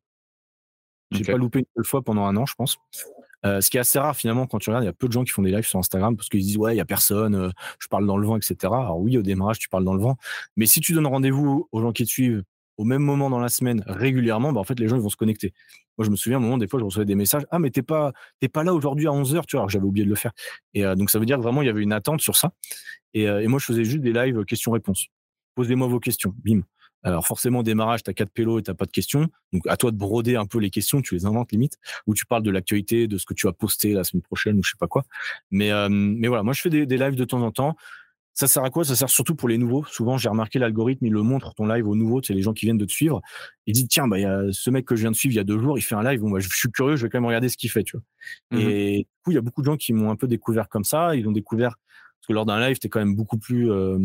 J'ai 1.11 1.23
okay. 1.23 1.33
pas 1.33 1.39
loupé 1.39 1.59
une 1.59 1.67
seule 1.75 1.85
fois 1.85 2.03
pendant 2.03 2.27
un 2.27 2.37
an, 2.37 2.47
je 2.47 2.55
pense. 2.55 2.79
Euh, 3.47 3.61
ce 3.61 3.71
qui 3.71 3.77
est 3.77 3.81
assez 3.81 3.99
rare 3.99 4.17
finalement 4.17 4.47
quand 4.47 4.59
tu 4.59 4.71
regardes, 4.71 4.85
il 4.85 4.87
y 4.87 4.91
a 4.91 4.93
peu 4.93 5.07
de 5.07 5.13
gens 5.13 5.25
qui 5.25 5.31
font 5.31 5.43
des 5.43 5.51
lives 5.51 5.67
sur 5.67 5.79
Instagram 5.79 6.17
parce 6.17 6.29
qu'ils 6.29 6.41
disent 6.41 6.57
ouais, 6.57 6.75
il 6.75 6.79
y 6.79 6.81
a 6.81 6.85
personne, 6.85 7.35
euh, 7.35 7.51
je 7.79 7.87
parle 7.89 8.07
dans 8.07 8.17
le 8.17 8.27
vent, 8.27 8.37
etc. 8.37 8.57
Alors 8.63 8.99
oui, 8.99 9.17
au 9.19 9.23
démarrage, 9.23 9.59
tu 9.59 9.69
parles 9.69 9.85
dans 9.85 9.95
le 9.95 10.01
vent, 10.01 10.17
mais 10.57 10.67
si 10.67 10.81
tu 10.81 10.93
donnes 10.93 11.07
rendez-vous 11.07 11.69
aux 11.71 11.81
gens 11.81 11.93
qui 11.93 12.05
te 12.05 12.11
suivent 12.11 12.43
au 12.77 12.85
même 12.85 13.03
moment 13.03 13.31
dans 13.31 13.39
la 13.39 13.49
semaine 13.49 13.83
régulièrement, 13.87 14.53
bah, 14.53 14.61
en 14.61 14.65
fait 14.65 14.79
les 14.79 14.89
gens 14.89 14.97
ils 14.97 15.03
vont 15.03 15.09
se 15.09 15.17
connecter. 15.17 15.55
Moi 15.97 16.05
je 16.05 16.11
me 16.11 16.17
souviens 16.17 16.39
à 16.39 16.41
un 16.41 16.45
moment 16.45 16.59
des 16.59 16.69
fois 16.69 16.81
je 16.81 16.85
recevais 16.85 17.07
des 17.07 17.15
messages 17.15 17.47
ah 17.51 17.59
mais 17.59 17.71
t'es 17.71 17.83
pas 17.83 18.13
t'es 18.41 18.49
pas 18.49 18.65
là 18.65 18.75
aujourd'hui 18.75 19.07
à 19.07 19.11
11h 19.13 19.47
tu 19.47 19.57
vois 19.57 19.61
alors 19.61 19.71
j'avais 19.71 19.87
oublié 19.87 20.05
de 20.05 20.11
le 20.11 20.17
faire 20.17 20.33
et 20.75 20.85
euh, 20.85 20.95
donc 20.95 21.09
ça 21.09 21.19
veut 21.19 21.25
dire 21.25 21.39
que 21.39 21.43
vraiment 21.43 21.63
il 21.63 21.67
y 21.67 21.69
avait 21.71 21.83
une 21.83 21.95
attente 21.95 22.21
sur 22.21 22.37
ça 22.37 22.53
et, 23.15 23.23
et 23.23 23.47
moi 23.47 23.59
je 23.59 23.65
faisais 23.65 23.85
juste 23.85 24.03
des 24.03 24.13
lives 24.13 24.45
questions-réponses. 24.45 25.07
Posez-moi 25.55 25.87
vos 25.87 26.01
questions, 26.01 26.35
bim. 26.45 26.61
Alors 27.03 27.27
forcément, 27.27 27.61
au 27.61 27.63
démarrage, 27.63 28.03
tu 28.03 28.11
as 28.11 28.15
quatre 28.15 28.31
pélos 28.31 28.59
et 28.59 28.63
tu 28.63 28.75
pas 28.75 28.85
de 28.85 28.91
questions. 28.91 29.29
Donc 29.53 29.63
à 29.69 29.77
toi 29.77 29.91
de 29.91 29.97
broder 29.97 30.37
un 30.37 30.47
peu 30.47 30.59
les 30.59 30.71
questions, 30.71 31.03
tu 31.03 31.15
les 31.15 31.25
inventes 31.25 31.53
limite, 31.53 31.79
ou 32.07 32.15
tu 32.15 32.27
parles 32.27 32.43
de 32.43 32.51
l'actualité, 32.51 33.07
de 33.07 33.17
ce 33.17 33.27
que 33.27 33.35
tu 33.35 33.47
vas 33.47 33.53
poster 33.53 33.93
la 33.93 34.03
semaine 34.03 34.23
prochaine 34.23 34.59
ou 34.59 34.63
je 34.63 34.71
sais 34.71 34.79
pas 34.79 34.89
quoi. 34.89 35.05
Mais, 35.51 35.71
euh, 35.71 35.89
mais 35.89 36.29
voilà, 36.29 36.43
moi 36.43 36.53
je 36.53 36.61
fais 36.61 36.71
des, 36.71 36.85
des 36.87 36.99
lives 36.99 37.15
de 37.15 37.25
temps 37.25 37.43
en 37.43 37.53
temps. 37.53 37.77
Ça 38.39 38.47
sert 38.47 38.63
à 38.63 38.69
quoi? 38.69 38.85
Ça 38.85 38.95
sert 38.95 39.09
surtout 39.09 39.35
pour 39.35 39.49
les 39.49 39.57
nouveaux. 39.57 39.83
Souvent, 39.85 40.19
j'ai 40.19 40.29
remarqué 40.29 40.59
l'algorithme, 40.59 41.07
il 41.07 41.13
le 41.13 41.23
montre 41.23 41.55
ton 41.55 41.67
live 41.67 41.89
aux 41.89 41.97
nouveaux, 41.97 42.21
c'est 42.23 42.35
les 42.35 42.43
gens 42.43 42.53
qui 42.53 42.67
viennent 42.67 42.77
de 42.77 42.85
te 42.85 42.93
suivre. 42.93 43.23
Il 43.65 43.73
dit 43.73 43.89
tiens, 43.89 44.09
bah 44.09 44.19
y 44.19 44.27
a 44.27 44.43
ce 44.53 44.69
mec 44.69 44.85
que 44.85 44.95
je 44.95 45.01
viens 45.01 45.11
de 45.11 45.17
suivre 45.17 45.33
il 45.33 45.37
y 45.37 45.41
a 45.41 45.45
deux 45.45 45.59
jours, 45.59 45.79
il 45.79 45.83
fait 45.83 45.95
un 45.95 46.03
live. 46.03 46.21
Bon, 46.21 46.31
bah, 46.31 46.39
je 46.39 46.49
suis 46.49 46.71
curieux, 46.71 46.97
je 46.97 47.05
vais 47.05 47.09
quand 47.09 47.19
même 47.19 47.25
regarder 47.27 47.49
ce 47.49 47.57
qu'il 47.57 47.71
fait, 47.71 47.83
tu 47.83 47.97
vois. 47.97 48.05
Mmh. 48.51 48.69
Et 48.69 48.97
du 48.99 49.23
coup, 49.25 49.31
il 49.31 49.35
y 49.37 49.39
a 49.39 49.41
beaucoup 49.41 49.63
de 49.63 49.67
gens 49.67 49.79
qui 49.79 49.95
m'ont 49.95 50.11
un 50.11 50.17
peu 50.17 50.27
découvert 50.27 50.69
comme 50.69 50.85
ça. 50.85 51.17
Ils 51.17 51.27
ont 51.27 51.33
découvert 51.33 51.77
parce 52.21 52.27
que 52.29 52.35
lors 52.35 52.45
d'un 52.45 52.61
live, 52.61 52.79
tu 52.79 52.89
es 52.89 52.91
quand 52.91 52.99
même 52.99 53.15
beaucoup 53.15 53.39
plus 53.39 53.71
euh, 53.71 53.99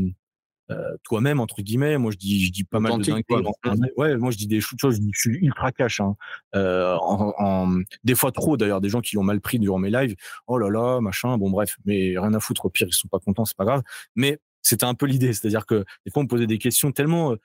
euh, 0.72 0.95
toi-même 1.03 1.39
entre 1.39 1.61
guillemets. 1.61 1.97
Moi, 1.97 2.11
je 2.11 2.17
dis, 2.17 2.45
je 2.45 2.51
dis 2.51 2.63
pas 2.63 2.80
mal 2.80 2.97
de 2.97 3.03
dingueries. 3.03 3.91
Ouais, 3.97 4.17
moi 4.17 4.32
je 4.32 4.38
dis 4.38 4.47
des 4.47 4.61
choses. 4.61 4.99
Je, 5.13 5.19
suis 5.19 5.38
ultra 5.38 5.72
cash. 5.72 5.99
Hein. 5.99 6.15
Euh, 6.55 6.95
en, 7.01 7.34
en, 7.38 7.80
des 8.03 8.15
fois 8.15 8.32
trop 8.32 8.57
d'ailleurs, 8.57 8.82
des 8.82 8.89
gens 8.89 9.01
qui 9.01 9.15
l'ont 9.15 9.24
mal 9.24 9.41
pris 9.41 9.59
durant 9.59 9.80
mes 9.80 9.89
lives. 9.89 10.15
Oh 10.47 10.57
là 10.57 10.69
là, 10.69 11.01
machin. 11.01 11.38
Bon 11.38 11.49
bref, 11.49 11.78
mais 11.86 12.17
rien 12.17 12.34
à 12.34 12.39
foutre. 12.39 12.65
Au 12.65 12.69
pire, 12.69 12.88
ils 12.88 12.93
sont 12.93 13.07
pas 13.07 13.19
contents, 13.19 13.45
c'est 13.45 13.57
pas 13.57 13.65
grave. 13.65 13.84
Mais 14.15 14.39
c'était 14.61 14.86
un 14.86 14.93
peu 14.93 15.05
l'idée, 15.05 15.34
c'est-à-dire 15.34 15.65
que 15.65 15.86
des 16.05 16.11
fois 16.11 16.22
on 16.22 16.24
me 16.24 16.30
posait 16.30 16.47
des 16.47 16.57
questions 16.57 16.91
tellement. 16.91 17.34
Euh... 17.34 17.36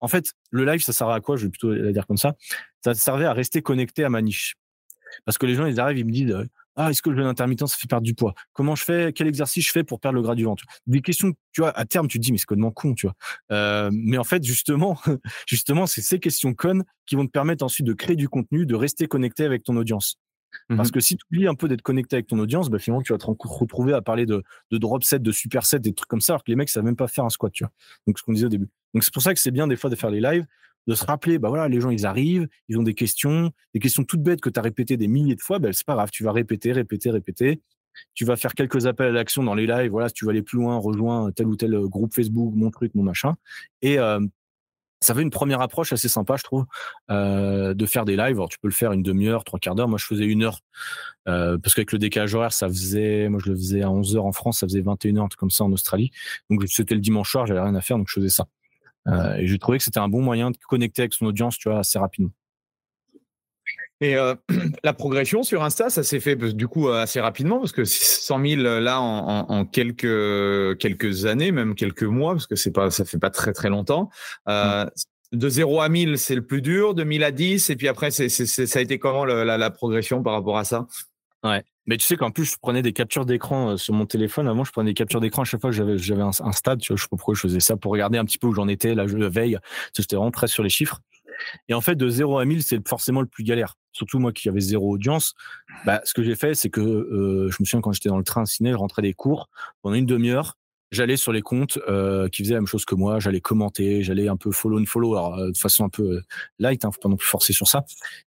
En 0.00 0.08
fait, 0.08 0.32
le 0.50 0.64
live, 0.64 0.82
ça 0.82 0.92
servait 0.92 1.14
à 1.14 1.20
quoi? 1.20 1.36
Je 1.36 1.44
vais 1.44 1.50
plutôt 1.50 1.72
la 1.72 1.92
dire 1.92 2.06
comme 2.06 2.18
ça. 2.18 2.34
Ça 2.84 2.94
servait 2.94 3.24
à 3.24 3.32
rester 3.32 3.62
connecté 3.62 4.04
à 4.04 4.10
ma 4.10 4.22
niche. 4.22 4.56
Parce 5.24 5.38
que 5.38 5.46
les 5.46 5.54
gens, 5.54 5.66
ils 5.66 5.80
arrivent, 5.80 5.98
ils 5.98 6.06
me 6.06 6.12
disent 6.12 6.36
ah, 6.76 6.90
est-ce 6.90 7.00
que 7.02 7.10
le 7.10 7.16
jeûne 7.16 7.26
intermittent, 7.26 7.66
ça 7.66 7.76
fait 7.76 7.88
perdre 7.88 8.04
du 8.04 8.14
poids? 8.14 8.34
Comment 8.52 8.74
je 8.74 8.84
fais? 8.84 9.12
Quel 9.14 9.26
exercice 9.26 9.66
je 9.66 9.72
fais 9.72 9.82
pour 9.82 9.98
perdre 9.98 10.16
le 10.16 10.22
gras 10.22 10.34
du 10.34 10.44
ventre? 10.44 10.64
Des 10.86 11.00
questions, 11.00 11.32
tu 11.52 11.62
vois, 11.62 11.70
à 11.70 11.86
terme, 11.86 12.06
tu 12.06 12.18
te 12.18 12.22
dis, 12.22 12.32
mais 12.32 12.38
c'est 12.38 12.44
complètement 12.44 12.70
con, 12.70 12.94
tu 12.94 13.06
vois. 13.06 13.14
Euh, 13.50 13.90
mais 13.92 14.18
en 14.18 14.24
fait, 14.24 14.44
justement, 14.44 14.98
justement, 15.46 15.86
c'est 15.86 16.02
ces 16.02 16.18
questions 16.18 16.54
connes 16.54 16.84
qui 17.06 17.16
vont 17.16 17.26
te 17.26 17.30
permettre 17.30 17.64
ensuite 17.64 17.86
de 17.86 17.94
créer 17.94 18.16
du 18.16 18.28
contenu, 18.28 18.66
de 18.66 18.74
rester 18.74 19.06
connecté 19.06 19.44
avec 19.44 19.62
ton 19.62 19.76
audience. 19.76 20.18
Parce 20.68 20.90
que 20.90 21.00
si 21.00 21.16
tu 21.16 21.24
oublies 21.30 21.46
un 21.46 21.54
peu 21.54 21.68
d'être 21.68 21.82
connecté 21.82 22.16
avec 22.16 22.26
ton 22.26 22.38
audience, 22.38 22.70
bah, 22.70 22.78
finalement, 22.78 23.02
tu 23.02 23.12
vas 23.12 23.18
te 23.18 23.26
retrouver 23.26 23.92
à 23.92 24.02
parler 24.02 24.26
de, 24.26 24.42
de 24.70 24.78
drop 24.78 25.04
set, 25.04 25.22
de 25.22 25.32
super 25.32 25.66
set, 25.66 25.82
des 25.82 25.92
trucs 25.92 26.08
comme 26.08 26.20
ça, 26.20 26.32
alors 26.32 26.44
que 26.44 26.50
les 26.50 26.56
mecs 26.56 26.68
savent 26.68 26.84
même 26.84 26.96
pas 26.96 27.08
faire 27.08 27.24
un 27.24 27.30
squat, 27.30 27.52
tu 27.52 27.64
vois. 27.64 27.72
Donc, 28.06 28.18
ce 28.18 28.22
qu'on 28.22 28.32
disait 28.32 28.46
au 28.46 28.50
début. 28.50 28.68
Donc, 28.94 29.04
c'est 29.04 29.12
pour 29.12 29.22
ça 29.22 29.34
que 29.34 29.40
c'est 29.40 29.50
bien 29.50 29.66
des 29.66 29.76
fois 29.76 29.90
de 29.90 29.96
faire 29.96 30.10
les 30.10 30.20
lives, 30.20 30.46
de 30.86 30.94
se 30.94 31.04
rappeler, 31.04 31.38
bah 31.38 31.48
voilà, 31.48 31.68
les 31.68 31.80
gens 31.80 31.90
ils 31.90 32.06
arrivent, 32.06 32.48
ils 32.68 32.78
ont 32.78 32.82
des 32.82 32.94
questions, 32.94 33.50
des 33.74 33.80
questions 33.80 34.04
toutes 34.04 34.22
bêtes 34.22 34.40
que 34.40 34.50
tu 34.50 34.58
as 34.58 34.62
répétées 34.62 34.96
des 34.96 35.08
milliers 35.08 35.34
de 35.34 35.40
fois, 35.40 35.58
ben 35.58 35.72
c'est 35.72 35.86
pas 35.86 35.94
grave, 35.94 36.10
tu 36.12 36.24
vas 36.24 36.32
répéter, 36.32 36.72
répéter, 36.72 37.10
répéter. 37.10 37.62
Tu 38.14 38.26
vas 38.26 38.36
faire 38.36 38.54
quelques 38.54 38.86
appels 38.86 39.08
à 39.08 39.12
l'action 39.12 39.42
dans 39.42 39.54
les 39.54 39.66
lives, 39.66 39.90
voilà, 39.90 40.08
si 40.08 40.14
tu 40.14 40.26
vas 40.26 40.32
aller 40.32 40.42
plus 40.42 40.58
loin, 40.58 40.76
rejoins 40.76 41.32
tel 41.32 41.46
ou 41.46 41.56
tel 41.56 41.78
groupe 41.86 42.14
Facebook, 42.14 42.52
mon 42.54 42.70
truc, 42.70 42.94
mon 42.94 43.02
machin. 43.02 43.34
Et 43.80 43.98
euh, 43.98 44.20
ça 45.00 45.14
fait 45.14 45.22
une 45.22 45.30
première 45.30 45.60
approche 45.60 45.92
assez 45.92 46.08
sympa, 46.08 46.36
je 46.36 46.42
trouve, 46.42 46.66
euh, 47.10 47.74
de 47.74 47.86
faire 47.86 48.04
des 48.04 48.16
lives. 48.16 48.40
Tu 48.50 48.58
peux 48.58 48.68
le 48.68 48.74
faire 48.74 48.92
une 48.92 49.02
demi-heure, 49.02 49.44
trois 49.44 49.58
quarts 49.58 49.74
d'heure. 49.74 49.88
Moi, 49.88 49.98
je 49.98 50.06
faisais 50.06 50.24
une 50.24 50.42
heure. 50.42 50.60
Euh, 51.28 51.58
parce 51.58 51.74
qu'avec 51.74 51.92
le 51.92 51.98
décalage 51.98 52.34
horaire, 52.34 52.52
ça 52.52 52.68
faisait, 52.68 53.28
moi, 53.28 53.40
je 53.44 53.50
le 53.50 53.56
faisais 53.56 53.82
à 53.82 53.90
11 53.90 54.16
heures 54.16 54.24
en 54.24 54.32
France, 54.32 54.60
ça 54.60 54.66
faisait 54.66 54.80
21 54.80 55.18
heures, 55.18 55.28
comme 55.36 55.50
ça 55.50 55.64
en 55.64 55.72
Australie. 55.72 56.10
Donc, 56.50 56.64
c'était 56.66 56.94
le 56.94 57.00
dimanche 57.00 57.30
soir, 57.30 57.46
j'avais 57.46 57.60
rien 57.60 57.74
à 57.74 57.80
faire, 57.80 57.98
donc 57.98 58.08
je 58.08 58.14
faisais 58.14 58.28
ça. 58.28 58.46
Euh, 59.08 59.34
et 59.36 59.46
j'ai 59.46 59.58
trouvé 59.58 59.78
que 59.78 59.84
c'était 59.84 60.00
un 60.00 60.08
bon 60.08 60.22
moyen 60.22 60.50
de 60.50 60.56
connecter 60.68 61.02
avec 61.02 61.12
son 61.12 61.26
audience, 61.26 61.58
tu 61.58 61.68
vois, 61.68 61.80
assez 61.80 61.98
rapidement. 61.98 62.32
Et 64.00 64.16
euh, 64.16 64.34
la 64.84 64.92
progression 64.92 65.42
sur 65.42 65.62
Insta, 65.62 65.88
ça 65.88 66.02
s'est 66.02 66.20
fait 66.20 66.36
du 66.36 66.68
coup 66.68 66.88
assez 66.88 67.20
rapidement 67.20 67.58
parce 67.58 67.72
que 67.72 67.84
100 67.84 68.46
000 68.46 68.62
là 68.62 69.00
en, 69.00 69.28
en, 69.28 69.50
en, 69.50 69.64
quelques 69.64 70.78
quelques 70.78 71.26
années, 71.26 71.50
même 71.50 71.74
quelques 71.74 72.02
mois, 72.02 72.32
parce 72.32 72.46
que 72.46 72.56
c'est 72.56 72.72
pas 72.72 72.90
ça 72.90 73.04
fait 73.04 73.18
pas 73.18 73.30
très 73.30 73.52
très 73.52 73.70
longtemps. 73.70 74.10
Euh, 74.48 74.84
mmh. 74.84 74.90
De 75.32 75.48
0 75.48 75.80
à 75.80 75.88
1000, 75.88 76.18
c'est 76.18 76.36
le 76.36 76.46
plus 76.46 76.62
dur. 76.62 76.94
De 76.94 77.02
1000 77.02 77.24
à 77.24 77.32
10, 77.32 77.70
et 77.70 77.76
puis 77.76 77.88
après, 77.88 78.12
c'est, 78.12 78.28
ça 78.28 78.78
a 78.78 78.82
été 78.82 78.98
comment 78.98 79.24
la, 79.24 79.44
la, 79.44 79.58
la 79.58 79.70
progression 79.70 80.22
par 80.22 80.34
rapport 80.34 80.56
à 80.56 80.64
ça? 80.64 80.86
Ouais. 81.42 81.64
Mais 81.86 81.96
tu 81.96 82.06
sais 82.06 82.16
qu'en 82.16 82.30
plus, 82.30 82.44
je 82.44 82.56
prenais 82.60 82.82
des 82.82 82.92
captures 82.92 83.26
d'écran 83.26 83.70
euh, 83.70 83.76
sur 83.76 83.94
mon 83.94 84.06
téléphone. 84.06 84.48
Avant, 84.48 84.64
je 84.64 84.72
prenais 84.72 84.90
des 84.90 84.94
captures 84.94 85.20
d'écran 85.20 85.42
à 85.42 85.44
chaque 85.44 85.60
fois 85.60 85.70
que 85.70 85.76
j'avais, 85.76 85.98
j'avais 85.98 86.22
un, 86.22 86.52
stade. 86.52 86.80
Tu 86.80 86.92
vois, 86.92 86.96
je 86.96 87.02
sais 87.02 87.08
pas 87.08 87.16
pourquoi 87.16 87.34
je 87.34 87.40
faisais 87.40 87.60
ça 87.60 87.76
pour 87.76 87.92
regarder 87.92 88.18
un 88.18 88.24
petit 88.24 88.38
peu 88.38 88.46
où 88.46 88.54
j'en 88.54 88.68
étais, 88.68 88.94
la, 88.94 89.06
la 89.06 89.28
veille. 89.28 89.58
J'étais 89.96 90.16
vraiment 90.16 90.30
très 90.30 90.48
sur 90.48 90.62
les 90.62 90.68
chiffres. 90.68 91.00
Et 91.68 91.74
en 91.74 91.80
fait, 91.80 91.94
de 91.94 92.08
0 92.08 92.38
à 92.38 92.44
1000, 92.44 92.62
c'est 92.62 92.86
forcément 92.88 93.20
le 93.20 93.26
plus 93.26 93.44
galère. 93.44 93.74
Surtout 93.92 94.18
moi 94.18 94.32
qui 94.32 94.48
avais 94.48 94.60
zéro 94.60 94.90
audience. 94.90 95.34
Bah, 95.84 96.00
ce 96.04 96.14
que 96.14 96.22
j'ai 96.22 96.34
fait, 96.34 96.54
c'est 96.54 96.70
que 96.70 96.80
euh, 96.80 97.50
je 97.50 97.56
me 97.60 97.64
souviens 97.64 97.80
quand 97.80 97.92
j'étais 97.92 98.08
dans 98.08 98.18
le 98.18 98.24
train 98.24 98.44
ciné, 98.44 98.70
je 98.70 98.76
rentrais 98.76 99.02
des 99.02 99.14
cours 99.14 99.48
pendant 99.82 99.94
une 99.94 100.06
demi-heure 100.06 100.56
j'allais 100.90 101.16
sur 101.16 101.32
les 101.32 101.42
comptes 101.42 101.78
euh, 101.88 102.28
qui 102.28 102.42
faisaient 102.42 102.54
la 102.54 102.60
même 102.60 102.66
chose 102.66 102.84
que 102.84 102.94
moi, 102.94 103.18
j'allais 103.18 103.40
commenter, 103.40 104.02
j'allais 104.02 104.28
un 104.28 104.36
peu 104.36 104.50
follow 104.52 104.80
and 104.80 104.86
follow, 104.86 105.14
alors, 105.14 105.34
euh, 105.38 105.50
de 105.50 105.56
façon 105.56 105.84
un 105.84 105.88
peu 105.88 106.02
euh, 106.02 106.22
light, 106.58 106.84
hein, 106.84 106.90
faut 106.92 107.00
pas 107.00 107.08
non 107.08 107.16
plus 107.16 107.28
forcer 107.28 107.52
sur 107.52 107.68
ça. 107.68 107.84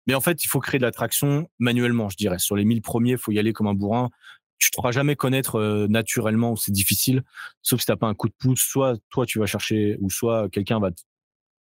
Mais 0.07 0.15
en 0.15 0.21
fait, 0.21 0.45
il 0.45 0.49
faut 0.49 0.61
créer 0.61 0.79
de 0.79 0.85
l'attraction 0.85 1.49
manuellement, 1.59 2.09
je 2.09 2.17
dirais. 2.17 2.39
Sur 2.39 2.57
les 2.57 2.65
1000 2.65 2.83
premiers, 2.83 3.17
faut 3.17 3.33
y 3.33 3.39
aller 3.39 3.53
comme 3.53 3.67
un 3.67 3.75
bourrin. 3.75 4.11
Tu 4.59 4.71
te 4.71 4.77
feras 4.77 4.91
jamais 4.91 5.15
connaître 5.15 5.57
euh, 5.57 5.87
naturellement, 5.89 6.57
c'est 6.57 6.73
difficile, 6.73 7.23
sauf 7.63 7.81
si 7.81 7.87
t'as 7.87 7.97
pas 7.97 8.09
un 8.09 8.15
coup 8.15 8.29
de 8.29 8.35
pouce. 8.39 8.61
Soit 8.61 8.97
toi, 9.11 9.25
tu 9.25 9.39
vas 9.39 9.47
chercher, 9.47 9.97
ou 10.01 10.11
soit 10.11 10.49
quelqu'un 10.51 10.81
va 10.81 10.91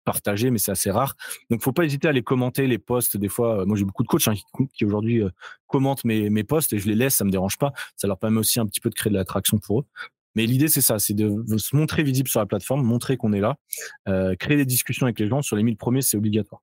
partager, 0.06 0.52
mais 0.52 0.60
c'est 0.60 0.72
assez 0.72 0.92
rare. 0.92 1.16
Donc, 1.50 1.62
faut 1.62 1.74
pas 1.74 1.84
hésiter 1.84 2.08
à 2.08 2.14
les 2.14 2.22
commenter, 2.24 2.68
les 2.68 2.78
posts. 2.78 3.18
Des 3.18 3.28
fois, 3.28 3.66
moi, 3.66 3.76
j'ai 3.76 3.84
beaucoup 3.84 4.04
de 4.04 4.08
coachs 4.08 4.28
hein, 4.28 4.36
qui, 4.36 4.68
qui 4.74 4.86
aujourd'hui 4.86 5.22
euh, 5.22 5.30
commentent 5.68 6.06
mes, 6.06 6.30
mes 6.30 6.44
posts 6.44 6.72
et 6.72 6.80
je 6.80 6.88
les 6.88 6.96
laisse, 6.96 7.16
ça 7.16 7.26
me 7.26 7.32
dérange 7.32 7.58
pas. 7.58 7.74
Ça 7.98 8.08
leur 8.08 8.18
permet 8.18 8.38
aussi 8.40 8.60
un 8.60 8.66
petit 8.66 8.80
peu 8.80 8.90
de 8.90 8.96
créer 8.96 9.12
de 9.12 9.18
l'attraction 9.18 9.58
pour 9.58 9.82
eux. 9.82 9.86
Mais 10.36 10.46
l'idée, 10.46 10.68
c'est 10.68 10.82
ça, 10.82 11.00
c'est 11.00 11.14
de 11.14 11.58
se 11.58 11.76
montrer 11.76 12.04
visible 12.04 12.30
sur 12.30 12.40
la 12.40 12.46
plateforme, 12.46 12.84
montrer 12.84 13.18
qu'on 13.18 13.34
est 13.34 13.40
là, 13.40 13.56
euh, 14.08 14.36
créer 14.36 14.58
des 14.58 14.66
discussions 14.66 15.06
avec 15.06 15.20
les 15.20 15.28
gens. 15.28 15.42
Sur 15.42 15.56
les 15.56 15.64
1000 15.64 15.78
premiers, 15.78 16.02
c'est 16.02 16.18
obligatoire. 16.18 16.62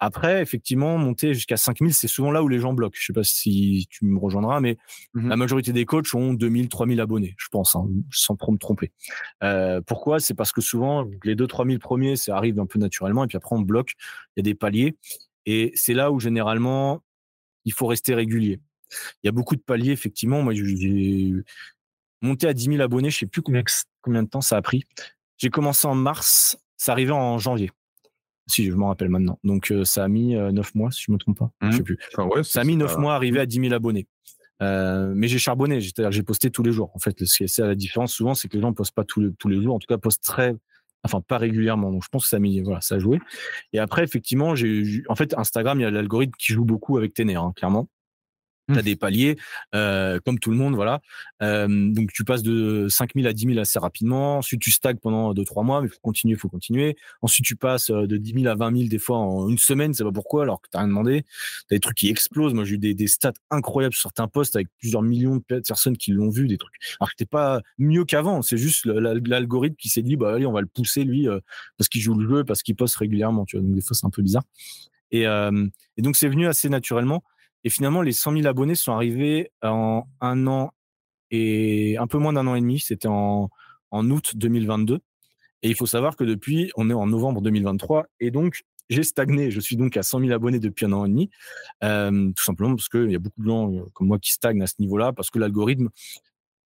Après, 0.00 0.42
effectivement, 0.42 0.98
monter 0.98 1.34
jusqu'à 1.34 1.56
5000, 1.56 1.94
c'est 1.94 2.08
souvent 2.08 2.30
là 2.30 2.42
où 2.42 2.48
les 2.48 2.58
gens 2.58 2.72
bloquent. 2.72 2.96
Je 2.98 3.06
sais 3.06 3.12
pas 3.12 3.24
si 3.24 3.86
tu 3.90 4.04
me 4.04 4.18
rejoindras, 4.18 4.60
mais 4.60 4.76
mmh 5.14 5.28
la 5.28 5.36
majorité 5.36 5.72
des 5.72 5.84
coachs 5.84 6.12
ont 6.14 6.34
2000, 6.34 6.68
3000 6.68 7.00
abonnés, 7.00 7.34
je 7.38 7.48
pense, 7.50 7.74
hein, 7.76 7.88
sans 8.10 8.36
trop 8.36 8.52
me 8.52 8.58
tromper. 8.58 8.92
Euh, 9.42 9.80
pourquoi? 9.80 10.20
C'est 10.20 10.34
parce 10.34 10.52
que 10.52 10.60
souvent, 10.60 11.08
les 11.22 11.34
2 11.34 11.46
3000 11.46 11.78
premiers, 11.78 12.16
ça 12.16 12.36
arrive 12.36 12.58
un 12.60 12.66
peu 12.66 12.78
naturellement, 12.78 13.24
et 13.24 13.28
puis 13.28 13.36
après, 13.36 13.56
on 13.56 13.60
bloque. 13.60 13.94
Il 14.36 14.40
y 14.40 14.42
a 14.42 14.42
des 14.42 14.54
paliers. 14.54 14.96
Et 15.46 15.72
c'est 15.74 15.94
là 15.94 16.10
où 16.10 16.20
généralement, 16.20 17.02
il 17.64 17.72
faut 17.72 17.86
rester 17.86 18.14
régulier. 18.14 18.60
Il 19.22 19.26
y 19.26 19.28
a 19.28 19.32
beaucoup 19.32 19.56
de 19.56 19.62
paliers, 19.62 19.92
effectivement. 19.92 20.42
Moi, 20.42 20.54
j'ai 20.54 21.32
monté 22.24 22.46
à 22.48 22.52
10 22.52 22.64
000 22.64 22.80
abonnés. 22.80 23.10
Je 23.10 23.18
sais 23.18 23.26
plus 23.26 23.42
combien, 23.42 23.62
combien 24.02 24.22
de 24.22 24.28
temps 24.28 24.40
ça 24.40 24.56
a 24.56 24.62
pris. 24.62 24.84
J'ai 25.38 25.50
commencé 25.50 25.86
en 25.86 25.94
mars. 25.94 26.58
Ça 26.76 26.92
arrivait 26.92 27.12
en 27.12 27.38
janvier. 27.38 27.70
Si, 28.46 28.66
je 28.66 28.72
m'en 28.72 28.88
rappelle 28.88 29.08
maintenant. 29.08 29.38
Donc, 29.44 29.70
euh, 29.70 29.84
ça 29.84 30.04
a 30.04 30.08
mis 30.08 30.36
euh, 30.36 30.52
9 30.52 30.74
mois, 30.74 30.90
si 30.90 31.04
je 31.06 31.12
me 31.12 31.16
trompe 31.18 31.38
pas. 31.38 31.50
Je 31.62 31.66
Mmh. 31.68 31.72
sais 31.72 31.82
plus. 31.82 31.98
Enfin, 32.12 32.28
ouais, 32.28 32.42
Ça 32.42 32.60
a 32.60 32.64
mis 32.64 32.76
9 32.76 32.98
mois 32.98 33.12
à 33.14 33.16
arriver 33.16 33.40
à 33.40 33.46
10 33.46 33.60
000 33.60 33.72
abonnés. 33.72 34.06
Euh, 34.62 35.12
mais 35.16 35.28
j'ai 35.28 35.38
charbonné, 35.38 35.80
c'est-à-dire 35.80 36.10
que 36.10 36.14
j'ai 36.16 36.22
posté 36.22 36.50
tous 36.50 36.62
les 36.62 36.72
jours. 36.72 36.90
En 36.94 36.98
fait, 36.98 37.24
ce 37.24 37.36
qui 37.36 37.44
est 37.44 37.48
c'est 37.48 37.62
la 37.62 37.74
différence 37.74 38.12
souvent, 38.12 38.34
c'est 38.34 38.48
que 38.48 38.56
les 38.56 38.62
gens 38.62 38.72
postent 38.72 38.94
pas 38.94 39.04
tous 39.04 39.20
les, 39.20 39.32
tous 39.38 39.48
les 39.48 39.60
jours, 39.62 39.74
en 39.74 39.78
tout 39.78 39.88
cas 39.88 39.98
postent 39.98 40.22
très, 40.22 40.54
enfin 41.02 41.20
pas 41.20 41.38
régulièrement. 41.38 41.90
Donc 41.90 42.04
je 42.04 42.08
pense 42.08 42.22
que 42.24 42.28
ça 42.28 42.36
a 42.36 42.38
mis, 42.38 42.60
voilà, 42.60 42.80
ça 42.80 42.94
a 42.94 42.98
joué. 42.98 43.18
Et 43.72 43.78
après, 43.80 44.04
effectivement, 44.04 44.54
j'ai, 44.54 45.02
en 45.08 45.16
fait, 45.16 45.34
Instagram, 45.36 45.80
il 45.80 45.82
y 45.82 45.86
a 45.86 45.90
l'algorithme 45.90 46.32
qui 46.38 46.52
joue 46.52 46.64
beaucoup 46.64 46.96
avec 46.98 47.14
tes 47.14 47.24
nerfs, 47.24 47.42
hein, 47.42 47.52
clairement. 47.56 47.88
Tu 48.68 48.78
as 48.78 48.80
Mmh. 48.80 48.82
des 48.82 48.96
paliers, 48.96 49.36
euh, 49.74 50.18
comme 50.24 50.38
tout 50.38 50.50
le 50.50 50.56
monde, 50.56 50.74
voilà. 50.74 51.00
Euh, 51.42 51.66
donc 51.68 52.12
tu 52.14 52.24
passes 52.24 52.42
de 52.42 52.86
5000 52.88 53.26
à 53.26 53.34
10 53.34 53.48
000 53.48 53.58
assez 53.58 53.78
rapidement. 53.78 54.38
Ensuite, 54.38 54.60
tu 54.62 54.70
stagnes 54.70 54.96
pendant 54.96 55.34
2-3 55.34 55.64
mois, 55.64 55.82
mais 55.82 55.88
il 55.88 55.90
faut 55.90 56.00
continuer, 56.00 56.34
il 56.34 56.38
faut 56.38 56.48
continuer. 56.48 56.96
Ensuite, 57.20 57.44
tu 57.44 57.56
passes 57.56 57.90
de 57.90 58.16
10 58.16 58.42
000 58.42 58.46
à 58.46 58.54
20 58.54 58.74
000 58.74 58.88
des 58.88 58.98
fois 58.98 59.18
en 59.18 59.50
une 59.50 59.58
semaine, 59.58 59.92
c'est 59.92 60.04
pas 60.04 60.12
pourquoi, 60.12 60.44
alors 60.44 60.62
que 60.62 60.68
tu 60.70 60.78
rien 60.78 60.88
demandé. 60.88 61.24
Tu 61.68 61.74
as 61.74 61.76
des 61.76 61.80
trucs 61.80 61.98
qui 61.98 62.08
explosent. 62.08 62.54
Moi, 62.54 62.64
j'ai 62.64 62.76
eu 62.76 62.78
des, 62.78 62.94
des 62.94 63.06
stats 63.06 63.34
incroyables 63.50 63.92
sur 63.92 64.08
certains 64.08 64.28
posts 64.28 64.56
avec 64.56 64.68
plusieurs 64.78 65.02
millions 65.02 65.36
de 65.36 65.60
personnes 65.60 65.98
qui 65.98 66.12
l'ont 66.12 66.30
vu, 66.30 66.48
des 66.48 66.56
trucs. 66.56 66.74
Alors 67.00 67.10
que 67.10 67.16
t'es 67.16 67.26
pas 67.26 67.60
mieux 67.76 68.06
qu'avant, 68.06 68.40
c'est 68.40 68.56
juste 68.56 68.86
l'algorithme 68.86 69.76
qui 69.76 69.90
s'est 69.90 70.02
dit, 70.02 70.16
bah 70.16 70.34
allez, 70.36 70.46
on 70.46 70.52
va 70.52 70.62
le 70.62 70.66
pousser 70.68 71.04
lui, 71.04 71.28
euh, 71.28 71.38
parce 71.76 71.88
qu'il 71.88 72.00
joue 72.00 72.14
le 72.14 72.26
jeu, 72.26 72.44
parce 72.44 72.62
qu'il 72.62 72.76
poste 72.76 72.96
régulièrement, 72.96 73.44
tu 73.44 73.56
vois. 73.58 73.66
Donc 73.66 73.74
des 73.74 73.82
fois, 73.82 73.94
c'est 73.94 74.06
un 74.06 74.10
peu 74.10 74.22
bizarre. 74.22 74.44
Et, 75.10 75.26
et 75.26 76.02
donc, 76.02 76.16
c'est 76.16 76.26
venu 76.26 76.48
assez 76.48 76.68
naturellement. 76.68 77.22
Et 77.64 77.70
finalement, 77.70 78.02
les 78.02 78.12
100 78.12 78.32
000 78.32 78.46
abonnés 78.46 78.74
sont 78.74 78.92
arrivés 78.92 79.50
en 79.62 80.04
un 80.20 80.46
an 80.46 80.72
et 81.30 81.96
un 81.98 82.06
peu 82.06 82.18
moins 82.18 82.32
d'un 82.32 82.46
an 82.46 82.54
et 82.54 82.60
demi. 82.60 82.78
C'était 82.78 83.08
en, 83.08 83.50
en 83.90 84.10
août 84.10 84.32
2022. 84.36 85.00
Et 85.62 85.68
il 85.68 85.74
faut 85.74 85.86
savoir 85.86 86.16
que 86.16 86.24
depuis, 86.24 86.70
on 86.76 86.90
est 86.90 86.94
en 86.94 87.06
novembre 87.06 87.40
2023. 87.40 88.06
Et 88.20 88.30
donc, 88.30 88.64
j'ai 88.90 89.02
stagné. 89.02 89.50
Je 89.50 89.60
suis 89.60 89.76
donc 89.76 89.96
à 89.96 90.02
100 90.02 90.20
000 90.20 90.32
abonnés 90.32 90.58
depuis 90.58 90.84
un 90.84 90.92
an 90.92 91.06
et 91.06 91.08
demi. 91.08 91.30
Euh, 91.82 92.30
tout 92.36 92.44
simplement 92.44 92.76
parce 92.76 92.88
qu'il 92.88 93.10
y 93.10 93.16
a 93.16 93.18
beaucoup 93.18 93.40
de 93.40 93.46
gens 93.46 93.72
euh, 93.72 93.84
comme 93.94 94.08
moi 94.08 94.18
qui 94.18 94.32
stagnent 94.32 94.62
à 94.62 94.66
ce 94.66 94.74
niveau-là, 94.78 95.12
parce 95.12 95.30
que 95.30 95.38
l'algorithme 95.38 95.88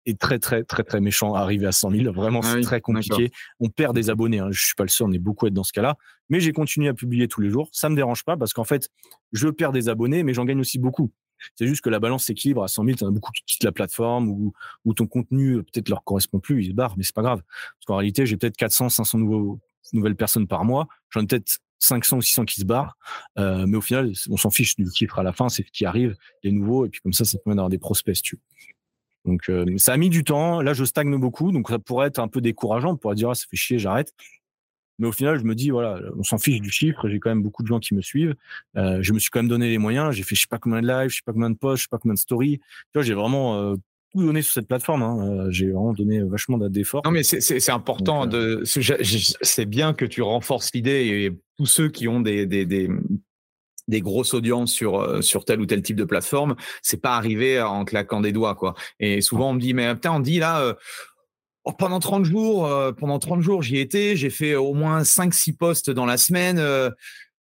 est 0.09 0.19
très, 0.19 0.39
très, 0.39 0.65
très, 0.65 0.83
très 0.83 1.01
méchant 1.01 1.35
arriver 1.35 1.67
à 1.67 1.73
100 1.73 1.91
000. 1.91 2.13
Vraiment, 2.13 2.41
Ah 2.43 2.49
c'est 2.49 2.57
oui, 2.57 2.63
très 2.63 2.81
compliqué. 2.81 3.31
On 3.61 3.69
perd 3.69 3.95
des 3.95 4.11
abonnés. 4.11 4.39
Hein. 4.39 4.49
Je 4.51 4.65
suis 4.65 4.75
pas 4.75 4.85
le 4.85 4.89
seul. 4.89 5.09
On 5.09 5.13
est 5.13 5.19
beaucoup 5.19 5.47
à 5.47 5.49
être 5.49 5.55
dans 5.55 5.65
ce 5.65 5.73
cas-là. 5.73 5.97
Mais 6.29 6.41
j'ai 6.41 6.53
continué 6.53 6.89
à 6.89 6.95
publier 6.95 7.29
tous 7.29 7.41
les 7.41 7.51
jours. 7.51 7.69
Ça 7.73 7.89
me 7.89 7.97
dérange 7.97 8.25
pas 8.25 8.37
parce 8.37 8.53
qu'en 8.53 8.65
fait, 8.65 8.89
je 9.33 9.49
perds 9.49 9.73
des 9.73 9.89
abonnés, 9.89 10.23
mais 10.23 10.35
j'en 10.35 10.45
gagne 10.45 10.61
aussi 10.61 10.79
beaucoup. 10.79 11.11
C'est 11.55 11.67
juste 11.67 11.83
que 11.83 11.91
la 11.91 12.01
balance 12.01 12.25
s'équilibre. 12.25 12.65
À 12.65 12.69
100 12.69 12.85
000, 12.85 12.97
tu 12.97 13.05
en 13.05 13.09
as 13.09 13.11
beaucoup 13.11 13.31
qui 13.33 13.43
quittent 13.45 13.65
la 13.65 13.73
plateforme 13.73 14.29
ou, 14.29 14.53
ou 14.85 14.95
ton 14.95 15.07
contenu 15.07 15.57
euh, 15.57 15.63
peut-être 15.63 15.89
leur 15.89 16.03
correspond 16.05 16.41
plus, 16.41 16.65
ils 16.65 16.71
se 16.71 16.75
barrent, 16.75 16.95
mais 16.97 17.05
c'est 17.05 17.15
pas 17.15 17.23
grave. 17.23 17.43
Parce 17.47 17.87
qu'en 17.87 17.97
réalité, 17.97 18.27
j'ai 18.27 18.37
peut-être 18.37 18.57
400, 18.57 18.89
500 18.89 19.19
nouveaux, 19.19 19.61
nouvelles 19.93 20.17
personnes 20.17 20.49
par 20.49 20.65
mois. 20.65 20.89
J'en 21.11 21.21
ai 21.21 21.27
peut-être 21.27 21.59
500 21.79 22.17
ou 22.19 22.23
600 22.23 22.45
qui 22.45 22.61
se 22.61 22.65
barrent. 22.65 22.97
Euh, 23.39 23.67
mais 23.67 23.77
au 23.77 23.81
final, 23.81 24.13
on 24.31 24.37
s'en 24.37 24.51
fiche 24.51 24.77
du 24.77 24.87
chiffre 24.93 25.19
à 25.19 25.23
la 25.23 25.33
fin, 25.33 25.49
c'est 25.49 25.65
ce 25.65 25.71
qui 25.71 25.85
arrive, 25.85 26.17
les 26.43 26.53
nouveaux. 26.53 26.87
Et 26.87 26.89
puis 26.89 27.01
comme 27.01 27.13
ça, 27.13 27.25
ça 27.25 27.39
permet 27.39 27.57
d'avoir 27.57 27.71
des 27.71 27.79
prospects, 27.79 28.17
si 28.17 28.23
tu 28.23 28.37
veux. 28.37 28.43
Donc 29.25 29.43
euh, 29.51 29.67
ça 29.79 29.93
a 29.93 29.97
mis 29.97 30.09
du 30.11 30.25
temps. 30.25 30.61
Là, 30.63 30.73
je 30.73 30.85
stagne 30.85 31.15
beaucoup. 31.19 31.53
Donc 31.53 31.69
ça 31.69 31.79
pourrait 31.79 32.09
être 32.09 32.19
un 32.19 32.29
peu 32.29 32.41
décourageant. 32.41 32.93
On 32.93 32.97
pourrait 32.97 33.15
dire, 33.17 33.31
ah, 33.31 33.35
ça 33.35 33.45
fait 33.51 33.57
chier, 33.57 33.79
j'arrête. 33.79 34.13
Mais 35.01 35.07
au 35.07 35.13
final, 35.13 35.39
je 35.39 35.45
me 35.45 35.55
dis, 35.55 35.71
voilà, 35.71 36.01
on 36.17 36.25
s'en 36.25 36.39
fiche 36.39 36.61
du 36.61 36.71
chiffre. 36.71 37.09
J'ai 37.09 37.21
quand 37.21 37.31
même 37.31 37.43
beaucoup 37.43 37.63
de 37.63 37.69
gens 37.69 37.79
qui 37.79 37.95
me 37.95 38.01
suivent. 38.01 38.35
Euh, 38.77 38.99
je 39.01 39.13
me 39.13 39.19
suis 39.21 39.31
quand 39.31 39.39
même 39.41 39.49
donné 39.49 39.69
les 39.69 39.79
moyens. 39.79 40.13
J'ai 40.15 40.23
fait 40.25 40.35
je 40.35 40.41
sais 40.43 40.49
pas 40.49 40.59
combien 40.59 40.81
de 40.83 40.89
lives, 40.89 41.11
je 41.11 41.17
sais 41.17 41.23
pas 41.25 41.33
combien 41.33 41.51
de 41.51 41.57
posts, 41.57 41.79
je 41.79 41.83
sais 41.85 41.89
pas 41.91 41.99
combien 41.99 42.15
de 42.15 42.19
stories. 42.19 42.59
Tu 42.59 42.65
vois, 42.95 43.03
j'ai 43.03 43.15
vraiment 43.15 43.57
euh, 43.61 43.77
tout 44.13 44.23
donné 44.25 44.43
sur 44.43 44.55
cette 44.55 44.67
plateforme. 44.67 45.03
Hein. 45.03 45.51
J'ai 45.51 45.67
vraiment 45.71 45.93
donné 45.93 46.21
vachement 46.23 46.59
d'efforts. 46.59 47.03
Non, 47.05 47.13
mais 47.13 47.23
c'est- 47.23 47.71
important 47.71 48.25
Donc, 48.27 48.33
de. 48.33 48.63
c'est- 48.65 49.67
bien 49.67 49.93
que 49.95 50.05
tu 50.05 50.21
renforces 50.23 50.73
l'idée 50.75 51.07
et 51.07 51.39
tous 51.59 51.67
ceux 51.67 51.89
qui 51.91 52.09
ont 52.09 52.21
des, 52.21 52.47
des, 52.47 52.65
des, 52.67 52.89
des 53.89 54.01
grosses 54.01 54.35
audiences 54.35 54.73
sur, 54.73 55.01
euh, 55.01 55.21
sur 55.23 55.45
tel 55.45 55.61
ou 55.61 55.67
tel 55.67 55.83
type 55.83 55.97
de 55.97 56.05
plateforme, 56.05 56.55
c'est 56.83 57.01
pas 57.03 57.17
arrivé 57.17 57.61
en 57.61 57.85
claquant 57.85 58.21
des 58.21 58.33
doigts, 58.33 58.55
quoi. 58.55 58.75
Et 59.01 59.21
souvent, 59.21 59.51
on 59.51 59.55
me 59.55 59.61
dit, 59.61 59.75
mais 59.75 59.93
putain, 59.95 60.13
on 60.13 60.21
dit 60.21 60.39
là. 60.39 60.61
euh, 60.61 60.75
oh, 61.65 61.73
pendant 61.73 61.99
30 62.01 62.25
jours, 62.25 62.67
euh, 62.67 62.93
pendant 62.93 63.19
30 63.19 63.41
jours, 63.41 63.63
j'y 63.63 63.79
étais, 63.79 64.17
j'ai 64.17 64.31
fait 64.31 64.55
au 64.55 64.75
moins 64.75 65.03
5-6 65.03 65.57
posts 65.57 65.91
dans 65.91 66.07
la 66.07 66.17
semaine, 66.17 66.59
euh, 66.59 66.91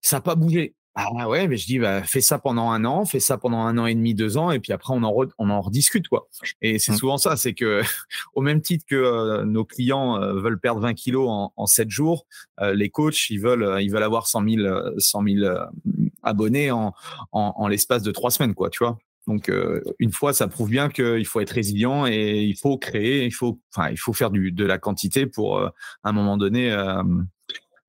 ça 0.02 0.16
n'a 0.18 0.20
pas 0.20 0.34
bougé. 0.34 0.74
Ah 0.98 1.28
ouais, 1.28 1.46
mais 1.46 1.58
je 1.58 1.66
dis, 1.66 1.78
bah, 1.78 2.02
fais 2.04 2.22
ça 2.22 2.38
pendant 2.38 2.70
un 2.70 2.86
an, 2.86 3.04
fais 3.04 3.20
ça 3.20 3.36
pendant 3.36 3.58
un 3.58 3.76
an 3.76 3.84
et 3.84 3.94
demi, 3.94 4.14
deux 4.14 4.38
ans, 4.38 4.50
et 4.50 4.60
puis 4.60 4.72
après, 4.72 4.94
on 4.94 5.02
en, 5.02 5.12
re- 5.12 5.30
on 5.36 5.50
en 5.50 5.60
rediscute, 5.60 6.08
quoi. 6.08 6.26
Et 6.62 6.78
c'est 6.78 6.92
Mm. 6.92 6.96
souvent 6.96 7.18
ça, 7.18 7.36
c'est 7.36 7.52
que, 7.52 7.82
au 8.34 8.40
même 8.40 8.62
titre 8.62 8.86
que 8.88 8.94
euh, 8.96 9.44
nos 9.44 9.66
clients 9.66 10.16
euh, 10.22 10.40
veulent 10.40 10.58
perdre 10.58 10.80
20 10.80 10.94
kilos 10.94 11.28
en, 11.28 11.52
en 11.54 11.66
7 11.66 11.90
jours, 11.90 12.24
euh, 12.62 12.72
les 12.72 12.88
coachs, 12.88 13.28
ils 13.28 13.38
veulent, 13.40 13.76
ils 13.82 13.90
veulent 13.90 14.02
avoir 14.04 14.26
100 14.26 14.42
000, 14.48 14.62
euh, 14.64 14.94
100 14.96 15.22
000 15.22 15.44
euh, 15.44 15.66
abonnés 16.26 16.70
en, 16.70 16.92
en, 17.32 17.54
en 17.56 17.68
l'espace 17.68 18.02
de 18.02 18.12
trois 18.12 18.30
semaines, 18.30 18.54
quoi, 18.54 18.68
tu 18.68 18.84
vois? 18.84 18.98
Donc, 19.26 19.48
euh, 19.48 19.82
une 19.98 20.12
fois, 20.12 20.32
ça 20.32 20.46
prouve 20.46 20.70
bien 20.70 20.88
qu'il 20.88 21.26
faut 21.26 21.40
être 21.40 21.50
résilient 21.50 22.06
et 22.06 22.42
il 22.44 22.56
faut 22.56 22.78
créer, 22.78 23.24
il 23.24 23.32
faut, 23.32 23.58
enfin, 23.74 23.90
il 23.90 23.98
faut 23.98 24.12
faire 24.12 24.30
du, 24.30 24.52
de 24.52 24.64
la 24.64 24.78
quantité 24.78 25.26
pour, 25.26 25.58
euh, 25.58 25.68
à 26.04 26.10
un 26.10 26.12
moment 26.12 26.36
donné, 26.36 26.70
euh, 26.70 27.02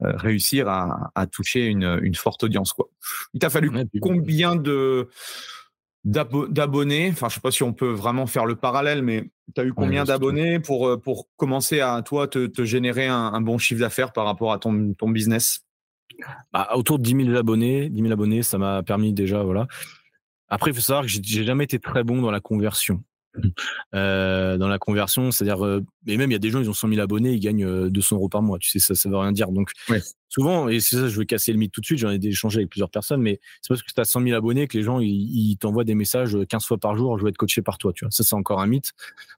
réussir 0.01 0.67
à, 0.67 1.11
à 1.15 1.27
toucher 1.27 1.65
une, 1.65 1.99
une 2.01 2.15
forte 2.15 2.43
audience. 2.43 2.73
Quoi. 2.73 2.87
Il 3.33 3.39
t'a 3.39 3.49
fallu 3.49 3.71
combien 4.01 4.55
de 4.55 5.09
d'abo- 6.03 6.47
d'abonnés? 6.47 7.09
Enfin, 7.11 7.29
je 7.29 7.35
sais 7.35 7.41
pas 7.41 7.51
si 7.51 7.63
on 7.63 7.73
peut 7.73 7.91
vraiment 7.91 8.27
faire 8.27 8.45
le 8.45 8.55
parallèle, 8.55 9.01
mais 9.01 9.29
tu 9.55 9.61
as 9.61 9.63
eu 9.63 9.73
combien 9.73 10.01
Ouais, 10.01 10.07
d'abonnés 10.07 10.59
pour, 10.59 11.01
pour 11.01 11.27
commencer 11.35 11.81
à 11.81 12.01
toi 12.03 12.27
te, 12.27 12.47
te 12.47 12.63
générer 12.63 13.07
un, 13.07 13.33
un 13.33 13.41
bon 13.41 13.57
chiffre 13.57 13.81
d'affaires 13.81 14.11
par 14.11 14.25
rapport 14.25 14.53
à 14.53 14.59
ton, 14.59 14.93
ton 14.93 15.09
business? 15.09 15.66
Bah, 16.51 16.69
autour 16.75 16.99
de 16.99 17.03
10 17.03 17.25
000 17.25 17.37
abonnés, 17.37 17.89
10 17.89 18.01
000 18.01 18.11
abonnés, 18.11 18.43
ça 18.43 18.57
m'a 18.57 18.83
permis 18.83 19.13
déjà, 19.13 19.43
voilà. 19.43 19.67
Après, 20.49 20.71
il 20.71 20.73
faut 20.73 20.81
savoir 20.81 21.05
que 21.05 21.09
j'ai 21.09 21.43
jamais 21.43 21.65
été 21.65 21.79
très 21.79 22.03
bon 22.03 22.21
dans 22.21 22.31
la 22.31 22.39
conversion. 22.39 23.03
Euh, 23.95 24.57
dans 24.57 24.67
la 24.67 24.79
conversion, 24.79 25.31
c'est-à-dire, 25.31 25.65
euh, 25.65 25.83
et 26.07 26.17
même 26.17 26.29
il 26.31 26.33
y 26.33 26.35
a 26.35 26.39
des 26.39 26.49
gens, 26.49 26.59
ils 26.59 26.69
ont 26.69 26.73
100 26.73 26.89
000 26.89 27.01
abonnés, 27.01 27.33
ils 27.33 27.39
gagnent 27.39 27.65
euh, 27.65 27.89
200 27.89 28.15
euros 28.17 28.29
par 28.29 28.41
mois. 28.41 28.59
Tu 28.59 28.69
sais, 28.69 28.79
ça, 28.79 28.95
ça 28.95 29.09
veut 29.09 29.17
rien 29.17 29.31
dire. 29.31 29.49
Donc, 29.51 29.71
Ouais. 29.89 30.01
souvent, 30.29 30.67
et 30.67 30.79
c'est 30.79 30.95
ça, 30.97 31.07
je 31.07 31.19
vais 31.19 31.25
casser 31.25 31.51
le 31.53 31.57
mythe 31.59 31.71
tout 31.71 31.81
de 31.81 31.85
suite. 31.85 31.99
J'en 31.99 32.09
ai 32.11 32.19
échangé 32.25 32.59
avec 32.59 32.69
plusieurs 32.69 32.89
personnes, 32.89 33.21
mais 33.21 33.39
c'est 33.61 33.69
parce 33.69 33.81
que 33.83 33.91
tu 33.93 33.99
as 34.01 34.05
100 34.05 34.21
000 34.23 34.35
abonnés 34.35 34.67
que 34.67 34.77
les 34.77 34.83
gens, 34.83 34.99
ils, 34.99 35.07
ils 35.51 35.57
t'envoient 35.57 35.83
des 35.83 35.95
messages 35.95 36.37
15 36.49 36.65
fois 36.65 36.77
par 36.77 36.95
jour. 36.97 37.17
Je 37.17 37.23
veux 37.23 37.29
être 37.29 37.37
coaché 37.37 37.61
par 37.61 37.77
toi. 37.77 37.93
Tu 37.93 38.05
vois, 38.05 38.11
ça, 38.11 38.23
c'est 38.23 38.35
encore 38.35 38.59
un 38.61 38.67
mythe. 38.67 38.91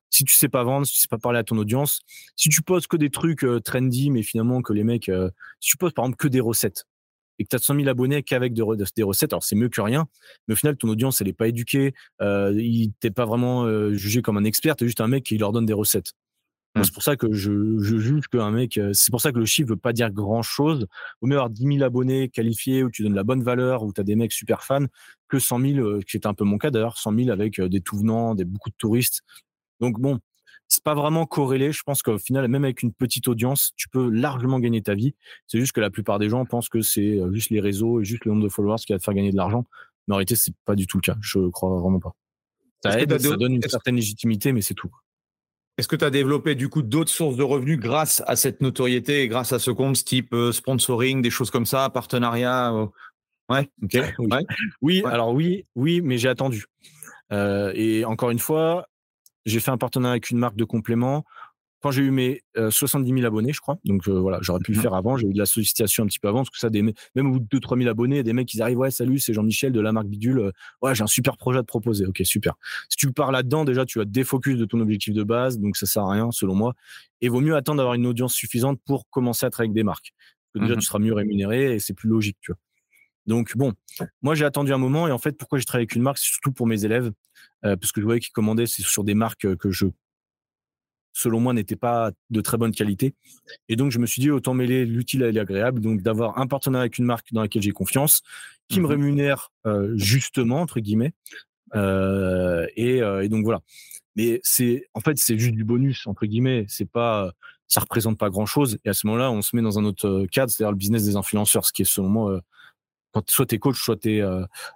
Si 0.10 0.24
tu 0.24 0.34
sais 0.34 0.50
pas 0.50 0.64
vendre, 0.64 0.88
si 0.88 0.94
tu 0.94 1.00
sais 1.00 1.08
pas 1.08 1.20
parler 1.20 1.40
à 1.40 1.44
ton 1.44 1.58
audience, 1.58 2.02
si 2.36 2.50
tu 2.50 2.62
poses 2.64 2.88
que 2.88 2.98
des 2.98 3.10
trucs 3.12 3.44
euh, 3.44 3.60
trendy, 3.60 4.10
mais 4.10 4.24
finalement 4.24 4.62
que 4.62 4.74
les 4.74 4.84
mecs, 4.84 5.10
euh, 5.10 5.30
si 5.60 5.70
tu 5.72 5.78
poses 5.78 5.94
par 5.94 6.06
exemple 6.06 6.18
que 6.18 6.28
des 6.28 6.40
recettes 6.40 6.86
et 7.40 7.44
que 7.44 7.50
tu 7.50 7.56
as 7.56 7.60
100 7.60 7.76
000 7.76 7.88
abonnés 7.88 8.22
qu'avec 8.22 8.54
des, 8.54 8.62
re- 8.62 8.94
des 8.96 9.04
recettes, 9.04 9.34
alors 9.34 9.44
c'est 9.44 9.56
mieux 9.56 9.70
que 9.70 9.82
rien, 9.82 10.08
mais 10.48 10.54
au 10.54 10.58
final, 10.58 10.78
ton 10.78 10.90
audience, 10.90 11.22
elle 11.22 11.30
est 11.30 11.34
pas 11.34 11.48
éduquée, 11.48 11.94
euh, 12.22 12.54
il 12.56 12.92
t'es 13.00 13.12
pas 13.12 13.26
vraiment 13.26 13.64
euh, 13.64 13.94
jugé 13.94 14.22
comme 14.22 14.38
un 14.38 14.44
expert, 14.44 14.76
tu 14.76 14.84
es 14.84 14.88
juste 14.88 15.02
un 15.02 15.08
mec 15.08 15.24
qui 15.24 15.38
leur 15.38 15.52
donne 15.52 15.66
des 15.66 15.74
recettes. 15.74 16.14
Moi, 16.76 16.84
Mm. 16.84 16.86
C'est 16.86 16.94
pour 16.94 17.04
ça 17.04 17.16
que 17.16 17.34
je, 17.34 17.80
je 17.80 17.98
juge 17.98 18.28
qu'un 18.28 18.52
mec, 18.52 18.78
euh, 18.78 18.92
c'est 18.94 19.10
pour 19.10 19.22
ça 19.22 19.32
que 19.32 19.40
le 19.40 19.46
chiffre 19.46 19.70
veut 19.70 19.76
pas 19.76 19.94
dire 19.94 20.12
grand 20.12 20.44
chose. 20.44 20.86
Au 21.22 21.28
mieux 21.28 21.36
avoir 21.36 21.50
10 21.50 21.64
000 21.64 21.82
abonnés 21.84 22.30
qualifiés 22.30 22.84
où 22.84 22.92
tu 22.92 23.02
donnes 23.04 23.16
la 23.16 23.24
bonne 23.24 23.42
valeur, 23.42 23.84
où 23.84 23.92
tu 23.92 24.02
as 24.02 24.04
des 24.04 24.16
mecs 24.16 24.32
super 24.32 24.64
fans, 24.64 24.86
que 25.30 25.40
100 25.40 25.60
000, 25.60 25.80
euh, 25.80 26.02
qui 26.02 26.18
était 26.18 26.28
un 26.28 26.34
peu 26.36 26.44
mon 26.44 26.58
cas 26.58 26.70
d'ailleurs, 26.70 26.98
100 26.98 27.16
000 27.16 27.30
avec 27.32 27.60
des 27.60 27.82
tout 27.82 27.98
venants, 27.98 28.36
des, 28.36 28.46
beaucoup 28.46 28.70
de 28.70 28.76
touristes. 28.78 29.22
Donc 29.80 30.00
bon, 30.00 30.20
c'est 30.70 30.84
pas 30.84 30.94
vraiment 30.94 31.26
corrélé. 31.26 31.72
Je 31.72 31.84
pense 31.84 32.02
qu'au 32.04 32.18
final, 32.18 32.48
même 32.48 32.64
avec 32.64 32.84
une 32.84 32.94
petite 32.94 33.28
audience, 33.28 33.72
tu 33.76 33.90
peux 33.90 34.10
largement 34.10 34.60
gagner 34.60 34.82
ta 34.82 34.94
vie. 34.94 35.16
C'est 35.48 35.60
juste 35.60 35.74
que 35.74 35.82
la 35.82 35.90
plupart 35.90 36.20
des 36.20 36.30
gens 36.30 36.46
pensent 36.46 36.70
que 36.70 36.82
c'est 36.82 37.20
euh, 37.20 37.34
juste 37.34 37.50
les 37.50 37.60
réseaux 37.60 38.00
et 38.00 38.06
juste 38.06 38.24
le 38.26 38.32
nombre 38.32 38.44
de 38.44 38.50
followers 38.50 38.78
qui 38.86 38.94
va 38.94 39.00
te 39.00 39.04
faire 39.04 39.16
gagner 39.16 39.32
de 39.32 39.38
l'argent. 39.38 39.66
Mais 40.08 40.14
en 40.14 40.18
réalité, 40.18 40.36
c'est 40.36 40.54
pas 40.66 40.76
du 40.76 40.88
tout 40.88 40.98
le 40.98 41.02
cas. 41.02 41.18
Je 41.22 41.50
crois 41.50 41.78
vraiment 41.82 42.00
pas. 42.00 42.16
Ça 42.84 43.00
aide, 43.02 43.20
ça 43.20 43.36
donne 43.36 43.56
une 43.56 43.62
certaine 43.64 43.96
légitimité, 43.96 44.54
mais 44.54 44.62
c'est 44.62 44.74
tout. 44.76 44.90
Est-ce 45.78 45.88
que 45.88 45.96
tu 45.96 46.06
as 46.06 46.10
développé 46.10 46.56
du 46.56 46.70
coup 46.70 46.82
d'autres 46.82 47.12
sources 47.12 47.36
de 47.36 47.44
revenus 47.44 47.80
grâce 47.80 48.22
à 48.28 48.36
cette 48.36 48.62
notoriété 48.62 49.22
et 49.24 49.28
grâce 49.28 49.54
à 49.54 49.60
ce 49.60 49.72
compte 49.72 50.04
type 50.04 50.34
euh, 50.34 50.52
sponsoring, 50.52 51.22
des 51.22 51.30
choses 51.30 51.52
comme 51.52 51.66
ça, 51.66 51.90
partenariat 51.90 52.74
euh, 52.74 52.86
Ouais, 53.50 53.70
ok. 53.82 53.92
Oui. 54.20 54.28
Ouais. 54.30 54.46
Oui, 54.82 55.02
Ouais. 55.04 55.12
alors 55.12 55.34
oui, 55.34 55.66
oui, 55.76 56.02
mais 56.02 56.18
j'ai 56.18 56.30
attendu. 56.30 56.66
Euh, 57.32 57.72
et 57.76 58.06
encore 58.06 58.30
une 58.30 58.40
fois, 58.40 58.88
j'ai 59.46 59.60
fait 59.60 59.72
un 59.72 59.78
partenariat 59.78 60.14
avec 60.14 60.30
une 60.30 60.38
marque 60.38 60.56
de 60.56 60.66
compléments. 60.66 61.26
Quand 61.82 61.92
j'ai 61.92 62.02
eu 62.04 62.12
mes 62.12 62.42
euh, 62.58 62.70
70 62.72 63.10
000 63.14 63.26
abonnés, 63.26 63.54
je 63.54 63.62
crois, 63.62 63.78
donc 63.86 64.06
euh, 64.10 64.20
voilà, 64.20 64.40
j'aurais 64.42 64.60
pu 64.60 64.74
le 64.74 64.78
Mhm. 64.78 64.82
faire 64.84 64.94
avant. 64.96 65.16
J'ai 65.16 65.28
eu 65.28 65.34
de 65.34 65.38
la 65.38 65.46
sollicitation 65.46 66.04
un 66.04 66.08
petit 66.08 66.20
peu 66.20 66.28
avant, 66.28 66.40
parce 66.40 66.50
que 66.50 66.58
ça, 66.60 66.70
des, 66.70 66.82
me- 66.82 66.92
même 67.16 67.28
au 67.28 67.32
bout 67.32 67.40
de 67.40 67.46
2-3 67.46 67.78
000 67.78 67.90
abonnés, 67.90 68.22
des 68.22 68.34
mecs, 68.34 68.54
ils 68.54 68.62
arrivent, 68.62 68.80
ouais, 68.80 68.92
salut, 68.92 69.18
c'est 69.18 69.34
Jean-Michel 69.34 69.72
de 69.72 69.80
la 69.80 69.94
marque 69.94 70.08
Bidule. 70.08 70.40
Euh, 70.40 70.52
Ouais, 70.82 70.94
j'ai 70.94 71.04
un 71.04 71.08
super 71.08 71.38
projet 71.38 71.60
à 71.60 71.62
te 71.62 71.68
proposer. 71.68 72.06
Ok, 72.06 72.22
super. 72.26 72.56
Si 72.90 72.98
tu 72.98 73.14
pars 73.14 73.32
là-dedans, 73.32 73.64
déjà, 73.64 73.86
tu 73.86 73.98
vas 73.98 74.04
te 74.04 74.10
défocus 74.10 74.58
de 74.58 74.66
ton 74.66 74.82
objectif 74.82 75.14
de 75.14 75.24
base, 75.24 75.58
donc 75.58 75.78
ça 75.78 75.86
sert 75.86 76.04
à 76.04 76.12
rien, 76.12 76.32
selon 76.32 76.54
moi. 76.54 76.74
Et 77.22 77.30
vaut 77.30 77.40
mieux 77.40 77.56
attendre 77.56 77.78
d'avoir 77.78 77.94
une 77.96 78.08
audience 78.08 78.34
suffisante 78.34 78.78
pour 78.86 79.10
commencer 79.10 79.46
à 79.46 79.50
travailler 79.50 79.70
avec 79.70 79.76
des 79.76 79.84
marques. 79.84 80.12
Parce 80.52 80.54
que 80.56 80.60
déjà, 80.60 80.74
Mhm. 80.76 80.80
tu 80.82 80.86
seras 80.86 81.00
mieux 81.00 81.14
rémunéré 81.14 81.76
et 81.76 81.80
c'est 81.80 81.94
plus 81.94 82.10
logique, 82.10 82.38
tu 82.42 82.52
vois. 82.52 82.60
Donc 83.30 83.56
bon, 83.56 83.74
moi 84.22 84.36
j'ai 84.36 84.44
attendu 84.44 84.74
un 84.74 84.78
moment 84.78 85.08
et 85.08 85.12
en 85.12 85.18
fait 85.18 85.38
pourquoi 85.38 85.58
j'ai 85.58 85.66
travaillé 85.66 85.84
avec 85.84 85.96
une 85.96 86.02
marque, 86.02 86.18
c'est 86.18 86.28
surtout 86.28 86.52
pour 86.52 86.68
mes 86.68 86.84
élèves, 86.84 87.12
parce 87.62 87.94
que 87.94 88.02
je 88.02 88.06
voyais 88.06 88.20
qu'ils 88.20 88.34
commandaient 88.34 88.66
sur 88.66 89.06
des 89.06 89.14
marques 89.14 89.56
que 89.56 89.72
je 89.72 89.88
selon 91.14 91.40
moi, 91.40 91.54
n'était 91.54 91.76
pas 91.76 92.12
de 92.30 92.42
très 92.42 92.58
bonne 92.58 92.72
qualité. 92.72 93.14
Et 93.68 93.76
donc, 93.76 93.92
je 93.92 94.00
me 94.00 94.06
suis 94.06 94.22
dit, 94.22 94.32
autant 94.32 94.54
mêler 94.54 94.86
l'utile 94.86 95.24
et 95.24 95.32
l'agréable, 95.32 95.82
donc 95.82 96.02
d'avoir 96.02 96.38
un 96.40 96.48
partenariat 96.48 96.84
avec 96.84 96.98
une 96.98 97.06
marque 97.06 97.34
dans 97.34 97.42
laquelle 97.42 97.62
j'ai 97.62 97.72
confiance, 97.72 98.22
qui 98.70 98.80
me 98.80 98.86
mmh 98.86 98.90
rémunère 98.90 99.52
euh, 99.66 99.94
justement, 99.96 100.62
entre 100.62 100.80
guillemets. 100.80 101.14
Euh, 101.76 102.68
euh, 102.78 103.22
et, 103.22 103.30
donc, 103.30 103.44
voilà. 103.44 103.62
Mais 104.16 104.40
c'est, 104.44 104.88
en 104.94 105.02
fait, 105.02 105.18
c'est 105.18 105.38
juste 105.38 105.56
du 105.56 105.64
bonus, 105.64 106.08
entre 106.08 106.26
guillemets. 106.26 106.66
C'est 106.68 106.90
pas, 106.90 107.32
ça 107.68 107.82
représente 107.82 108.18
pas 108.18 108.30
grand 108.30 108.46
chose. 108.46 108.78
Et 108.86 108.90
à 108.90 108.94
ce 108.94 109.08
moment-là, 109.08 109.32
on 109.32 109.42
se 109.42 109.56
met 109.56 109.62
dans 109.62 109.80
un 109.80 109.86
autre 109.86 110.26
cadre, 110.32 110.52
c'est-à-dire 110.52 110.72
le 110.72 110.78
business 110.78 111.06
des 111.06 111.16
influenceurs, 111.16 111.66
ce 111.66 111.74
qui 111.74 111.82
est 111.82 111.86
selon 111.86 112.10
moi, 112.10 112.42
quand 113.12 113.30
soit 113.30 113.46
t'es 113.46 113.60
coach, 113.60 113.82
soit 113.82 113.98
t'es 113.98 114.22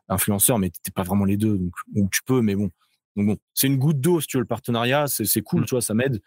influenceur, 0.10 0.60
mais 0.60 0.70
t'es 0.70 0.92
pas 0.92 1.04
vraiment 1.04 1.26
les 1.26 1.38
deux. 1.38 1.60
donc 1.88 2.12
tu 2.12 2.22
peux, 2.26 2.42
mais 2.42 2.56
bon, 2.56 2.70
donc 3.16 3.28
bon, 3.28 3.38
c'est 3.54 3.68
une 3.68 3.78
goutte 3.78 4.00
d'eau 4.00 4.22
si 4.22 4.28
tu 4.28 4.38
veux 4.38 4.42
le 4.42 4.48
partenariat, 4.48 5.06
c'est 5.08 5.42
cool, 5.42 5.62
mmh. 5.62 5.66
tu 5.66 5.72
vois, 5.72 5.82
ça 5.82 5.94
m'aide. 5.94 6.22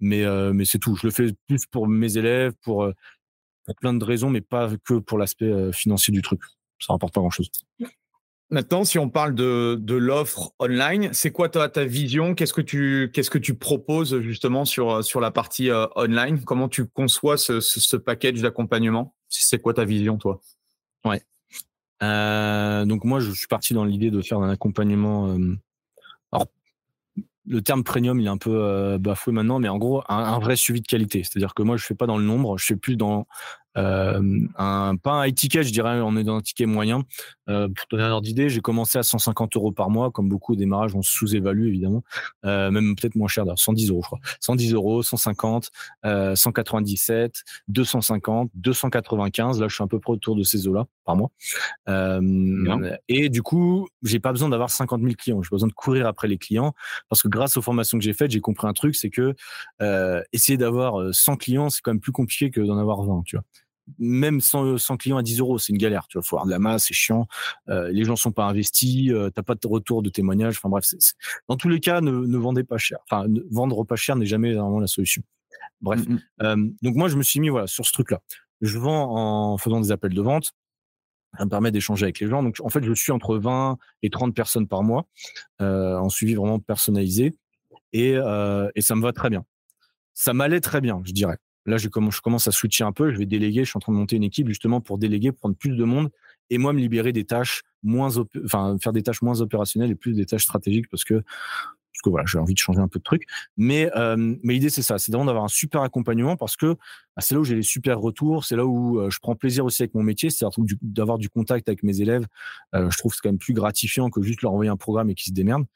Mais, 0.00 0.24
euh, 0.24 0.52
mais 0.52 0.64
c'est 0.64 0.78
tout. 0.78 0.96
Je 0.96 1.06
le 1.06 1.12
fais 1.12 1.32
plus 1.46 1.66
pour 1.66 1.86
mes 1.86 2.16
élèves, 2.16 2.54
pour, 2.62 2.84
euh, 2.84 2.94
pour 3.66 3.74
plein 3.76 3.92
de 3.92 4.04
raisons, 4.04 4.30
mais 4.30 4.40
pas 4.40 4.70
que 4.84 4.94
pour 4.94 5.18
l'aspect 5.18 5.46
euh, 5.46 5.72
financier 5.72 6.12
du 6.12 6.22
truc. 6.22 6.40
Ça 6.78 6.94
rapporte 6.94 7.14
pas 7.14 7.20
grand 7.20 7.30
chose. 7.30 7.50
Maintenant, 8.48 8.84
si 8.84 8.98
on 8.98 9.10
parle 9.10 9.34
de, 9.34 9.76
de 9.78 9.94
l'offre 9.94 10.52
online, 10.58 11.10
c'est 11.12 11.30
quoi 11.30 11.48
ta, 11.48 11.68
ta 11.68 11.84
vision? 11.84 12.34
Qu'est-ce 12.34 12.54
que 12.54 12.62
tu 12.62 13.10
qu'est-ce 13.12 13.30
que 13.30 13.38
tu 13.38 13.54
proposes 13.54 14.18
justement 14.20 14.64
sur 14.64 15.04
sur 15.04 15.20
la 15.20 15.30
partie 15.30 15.70
online? 15.94 16.42
Comment 16.42 16.68
tu 16.68 16.86
conçois 16.86 17.36
ce, 17.36 17.60
ce, 17.60 17.96
package 17.96 18.40
d'accompagnement? 18.40 19.14
C'est 19.28 19.60
quoi 19.60 19.74
ta 19.74 19.84
vision, 19.84 20.16
toi? 20.16 20.40
Ouais. 21.04 21.22
Donc 22.00 23.04
moi, 23.04 23.20
je 23.20 23.30
suis 23.30 23.46
parti 23.46 23.74
dans 23.74 23.84
l'idée 23.84 24.10
de 24.10 24.22
faire 24.22 24.38
un 24.38 24.50
accompagnement 24.50 25.36
alors, 26.32 26.46
le 27.46 27.62
terme 27.62 27.82
premium, 27.82 28.20
il 28.20 28.26
est 28.26 28.30
un 28.30 28.38
peu 28.38 28.54
euh, 28.54 28.98
bafoué 28.98 29.32
maintenant, 29.32 29.58
mais 29.58 29.68
en 29.68 29.78
gros, 29.78 30.02
un, 30.08 30.38
vrai 30.38 30.56
suivi 30.56 30.80
de 30.80 30.86
qualité. 30.86 31.22
C'est-à-dire 31.24 31.54
que 31.54 31.62
moi, 31.62 31.76
je 31.76 31.84
fais 31.84 31.94
pas 31.94 32.06
dans 32.06 32.18
le 32.18 32.24
nombre, 32.24 32.58
je 32.58 32.66
fais 32.66 32.76
plus 32.76 32.96
dans 32.96 33.20
euh, 33.20 33.22
un, 33.74 34.96
pas 34.96 35.12
un 35.12 35.26
high 35.26 35.34
ticket, 35.34 35.62
je 35.62 35.72
dirais, 35.72 36.00
on 36.00 36.16
est 36.16 36.24
dans 36.24 36.36
un 36.36 36.40
ticket 36.40 36.66
moyen. 36.66 37.04
Euh, 37.48 37.68
pour 37.68 37.86
donner 37.90 38.04
un 38.04 38.10
ordre 38.10 38.26
d'idée, 38.26 38.48
j'ai 38.48 38.60
commencé 38.60 38.98
à 38.98 39.02
150 39.02 39.56
euros 39.56 39.72
par 39.72 39.90
mois, 39.90 40.10
comme 40.10 40.28
beaucoup 40.28 40.52
au 40.52 40.56
démarrage, 40.56 40.94
on 40.94 41.02
sous-évalue 41.02 41.66
évidemment, 41.66 42.02
euh, 42.44 42.70
même 42.70 42.94
peut-être 42.94 43.16
moins 43.16 43.28
cher, 43.28 43.44
d'ailleurs, 43.44 43.58
110 43.58 43.90
euros, 43.90 44.00
je 44.02 44.06
crois. 44.06 44.18
110 44.40 44.74
euros, 44.74 45.02
150, 45.02 45.70
197, 46.34 47.42
250, 47.68 48.50
295. 48.54 49.60
Là, 49.60 49.68
je 49.68 49.74
suis 49.74 49.82
un 49.82 49.88
peu 49.88 49.98
près 49.98 50.12
autour 50.12 50.36
de 50.36 50.42
ces 50.42 50.68
eaux-là 50.68 50.86
par 51.04 51.16
mois. 51.16 51.30
et 53.08 53.28
du 53.28 53.42
coup, 53.42 53.88
j'ai 54.02 54.20
pas 54.20 54.32
besoin 54.32 54.48
d'avoir 54.48 54.70
50 54.70 55.00
000 55.00 55.14
clients. 55.18 55.42
J'ai 55.42 55.50
pas 55.50 55.56
besoin 55.56 55.68
de 55.68 55.74
courir 55.74 56.06
après 56.06 56.28
les 56.28 56.38
clients 56.38 56.72
parce 57.08 57.22
que 57.22 57.28
grâce 57.28 57.56
aux 57.56 57.62
formations 57.62 57.98
que 57.98 58.04
j'ai 58.04 58.12
faites, 58.12 58.30
j'ai 58.30 58.40
compris 58.40 58.68
un 58.68 58.72
truc, 58.72 58.94
c'est 58.94 59.10
que 59.10 59.34
essayer 60.32 60.56
d'avoir 60.56 61.12
100 61.12 61.36
clients, 61.36 61.70
c'est 61.70 61.80
quand 61.82 61.92
même 61.92 62.00
plus 62.00 62.12
compliqué 62.12 62.50
que 62.50 62.60
d'en 62.60 62.78
avoir 62.78 63.02
20, 63.02 63.22
tu 63.24 63.36
vois 63.36 63.44
même 63.98 64.40
sans, 64.40 64.78
sans 64.78 64.96
client 64.96 65.16
à 65.16 65.22
10 65.22 65.40
euros, 65.40 65.58
c'est 65.58 65.72
une 65.72 65.78
galère. 65.78 66.06
Tu 66.08 66.18
vas 66.18 66.22
faut 66.22 66.36
avoir 66.36 66.46
de 66.46 66.50
la 66.50 66.58
masse, 66.58 66.86
c'est 66.86 66.94
chiant. 66.94 67.26
Euh, 67.68 67.90
les 67.90 68.04
gens 68.04 68.16
sont 68.16 68.32
pas 68.32 68.44
investis, 68.44 69.10
euh, 69.10 69.30
t'as 69.30 69.42
pas 69.42 69.54
de 69.54 69.66
retour 69.66 70.02
de 70.02 70.10
témoignage. 70.10 70.56
Enfin 70.58 70.68
bref, 70.68 70.86
dans 71.48 71.56
tous 71.56 71.68
les 71.68 71.80
cas, 71.80 72.00
ne, 72.00 72.10
ne 72.10 72.38
vendez 72.38 72.64
pas 72.64 72.78
cher. 72.78 72.98
Enfin, 73.10 73.26
vendre 73.50 73.84
pas 73.84 73.96
cher 73.96 74.16
n'est 74.16 74.26
jamais 74.26 74.54
vraiment 74.54 74.80
la 74.80 74.86
solution. 74.86 75.22
Bref, 75.80 76.06
mmh 76.06 76.18
euh, 76.42 76.56
donc 76.82 76.94
moi 76.94 77.08
je 77.08 77.16
me 77.16 77.22
suis 77.22 77.40
mis 77.40 77.48
voilà 77.48 77.66
sur 77.66 77.86
ce 77.86 77.92
truc-là. 77.92 78.20
Je 78.60 78.78
vends 78.78 79.52
en 79.52 79.58
faisant 79.58 79.80
des 79.80 79.92
appels 79.92 80.14
de 80.14 80.22
vente. 80.22 80.52
Ça 81.38 81.44
me 81.44 81.50
permet 81.50 81.70
d'échanger 81.70 82.04
avec 82.04 82.18
les 82.20 82.28
gens. 82.28 82.42
Donc 82.42 82.56
en 82.62 82.68
fait, 82.68 82.82
je 82.82 82.92
suis 82.92 83.12
entre 83.12 83.36
20 83.36 83.78
et 84.02 84.10
30 84.10 84.34
personnes 84.34 84.66
par 84.66 84.82
mois 84.82 85.06
euh, 85.60 85.96
en 85.96 86.08
suivi 86.08 86.34
vraiment 86.34 86.58
personnalisé 86.58 87.36
et, 87.92 88.16
euh, 88.16 88.68
et 88.74 88.82
ça 88.82 88.96
me 88.96 89.02
va 89.02 89.12
très 89.12 89.30
bien. 89.30 89.44
Ça 90.12 90.34
m'allait 90.34 90.60
très 90.60 90.80
bien, 90.80 91.00
je 91.04 91.12
dirais. 91.12 91.38
Là, 91.70 91.76
je 91.78 91.88
commence, 91.88 92.48
à 92.48 92.52
switcher 92.52 92.84
un 92.84 92.92
peu. 92.92 93.12
Je 93.12 93.18
vais 93.18 93.26
déléguer. 93.26 93.64
Je 93.64 93.70
suis 93.70 93.76
en 93.76 93.80
train 93.80 93.92
de 93.92 93.98
monter 93.98 94.16
une 94.16 94.24
équipe 94.24 94.48
justement 94.48 94.80
pour 94.80 94.98
déléguer, 94.98 95.32
prendre 95.32 95.56
plus 95.56 95.76
de 95.76 95.84
monde 95.84 96.10
et 96.50 96.58
moi 96.58 96.72
me 96.72 96.80
libérer 96.80 97.12
des 97.12 97.24
tâches 97.24 97.62
moins, 97.82 98.10
enfin 98.44 98.76
faire 98.82 98.92
des 98.92 99.02
tâches 99.02 99.22
moins 99.22 99.40
opérationnelles 99.40 99.90
et 99.90 99.94
plus 99.94 100.14
des 100.14 100.26
tâches 100.26 100.44
stratégiques 100.44 100.88
parce 100.90 101.04
que 101.04 101.22
parce 101.92 102.02
que 102.02 102.10
voilà, 102.10 102.24
j'ai 102.26 102.38
envie 102.38 102.54
de 102.54 102.58
changer 102.58 102.80
un 102.80 102.88
peu 102.88 102.98
de 102.98 103.04
trucs. 103.04 103.24
Mais 103.56 103.90
euh, 103.96 104.16
mais 104.42 104.54
l'idée 104.54 104.70
c'est 104.70 104.82
ça, 104.82 104.98
c'est 104.98 105.10
vraiment 105.10 105.26
d'avoir 105.26 105.44
un 105.44 105.48
super 105.48 105.82
accompagnement 105.82 106.36
parce 106.36 106.56
que 106.56 106.74
bah, 106.74 107.22
c'est 107.22 107.34
là 107.34 107.40
où 107.40 107.44
j'ai 107.44 107.56
les 107.56 107.62
super 107.62 107.98
retours, 107.98 108.44
c'est 108.44 108.56
là 108.56 108.64
où 108.64 109.00
euh, 109.00 109.10
je 109.10 109.18
prends 109.18 109.34
plaisir 109.34 109.64
aussi 109.64 109.82
avec 109.82 109.94
mon 109.94 110.02
métier, 110.02 110.30
c'est 110.30 110.46
d'avoir 110.82 111.18
du 111.18 111.28
contact 111.28 111.68
avec 111.68 111.82
mes 111.82 112.00
élèves. 112.00 112.26
Euh, 112.74 112.90
je 112.90 112.98
trouve 112.98 113.12
que 113.12 113.16
c'est 113.16 113.22
quand 113.22 113.30
même 113.30 113.38
plus 113.38 113.54
gratifiant 113.54 114.08
que 114.08 114.22
juste 114.22 114.42
leur 114.42 114.52
envoyer 114.52 114.70
un 114.70 114.76
programme 114.76 115.10
et 115.10 115.14
qu'ils 115.14 115.30
se 115.30 115.34
démerdent. 115.34 115.66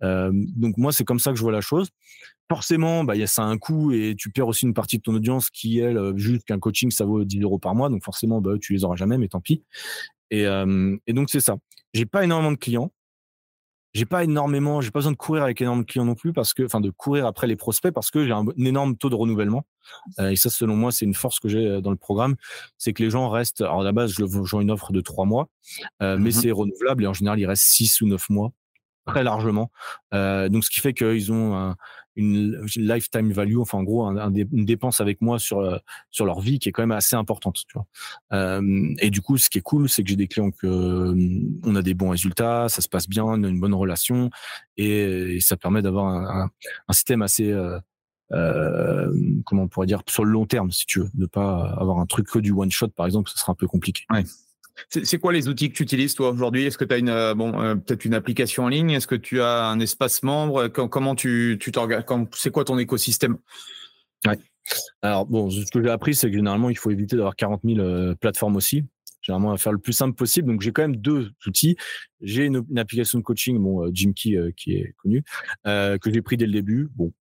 donc 0.00 0.76
moi 0.78 0.92
c'est 0.92 1.04
comme 1.04 1.18
ça 1.18 1.30
que 1.30 1.36
je 1.36 1.42
vois 1.42 1.52
la 1.52 1.60
chose 1.60 1.90
forcément, 2.48 3.04
bah, 3.04 3.14
y 3.16 3.22
a 3.22 3.26
ça 3.26 3.42
a 3.42 3.46
un 3.46 3.58
coût 3.58 3.92
et 3.92 4.14
tu 4.16 4.30
perds 4.30 4.48
aussi 4.48 4.64
une 4.64 4.74
partie 4.74 4.98
de 4.98 5.02
ton 5.02 5.14
audience 5.14 5.50
qui, 5.50 5.78
elle, 5.78 5.98
euh, 5.98 6.16
juste 6.16 6.44
qu'un 6.44 6.58
coaching, 6.58 6.90
ça 6.90 7.04
vaut 7.04 7.24
10 7.24 7.40
euros 7.42 7.58
par 7.58 7.74
mois. 7.74 7.88
Donc 7.88 8.02
forcément, 8.04 8.40
bah, 8.40 8.54
tu 8.60 8.72
les 8.72 8.84
auras 8.84 8.96
jamais, 8.96 9.18
mais 9.18 9.28
tant 9.28 9.40
pis. 9.40 9.64
Et, 10.30 10.46
euh, 10.46 10.96
et 11.06 11.12
donc, 11.12 11.30
c'est 11.30 11.40
ça. 11.40 11.56
J'ai 11.94 12.06
pas 12.06 12.24
énormément 12.24 12.52
de 12.52 12.56
clients. 12.56 12.92
J'ai 13.94 14.04
pas 14.04 14.22
énormément, 14.22 14.82
j'ai 14.82 14.90
pas 14.90 14.98
besoin 14.98 15.12
de 15.12 15.16
courir 15.16 15.42
avec 15.42 15.62
énormément 15.62 15.82
de 15.82 15.90
clients 15.90 16.04
non 16.04 16.14
plus 16.14 16.34
parce 16.34 16.52
que, 16.52 16.62
enfin, 16.62 16.80
de 16.80 16.90
courir 16.90 17.26
après 17.26 17.46
les 17.46 17.56
prospects 17.56 17.92
parce 17.92 18.10
que 18.10 18.26
j'ai 18.26 18.32
un, 18.32 18.44
énorme 18.58 18.96
taux 18.96 19.08
de 19.08 19.14
renouvellement. 19.14 19.64
Euh, 20.20 20.30
et 20.30 20.36
ça, 20.36 20.50
selon 20.50 20.76
moi, 20.76 20.92
c'est 20.92 21.06
une 21.06 21.14
force 21.14 21.40
que 21.40 21.48
j'ai 21.48 21.80
dans 21.80 21.90
le 21.90 21.96
programme. 21.96 22.36
C'est 22.76 22.92
que 22.92 23.02
les 23.02 23.08
gens 23.08 23.30
restent, 23.30 23.62
alors 23.62 23.80
à 23.80 23.84
la 23.84 23.92
base, 23.92 24.12
je 24.12 24.24
vends 24.24 24.60
une 24.60 24.70
offre 24.70 24.92
de 24.92 25.00
trois 25.00 25.24
mois, 25.24 25.48
mais 26.00 26.16
mmh 26.16 26.30
c'est 26.30 26.50
renouvelable 26.50 27.04
et 27.04 27.06
en 27.06 27.14
général, 27.14 27.40
ils 27.40 27.46
restent 27.46 27.64
six 27.64 28.00
ou 28.02 28.06
neuf 28.06 28.28
mois 28.28 28.52
très 29.08 29.24
largement. 29.24 29.70
Euh, 30.14 30.48
donc, 30.48 30.64
ce 30.64 30.70
qui 30.70 30.80
fait 30.80 30.94
qu'ils 30.94 31.32
ont 31.32 31.56
un, 31.56 31.76
une 32.18 32.66
lifetime 32.76 33.30
value, 33.32 33.58
enfin 33.58 33.78
en 33.78 33.84
gros 33.84 34.04
un, 34.04 34.32
une 34.34 34.64
dépense 34.64 35.00
avec 35.00 35.20
moi 35.20 35.38
sur 35.38 35.60
euh, 35.60 35.78
sur 36.10 36.26
leur 36.26 36.40
vie 36.40 36.58
qui 36.58 36.68
est 36.68 36.72
quand 36.72 36.82
même 36.82 36.92
assez 36.92 37.14
importante. 37.14 37.62
Tu 37.68 37.74
vois. 37.74 37.86
Euh, 38.32 38.94
et 38.98 39.10
du 39.10 39.22
coup, 39.22 39.38
ce 39.38 39.48
qui 39.48 39.58
est 39.58 39.62
cool, 39.62 39.88
c'est 39.88 40.02
que 40.02 40.08
j'ai 40.08 40.16
des 40.16 40.26
clients 40.26 40.50
que 40.50 41.14
on 41.64 41.76
a 41.76 41.82
des 41.82 41.94
bons 41.94 42.10
résultats, 42.10 42.68
ça 42.68 42.82
se 42.82 42.88
passe 42.88 43.08
bien, 43.08 43.24
on 43.24 43.44
a 43.44 43.48
une 43.48 43.60
bonne 43.60 43.74
relation 43.74 44.30
et, 44.76 45.38
ça 45.40 45.56
permet 45.56 45.80
d'avoir 45.80 46.06
un, 46.06 46.50
un, 46.88 46.92
système 46.92 47.22
assez 47.22 47.50
euh, 47.52 47.78
euh, 48.32 49.10
comment 49.46 49.62
on 49.62 49.68
pourrait 49.68 49.86
dire 49.86 50.02
sur 50.08 50.24
le 50.24 50.32
long 50.32 50.44
terme 50.44 50.70
si 50.70 50.84
tu 50.86 51.00
veux, 51.00 51.08
ne 51.14 51.26
pas 51.26 51.74
avoir 51.78 51.98
un 51.98 52.06
truc 52.06 52.28
que 52.28 52.40
du 52.40 52.50
one 52.50 52.70
shot 52.70 52.88
par 52.88 53.06
exemple, 53.06 53.30
ce 53.30 53.38
sera 53.38 53.52
un 53.52 53.54
peu 53.54 53.68
compliqué. 53.68 54.04
Ouais. 54.10 54.24
C'est 54.88 55.18
quoi 55.18 55.32
les 55.32 55.48
outils 55.48 55.70
que 55.70 55.76
tu 55.76 55.82
utilises 55.82 56.14
toi 56.14 56.30
aujourd'hui? 56.30 56.64
Est-ce 56.64 56.78
que 56.78 56.84
tu 56.84 56.94
as 56.94 56.98
une 56.98 57.08
euh, 57.08 57.34
euh, 57.34 57.74
peut-être 57.76 58.04
une 58.04 58.14
application 58.14 58.64
en 58.64 58.68
ligne? 58.68 58.90
Est-ce 58.90 59.06
que 59.06 59.14
tu 59.14 59.40
as 59.40 59.66
un 59.66 59.80
espace 59.80 60.22
membre? 60.22 60.68
Comment 60.68 61.14
tu 61.14 61.58
tu 61.60 61.72
C'est 62.34 62.50
quoi 62.50 62.64
ton 62.64 62.78
écosystème? 62.78 63.38
Alors 65.02 65.26
bon, 65.26 65.50
ce 65.50 65.70
que 65.70 65.82
j'ai 65.82 65.90
appris, 65.90 66.14
c'est 66.14 66.30
que 66.30 66.36
généralement 66.36 66.70
il 66.70 66.76
faut 66.76 66.90
éviter 66.90 67.16
d'avoir 67.16 67.36
40 67.36 67.62
000 67.64 67.78
euh, 67.78 68.14
plateformes 68.14 68.56
aussi. 68.56 68.84
Généralement, 69.20 69.52
à 69.52 69.58
faire 69.58 69.72
le 69.72 69.78
plus 69.78 69.92
simple 69.92 70.14
possible. 70.14 70.48
Donc 70.48 70.60
j'ai 70.60 70.72
quand 70.72 70.82
même 70.82 70.96
deux 70.96 71.30
outils. 71.46 71.76
J'ai 72.20 72.44
une, 72.44 72.64
application 72.78 73.18
de 73.18 73.24
coaching, 73.24 73.58
bon 73.58 73.90
Jim 73.92 74.12
Key 74.14 74.38
qui 74.56 74.74
est 74.74 74.94
connu, 75.02 75.22
que 75.64 76.12
j'ai 76.12 76.22
pris 76.22 76.36
dès 76.36 76.46
le 76.46 76.52
début. 76.52 76.88
Bon, 76.94 77.12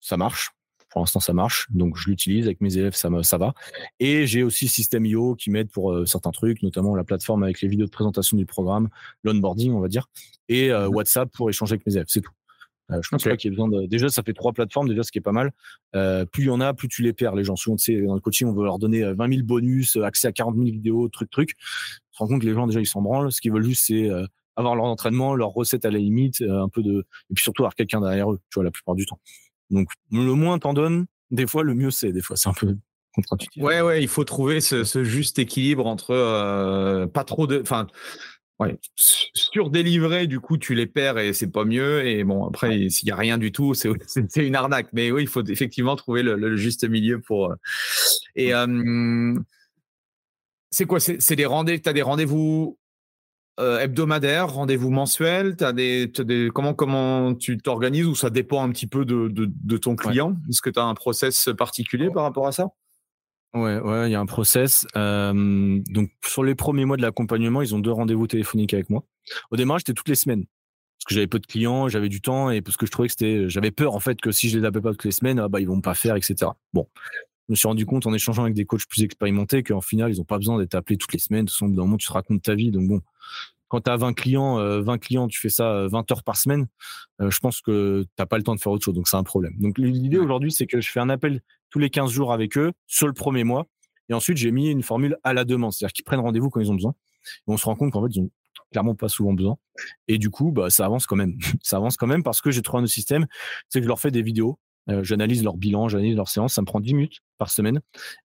ça 0.00 0.16
marche. 0.16 0.50
Pour 0.94 1.02
l'instant, 1.02 1.18
ça 1.18 1.32
marche. 1.32 1.66
Donc, 1.70 1.96
je 1.96 2.08
l'utilise 2.08 2.46
avec 2.46 2.60
mes 2.60 2.78
élèves, 2.78 2.94
ça, 2.94 3.10
me, 3.10 3.24
ça 3.24 3.36
va. 3.36 3.52
Et 3.98 4.28
j'ai 4.28 4.44
aussi 4.44 4.68
System.io 4.68 5.34
qui 5.34 5.50
m'aide 5.50 5.68
pour 5.68 5.90
euh, 5.90 6.06
certains 6.06 6.30
trucs, 6.30 6.62
notamment 6.62 6.94
la 6.94 7.02
plateforme 7.02 7.42
avec 7.42 7.60
les 7.62 7.66
vidéos 7.66 7.86
de 7.86 7.90
présentation 7.90 8.36
du 8.36 8.46
programme, 8.46 8.88
l'onboarding, 9.24 9.72
on 9.72 9.80
va 9.80 9.88
dire, 9.88 10.06
et 10.48 10.70
euh, 10.70 10.88
mmh 10.88 10.94
WhatsApp 10.94 11.32
pour 11.32 11.50
échanger 11.50 11.72
avec 11.72 11.84
mes 11.84 11.94
élèves. 11.94 12.06
C'est 12.06 12.20
tout. 12.20 12.30
Euh, 12.92 13.00
je 13.02 13.08
pense 13.08 13.24
pas 13.24 13.36
qu'il 13.36 13.50
y 13.50 13.52
ait 13.52 13.56
besoin 13.56 13.68
de. 13.68 13.86
Déjà, 13.86 14.08
ça 14.08 14.22
fait 14.22 14.34
trois 14.34 14.52
plateformes, 14.52 14.88
déjà, 14.88 15.02
ce 15.02 15.10
qui 15.10 15.18
est 15.18 15.20
pas 15.20 15.32
mal. 15.32 15.50
plus 16.30 16.44
il 16.44 16.46
y 16.46 16.50
en 16.50 16.60
a, 16.60 16.74
plus 16.74 16.86
tu 16.86 17.02
les 17.02 17.12
perds, 17.12 17.34
les 17.34 17.42
gens. 17.42 17.56
Souvent, 17.56 17.74
tu 17.74 17.92
sais, 17.92 18.00
dans 18.00 18.14
le 18.14 18.20
coaching, 18.20 18.46
on 18.46 18.52
veut 18.52 18.62
leur 18.62 18.78
donner 18.78 19.02
20 19.02 19.32
000 19.32 19.44
bonus, 19.44 19.96
accès 19.96 20.28
à 20.28 20.32
40 20.32 20.54
000 20.54 20.66
vidéos, 20.66 21.08
truc, 21.08 21.28
truc. 21.28 21.56
On 22.12 22.14
se 22.14 22.18
rend 22.20 22.28
compte 22.28 22.42
que 22.42 22.46
les 22.46 22.54
gens, 22.54 22.68
déjà, 22.68 22.78
ils 22.78 22.86
s'en 22.86 23.02
branlent. 23.02 23.32
Ce 23.32 23.40
qu'ils 23.40 23.50
veulent 23.50 23.64
juste, 23.64 23.86
c'est 23.86 24.08
avoir 24.54 24.76
leur 24.76 24.84
entraînement, 24.84 25.34
leur 25.34 25.50
recette 25.50 25.84
à 25.86 25.90
la 25.90 25.98
limite, 25.98 26.40
un 26.40 26.68
peu 26.68 26.84
de. 26.84 27.04
Et 27.30 27.34
puis 27.34 27.42
surtout, 27.42 27.62
avoir 27.62 27.74
quelqu'un 27.74 28.00
derrière 28.00 28.30
eux, 28.30 28.38
tu 28.48 28.54
vois, 28.54 28.62
la 28.62 28.70
plupart 28.70 28.94
du 28.94 29.06
temps. 29.06 29.18
Donc, 29.70 29.88
le 30.10 30.34
moins 30.34 30.58
t'en 30.58 30.74
donnes, 30.74 31.06
des 31.30 31.46
fois, 31.46 31.62
le 31.62 31.74
mieux 31.74 31.90
c'est. 31.90 32.12
Des 32.12 32.22
fois, 32.22 32.36
c'est 32.36 32.48
un 32.48 32.54
peu 32.54 32.76
contre-intuitif. 33.14 33.62
Ouais, 33.62 33.80
ouais, 33.80 34.02
il 34.02 34.08
faut 34.08 34.24
trouver 34.24 34.60
ce, 34.60 35.04
juste 35.04 35.38
équilibre 35.38 35.86
entre 35.86 36.10
euh, 36.10 37.06
pas 37.06 37.24
trop 37.24 37.46
de. 37.46 37.60
Enfin, 37.60 37.86
ouais, 38.58 38.78
délivrer 39.70 40.26
du 40.26 40.40
coup, 40.40 40.58
tu 40.58 40.74
les 40.74 40.86
perds 40.86 41.18
et 41.18 41.32
c'est 41.32 41.50
pas 41.50 41.64
mieux. 41.64 42.06
Et 42.06 42.24
bon, 42.24 42.46
après, 42.46 42.88
s'il 42.88 43.08
y 43.08 43.12
a 43.12 43.16
rien 43.16 43.38
du 43.38 43.52
tout, 43.52 43.74
c'est 43.74 44.36
une 44.36 44.56
arnaque. 44.56 44.88
Mais 44.92 45.10
oui, 45.10 45.22
il 45.22 45.28
faut 45.28 45.44
effectivement 45.44 45.96
trouver 45.96 46.22
le, 46.22 46.56
juste 46.56 46.88
milieu 46.88 47.20
pour. 47.20 47.50
Euh, 47.50 47.56
et 48.36 48.52
c'est 50.70 50.86
quoi? 50.86 50.98
C'est 51.00 51.36
des 51.36 51.46
rendez-vous 51.46 51.82
Tu 51.82 51.88
as 51.88 51.92
des 51.92 52.02
rendez-vous 52.02 52.78
euh, 53.60 53.78
hebdomadaire, 53.78 54.52
rendez-vous 54.52 54.90
mensuel 54.90 55.56
as 55.60 55.72
des, 55.72 56.08
des, 56.08 56.50
comment, 56.52 56.74
comment 56.74 57.34
tu 57.34 57.56
t'organises 57.58 58.06
ou 58.06 58.14
ça 58.14 58.30
dépend 58.30 58.62
un 58.64 58.70
petit 58.70 58.86
peu 58.86 59.04
de, 59.04 59.28
de, 59.28 59.76
ton 59.76 59.94
client? 59.94 60.36
Est-ce 60.48 60.60
que 60.60 60.70
tu 60.70 60.80
as 60.80 60.84
un 60.84 60.94
process 60.94 61.48
particulier 61.56 62.10
par 62.10 62.24
rapport 62.24 62.46
à 62.46 62.52
ça? 62.52 62.68
Ouais, 63.54 63.78
ouais, 63.78 64.08
il 64.08 64.12
y 64.12 64.16
a 64.16 64.20
un 64.20 64.26
process. 64.26 64.84
Euh, 64.96 65.80
donc, 65.88 66.10
sur 66.24 66.42
les 66.42 66.56
premiers 66.56 66.84
mois 66.84 66.96
de 66.96 67.02
l'accompagnement, 67.02 67.62
ils 67.62 67.74
ont 67.74 67.78
deux 67.78 67.92
rendez-vous 67.92 68.26
téléphoniques 68.26 68.74
avec 68.74 68.90
moi. 68.90 69.04
Au 69.52 69.56
démarrage, 69.56 69.82
c'était 69.82 69.94
toutes 69.94 70.08
les 70.08 70.16
semaines. 70.16 70.44
Parce 70.98 71.04
que 71.06 71.14
j'avais 71.14 71.28
peu 71.28 71.38
de 71.38 71.46
clients, 71.46 71.88
j'avais 71.88 72.08
du 72.08 72.20
temps 72.20 72.50
et 72.50 72.60
parce 72.60 72.76
que 72.76 72.86
je 72.86 72.90
trouvais 72.90 73.06
que 73.06 73.12
c'était, 73.12 73.48
j'avais 73.48 73.70
peur, 73.70 73.94
en 73.94 74.00
fait, 74.00 74.20
que 74.20 74.32
si 74.32 74.48
je 74.48 74.58
les 74.58 74.64
appelais 74.64 74.82
pas 74.82 74.90
toutes 74.90 75.04
les 75.04 75.12
semaines, 75.12 75.38
ah, 75.38 75.48
bah, 75.48 75.60
ils 75.60 75.68
vont 75.68 75.80
pas 75.80 75.94
faire, 75.94 76.16
etc. 76.16 76.50
Bon. 76.72 76.88
Je 77.48 77.52
me 77.52 77.56
suis 77.56 77.68
rendu 77.68 77.84
compte 77.84 78.06
en 78.06 78.14
échangeant 78.14 78.42
avec 78.42 78.54
des 78.54 78.64
coachs 78.64 78.86
plus 78.86 79.02
expérimentés 79.02 79.62
qu'en 79.62 79.80
final, 79.80 80.10
ils 80.10 80.20
ont 80.20 80.24
pas 80.24 80.38
besoin 80.38 80.58
d'être 80.58 80.74
appelés 80.74 80.96
toutes 80.96 81.12
les 81.12 81.18
semaines. 81.18 81.44
De 81.44 81.50
toute 81.50 81.58
façon, 81.58 81.68
d'un 81.68 81.82
moment, 81.82 81.96
tu 81.96 82.06
te 82.06 82.12
racontes 82.12 82.42
ta 82.42 82.54
vie. 82.54 82.70
Donc, 82.70 82.88
bon, 82.88 83.02
quand 83.68 83.82
tu 83.82 83.90
as 83.90 83.96
20 83.96 84.14
clients, 84.14 84.56
20 84.56 84.60
euh, 84.60 84.98
clients, 84.98 85.28
tu 85.28 85.40
fais 85.40 85.48
ça 85.48 85.86
20 85.88 85.98
euh, 85.98 86.14
heures 86.14 86.22
par 86.22 86.36
semaine, 86.36 86.66
euh, 87.20 87.30
je 87.30 87.38
pense 87.40 87.60
que 87.60 88.06
tu 88.16 88.26
pas 88.26 88.36
le 88.38 88.44
temps 88.44 88.54
de 88.54 88.60
faire 88.60 88.72
autre 88.72 88.84
chose. 88.84 88.94
Donc, 88.94 89.08
c'est 89.08 89.16
un 89.16 89.24
problème. 89.24 89.54
Donc, 89.58 89.78
l'idée 89.78 90.18
aujourd'hui, 90.18 90.52
c'est 90.52 90.66
que 90.66 90.80
je 90.80 90.90
fais 90.90 91.00
un 91.00 91.10
appel 91.10 91.40
tous 91.70 91.78
les 91.78 91.90
15 91.90 92.10
jours 92.10 92.32
avec 92.32 92.56
eux 92.56 92.72
sur 92.86 93.06
le 93.06 93.12
premier 93.12 93.44
mois. 93.44 93.66
Et 94.08 94.14
ensuite, 94.14 94.36
j'ai 94.36 94.52
mis 94.52 94.70
une 94.70 94.82
formule 94.82 95.16
à 95.24 95.32
la 95.32 95.44
demande, 95.44 95.72
c'est-à-dire 95.72 95.92
qu'ils 95.92 96.04
prennent 96.04 96.20
rendez-vous 96.20 96.50
quand 96.50 96.60
ils 96.60 96.70
ont 96.70 96.74
besoin. 96.74 96.94
Et 97.48 97.50
on 97.50 97.56
se 97.56 97.64
rend 97.64 97.74
compte 97.74 97.92
qu'en 97.92 98.02
fait, 98.02 98.14
ils 98.14 98.20
ont 98.20 98.30
clairement 98.70 98.94
pas 98.94 99.08
souvent 99.08 99.32
besoin. 99.32 99.56
Et 100.08 100.18
du 100.18 100.30
coup, 100.30 100.52
bah, 100.52 100.70
ça 100.70 100.84
avance 100.84 101.06
quand 101.06 101.16
même. 101.16 101.36
ça 101.62 101.76
avance 101.76 101.96
quand 101.96 102.06
même 102.06 102.22
parce 102.22 102.40
que 102.40 102.50
j'ai 102.50 102.62
trouvé 102.62 102.82
un 102.82 102.86
système, 102.86 103.26
c'est 103.68 103.80
que 103.80 103.84
je 103.84 103.88
leur 103.88 104.00
fais 104.00 104.10
des 104.10 104.22
vidéos. 104.22 104.58
J'analyse 105.02 105.42
leur 105.42 105.56
bilan, 105.56 105.88
j'analyse 105.88 106.16
leur 106.16 106.28
séance. 106.28 106.54
Ça 106.54 106.60
me 106.60 106.66
prend 106.66 106.80
10 106.80 106.94
minutes 106.94 107.20
par 107.38 107.50
semaine 107.50 107.80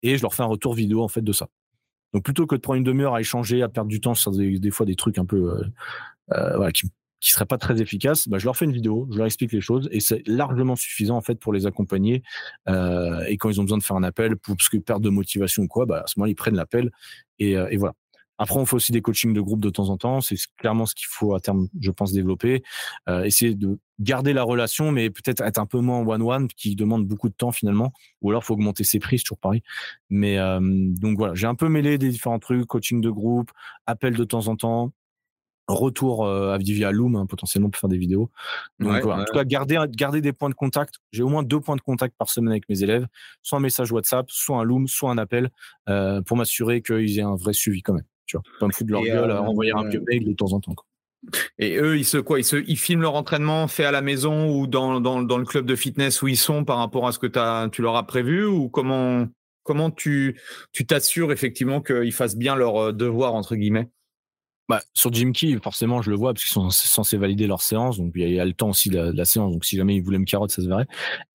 et 0.03 0.17
je 0.17 0.23
leur 0.23 0.35
fais 0.35 0.43
un 0.43 0.47
retour 0.47 0.75
vidéo 0.75 1.03
en 1.03 1.09
fait 1.09 1.23
de 1.23 1.33
ça. 1.33 1.49
Donc 2.13 2.25
plutôt 2.25 2.47
que 2.47 2.55
de 2.55 2.61
prendre 2.61 2.79
une 2.79 2.85
demi-heure 2.85 3.15
à 3.15 3.21
échanger, 3.21 3.63
à 3.63 3.69
perdre 3.69 3.89
du 3.89 4.01
temps 4.01 4.15
sur 4.15 4.33
des, 4.33 4.71
fois 4.71 4.87
des 4.87 4.97
trucs 4.97 5.19
un 5.19 5.25
peu 5.25 5.51
euh, 5.51 5.65
euh, 6.33 6.71
qui 6.71 6.91
qui 7.21 7.31
seraient 7.31 7.47
pas 7.47 7.57
très 7.57 7.81
efficaces, 7.81 8.27
bah, 8.27 8.39
je 8.39 8.47
leur 8.47 8.57
fais 8.57 8.65
une 8.65 8.73
vidéo, 8.73 9.07
je 9.13 9.17
leur 9.17 9.27
explique 9.27 9.53
les 9.53 9.61
choses 9.61 9.89
et 9.93 10.01
c'est 10.01 10.27
largement 10.27 10.75
suffisant 10.75 11.17
en 11.17 11.21
fait 11.21 11.37
pour 11.37 11.53
les 11.53 11.67
accompagner. 11.67 12.25
Euh, 12.69 13.23
et 13.29 13.37
quand 13.37 13.49
ils 13.49 13.61
ont 13.61 13.63
besoin 13.63 13.79
de 13.79 13.85
faire 13.85 13.95
un 13.95 14.03
appel 14.03 14.37
pour 14.37 14.57
parce 14.57 14.69
que 14.69 14.77
perte 14.79 15.03
de 15.03 15.09
motivation 15.09 15.63
ou 15.63 15.69
quoi, 15.69 15.87
bah, 15.87 16.03
à 16.05 16.07
ce 16.09 16.19
moment 16.19 16.27
ils 16.27 16.35
prennent 16.35 16.57
l'appel 16.57 16.91
et 17.39 17.77
voilà. 17.77 17.95
Après, 18.43 18.59
on 18.59 18.67
fait 18.67 18.75
aussi 18.75 18.93
des 18.93 19.03
coachings 19.03 19.33
de 19.33 19.41
groupe 19.41 19.61
de 19.61 19.71
temps 19.71 19.89
en 19.89 19.97
temps. 19.97 20.21
C'est 20.21 20.37
clairement 20.57 20.85
ce 20.85 20.95
qu'il 20.95 21.07
faut 21.09 21.35
à 21.35 21.41
terme, 21.41 21.69
je 21.81 21.91
pense, 21.91 22.13
développer. 22.13 22.63
Euh, 23.09 23.23
essayer 23.23 23.55
de 23.55 23.79
garder 24.01 24.33
la 24.33 24.43
relation, 24.43 24.91
mais 24.91 25.11
peut-être 25.11 25.43
être 25.43 25.59
un 25.59 25.67
peu 25.67 25.79
moins 25.79 26.01
one-one, 26.01 26.49
qui 26.49 26.75
demande 26.75 27.07
beaucoup 27.07 27.29
de 27.29 27.35
temps 27.35 27.53
finalement. 27.53 27.93
Ou 28.21 28.31
alors, 28.31 28.43
faut 28.45 28.55
augmenter 28.55 28.83
ses 28.83 28.99
prix, 28.99 29.19
c'est 29.19 29.25
toujours 29.25 29.39
pareil. 29.39 29.63
Mais 30.11 30.39
euh, 30.39 30.59
donc 30.61 31.19
voilà, 31.19 31.35
j'ai 31.35 31.47
un 31.47 31.55
peu 31.55 31.69
mêlé 31.69 31.99
des 31.99 32.09
différents 32.09 32.41
trucs, 32.41 32.67
coaching 32.67 33.01
de 33.01 33.11
groupe, 33.11 33.51
appel 33.87 34.17
de 34.17 34.25
temps 34.25 34.49
en 34.49 34.57
temps, 34.57 34.93
retour 35.69 36.27
euh, 36.27 36.57
via 36.59 36.91
Loom 36.91 37.17
hein, 37.17 37.27
potentiellement 37.27 37.71
pour 37.71 37.81
faire 37.81 37.91
des 37.91 37.99
vidéos. 37.99 38.31
Donc 38.81 39.03
voilà. 39.03 39.23
En 39.23 39.25
tout 39.25 39.35
cas, 39.35 39.45
garder, 39.45 39.79
garder 39.91 40.21
des 40.21 40.33
points 40.33 40.51
de 40.51 40.55
contact. 40.55 40.97
J'ai 41.13 41.23
au 41.23 41.29
moins 41.29 41.43
deux 41.43 41.61
points 41.61 41.77
de 41.77 41.81
contact 41.81 42.17
par 42.17 42.29
semaine 42.29 42.53
avec 42.53 42.69
mes 42.69 42.83
élèves, 42.83 43.07
soit 43.43 43.59
un 43.59 43.63
message 43.63 43.93
WhatsApp, 43.93 44.31
soit 44.31 44.59
un 44.59 44.65
Loom, 44.65 44.89
soit 44.89 45.11
un 45.11 45.19
appel, 45.19 45.51
euh, 45.89 46.23
pour 46.23 46.37
m'assurer 46.37 46.83
qu'ils 46.83 47.19
aient 47.19 47.23
un 47.23 47.37
vrai 47.37 47.53
suivi 47.53 47.83
quand 47.83 47.95
même. 47.95 48.05
Tu 48.27 48.37
vois, 48.37 48.43
pas 48.61 48.67
me 48.67 48.73
foutre 48.73 48.87
de 48.89 48.93
leur 48.93 49.03
gueule, 49.03 49.31
à 49.31 49.37
euh, 49.37 49.41
envoyer 49.41 49.73
un 49.73 49.89
vieux 49.89 50.03
mail 50.07 50.25
de 50.25 50.33
temps 50.33 50.53
en 50.53 50.61
temps. 50.61 50.75
Quoi. 50.75 50.87
Et 51.59 51.77
eux, 51.77 51.99
ils 51.99 52.05
se 52.05 52.19
quoi 52.19 52.41
ils, 52.41 52.45
se, 52.45 52.57
ils 52.57 52.79
filment 52.79 53.03
leur 53.03 53.15
entraînement 53.15 53.69
fait 53.69 53.85
à 53.85 53.93
la 53.93 54.03
maison 54.03 54.51
ou 54.51 54.67
dans, 54.67 55.01
dans, 55.01 55.23
dans 55.23 55.39
le 55.39 55.45
club 55.45 55.67
de 55.67 55.77
fitness 55.77 56.23
où 56.23 56.29
ils 56.29 56.37
sont 56.37 56.65
par 56.65 56.79
rapport 56.79 57.07
à 57.07 57.13
ce 57.13 57.19
que 57.19 57.39
as, 57.39 57.69
tu 57.71 57.83
leur 57.83 57.97
as 57.97 58.07
prévu 58.07 58.45
ou 58.45 58.69
comment 58.69 59.29
comment 59.63 59.91
tu 59.91 60.41
tu 60.73 60.85
t'assures 60.87 61.31
effectivement 61.31 61.81
qu'ils 61.81 62.13
fassent 62.13 62.37
bien 62.37 62.57
leur 62.57 62.77
euh, 62.77 62.93
devoir 62.93 63.35
entre 63.35 63.55
guillemets? 63.55 63.89
Bah, 64.69 64.81
sur 64.95 65.13
Jimkey, 65.13 65.59
forcément, 65.63 66.03
je 66.03 66.11
le 66.11 66.17
vois 66.17 66.33
parce 66.33 66.45
qu'ils 66.45 66.53
sont 66.53 66.71
censés 66.71 67.17
valider 67.17 67.47
leur 67.47 67.61
séance. 67.61 67.99
Donc, 67.99 68.13
il 68.15 68.31
y, 68.31 68.41
a 68.41 68.45
le 68.45 68.55
temps 68.55 68.71
aussi 68.71 68.89
de 68.89 69.13
la, 69.15 69.25
séance. 69.25 69.53
Donc, 69.53 69.65
si 69.65 69.77
jamais 69.77 69.97
ils 69.97 70.03
voulaient 70.03 70.21
me 70.21 70.25
carotte, 70.25 70.51
ça 70.51 70.63
se 70.63 70.69
verrait. 70.69 70.87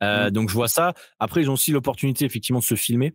Euh, 0.02 0.28
mmh. 0.28 0.32
Donc, 0.32 0.50
je 0.50 0.54
vois 0.54 0.70
ça. 0.70 0.94
Après, 1.20 1.42
ils 1.42 1.50
ont 1.50 1.54
aussi 1.54 1.72
l'opportunité, 1.72 2.26
effectivement, 2.26 2.60
de 2.60 2.64
se 2.64 2.76
filmer. 2.76 3.14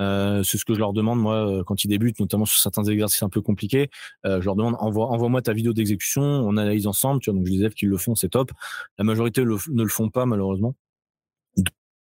Euh, 0.00 0.42
c'est 0.42 0.58
ce 0.58 0.64
que 0.64 0.74
je 0.74 0.78
leur 0.78 0.92
demande 0.92 1.20
moi 1.20 1.46
euh, 1.46 1.64
quand 1.64 1.84
ils 1.84 1.88
débutent, 1.88 2.18
notamment 2.20 2.46
sur 2.46 2.58
certains 2.58 2.84
exercices 2.84 3.22
un 3.22 3.28
peu 3.28 3.40
compliqués. 3.40 3.90
Euh, 4.26 4.40
je 4.40 4.46
leur 4.46 4.56
demande 4.56 4.76
envoie, 4.78 5.08
envoie-moi 5.08 5.42
ta 5.42 5.52
vidéo 5.52 5.72
d'exécution, 5.72 6.22
on 6.22 6.56
analyse 6.56 6.86
ensemble. 6.86 7.20
Tu 7.20 7.30
vois, 7.30 7.38
donc 7.38 7.46
je 7.46 7.52
les 7.52 7.58
élèves 7.58 7.74
qui 7.74 7.86
le 7.86 7.96
font, 7.96 8.14
c'est 8.14 8.30
top. 8.30 8.50
La 8.98 9.04
majorité 9.04 9.44
ne 9.44 9.82
le 9.82 9.88
font 9.88 10.08
pas 10.08 10.26
malheureusement, 10.26 10.74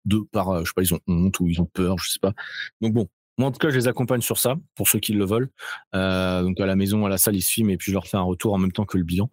de, 0.06 0.20
par 0.32 0.64
je 0.64 0.66
sais 0.66 0.74
pas, 0.76 0.84
ils 0.84 0.94
ont 0.94 1.00
honte 1.08 1.40
ou 1.40 1.48
ils 1.48 1.62
ont 1.62 1.66
peur, 1.66 1.98
je 1.98 2.12
sais 2.12 2.20
pas. 2.20 2.34
Donc 2.82 2.94
bon, 2.94 3.08
moi, 3.38 3.50
en 3.50 3.52
tout 3.52 3.60
cas, 3.60 3.70
je 3.70 3.76
les 3.78 3.88
accompagne 3.88 4.22
sur 4.22 4.38
ça, 4.38 4.56
pour 4.76 4.88
ceux 4.88 5.00
qui 5.00 5.14
le 5.14 5.26
veulent. 5.26 5.50
donc, 5.94 6.60
à 6.60 6.66
la 6.66 6.76
maison, 6.76 7.06
à 7.06 7.10
la 7.10 7.18
salle, 7.18 7.36
ils 7.36 7.42
se 7.42 7.52
filment 7.52 7.72
et 7.72 7.78
puis 7.78 7.92
je 7.92 7.94
leur 7.94 8.08
fais 8.08 8.18
un 8.18 8.22
retour 8.22 8.54
en 8.54 8.58
même 8.58 8.72
temps 8.72 8.86
que 8.86 8.98
le 8.98 9.04
bilan. 9.04 9.30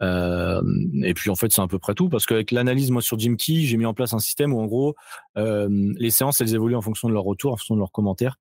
Euh, 0.00 0.62
et 1.02 1.14
puis 1.14 1.30
en 1.30 1.36
fait, 1.36 1.52
c'est 1.52 1.60
à 1.60 1.66
peu 1.68 1.78
près 1.78 1.94
tout 1.94 2.08
parce 2.08 2.26
qu'avec 2.26 2.50
l'analyse, 2.50 2.90
moi 2.90 3.02
sur 3.02 3.18
Jimkey, 3.18 3.60
j'ai 3.62 3.76
mis 3.76 3.86
en 3.86 3.94
place 3.94 4.14
un 4.14 4.18
système 4.18 4.52
où 4.52 4.60
en 4.60 4.66
gros, 4.66 4.94
euh, 5.36 5.92
les 5.96 6.10
séances, 6.10 6.40
elles 6.40 6.54
évoluent 6.54 6.76
en 6.76 6.82
fonction 6.82 7.08
de 7.08 7.14
leur 7.14 7.24
retour, 7.24 7.52
en 7.52 7.56
fonction 7.56 7.74
de 7.74 7.80
leurs 7.80 7.92
commentaires. 7.92 8.36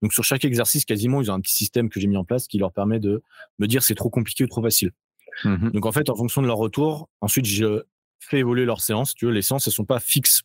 Donc 0.00 0.12
sur 0.12 0.24
chaque 0.24 0.44
exercice, 0.44 0.84
quasiment, 0.84 1.20
ils 1.20 1.30
ont 1.30 1.34
un 1.34 1.40
petit 1.40 1.54
système 1.54 1.88
que 1.88 2.00
j'ai 2.00 2.06
mis 2.06 2.16
en 2.16 2.24
place 2.24 2.46
qui 2.46 2.58
leur 2.58 2.72
permet 2.72 2.98
de 2.98 3.22
me 3.58 3.66
dire 3.66 3.82
c'est 3.82 3.94
trop 3.94 4.10
compliqué 4.10 4.44
ou 4.44 4.48
trop 4.48 4.62
facile. 4.62 4.92
Mmh 5.44 5.70
Donc 5.70 5.86
en 5.86 5.92
fait, 5.92 6.08
en 6.10 6.16
fonction 6.16 6.42
de 6.42 6.46
leur 6.46 6.58
retour, 6.58 7.08
ensuite 7.20 7.46
je 7.46 7.82
fais 8.20 8.38
évoluer 8.38 8.64
leurs 8.64 8.80
séances. 8.80 9.14
Tu 9.14 9.26
vois, 9.26 9.34
les 9.34 9.42
séances, 9.42 9.66
elles 9.66 9.72
sont 9.72 9.84
pas 9.84 10.00
fixes 10.00 10.42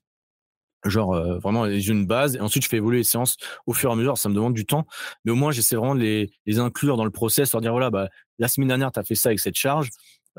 genre 0.86 1.14
euh, 1.14 1.40
vraiment 1.40 1.66
une 1.66 2.06
base 2.06 2.36
et 2.36 2.40
ensuite 2.40 2.64
je 2.64 2.70
fais 2.70 2.78
évoluer 2.78 3.00
les 3.00 3.04
séances 3.04 3.38
au 3.66 3.74
fur 3.74 3.90
et 3.90 3.94
à 3.94 3.96
mesure 3.96 4.18
ça 4.18 4.30
me 4.30 4.36
demande 4.36 4.54
du 4.54 4.66
temps 4.66 4.86
mais 5.26 5.32
au 5.32 5.36
moins 5.36 5.52
j'essaie 5.52 5.76
vraiment 5.76 5.96
de 5.96 6.00
les, 6.00 6.32
les 6.46 6.60
inclure 6.60 6.98
dans 6.98 7.04
le 7.04 7.12
process 7.12 7.52
leur 7.52 7.62
dire 7.62 7.72
voilà 7.72 7.90
bah 7.90 8.10
la 8.40 8.48
semaine 8.48 8.68
dernière 8.68 8.92
tu 8.92 9.00
as 9.00 9.04
fait 9.04 9.16
ça 9.16 9.30
avec 9.30 9.40
cette 9.40 9.56
charge 9.56 9.90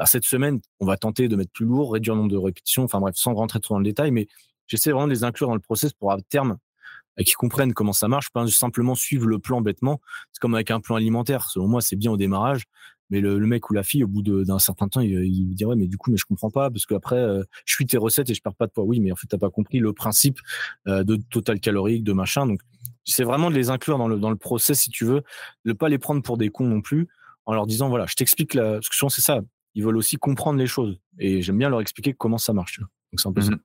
cette 0.06 0.24
semaine, 0.24 0.60
on 0.80 0.86
va 0.86 0.96
tenter 0.96 1.28
de 1.28 1.36
mettre 1.36 1.52
plus 1.52 1.66
lourd, 1.66 1.92
réduire 1.92 2.14
le 2.14 2.20
nombre 2.22 2.32
de 2.32 2.36
répétitions, 2.36 2.84
enfin 2.84 3.00
bref, 3.00 3.16
sans 3.16 3.34
rentrer 3.34 3.60
trop 3.60 3.74
dans 3.74 3.80
le 3.80 3.84
détail, 3.84 4.10
mais 4.10 4.28
j'essaie 4.66 4.90
vraiment 4.90 5.06
de 5.06 5.12
les 5.12 5.24
inclure 5.24 5.48
dans 5.48 5.54
le 5.54 5.60
process 5.60 5.92
pour 5.92 6.12
à 6.12 6.18
terme 6.20 6.58
euh, 7.18 7.22
qu'ils 7.24 7.36
comprennent 7.36 7.74
comment 7.74 7.92
ça 7.92 8.08
marche, 8.08 8.30
pas 8.30 8.46
simplement 8.46 8.94
suivre 8.94 9.26
le 9.26 9.38
plan 9.38 9.60
bêtement. 9.60 10.00
C'est 10.32 10.40
comme 10.40 10.54
avec 10.54 10.70
un 10.70 10.80
plan 10.80 10.96
alimentaire. 10.96 11.50
Selon 11.50 11.68
moi, 11.68 11.80
c'est 11.80 11.96
bien 11.96 12.12
au 12.12 12.16
démarrage, 12.16 12.64
mais 13.10 13.20
le, 13.20 13.38
mec 13.40 13.70
ou 13.70 13.74
la 13.74 13.82
fille, 13.82 14.04
au 14.04 14.08
bout 14.08 14.22
d'un 14.22 14.58
certain 14.58 14.88
temps, 14.88 15.00
il, 15.00 15.12
il 15.12 15.54
dit 15.54 15.64
ouais, 15.64 15.76
mais 15.76 15.86
du 15.86 15.96
coup, 15.96 16.10
mais 16.10 16.16
je 16.16 16.26
comprends 16.26 16.50
pas 16.50 16.70
parce 16.70 16.86
qu'après, 16.86 17.16
euh, 17.16 17.42
je 17.64 17.74
suis 17.74 17.86
tes 17.86 17.96
recettes 17.96 18.30
et 18.30 18.34
je 18.34 18.42
perds 18.42 18.54
pas 18.54 18.66
de 18.66 18.72
poids. 18.72 18.84
Oui, 18.84 19.00
mais 19.00 19.12
en 19.12 19.16
fait, 19.16 19.26
t'as 19.26 19.38
pas 19.38 19.50
compris 19.50 19.78
le 19.78 19.92
principe 19.92 20.38
euh, 20.86 21.04
de 21.04 21.16
total 21.16 21.60
calorique, 21.60 22.04
de 22.04 22.12
machin. 22.12 22.46
Donc, 22.46 22.60
c'est 23.04 23.24
vraiment 23.24 23.50
de 23.50 23.54
les 23.54 23.70
inclure 23.70 23.96
dans 23.98 24.08
le 24.08 24.18
dans 24.18 24.30
le 24.30 24.36
process 24.36 24.80
si 24.80 24.90
tu 24.90 25.04
veux, 25.04 25.22
de 25.64 25.72
pas 25.72 25.88
les 25.88 25.98
prendre 25.98 26.22
pour 26.22 26.36
des 26.36 26.50
cons 26.50 26.66
non 26.66 26.82
plus, 26.82 27.08
en 27.46 27.54
leur 27.54 27.66
disant 27.66 27.88
voilà, 27.88 28.06
je 28.06 28.14
t'explique 28.14 28.54
la. 28.54 28.74
Parce 28.74 28.88
que 28.90 28.94
souvent 28.94 29.08
c'est 29.08 29.22
ça 29.22 29.40
ils 29.78 29.84
veulent 29.84 29.96
aussi 29.96 30.16
comprendre 30.16 30.58
les 30.58 30.66
choses. 30.66 30.98
Et 31.20 31.40
j'aime 31.40 31.56
bien 31.56 31.68
leur 31.68 31.80
expliquer 31.80 32.12
comment 32.12 32.36
ça 32.36 32.52
marche. 32.52 32.80
Donc 32.80 33.20
c'est 33.20 33.28
un 33.28 33.32
peu 33.32 33.40
ça. 33.40 33.52
Mmh 33.52 33.60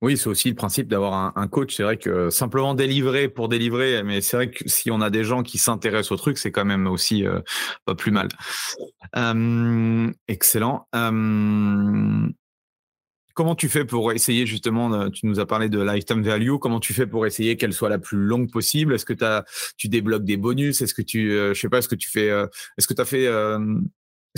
oui, 0.00 0.16
c'est 0.16 0.28
aussi 0.28 0.48
le 0.48 0.54
principe 0.54 0.86
d'avoir 0.86 1.36
un, 1.36 1.48
coach. 1.48 1.74
C'est 1.74 1.82
vrai 1.82 1.96
que 1.96 2.30
simplement 2.30 2.74
délivrer 2.74 3.28
pour 3.28 3.48
délivrer, 3.48 4.04
mais 4.04 4.20
c'est 4.20 4.36
vrai 4.36 4.50
que 4.50 4.68
si 4.68 4.92
on 4.92 5.00
a 5.00 5.10
des 5.10 5.24
gens 5.24 5.42
qui 5.42 5.58
s'intéressent 5.58 6.12
au 6.12 6.16
truc, 6.16 6.38
c'est 6.38 6.52
quand 6.52 6.64
même 6.64 6.86
aussi 6.86 7.26
euh, 7.26 7.40
pas 7.84 7.96
plus 7.96 8.12
mal. 8.12 8.28
excellent. 10.28 10.86
comment 13.34 13.54
tu 13.56 13.68
fais 13.68 13.84
pour 13.84 14.12
essayer 14.12 14.46
justement, 14.46 15.10
tu 15.10 15.26
nous 15.26 15.40
as 15.40 15.46
parlé 15.46 15.68
de 15.68 15.80
lifetime 15.80 16.22
value, 16.22 16.56
comment 16.60 16.78
tu 16.78 16.94
fais 16.94 17.06
pour 17.08 17.26
essayer 17.26 17.56
qu'elle 17.56 17.72
soit 17.72 17.88
la 17.88 17.98
plus 17.98 18.18
longue 18.18 18.52
possible? 18.52 18.94
Est-ce 18.94 19.04
que 19.04 19.42
tu 19.76 19.88
débloques 19.88 20.24
des 20.24 20.36
bonus? 20.36 20.80
Est-ce 20.80 20.94
que 20.94 21.02
tu, 21.02 21.32
euh, 21.32 21.54
je 21.54 21.60
sais 21.60 21.68
pas, 21.68 21.78
est-ce 21.78 21.88
que 21.88 21.96
tu 21.96 22.08
fais, 22.08 22.30
euh, 22.30 22.46
est-ce 22.76 22.86
que 22.86 22.94
tu 22.94 23.00
as 23.00 23.04
fait 23.04 23.26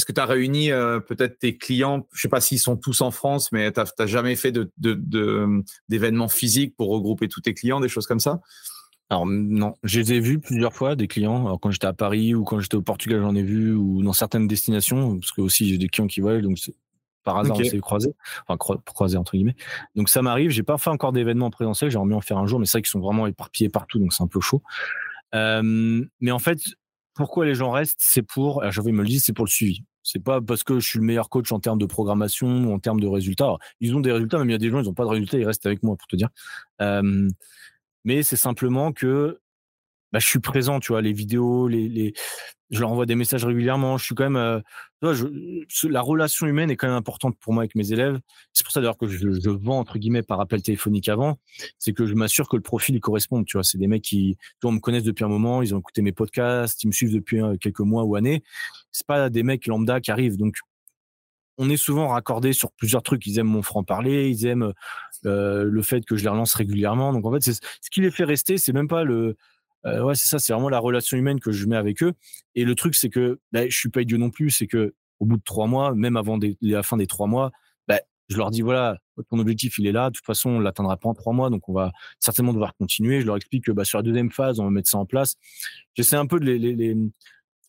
est-ce 0.00 0.06
que 0.06 0.12
tu 0.12 0.20
as 0.20 0.24
réuni 0.24 0.72
euh, 0.72 0.98
peut-être 0.98 1.38
tes 1.38 1.58
clients 1.58 2.06
Je 2.14 2.22
sais 2.22 2.28
pas 2.28 2.40
s'ils 2.40 2.58
sont 2.58 2.78
tous 2.78 3.02
en 3.02 3.10
France, 3.10 3.52
mais 3.52 3.70
tu 3.70 3.80
n'as 3.98 4.06
jamais 4.06 4.34
fait 4.34 4.50
d'événements 4.78 6.26
de, 6.26 6.30
physiques 6.30 6.74
pour 6.74 6.88
regrouper 6.88 7.28
tous 7.28 7.42
tes 7.42 7.52
clients, 7.52 7.80
des 7.80 7.90
choses 7.90 8.06
comme 8.06 8.18
ça? 8.18 8.40
Alors 9.10 9.26
non, 9.26 9.74
je 9.82 10.00
les 10.00 10.14
ai 10.14 10.20
vus 10.20 10.38
plusieurs 10.38 10.72
fois 10.72 10.96
des 10.96 11.06
clients. 11.06 11.44
Alors 11.44 11.60
quand 11.60 11.70
j'étais 11.70 11.88
à 11.88 11.92
Paris 11.92 12.34
ou 12.34 12.44
quand 12.44 12.60
j'étais 12.60 12.76
au 12.76 12.82
Portugal, 12.82 13.20
j'en 13.20 13.34
ai 13.34 13.42
vu 13.42 13.74
ou 13.74 14.02
dans 14.02 14.12
certaines 14.12 14.48
destinations 14.48 15.18
parce 15.18 15.32
que 15.32 15.42
aussi 15.42 15.68
j'ai 15.68 15.78
des 15.78 15.88
clients 15.88 16.06
qui 16.06 16.20
voient 16.20 16.40
donc 16.40 16.58
par 17.24 17.36
hasard 17.36 17.58
on 17.58 17.64
s'est 17.64 17.80
croisés, 17.80 18.14
enfin 18.46 18.56
croisés 18.86 19.18
entre 19.18 19.32
guillemets. 19.32 19.56
Donc 19.96 20.08
ça 20.08 20.22
m'arrive. 20.22 20.50
J'ai 20.50 20.62
pas 20.62 20.78
fait 20.78 20.90
encore 20.90 21.12
d'événements 21.12 21.50
présentiels. 21.50 21.90
J'aimerais 21.90 22.08
bien 22.08 22.16
en 22.16 22.22
faire 22.22 22.38
un 22.38 22.46
jour, 22.46 22.60
mais 22.60 22.66
c'est 22.66 22.78
vrai 22.78 22.82
qu'ils 22.82 22.90
sont 22.90 23.00
vraiment 23.00 23.26
éparpillés 23.26 23.68
partout, 23.68 23.98
donc 23.98 24.14
c'est 24.14 24.22
un 24.22 24.28
peu 24.28 24.40
chaud. 24.40 24.62
Euh, 25.34 26.04
mais 26.20 26.30
en 26.30 26.38
fait, 26.38 26.60
pourquoi 27.14 27.44
les 27.44 27.54
gens 27.54 27.72
restent? 27.72 27.98
C'est 28.00 28.22
pour, 28.22 28.62
je 28.70 28.80
vais 28.80 28.92
me 28.92 29.02
le 29.02 29.08
dire, 29.08 29.20
c'est 29.22 29.32
pour 29.32 29.44
le 29.44 29.50
suivi. 29.50 29.84
C'est 30.02 30.22
pas 30.22 30.40
parce 30.40 30.62
que 30.64 30.80
je 30.80 30.86
suis 30.86 30.98
le 30.98 31.04
meilleur 31.04 31.28
coach 31.28 31.52
en 31.52 31.60
termes 31.60 31.78
de 31.78 31.86
programmation 31.86 32.72
en 32.72 32.78
termes 32.78 33.00
de 33.00 33.06
résultats. 33.06 33.56
ils 33.80 33.94
ont 33.94 34.00
des 34.00 34.12
résultats, 34.12 34.38
même 34.38 34.48
il 34.48 34.52
y 34.52 34.54
a 34.54 34.58
des 34.58 34.70
gens, 34.70 34.80
ils 34.80 34.86
n'ont 34.86 34.94
pas 34.94 35.04
de 35.04 35.10
résultats, 35.10 35.38
ils 35.38 35.44
restent 35.44 35.66
avec 35.66 35.82
moi 35.82 35.96
pour 35.96 36.06
te 36.06 36.16
dire. 36.16 36.28
mais 38.04 38.22
c'est 38.22 38.36
simplement 38.36 38.92
que 38.92 39.40
bah, 40.12 40.18
je 40.18 40.26
suis 40.26 40.40
présent, 40.40 40.80
tu 40.80 40.92
vois, 40.92 41.02
les 41.02 41.12
vidéos, 41.12 41.68
les, 41.68 41.88
les, 41.88 42.12
je 42.70 42.80
leur 42.80 42.90
envoie 42.90 43.06
des 43.06 43.14
messages 43.14 43.44
régulièrement. 43.44 43.98
Je 43.98 44.04
suis 44.04 44.14
quand 44.14 44.28
même, 44.28 44.36
euh, 44.36 44.60
je, 45.02 45.88
la 45.88 46.00
relation 46.00 46.46
humaine 46.46 46.70
est 46.70 46.76
quand 46.76 46.86
même 46.86 46.96
importante 46.96 47.36
pour 47.38 47.52
moi 47.52 47.62
avec 47.62 47.74
mes 47.74 47.92
élèves. 47.92 48.18
C'est 48.52 48.64
pour 48.64 48.72
ça 48.72 48.80
d'ailleurs 48.80 48.98
que 48.98 49.06
je, 49.06 49.18
je, 49.18 49.50
vends 49.50 49.78
entre 49.78 49.98
guillemets 49.98 50.22
par 50.22 50.40
appel 50.40 50.62
téléphonique 50.62 51.08
avant, 51.08 51.38
c'est 51.78 51.92
que 51.92 52.06
je 52.06 52.14
m'assure 52.14 52.48
que 52.48 52.56
le 52.56 52.62
profil 52.62 52.94
il 52.94 53.00
correspond. 53.00 53.44
Tu 53.44 53.56
vois, 53.56 53.64
c'est 53.64 53.78
des 53.78 53.88
mecs 53.88 54.02
qui, 54.02 54.36
me 54.64 54.78
connaissent 54.78 55.04
depuis 55.04 55.24
un 55.24 55.28
moment, 55.28 55.62
ils 55.62 55.74
ont 55.74 55.78
écouté 55.78 56.02
mes 56.02 56.12
podcasts, 56.12 56.82
ils 56.84 56.88
me 56.88 56.92
suivent 56.92 57.14
depuis 57.14 57.40
quelques 57.60 57.80
mois 57.80 58.04
ou 58.04 58.16
années. 58.16 58.42
C'est 58.92 59.06
pas 59.06 59.30
des 59.30 59.42
mecs 59.42 59.66
lambda 59.66 60.00
qui 60.00 60.10
arrivent. 60.10 60.36
Donc 60.36 60.56
on 61.60 61.68
est 61.68 61.76
souvent 61.76 62.08
raccordé 62.08 62.54
sur 62.54 62.72
plusieurs 62.72 63.02
trucs. 63.02 63.26
Ils 63.26 63.38
aiment 63.38 63.48
mon 63.48 63.62
franc-parler, 63.62 64.30
ils 64.30 64.46
aiment 64.46 64.72
euh, 65.26 65.64
le 65.64 65.82
fait 65.82 66.04
que 66.06 66.16
je 66.16 66.22
les 66.22 66.30
relance 66.30 66.54
régulièrement. 66.54 67.12
Donc 67.12 67.26
en 67.26 67.32
fait, 67.32 67.42
ce 67.42 67.90
qui 67.90 68.00
les 68.00 68.10
fait 68.10 68.24
rester, 68.24 68.56
c'est 68.56 68.72
même 68.72 68.88
pas 68.88 69.04
le. 69.04 69.36
Euh, 69.86 70.02
ouais, 70.02 70.14
c'est 70.14 70.28
ça, 70.28 70.38
c'est 70.38 70.52
vraiment 70.52 70.68
la 70.68 70.78
relation 70.78 71.16
humaine 71.16 71.40
que 71.40 71.52
je 71.52 71.66
mets 71.66 71.76
avec 71.76 72.02
eux. 72.02 72.12
Et 72.54 72.64
le 72.64 72.74
truc, 72.74 72.94
c'est 72.94 73.08
que 73.08 73.40
bah, 73.52 73.68
je 73.68 73.76
suis 73.76 73.88
pas 73.88 74.02
idiot 74.02 74.18
non 74.18 74.30
plus, 74.30 74.50
c'est 74.50 74.66
que 74.66 74.94
au 75.20 75.26
bout 75.26 75.36
de 75.36 75.42
trois 75.42 75.66
mois, 75.66 75.94
même 75.94 76.16
avant 76.16 76.38
la 76.60 76.82
fin 76.82 76.96
des 76.96 77.06
trois 77.06 77.26
mois, 77.26 77.50
bah, 77.88 78.00
je 78.28 78.36
leur 78.36 78.50
dis 78.50 78.62
voilà, 78.62 78.98
ton 79.28 79.38
objectif 79.38 79.78
il 79.78 79.86
est 79.86 79.92
là. 79.92 80.10
De 80.10 80.14
toute 80.14 80.24
façon, 80.24 80.50
on 80.50 80.60
l'atteindra 80.60 80.96
pas 80.96 81.08
en 81.08 81.14
trois 81.14 81.32
mois, 81.32 81.50
donc 81.50 81.68
on 81.68 81.72
va 81.72 81.92
certainement 82.18 82.52
devoir 82.52 82.74
continuer. 82.76 83.20
Je 83.20 83.26
leur 83.26 83.36
explique 83.36 83.64
que 83.64 83.72
bah, 83.72 83.84
sur 83.84 83.98
la 83.98 84.02
deuxième 84.02 84.30
phase, 84.30 84.60
on 84.60 84.64
va 84.64 84.70
mettre 84.70 84.88
ça 84.88 84.98
en 84.98 85.06
place. 85.06 85.36
J'essaie 85.94 86.16
un 86.16 86.26
peu 86.26 86.40
de 86.40 86.44
les, 86.44 86.58
les, 86.58 86.74
les 86.74 86.96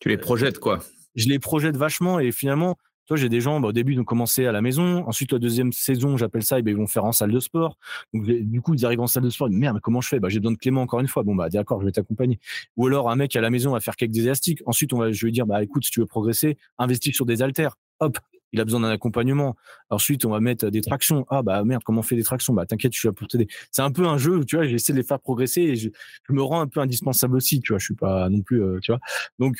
tu 0.00 0.08
les 0.08 0.18
projettes 0.18 0.58
quoi 0.58 0.80
Je 1.14 1.28
les 1.28 1.38
projette 1.38 1.76
vachement 1.76 2.18
et 2.18 2.32
finalement, 2.32 2.76
toi, 3.06 3.16
j'ai 3.16 3.28
des 3.28 3.40
gens, 3.40 3.60
bah, 3.60 3.68
au 3.68 3.72
début, 3.72 3.92
ils 3.94 4.00
ont 4.00 4.04
commencé 4.04 4.46
à 4.46 4.52
la 4.52 4.62
maison. 4.62 5.06
Ensuite, 5.08 5.32
la 5.32 5.38
deuxième 5.38 5.72
saison, 5.72 6.16
j'appelle 6.16 6.42
ça, 6.42 6.58
et 6.58 6.62
ben, 6.62 6.70
ils 6.70 6.76
vont 6.76 6.86
faire 6.86 7.04
en 7.04 7.12
salle 7.12 7.32
de 7.32 7.40
sport. 7.40 7.76
Donc, 8.14 8.24
du 8.24 8.60
coup, 8.60 8.74
ils 8.74 8.86
arrivent 8.86 9.00
en 9.00 9.06
salle 9.06 9.24
de 9.24 9.30
sport. 9.30 9.48
Merde, 9.50 9.80
comment 9.80 10.00
je 10.00 10.08
fais? 10.08 10.20
Bah, 10.20 10.28
J'ai 10.28 10.40
besoin 10.40 10.52
de 10.52 10.58
Clément 10.58 10.82
encore 10.82 11.00
une 11.00 11.08
fois. 11.08 11.22
Bon, 11.22 11.34
bah, 11.34 11.48
d'accord, 11.48 11.80
je 11.80 11.86
vais 11.86 11.92
t'accompagner. 11.92 12.38
Ou 12.76 12.86
alors, 12.86 13.10
un 13.10 13.16
mec 13.16 13.34
à 13.36 13.40
la 13.40 13.50
maison 13.50 13.72
va 13.72 13.80
faire 13.80 13.96
quelques 13.96 14.18
élastiques. 14.18 14.62
Ensuite, 14.66 14.92
on 14.92 14.98
va, 14.98 15.12
je 15.12 15.26
vais 15.26 15.32
dire, 15.32 15.46
bah, 15.46 15.62
écoute, 15.62 15.84
si 15.84 15.90
tu 15.90 16.00
veux 16.00 16.06
progresser, 16.06 16.56
investis 16.78 17.14
sur 17.14 17.26
des 17.26 17.42
haltères. 17.42 17.76
Hop, 18.00 18.18
il 18.52 18.60
a 18.60 18.64
besoin 18.64 18.80
d'un 18.80 18.90
accompagnement. 18.90 19.56
Ensuite, 19.90 20.24
on 20.24 20.30
va 20.30 20.40
mettre 20.40 20.68
des 20.68 20.82
tractions. 20.82 21.26
Ah 21.30 21.42
bah 21.42 21.64
merde, 21.64 21.82
comment 21.84 22.00
on 22.00 22.02
fait 22.02 22.16
des 22.16 22.22
tractions? 22.22 22.52
Bah 22.52 22.66
t'inquiète, 22.66 22.92
je 22.92 22.98
suis 22.98 23.08
là 23.08 23.12
pour 23.12 23.26
t'aider. 23.26 23.48
C'est 23.70 23.82
un 23.82 23.90
peu 23.90 24.06
un 24.06 24.18
jeu 24.18 24.44
tu 24.44 24.56
vois, 24.56 24.66
j'essaie 24.66 24.92
de 24.92 24.98
les 24.98 25.04
faire 25.04 25.20
progresser 25.20 25.62
et 25.62 25.76
je, 25.76 25.88
me 26.28 26.42
rends 26.42 26.60
un 26.60 26.66
peu 26.66 26.80
indispensable 26.80 27.36
aussi. 27.36 27.60
Tu 27.60 27.72
vois, 27.72 27.78
je 27.78 27.84
suis 27.86 27.94
pas 27.94 28.28
non 28.28 28.42
plus, 28.42 28.62
euh, 28.62 28.78
tu 28.80 28.92
vois. 28.92 29.00
Donc 29.38 29.56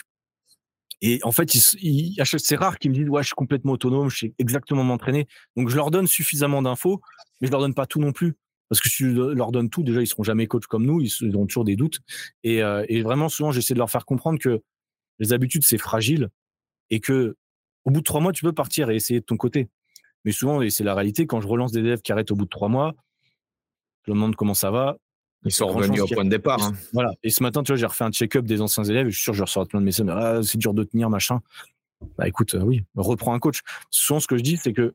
et 1.03 1.19
en 1.25 1.33
fait, 1.33 1.51
c'est 1.51 2.57
rare 2.57 2.79
qu'ils 2.79 2.93
me 2.93 2.97
disent 2.97 3.09
ouais, 3.09 3.23
je 3.23 3.27
suis 3.27 3.35
complètement 3.35 3.73
autonome, 3.73 4.09
je 4.09 4.19
sais 4.19 4.35
exactement 4.39 4.85
m'entraîner. 4.85 5.27
Donc 5.57 5.69
je 5.69 5.75
leur 5.75 5.91
donne 5.91 6.07
suffisamment 6.07 6.63
d'infos, 6.63 7.01
mais 7.41 7.49
je 7.49 7.53
leur 7.53 7.61
donne 7.61 7.75
pas 7.75 7.87
tout 7.87 8.01
non 8.01 8.13
plus. 8.13 8.37
Parce 8.69 8.81
que 8.81 8.89
si 8.89 9.05
je 9.05 9.11
leur 9.11 9.51
donne 9.51 9.69
tout, 9.69 9.83
déjà, 9.83 10.01
ils 10.01 10.07
seront 10.07 10.23
jamais 10.23 10.47
coach 10.47 10.67
comme 10.67 10.87
nous, 10.87 11.01
ils 11.03 11.37
auront 11.37 11.47
toujours 11.47 11.65
des 11.65 11.77
doutes. 11.77 11.99
Et, 12.45 12.63
euh, 12.63 12.87
et 12.89 13.03
vraiment, 13.03 13.29
souvent, 13.29 13.51
j'essaie 13.51 13.75
de 13.75 13.79
leur 13.79 13.91
faire 13.91 14.07
comprendre 14.07 14.39
que 14.39 14.63
les 15.19 15.33
habitudes, 15.33 15.65
c'est 15.65 15.77
fragile 15.77 16.31
et 16.89 17.01
que 17.01 17.37
au 17.85 17.91
bout 17.91 18.01
de 18.01 18.05
trois 18.05 18.21
mois, 18.21 18.33
tu 18.33 18.45
peux 18.45 18.53
partir 18.53 18.89
et 18.89 18.95
essayer 18.95 19.21
de 19.21 19.25
ton 19.25 19.37
côté. 19.37 19.69
Mais 20.25 20.31
souvent, 20.33 20.63
et 20.63 20.71
c'est 20.71 20.85
la 20.85 20.95
réalité, 20.95 21.27
quand 21.27 21.41
je 21.41 21.49
relance 21.49 21.73
des 21.73 21.81
élèves 21.81 22.01
qui 22.01 22.13
arrêtent 22.13 22.31
au 22.31 22.37
bout 22.37 22.45
de 22.45 22.51
trois 22.51 22.69
mois, 22.69 22.95
je 24.05 24.13
leur 24.13 24.15
demande 24.15 24.37
comment 24.37 24.55
ça 24.55 24.71
va. 24.71 24.99
Ils 25.45 25.53
sont 25.53 25.67
revenus 25.67 26.01
au 26.01 26.07
point 26.07 26.25
de 26.25 26.31
départ. 26.31 26.63
Hein. 26.63 26.73
Voilà. 26.93 27.13
Et 27.23 27.31
ce 27.31 27.43
matin, 27.43 27.63
tu 27.63 27.73
vois, 27.73 27.77
j'ai 27.77 27.87
refait 27.87 28.05
un 28.05 28.13
check-up 28.13 28.45
des 28.45 28.61
anciens 28.61 28.85
élèves. 28.85 29.09
Et 29.09 29.11
je 29.11 29.17
suis 29.17 29.25
sûr, 29.25 29.35
je 29.35 29.43
ressors 29.43 29.67
plein 29.67 29.81
de 29.81 29.85
messages. 29.85 30.07
Ah, 30.09 30.41
c'est 30.43 30.59
dur 30.59 30.75
de 30.75 30.85
tenir, 30.85 31.11
machin. 31.11 31.41
Bah 32.19 32.27
écoute, 32.29 32.55
euh, 32.55 32.63
oui, 32.63 32.85
reprends 32.97 33.35
un 33.35 33.39
coach. 33.39 33.61
Souvent, 33.91 34.21
ce 34.21 34.27
que 34.27 34.37
je 34.37 34.43
dis, 34.43 34.57
c'est 34.57 34.73
que 34.73 34.95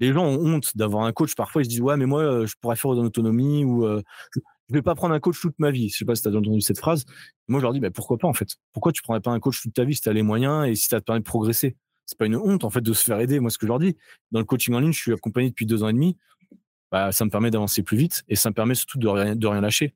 les 0.00 0.12
gens 0.12 0.24
ont 0.24 0.38
honte 0.38 0.76
d'avoir 0.76 1.04
un 1.04 1.12
coach. 1.12 1.34
Parfois, 1.34 1.62
ils 1.62 1.66
se 1.66 1.70
disent 1.70 1.80
ouais, 1.80 1.96
mais 1.96 2.06
moi, 2.06 2.22
euh, 2.22 2.46
je 2.46 2.54
pourrais 2.60 2.76
faire 2.76 2.90
en 2.90 2.96
autonomie 2.98 3.64
ou 3.64 3.84
euh, 3.86 4.02
je 4.34 4.40
je 4.68 4.74
vais 4.74 4.82
pas 4.82 4.94
prendre 4.94 5.14
un 5.14 5.20
coach 5.20 5.40
toute 5.40 5.58
ma 5.58 5.70
vie. 5.70 5.88
Je 5.88 5.96
sais 5.96 6.04
pas 6.04 6.14
si 6.14 6.22
tu 6.22 6.28
as 6.28 6.30
entendu 6.30 6.60
cette 6.60 6.78
phrase. 6.78 7.06
Moi, 7.48 7.58
je 7.58 7.62
leur 7.62 7.72
dis 7.72 7.80
bah, 7.80 7.90
pourquoi 7.90 8.18
pas 8.18 8.28
en 8.28 8.34
fait? 8.34 8.56
Pourquoi 8.72 8.92
tu 8.92 9.00
prendrais 9.02 9.22
pas 9.22 9.30
un 9.30 9.40
coach 9.40 9.62
toute 9.62 9.72
ta 9.72 9.84
vie 9.84 9.94
si 9.94 10.02
tu 10.02 10.08
as 10.10 10.12
les 10.12 10.22
moyens 10.22 10.68
et 10.68 10.74
si 10.74 10.88
ça 10.88 11.00
te 11.00 11.06
permet 11.06 11.20
de 11.20 11.24
progresser? 11.24 11.76
C'est 12.04 12.18
pas 12.18 12.26
une 12.26 12.36
honte 12.36 12.64
en 12.64 12.70
fait 12.70 12.80
de 12.82 12.92
se 12.92 13.04
faire 13.04 13.18
aider. 13.18 13.40
Moi, 13.40 13.50
ce 13.50 13.58
que 13.58 13.66
je 13.66 13.68
leur 13.68 13.78
dis 13.78 13.96
dans 14.30 14.40
le 14.40 14.44
coaching 14.44 14.74
en 14.74 14.80
ligne, 14.80 14.92
je 14.92 15.00
suis 15.00 15.12
accompagné 15.12 15.48
depuis 15.48 15.64
deux 15.66 15.82
ans 15.82 15.88
et 15.88 15.92
demi. 15.94 16.16
Bah, 16.90 17.12
ça 17.12 17.24
me 17.24 17.30
permet 17.30 17.50
d'avancer 17.50 17.82
plus 17.82 17.96
vite 17.96 18.24
et 18.28 18.36
ça 18.36 18.50
me 18.50 18.54
permet 18.54 18.74
surtout 18.74 18.98
de 18.98 19.08
rien, 19.08 19.36
de 19.36 19.46
rien 19.46 19.60
lâcher. 19.60 19.94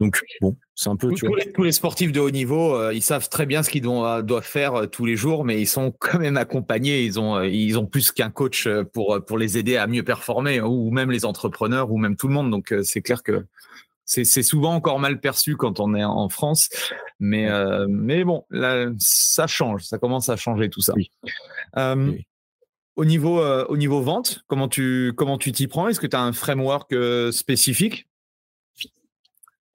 Donc, 0.00 0.20
bon, 0.40 0.56
c'est 0.76 0.90
un 0.90 0.96
peu. 0.96 1.12
Tous, 1.12 1.34
les, 1.34 1.52
tous, 1.52 1.64
les, 1.64 1.72
sportifs 1.72 2.12
de 2.12 2.20
haut 2.20 2.30
niveau, 2.30 2.76
euh, 2.76 2.94
ils 2.94 3.02
savent 3.02 3.28
très 3.28 3.46
bien 3.46 3.64
ce 3.64 3.70
qu'ils 3.70 3.82
doivent, 3.82 4.22
doivent, 4.22 4.44
faire 4.44 4.74
euh, 4.74 4.86
tous 4.86 5.04
les 5.04 5.16
jours, 5.16 5.44
mais 5.44 5.60
ils 5.60 5.66
sont 5.66 5.92
quand 5.98 6.20
même 6.20 6.36
accompagnés. 6.36 7.02
Ils 7.02 7.18
ont, 7.18 7.36
euh, 7.36 7.48
ils 7.48 7.76
ont 7.78 7.86
plus 7.86 8.12
qu'un 8.12 8.30
coach 8.30 8.68
pour, 8.92 9.18
pour 9.26 9.38
les 9.38 9.58
aider 9.58 9.76
à 9.76 9.88
mieux 9.88 10.04
performer, 10.04 10.60
ou 10.60 10.90
même 10.92 11.10
les 11.10 11.24
entrepreneurs, 11.24 11.90
ou 11.90 11.98
même 11.98 12.14
tout 12.14 12.28
le 12.28 12.34
monde. 12.34 12.50
Donc, 12.50 12.72
c'est 12.84 13.02
clair 13.02 13.22
que 13.24 13.44
c'est 14.04 14.24
souvent 14.42 14.74
encore 14.74 15.00
mal 15.00 15.20
perçu 15.20 15.56
quand 15.56 15.80
on 15.80 15.94
est 15.94 16.04
en 16.04 16.28
France. 16.28 16.68
Mais, 17.18 17.46
mais 17.88 18.24
bon, 18.24 18.44
là, 18.48 18.86
ça 18.98 19.46
change, 19.46 19.82
ça 19.82 19.98
commence 19.98 20.30
à 20.30 20.36
changer 20.36 20.70
tout 20.70 20.80
ça. 20.80 20.94
Au 22.98 23.04
niveau, 23.04 23.40
au 23.40 23.76
niveau 23.76 24.02
vente, 24.02 24.42
comment 24.48 24.66
tu 24.66 25.12
comment 25.16 25.38
tu 25.38 25.52
t'y 25.52 25.68
prends? 25.68 25.86
Est-ce 25.86 26.00
que 26.00 26.06
tu 26.08 26.16
as 26.16 26.20
un 26.20 26.32
framework 26.32 26.92
spécifique? 27.30 28.08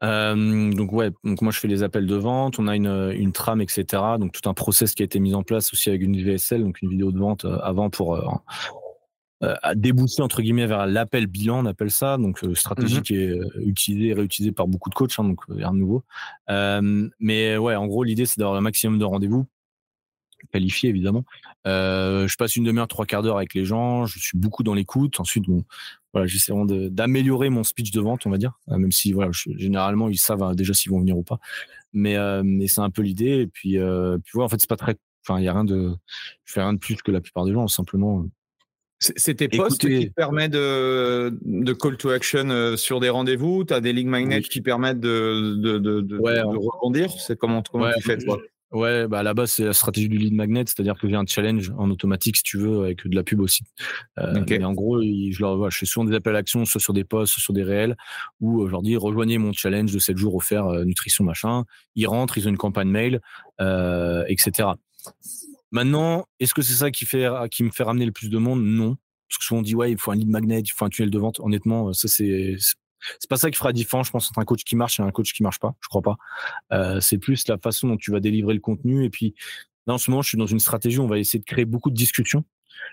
Euh, 0.04 0.72
donc 0.74 0.92
ouais, 0.92 1.12
donc 1.24 1.42
moi 1.42 1.52
je 1.52 1.60
fais 1.60 1.68
les 1.68 1.82
appels 1.82 2.06
de 2.06 2.16
vente, 2.16 2.60
on 2.60 2.68
a 2.68 2.76
une, 2.76 3.14
une 3.16 3.32
trame, 3.32 3.62
etc. 3.62 4.04
Donc 4.20 4.34
tout 4.34 4.50
un 4.50 4.54
process 4.54 4.94
qui 4.94 5.02
a 5.02 5.06
été 5.06 5.20
mis 5.20 5.34
en 5.34 5.44
place 5.44 5.72
aussi 5.72 5.90
avec 5.90 6.02
une 6.02 6.22
VSL, 6.22 6.62
donc 6.62 6.82
une 6.82 6.90
vidéo 6.90 7.12
de 7.12 7.20
vente 7.20 7.46
euh, 7.46 7.58
avant 7.62 7.90
pour 7.90 8.16
euh, 8.16 8.28
euh 9.44 9.56
débousser 9.76 10.22
entre 10.22 10.42
guillemets 10.42 10.68
vers 10.68 10.88
l'appel 10.88 11.28
bilan, 11.28 11.64
on 11.64 11.66
appelle 11.66 11.92
ça. 11.92 12.18
Donc 12.18 12.40
stratégie 12.54 13.00
mmh 13.00 13.02
qui 13.02 13.16
est 13.16 13.40
utilisée 13.66 14.08
et 14.08 14.14
réutilisée 14.14 14.52
par 14.52 14.68
beaucoup 14.68 14.90
de 14.90 14.96
coachs, 14.96 15.18
hein, 15.18 15.24
donc 15.24 15.40
rien 15.48 15.72
de 15.72 15.78
nouveau. 15.78 16.04
mais 17.20 17.58
ouais, 17.58 17.76
en 17.76 17.88
gros 17.88 18.04
l'idée 18.04 18.26
c'est 18.26 18.40
d'avoir 18.40 18.58
un 18.58 18.62
maximum 18.62 19.00
de 19.00 19.06
rendez-vous 19.06 19.46
qualifié 20.52 20.90
évidemment. 20.90 21.24
Euh, 21.68 22.28
je 22.28 22.36
passe 22.38 22.56
une 22.56 22.64
demi-heure, 22.64 22.88
trois 22.88 23.06
quarts 23.06 23.24
d'heure 23.24 23.38
avec 23.38 23.54
les 23.54 23.66
gens. 23.66 24.06
Je 24.06 24.20
suis 24.20 24.38
beaucoup 24.38 24.64
dans 24.64 24.74
l'écoute. 24.74 25.20
Ensuite, 25.20 25.46
bon, 25.46 25.64
voilà, 26.14 26.28
j'essaie 26.28 26.52
vraiment 26.52 26.66
d'améliorer 26.66 27.50
mon 27.50 27.64
speech 27.64 27.92
de 27.92 28.00
vente, 28.00 28.26
on 28.26 28.30
va 28.30 28.38
dire. 28.38 28.60
Euh, 28.70 28.78
même 28.78 28.92
si 28.92 29.14
voilà, 29.14 29.32
généralement 29.34 30.10
ils 30.10 30.18
savent 30.18 30.44
hein, 30.44 30.54
déjà 30.54 30.74
s'ils 30.74 30.92
vont 30.92 31.00
venir 31.00 31.18
ou 31.18 31.24
pas. 31.24 31.40
Mais, 31.92 32.18
euh, 32.18 32.42
mais 32.44 32.68
c'est 32.68 32.82
un 32.82 32.90
peu 32.90 33.02
l'idée. 33.02 33.42
Et 33.42 33.48
puis, 33.48 33.78
euh, 33.78 34.18
puis 34.18 34.32
voilà, 34.34 34.46
en 34.46 34.50
fait, 34.50 34.60
c'est 34.60 34.70
pas 34.70 34.78
très. 34.78 34.96
Enfin, 35.26 35.40
il 35.40 35.46
y 35.46 35.48
a 35.48 35.54
rien 35.54 35.66
de. 35.66 35.96
Je 36.44 36.54
fais 36.54 36.62
rien 36.62 36.74
de 36.74 36.80
plus 36.80 36.96
que 37.02 37.12
la 37.12 37.22
plupart 37.22 37.46
des 37.46 37.54
gens. 37.54 37.68
Simplement. 37.68 38.26
C'est 39.00 39.36
tes 39.36 39.50
posts 39.50 39.82
qui 39.82 40.08
te 40.08 40.14
permettent 40.14 40.54
de, 40.54 41.38
de 41.42 41.74
call 41.74 41.98
to 41.98 42.10
action 42.12 42.78
sur 42.78 43.02
des 43.02 43.10
rendez-vous? 43.10 43.66
Tu 43.66 43.74
as 43.74 43.82
des 43.82 43.92
link 43.92 44.08
magnets 44.08 44.42
qui 44.42 44.62
permettent 44.62 45.02
de, 45.02 45.56
de, 45.56 45.78
de, 45.78 46.00
de, 46.00 46.18
rebondir? 46.18 47.12
C'est 47.12 47.38
comment, 47.38 47.62
comment 47.70 47.92
tu 47.94 48.02
fais 48.02 48.18
toi? 48.18 48.40
Ouais, 48.74 49.08
bah 49.08 49.20
à 49.20 49.24
la 49.24 49.36
base, 49.36 49.52
c'est 49.52 49.66
la 49.66 49.74
stratégie 49.74 50.10
du 50.10 50.18
lead 50.18 50.34
magnet, 50.34 50.64
c'est-à-dire 50.66 50.98
que 51.00 51.08
j'ai 51.08 51.16
un 51.16 51.28
challenge 51.28 51.72
en 51.78 51.92
automatique, 51.92 52.38
si 52.38 52.44
tu 52.44 52.58
veux, 52.58 52.86
avec 52.86 53.08
de 53.08 53.16
la 53.16 53.24
pub 53.24 53.40
aussi. 53.40 53.64
Euh, 54.18 54.44
Mais 54.50 54.64
en 54.64 54.74
gros, 54.74 55.00
je, 55.00 55.40
leur, 55.40 55.58
voilà, 55.58 55.70
je 55.70 55.78
fais 55.78 55.86
souvent 55.86 56.06
des 56.06 56.16
appels 56.16 56.34
à 56.36 56.40
l'action, 56.40 56.66
soit 56.66 56.82
sur 56.82 56.92
des 56.92 57.04
posts, 57.04 57.34
soit 57.34 57.42
sur 57.42 57.54
des 57.54 57.62
réels, 57.62 57.96
où 58.42 58.64
euh, 58.64 58.66
je 58.66 58.72
leur 58.72 58.82
dis 58.82 58.98
rejoignez 58.98 59.38
mon 59.38 59.54
challenge 59.54 59.94
de 59.94 60.00
7 60.00 60.18
jours 60.18 60.34
offert 60.34 60.66
euh, 60.66 60.86
nutrition 60.86 61.24
machin. 61.24 61.66
Ils 61.96 62.08
rentrent, 62.08 62.36
ils 62.40 62.48
ont 62.48 62.50
une 62.50 62.58
campagne 62.58 62.90
mail, 62.90 63.22
euh, 63.62 64.26
etc. 64.28 64.70
Maintenant, 65.72 66.26
est-ce 66.40 66.56
que 66.56 66.64
c'est 66.64 66.74
ça 66.74 66.90
qui, 66.90 67.06
fait, 67.06 67.28
qui 67.52 67.64
me 67.64 67.70
fait 67.70 67.84
ramener 67.84 68.08
le 68.08 68.12
plus 68.12 68.30
de 68.30 68.38
monde? 68.40 68.64
Non. 68.64 68.96
Parce 69.30 69.38
que 69.38 69.46
souvent 69.46 69.60
on 69.60 69.64
dit 69.64 69.76
ouais, 69.76 69.92
il 69.92 70.00
faut 70.00 70.12
un 70.12 70.16
lead 70.16 70.30
magnet, 70.30 70.62
il 70.62 70.72
faut 70.72 70.86
un 70.86 70.90
tunnel 70.90 71.12
de 71.12 71.20
vente. 71.20 71.40
Honnêtement, 71.40 71.94
ça 71.94 72.08
c'est 72.08 72.56
c'est 73.20 73.30
pas 73.30 73.38
ça 73.38 73.50
qui 73.52 73.58
fera 73.58 73.70
la 73.70 73.74
différence, 73.74 74.08
je 74.08 74.12
pense, 74.12 74.30
entre 74.30 74.40
un 74.40 74.46
coach 74.46 74.64
qui 74.64 74.76
marche 74.76 75.00
et 75.00 75.04
un 75.04 75.12
coach 75.12 75.34
qui 75.34 75.44
marche 75.44 75.60
pas. 75.60 75.76
Je 75.82 75.88
crois 75.88 76.02
pas. 76.02 76.18
Euh, 76.72 77.00
c'est 77.00 77.18
plus 77.18 77.48
la 77.48 77.58
façon 77.58 77.88
dont 77.88 77.98
tu 77.98 78.12
vas 78.12 78.20
délivrer 78.20 78.54
le 78.54 78.60
contenu. 78.60 79.06
Et 79.06 79.10
puis, 79.10 79.36
là, 79.88 79.94
en 79.94 79.98
ce 79.98 80.10
moment, 80.10 80.22
je 80.22 80.30
suis 80.30 80.38
dans 80.38 80.46
une 80.46 80.60
stratégie 80.60 81.00
où 81.00 81.04
on 81.04 81.08
va 81.08 81.20
essayer 81.20 81.40
de 81.40 81.46
créer 81.46 81.66
beaucoup 81.66 81.90
de 81.90 81.96
discussions. 81.96 82.44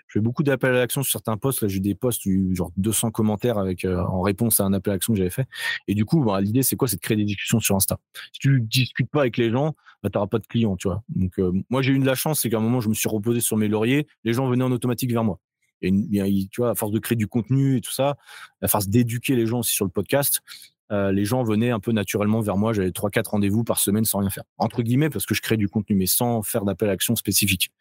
Je 0.07 0.13
fais 0.13 0.19
beaucoup 0.19 0.43
d'appels 0.43 0.75
à 0.75 0.79
l'action 0.79 1.03
sur 1.03 1.11
certains 1.11 1.37
posts. 1.37 1.61
Là, 1.61 1.67
j'ai 1.67 1.79
des 1.79 1.95
posts, 1.95 2.23
genre 2.53 2.71
200 2.77 3.11
commentaires 3.11 3.57
avec 3.57 3.85
euh, 3.85 4.03
en 4.03 4.21
réponse 4.21 4.59
à 4.59 4.65
un 4.65 4.73
appel 4.73 4.91
à 4.91 4.95
l'action 4.95 5.13
que 5.13 5.17
j'avais 5.17 5.29
fait. 5.29 5.47
Et 5.87 5.95
du 5.95 6.05
coup, 6.05 6.23
bah, 6.23 6.39
l'idée, 6.41 6.63
c'est 6.63 6.75
quoi? 6.75 6.87
C'est 6.87 6.97
de 6.97 7.01
créer 7.01 7.17
des 7.17 7.25
discussions 7.25 7.59
sur 7.59 7.75
Insta. 7.75 7.97
Si 8.33 8.39
tu 8.39 8.61
discutes 8.61 9.09
pas 9.09 9.21
avec 9.21 9.37
les 9.37 9.51
gens, 9.51 9.75
bah, 10.03 10.09
tu 10.09 10.17
n'auras 10.17 10.27
pas 10.27 10.39
de 10.39 10.47
clients, 10.47 10.75
tu 10.75 10.87
vois. 10.87 11.03
Donc, 11.09 11.39
euh, 11.39 11.51
moi, 11.69 11.81
j'ai 11.81 11.93
eu 11.93 11.99
de 11.99 12.05
la 12.05 12.15
chance, 12.15 12.41
c'est 12.41 12.49
qu'à 12.49 12.57
un 12.57 12.61
moment, 12.61 12.81
je 12.81 12.89
me 12.89 12.93
suis 12.93 13.09
reposé 13.09 13.39
sur 13.39 13.57
mes 13.57 13.67
lauriers. 13.67 14.07
Les 14.23 14.33
gens 14.33 14.47
venaient 14.47 14.63
en 14.63 14.71
automatique 14.71 15.11
vers 15.11 15.23
moi 15.23 15.39
tu 15.81 16.61
vois, 16.61 16.71
à 16.71 16.75
force 16.75 16.91
de 16.91 16.99
créer 16.99 17.15
du 17.15 17.27
contenu 17.27 17.77
et 17.77 17.81
tout 17.81 17.91
ça, 17.91 18.17
à 18.61 18.67
force 18.67 18.87
d'éduquer 18.87 19.35
les 19.35 19.45
gens 19.45 19.59
aussi 19.59 19.73
sur 19.73 19.85
le 19.85 19.91
podcast, 19.91 20.41
euh, 20.91 21.11
les 21.11 21.23
gens 21.23 21.43
venaient 21.43 21.71
un 21.71 21.79
peu 21.79 21.91
naturellement 21.91 22.41
vers 22.41 22.57
moi. 22.57 22.73
J'avais 22.73 22.91
trois, 22.91 23.09
quatre 23.09 23.31
rendez-vous 23.31 23.63
par 23.63 23.79
semaine 23.79 24.03
sans 24.03 24.19
rien 24.19 24.29
faire. 24.29 24.43
Entre 24.57 24.81
guillemets, 24.81 25.09
parce 25.09 25.25
que 25.25 25.33
je 25.33 25.41
crée 25.41 25.57
du 25.57 25.69
contenu, 25.69 25.95
mais 25.95 26.05
sans 26.05 26.41
faire 26.41 26.65
d'appel 26.65 26.89
à 26.89 26.91
action 26.91 27.15
spécifique. 27.15 27.71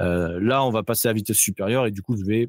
Euh, 0.00 0.40
là, 0.42 0.64
on 0.64 0.70
va 0.70 0.82
passer 0.82 1.08
à 1.08 1.12
vitesse 1.12 1.38
supérieure 1.38 1.86
et 1.86 1.90
du 1.90 2.02
coup, 2.02 2.16
je 2.16 2.24
vais 2.24 2.48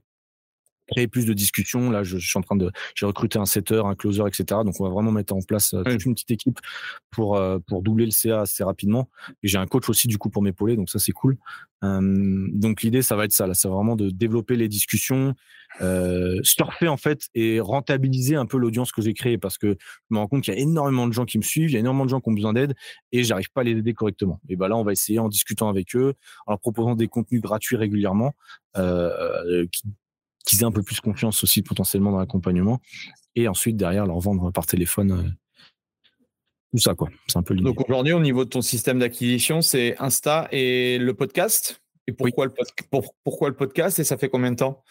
créer 0.91 1.07
plus 1.07 1.25
de 1.25 1.33
discussions. 1.33 1.89
Là, 1.89 2.03
je, 2.03 2.17
suis 2.17 2.37
en 2.37 2.41
train 2.41 2.55
de, 2.55 2.71
j'ai 2.95 3.05
recruté 3.05 3.39
un 3.39 3.45
setter, 3.45 3.81
un 3.83 3.95
closer, 3.95 4.23
etc. 4.27 4.61
Donc, 4.65 4.79
on 4.79 4.83
va 4.83 4.89
vraiment 4.89 5.11
mettre 5.11 5.33
en 5.33 5.41
place 5.41 5.73
euh, 5.73 5.83
toute 5.83 6.05
une 6.05 6.13
petite 6.13 6.31
équipe 6.31 6.59
pour 7.11 7.37
euh, 7.37 7.59
pour 7.67 7.81
doubler 7.81 8.05
le 8.05 8.11
CA 8.11 8.41
assez 8.41 8.63
rapidement. 8.63 9.09
Et 9.43 9.47
j'ai 9.47 9.57
un 9.57 9.67
coach 9.67 9.89
aussi 9.89 10.07
du 10.07 10.17
coup 10.17 10.29
pour 10.29 10.41
m'épauler, 10.41 10.75
donc 10.75 10.89
ça 10.89 10.99
c'est 10.99 11.11
cool. 11.11 11.37
Euh, 11.83 12.47
donc 12.51 12.81
l'idée, 12.81 13.01
ça 13.01 13.15
va 13.15 13.25
être 13.25 13.31
ça. 13.31 13.47
Là, 13.47 13.53
c'est 13.53 13.67
vraiment 13.67 13.95
de 13.95 14.09
développer 14.09 14.55
les 14.55 14.67
discussions, 14.67 15.33
euh, 15.81 16.39
surfer 16.43 16.87
en 16.87 16.97
fait 16.97 17.27
et 17.35 17.59
rentabiliser 17.59 18.35
un 18.35 18.45
peu 18.45 18.57
l'audience 18.57 18.91
que 18.91 19.01
j'ai 19.01 19.13
créée 19.13 19.37
parce 19.37 19.57
que 19.57 19.77
je 19.79 20.15
me 20.15 20.17
rends 20.17 20.27
compte 20.27 20.43
qu'il 20.43 20.53
y 20.53 20.57
a 20.57 20.59
énormément 20.59 21.07
de 21.07 21.13
gens 21.13 21.25
qui 21.25 21.37
me 21.37 21.43
suivent, 21.43 21.69
il 21.69 21.73
y 21.73 21.77
a 21.77 21.79
énormément 21.79 22.05
de 22.05 22.09
gens 22.09 22.19
qui 22.19 22.29
ont 22.29 22.33
besoin 22.33 22.53
d'aide 22.53 22.75
et 23.11 23.23
j'arrive 23.23 23.51
pas 23.51 23.61
à 23.61 23.63
les 23.63 23.71
aider 23.71 23.93
correctement. 23.93 24.39
Et 24.49 24.55
ben 24.55 24.67
là, 24.67 24.77
on 24.77 24.83
va 24.83 24.91
essayer 24.91 25.19
en 25.19 25.29
discutant 25.29 25.69
avec 25.69 25.95
eux, 25.95 26.15
en 26.47 26.53
leur 26.53 26.59
proposant 26.59 26.95
des 26.95 27.07
contenus 27.07 27.41
gratuits 27.41 27.77
régulièrement 27.77 28.33
euh, 28.77 29.65
qui 29.71 29.83
qu'ils 30.45 30.61
aient 30.61 30.65
un 30.65 30.71
peu 30.71 30.83
plus 30.83 30.99
confiance 30.99 31.43
aussi 31.43 31.61
potentiellement 31.61 32.11
dans 32.11 32.19
l'accompagnement. 32.19 32.79
Et 33.35 33.47
ensuite, 33.47 33.77
derrière, 33.77 34.05
leur 34.05 34.19
vendre 34.19 34.51
par 34.51 34.65
téléphone. 34.65 35.11
Euh, 35.11 35.29
tout 36.71 36.79
ça, 36.79 36.93
quoi. 36.93 37.09
C'est 37.27 37.37
un 37.37 37.43
peu 37.43 37.53
l'idée. 37.53 37.65
Donc 37.65 37.81
aujourd'hui, 37.81 38.13
au 38.13 38.19
niveau 38.19 38.45
de 38.45 38.49
ton 38.49 38.61
système 38.61 38.99
d'acquisition, 38.99 39.61
c'est 39.61 39.97
Insta 39.99 40.47
et 40.51 40.97
le 40.99 41.13
podcast? 41.13 41.81
Et 42.07 42.11
pourquoi, 42.11 42.45
le, 42.47 42.53
pourquoi 43.23 43.49
le 43.49 43.55
podcast 43.55 43.99
et 43.99 44.03
ça 44.03 44.17
fait 44.17 44.29
combien 44.29 44.51
de 44.51 44.57
temps? 44.57 44.83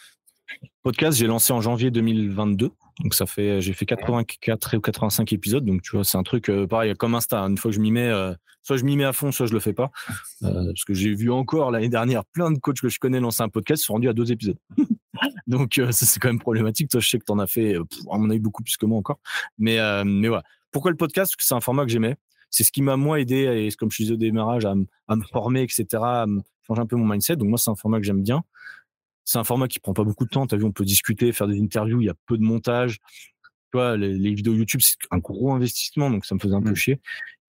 Podcast, 0.83 1.19
j'ai 1.19 1.27
lancé 1.27 1.53
en 1.53 1.61
janvier 1.61 1.91
2022. 1.91 2.71
Donc 3.01 3.15
ça 3.15 3.27
fait, 3.27 3.61
j'ai 3.61 3.73
fait 3.73 3.87
84 3.87 4.77
ou 4.77 4.81
85 4.81 5.33
épisodes. 5.33 5.65
Donc 5.65 5.83
tu 5.83 5.93
vois, 5.93 6.05
c'est 6.05 6.19
un 6.19 6.23
truc 6.23 6.49
euh, 6.49 6.67
pareil 6.67 6.95
comme 6.95 7.15
Insta. 7.15 7.41
Une 7.41 7.57
fois 7.57 7.71
que 7.71 7.77
je 7.77 7.81
m'y 7.81 7.93
mets, 7.93 8.09
euh, 8.09 8.33
soit 8.63 8.77
je 8.77 8.85
m'y 8.85 8.97
mets 8.97 9.05
à 9.05 9.13
fond, 9.13 9.31
soit 9.31 9.47
je 9.47 9.53
le 9.53 9.61
fais 9.61 9.73
pas. 9.73 9.91
Euh, 10.43 10.67
parce 10.67 10.85
que 10.85 10.95
j'ai 10.95 11.15
vu 11.15 11.31
encore 11.31 11.71
l'année 11.71 11.89
dernière 11.89 12.25
plein 12.25 12.51
de 12.51 12.59
coachs 12.59 12.81
que 12.81 12.89
je 12.89 12.99
connais 12.99 13.21
lancer 13.21 13.43
un 13.43 13.49
podcast, 13.49 13.83
ils 13.83 13.87
sont 13.87 13.95
rendus 13.95 14.09
à 14.09 14.13
deux 14.13 14.33
épisodes. 14.33 14.59
Donc 15.47 15.75
ça 15.75 15.93
c'est 15.93 16.21
quand 16.21 16.29
même 16.29 16.39
problématique. 16.39 16.91
Toi, 16.91 17.01
je 17.01 17.09
sais 17.09 17.19
que 17.19 17.25
tu 17.25 17.33
en 17.33 17.39
as 17.39 17.47
fait, 17.47 17.77
on 18.07 18.23
en 18.23 18.31
a 18.31 18.35
eu 18.35 18.41
beaucoup 18.41 18.63
plus 18.63 18.77
que 18.77 18.87
moi 18.87 18.99
encore. 18.99 19.21
Mais 19.59 19.79
mais 20.05 20.29
voilà. 20.29 20.43
Pourquoi 20.71 20.91
le 20.91 20.97
podcast? 20.97 21.33
Parce 21.33 21.37
que 21.37 21.45
c'est 21.45 21.55
un 21.55 21.61
format 21.61 21.85
que 21.85 21.91
j'aimais. 21.91 22.17
C'est 22.51 22.65
ce 22.65 22.73
qui 22.73 22.83
m'a 22.83 22.97
moi 22.97 23.21
aidé, 23.21 23.67
et 23.67 23.75
comme 23.77 23.91
je 23.91 24.03
disais 24.03 24.15
au 24.15 24.17
démarrage, 24.17 24.65
à, 24.65 24.75
à 25.09 25.17
me 25.17 25.23
former, 25.23 25.63
etc., 25.63 25.87
à 25.93 26.27
changer 26.67 26.81
un 26.81 26.87
peu 26.87 26.97
mon 26.97 27.07
mindset. 27.07 27.37
Donc 27.37 27.49
moi, 27.49 27.59
c'est 27.59 27.71
un 27.71 27.75
format 27.75 27.99
que 27.99 28.05
j'aime 28.05 28.23
bien. 28.23 28.43
C'est 29.25 29.39
un 29.39 29.45
format 29.45 29.69
qui 29.69 29.81
prend 29.81 29.93
pas 29.93 30.05
beaucoup 30.05 30.25
de 30.25 30.31
temps. 30.31 30.47
Tu 30.47 30.55
as 30.55 30.59
vu, 30.59 30.65
on 30.65 30.73
peut 30.73 30.85
discuter, 30.85 31.33
faire 31.33 31.47
des 31.47 31.61
interviews, 31.61 32.01
il 32.01 32.07
y 32.07 32.11
a 32.11 32.15
peu 32.27 32.39
de 32.39 32.43
montage. 32.43 32.99
Tu 33.71 33.77
vois, 33.77 33.99
les, 33.99 34.35
vidéos 34.35 34.55
YouTube, 34.55 34.81
c'est 34.83 34.97
un 35.11 35.19
gros 35.19 35.53
investissement, 35.53 36.11
donc 36.11 36.25
ça 36.25 36.35
me 36.35 36.41
faisait 36.41 36.55
un 36.55 36.63
peu 36.63 36.71
mmh. 36.71 36.77
chier. 36.77 37.01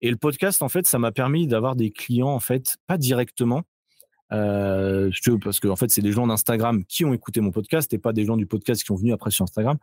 Et 0.02 0.10
le 0.10 0.16
podcast, 0.16 0.60
en 0.62 0.68
fait, 0.68 0.86
ça 0.86 0.98
m'a 0.98 1.12
permis 1.12 1.46
d'avoir 1.46 1.76
des 1.76 1.90
clients, 1.90 2.28
en 2.28 2.40
fait, 2.40 2.76
pas 2.86 2.98
directement, 2.98 3.62
euh, 4.32 5.10
parce 5.42 5.60
que 5.60 5.68
en 5.68 5.76
fait, 5.76 5.90
c'est 5.90 6.02
des 6.02 6.12
gens 6.12 6.26
d'Instagram 6.26 6.84
qui 6.84 7.04
ont 7.04 7.14
écouté 7.14 7.40
mon 7.40 7.50
podcast 7.50 7.92
et 7.92 7.98
pas 7.98 8.12
des 8.12 8.24
gens 8.24 8.36
du 8.36 8.46
podcast 8.46 8.82
qui 8.82 8.86
sont 8.86 8.96
venus 8.96 9.14
après 9.14 9.30
sur 9.30 9.44
Instagram. 9.44 9.78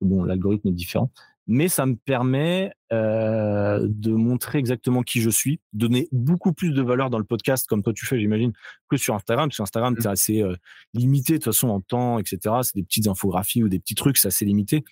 bon, 0.00 0.24
l'algorithme 0.24 0.68
est 0.68 0.72
différent 0.72 1.10
mais 1.46 1.68
ça 1.68 1.86
me 1.86 1.96
permet 1.96 2.72
euh, 2.92 3.86
de 3.88 4.12
montrer 4.12 4.58
exactement 4.58 5.02
qui 5.02 5.20
je 5.20 5.30
suis, 5.30 5.60
donner 5.72 6.08
beaucoup 6.12 6.52
plus 6.52 6.70
de 6.70 6.82
valeur 6.82 7.10
dans 7.10 7.18
le 7.18 7.24
podcast, 7.24 7.66
comme 7.66 7.82
toi 7.82 7.92
tu 7.92 8.06
fais, 8.06 8.18
j'imagine, 8.18 8.52
que 8.88 8.96
sur 8.96 9.14
Instagram. 9.14 9.50
Sur 9.50 9.62
Instagram, 9.62 9.96
c'est 9.98 10.08
mmh. 10.08 10.12
assez 10.12 10.42
euh, 10.42 10.54
limité 10.94 11.34
de 11.34 11.38
toute 11.38 11.52
façon 11.52 11.68
en 11.68 11.80
temps, 11.80 12.18
etc. 12.18 12.56
C'est 12.62 12.76
des 12.76 12.84
petites 12.84 13.08
infographies 13.08 13.62
ou 13.62 13.68
des 13.68 13.80
petits 13.80 13.94
trucs, 13.94 14.18
c'est 14.18 14.28
assez 14.28 14.44
limité. 14.44 14.84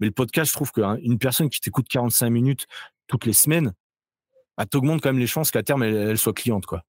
Mais 0.00 0.06
le 0.06 0.12
podcast, 0.12 0.50
je 0.50 0.54
trouve 0.56 0.72
qu'une 0.72 1.18
personne 1.18 1.50
qui 1.50 1.60
t'écoute 1.60 1.86
45 1.88 2.30
minutes 2.30 2.66
toutes 3.06 3.26
les 3.26 3.34
semaines, 3.34 3.72
bah, 4.56 4.64
t'augmente 4.64 5.02
quand 5.02 5.10
même 5.10 5.20
les 5.20 5.26
chances 5.26 5.50
qu'à 5.50 5.62
terme, 5.62 5.82
elle, 5.82 6.18
soit 6.18 6.32
cliente. 6.32 6.64
quoi. 6.64 6.82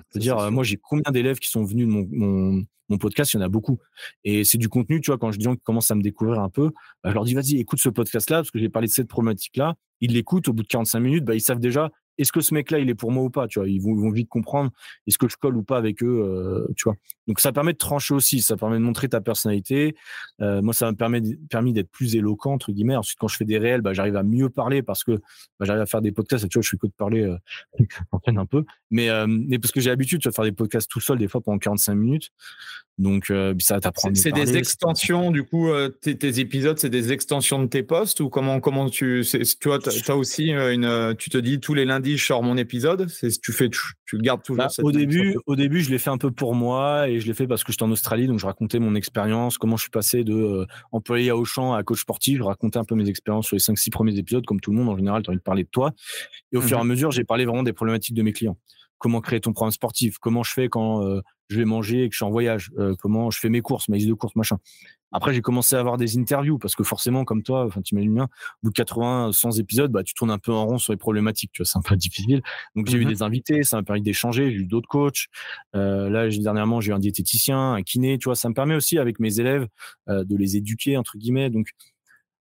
Mmh. 0.00 0.04
C'est-à-dire, 0.10 0.38
euh, 0.38 0.50
moi, 0.50 0.64
j'ai 0.64 0.76
combien 0.76 1.10
d'élèves 1.12 1.38
qui 1.38 1.48
sont 1.48 1.64
venus 1.64 1.86
de 1.86 1.92
mon, 1.92 2.08
mon, 2.10 2.64
mon 2.90 2.98
podcast, 2.98 3.32
il 3.32 3.36
y 3.36 3.40
en 3.40 3.46
a 3.46 3.48
beaucoup. 3.48 3.78
Et 4.24 4.44
c'est 4.44 4.58
du 4.58 4.68
contenu, 4.68 5.00
tu 5.00 5.10
vois, 5.10 5.18
quand 5.18 5.32
je 5.32 5.38
dis 5.38 5.46
qu'ils 5.46 5.58
commencent 5.58 5.90
à 5.90 5.94
me 5.94 6.02
découvrir 6.02 6.40
un 6.40 6.50
peu, 6.50 6.70
bah, 7.02 7.10
je 7.10 7.14
leur 7.14 7.24
dis, 7.24 7.34
vas-y, 7.34 7.58
écoute 7.58 7.80
ce 7.80 7.88
podcast-là, 7.88 8.38
parce 8.38 8.50
que 8.50 8.58
j'ai 8.58 8.68
parlé 8.68 8.88
de 8.88 8.92
cette 8.92 9.08
problématique-là. 9.08 9.76
Ils 10.00 10.12
l'écoutent, 10.12 10.48
au 10.48 10.52
bout 10.52 10.62
de 10.62 10.68
45 10.68 11.00
minutes, 11.00 11.24
bah, 11.24 11.34
ils 11.34 11.40
savent 11.40 11.60
déjà, 11.60 11.90
est-ce 12.20 12.32
que 12.32 12.40
ce 12.40 12.54
mec-là, 12.54 12.78
il 12.78 12.90
est 12.90 12.94
pour 12.94 13.10
moi 13.10 13.24
ou 13.24 13.30
pas, 13.30 13.48
tu 13.48 13.58
vois? 13.58 13.68
Ils 13.68 13.80
vont, 13.80 13.94
vont 13.94 14.10
vite 14.10 14.28
comprendre, 14.28 14.70
est-ce 15.06 15.18
que 15.18 15.28
je 15.28 15.36
colle 15.36 15.56
ou 15.56 15.62
pas 15.62 15.78
avec 15.78 16.02
eux, 16.02 16.22
euh, 16.22 16.72
tu 16.76 16.84
vois? 16.84 16.96
Donc, 17.26 17.40
ça 17.40 17.52
permet 17.52 17.72
de 17.72 17.78
trancher 17.78 18.12
aussi, 18.12 18.42
ça 18.42 18.56
permet 18.56 18.76
de 18.76 18.82
montrer 18.82 19.08
ta 19.08 19.20
personnalité. 19.20 19.94
Euh, 20.40 20.62
moi, 20.62 20.74
ça 20.74 20.86
m'a 20.86 20.94
permis, 20.94 21.36
permis 21.48 21.72
d'être 21.72 21.90
plus 21.90 22.16
éloquent, 22.16 22.52
entre 22.52 22.72
guillemets. 22.72 22.96
Ensuite, 22.96 23.18
quand 23.18 23.28
je 23.28 23.36
fais 23.36 23.44
des 23.44 23.58
réels, 23.58 23.80
bah, 23.80 23.92
j'arrive 23.92 24.16
à 24.16 24.22
mieux 24.22 24.50
parler 24.50 24.82
parce 24.82 25.04
que 25.04 25.12
bah, 25.12 25.66
j'arrive 25.66 25.82
à 25.82 25.86
faire 25.86 26.02
des 26.02 26.12
podcasts. 26.12 26.48
Tu 26.48 26.58
vois, 26.58 26.62
je 26.62 26.70
fais 26.70 26.76
que 26.76 26.86
de 26.86 26.92
parler, 26.92 27.22
euh, 27.22 27.36
un 28.26 28.46
peu. 28.46 28.64
Mais, 28.90 29.08
mais 29.26 29.58
parce 29.58 29.72
que 29.72 29.80
j'ai 29.80 29.90
l'habitude, 29.90 30.20
de 30.20 30.30
faire 30.30 30.44
des 30.44 30.52
podcasts 30.52 30.90
tout 30.90 31.00
seul, 31.00 31.18
des 31.18 31.28
fois 31.28 31.40
pendant 31.40 31.58
45 31.58 31.94
minutes. 31.94 32.30
Donc, 33.00 33.30
euh, 33.30 33.54
ça 33.60 33.80
t'apprend. 33.80 34.10
C'est 34.14 34.30
des 34.30 34.58
extensions, 34.58 35.30
du 35.30 35.42
coup, 35.42 35.70
euh, 35.70 35.88
tes, 35.88 36.38
épisodes, 36.38 36.78
c'est 36.78 36.90
des 36.90 37.12
extensions 37.12 37.62
de 37.62 37.66
tes 37.66 37.82
posts 37.82 38.20
ou 38.20 38.28
comment, 38.28 38.60
comment 38.60 38.90
tu, 38.90 39.24
tu 39.24 39.68
vois, 39.68 39.78
as 40.08 40.14
aussi 40.14 40.50
une, 40.50 41.14
tu 41.18 41.30
te 41.30 41.38
dis 41.38 41.60
tous 41.60 41.72
les 41.72 41.86
lundis, 41.86 42.09
je 42.16 42.24
sors 42.24 42.42
mon 42.42 42.56
épisode. 42.56 43.08
Tu 43.42 43.52
fais, 43.52 43.68
tu, 43.68 43.80
tu 44.06 44.18
gardes 44.18 44.42
toujours. 44.42 44.64
Bah, 44.64 44.70
au 44.82 44.92
début, 44.92 45.36
au 45.46 45.56
début, 45.56 45.80
je 45.80 45.90
l'ai 45.90 45.98
fait 45.98 46.10
un 46.10 46.18
peu 46.18 46.30
pour 46.30 46.54
moi 46.54 47.08
et 47.08 47.20
je 47.20 47.26
l'ai 47.26 47.34
fait 47.34 47.46
parce 47.46 47.64
que 47.64 47.72
j'étais 47.72 47.82
en 47.82 47.90
Australie, 47.90 48.26
donc 48.26 48.38
je 48.38 48.46
racontais 48.46 48.78
mon 48.78 48.94
expérience, 48.94 49.58
comment 49.58 49.76
je 49.76 49.82
suis 49.82 49.90
passé 49.90 50.24
de 50.24 50.34
euh, 50.34 50.66
employé 50.92 51.30
à 51.30 51.36
Auchan 51.36 51.74
à 51.74 51.82
coach 51.82 52.00
sportif. 52.00 52.38
Je 52.38 52.42
racontais 52.42 52.78
un 52.78 52.84
peu 52.84 52.94
mes 52.94 53.08
expériences 53.08 53.46
sur 53.46 53.56
les 53.56 53.60
5-6 53.60 53.90
premiers 53.90 54.18
épisodes, 54.18 54.44
comme 54.46 54.60
tout 54.60 54.70
le 54.70 54.76
monde 54.76 54.88
en 54.88 54.96
général, 54.96 55.22
tu 55.22 55.30
as 55.30 55.32
envie 55.32 55.38
de 55.38 55.42
parler 55.42 55.64
de 55.64 55.70
toi. 55.70 55.92
Et 56.52 56.56
au 56.56 56.60
fur 56.60 56.76
et 56.76 56.80
à 56.80 56.84
mmh 56.84 56.88
mesure, 56.88 57.10
j'ai 57.10 57.24
parlé 57.24 57.44
vraiment 57.44 57.62
des 57.62 57.72
problématiques 57.72 58.14
de 58.14 58.22
mes 58.22 58.32
clients 58.32 58.56
comment 59.00 59.20
créer 59.20 59.40
ton 59.40 59.52
programme 59.52 59.72
sportif, 59.72 60.18
comment 60.18 60.44
je 60.44 60.52
fais 60.52 60.68
quand 60.68 61.02
euh, 61.02 61.22
je 61.48 61.56
vais 61.56 61.64
manger 61.64 62.04
et 62.04 62.08
que 62.08 62.12
je 62.14 62.18
suis 62.18 62.24
en 62.24 62.30
voyage, 62.30 62.70
euh, 62.78 62.94
comment 63.00 63.30
je 63.30 63.40
fais 63.40 63.48
mes 63.48 63.62
courses, 63.62 63.88
mes 63.88 63.96
listes 63.96 64.08
de 64.08 64.14
courses, 64.14 64.36
machin. 64.36 64.58
Après, 65.10 65.34
j'ai 65.34 65.40
commencé 65.40 65.74
à 65.74 65.80
avoir 65.80 65.96
des 65.96 66.18
interviews 66.18 66.58
parce 66.58 66.76
que 66.76 66.84
forcément, 66.84 67.24
comme 67.24 67.42
toi, 67.42 67.64
enfin, 67.64 67.82
tu 67.82 67.94
imagines 67.94 68.14
bien, 68.14 68.24
au 68.24 68.28
bout 68.64 68.70
de 68.70 68.74
80, 68.74 69.32
100 69.32 69.58
épisodes, 69.58 69.90
bah, 69.90 70.04
tu 70.04 70.14
tournes 70.14 70.30
un 70.30 70.38
peu 70.38 70.52
en 70.52 70.66
rond 70.66 70.78
sur 70.78 70.92
les 70.92 70.98
problématiques, 70.98 71.50
tu 71.52 71.62
vois, 71.62 71.66
c'est 71.66 71.78
un 71.78 71.82
peu 71.82 71.96
difficile. 71.96 72.42
Donc, 72.76 72.86
j'ai 72.86 72.98
eu 72.98 73.04
mmh 73.04 73.08
des 73.08 73.22
invités, 73.22 73.62
ça 73.64 73.78
m'a 73.78 73.82
permis 73.82 74.02
d'échanger, 74.02 74.52
j'ai 74.52 74.58
eu 74.58 74.66
d'autres 74.66 74.88
coachs. 74.88 75.26
Euh, 75.74 76.08
là, 76.10 76.28
dernièrement, 76.28 76.80
j'ai 76.80 76.92
eu 76.92 76.94
un 76.94 77.00
diététicien, 77.00 77.72
un 77.72 77.82
kiné, 77.82 78.18
tu 78.18 78.26
vois, 78.26 78.36
ça 78.36 78.48
me 78.48 78.54
permet 78.54 78.76
aussi 78.76 78.98
avec 78.98 79.18
mes 79.18 79.40
élèves 79.40 79.66
de 80.06 80.36
les 80.36 80.56
éduquer, 80.56 80.96
entre 80.96 81.18
guillemets. 81.18 81.50
Donc, 81.50 81.70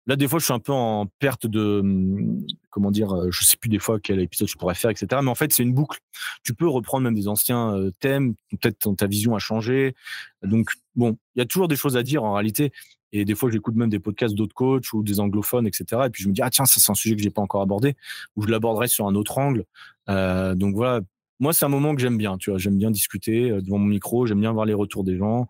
Là, 0.06 0.16
des 0.16 0.28
fois, 0.28 0.38
je 0.38 0.44
suis 0.44 0.52
un 0.52 0.58
peu 0.58 0.72
en 0.72 1.06
perte 1.18 1.46
de, 1.46 1.80
hum, 1.80 2.46
comment 2.70 2.90
dire, 2.90 3.12
euh, 3.14 3.30
je 3.30 3.44
sais 3.44 3.56
plus 3.56 3.70
des 3.70 3.78
fois 3.78 3.98
quel 4.00 4.20
épisode 4.20 4.48
je 4.48 4.56
pourrais 4.56 4.74
faire, 4.74 4.90
etc. 4.90 5.06
Mais 5.22 5.30
en 5.30 5.34
fait, 5.34 5.52
c'est 5.52 5.62
une 5.62 5.72
boucle. 5.72 5.98
Tu 6.42 6.54
peux 6.54 6.68
reprendre 6.68 7.04
même 7.04 7.14
des 7.14 7.28
anciens 7.28 7.74
euh, 7.74 7.90
thèmes. 8.00 8.34
Peut-être 8.60 8.94
ta 8.96 9.06
vision 9.06 9.34
a 9.34 9.38
changé. 9.38 9.94
Donc, 10.42 10.70
bon, 10.94 11.16
il 11.34 11.38
y 11.38 11.42
a 11.42 11.46
toujours 11.46 11.68
des 11.68 11.76
choses 11.76 11.96
à 11.96 12.02
dire 12.02 12.24
en 12.24 12.34
réalité. 12.34 12.72
Et 13.12 13.24
des 13.24 13.34
fois, 13.34 13.50
j'écoute 13.50 13.76
même 13.76 13.90
des 13.90 14.00
podcasts 14.00 14.34
d'autres 14.34 14.54
coachs 14.54 14.92
ou 14.92 15.02
des 15.02 15.20
anglophones, 15.20 15.66
etc. 15.66 16.02
Et 16.06 16.10
puis 16.10 16.22
je 16.24 16.28
me 16.28 16.34
dis, 16.34 16.42
ah 16.42 16.50
tiens, 16.50 16.66
ça 16.66 16.80
c'est 16.80 16.90
un 16.90 16.96
sujet 16.96 17.14
que 17.14 17.22
j'ai 17.22 17.30
pas 17.30 17.42
encore 17.42 17.62
abordé, 17.62 17.94
ou 18.34 18.42
je 18.42 18.48
l'aborderai 18.48 18.88
sur 18.88 19.06
un 19.06 19.14
autre 19.14 19.38
angle. 19.38 19.64
Euh, 20.08 20.56
donc 20.56 20.74
voilà, 20.74 21.00
moi 21.38 21.52
c'est 21.52 21.64
un 21.64 21.68
moment 21.68 21.94
que 21.94 22.00
j'aime 22.00 22.18
bien. 22.18 22.36
Tu 22.38 22.50
vois, 22.50 22.58
j'aime 22.58 22.76
bien 22.76 22.90
discuter 22.90 23.50
devant 23.62 23.78
mon 23.78 23.86
micro, 23.86 24.26
j'aime 24.26 24.40
bien 24.40 24.50
voir 24.52 24.66
les 24.66 24.74
retours 24.74 25.04
des 25.04 25.16
gens 25.16 25.46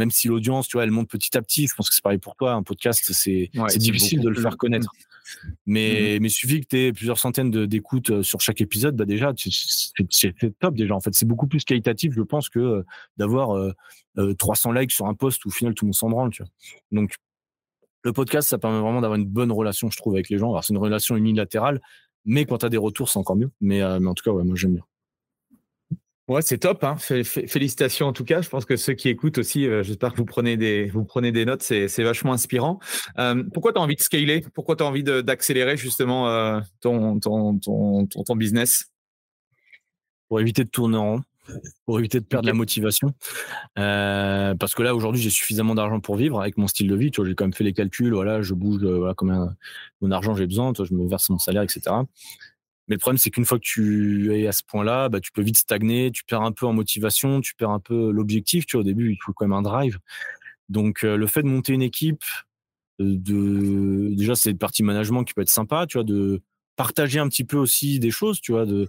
même 0.00 0.10
si 0.10 0.28
l'audience, 0.28 0.66
tu 0.66 0.78
vois, 0.78 0.84
elle 0.84 0.90
monte 0.90 1.10
petit 1.10 1.36
à 1.36 1.42
petit. 1.42 1.66
Je 1.66 1.74
pense 1.74 1.90
que 1.90 1.94
c'est 1.94 2.02
pareil 2.02 2.18
pour 2.18 2.34
toi. 2.34 2.52
Un 2.54 2.62
podcast, 2.62 3.04
c'est 3.12 3.50
difficile 3.76 4.20
de 4.20 4.30
le 4.30 4.40
faire 4.40 4.56
connaître. 4.56 4.90
Mais, 5.66 6.16
mmh. 6.18 6.22
mais 6.22 6.28
suffit 6.28 6.60
que 6.62 6.66
tu 6.66 6.78
aies 6.78 6.92
plusieurs 6.92 7.18
centaines 7.18 7.50
d'écoutes 7.66 8.10
euh, 8.10 8.22
sur 8.22 8.40
chaque 8.40 8.60
épisode, 8.60 8.96
bah 8.96 9.04
déjà, 9.04 9.32
c'est 9.36 10.34
top 10.58 10.74
déjà. 10.74 10.94
En 10.94 11.00
fait, 11.00 11.14
c'est 11.14 11.26
beaucoup 11.26 11.46
plus 11.46 11.64
qualitatif, 11.64 12.14
je 12.14 12.22
pense, 12.22 12.48
que 12.48 12.58
euh, 12.58 12.82
d'avoir 13.18 13.74
300 14.16 14.70
euh, 14.70 14.80
likes 14.80 14.90
sur 14.90 15.06
un 15.06 15.14
post 15.14 15.44
où 15.44 15.48
au 15.48 15.52
final 15.52 15.74
tout 15.74 15.84
le 15.84 15.88
monde 15.88 15.94
s'en 15.94 16.08
branle. 16.08 16.30
Tu 16.30 16.42
vois. 16.42 16.50
Donc, 16.90 17.14
le 18.02 18.12
podcast, 18.12 18.48
ça 18.48 18.58
permet 18.58 18.80
vraiment 18.80 19.02
d'avoir 19.02 19.20
une 19.20 19.26
bonne 19.26 19.52
relation, 19.52 19.90
je 19.90 19.98
trouve, 19.98 20.14
avec 20.14 20.30
les 20.30 20.38
gens. 20.38 20.48
Alors, 20.48 20.64
c'est 20.64 20.72
une 20.72 20.80
relation 20.80 21.16
unilatérale, 21.16 21.80
mais 22.24 22.46
quand 22.46 22.58
tu 22.58 22.66
as 22.66 22.70
des 22.70 22.78
retours, 22.78 23.10
c'est 23.10 23.18
encore 23.18 23.36
mieux. 23.36 23.50
Mais, 23.60 23.80
mais 24.00 24.08
en 24.08 24.14
tout 24.14 24.24
cas, 24.24 24.32
ouais, 24.32 24.42
moi, 24.42 24.56
j'aime 24.56 24.74
bien. 24.74 24.84
Ouais, 26.30 26.42
c'est 26.42 26.58
top. 26.58 26.84
Hein. 26.84 26.94
Félicitations 26.96 28.06
en 28.06 28.12
tout 28.12 28.24
cas. 28.24 28.40
Je 28.40 28.48
pense 28.48 28.64
que 28.64 28.76
ceux 28.76 28.92
qui 28.92 29.08
écoutent 29.08 29.38
aussi, 29.38 29.66
euh, 29.66 29.82
j'espère 29.82 30.12
que 30.12 30.18
vous 30.18 30.24
prenez 30.24 30.56
des, 30.56 30.88
vous 30.88 31.04
prenez 31.04 31.32
des 31.32 31.44
notes. 31.44 31.62
C'est, 31.62 31.88
vachement 32.04 32.32
inspirant. 32.32 32.78
Euh, 33.18 33.42
pourquoi 33.52 33.72
tu 33.72 33.80
as 33.80 33.82
envie 33.82 33.96
de 33.96 34.00
scaler? 34.00 34.44
Pourquoi 34.54 34.76
tu 34.76 34.84
as 34.84 34.86
envie 34.86 35.02
d'accélérer 35.02 35.76
justement 35.76 36.28
euh, 36.28 36.60
ton, 36.80 37.18
ton, 37.18 37.58
ton, 37.58 38.06
ton, 38.06 38.36
business? 38.36 38.92
Pour 40.28 40.38
éviter 40.38 40.62
de 40.62 40.68
tourner 40.68 40.98
en 40.98 41.14
rond, 41.14 41.22
pour 41.84 41.98
éviter 41.98 42.20
de 42.20 42.24
perdre 42.24 42.46
la 42.46 42.54
motivation. 42.54 43.12
parce 43.74 44.74
que 44.76 44.84
là, 44.84 44.94
aujourd'hui, 44.94 45.20
j'ai 45.20 45.30
suffisamment 45.30 45.74
d'argent 45.74 45.98
pour 45.98 46.14
vivre 46.14 46.40
avec 46.40 46.56
mon 46.58 46.68
style 46.68 46.86
de 46.86 46.94
vie. 46.94 47.10
J'ai 47.12 47.34
quand 47.34 47.46
même 47.46 47.54
fait 47.54 47.64
les 47.64 47.72
calculs. 47.72 48.14
Voilà, 48.14 48.40
je 48.40 48.54
bouge, 48.54 48.84
voilà, 48.84 49.14
combien 49.14 49.56
mon 50.00 50.12
argent 50.12 50.36
j'ai 50.36 50.46
besoin. 50.46 50.72
je 50.78 50.94
me 50.94 51.08
verse 51.08 51.28
mon 51.28 51.38
salaire, 51.38 51.62
etc. 51.62 51.90
Mais 52.90 52.96
le 52.96 52.98
problème, 52.98 53.18
c'est 53.18 53.30
qu'une 53.30 53.44
fois 53.44 53.60
que 53.60 53.64
tu 53.64 54.36
es 54.36 54.48
à 54.48 54.52
ce 54.52 54.64
point-là, 54.64 55.08
bah, 55.08 55.20
tu 55.20 55.30
peux 55.30 55.42
vite 55.42 55.56
stagner, 55.56 56.10
tu 56.10 56.24
perds 56.24 56.42
un 56.42 56.50
peu 56.50 56.66
en 56.66 56.72
motivation, 56.72 57.40
tu 57.40 57.54
perds 57.54 57.70
un 57.70 57.78
peu 57.78 58.10
l'objectif. 58.10 58.66
Tu 58.66 58.76
vois, 58.76 58.80
au 58.80 58.84
début, 58.84 59.12
il 59.12 59.18
faut 59.24 59.32
quand 59.32 59.46
même 59.46 59.56
un 59.56 59.62
drive. 59.62 60.00
Donc, 60.68 61.04
euh, 61.04 61.16
le 61.16 61.28
fait 61.28 61.44
de 61.44 61.46
monter 61.48 61.72
une 61.72 61.82
équipe, 61.82 62.24
euh, 63.00 63.14
de 63.16 64.12
déjà, 64.16 64.34
c'est 64.34 64.50
une 64.50 64.58
partie 64.58 64.82
management 64.82 65.22
qui 65.22 65.34
peut 65.34 65.42
être 65.42 65.48
sympa, 65.48 65.86
tu 65.86 65.98
vois, 65.98 66.04
de 66.04 66.42
partager 66.74 67.20
un 67.20 67.28
petit 67.28 67.44
peu 67.44 67.58
aussi 67.58 68.00
des 68.00 68.10
choses, 68.10 68.40
tu 68.40 68.50
vois, 68.50 68.66
de 68.66 68.88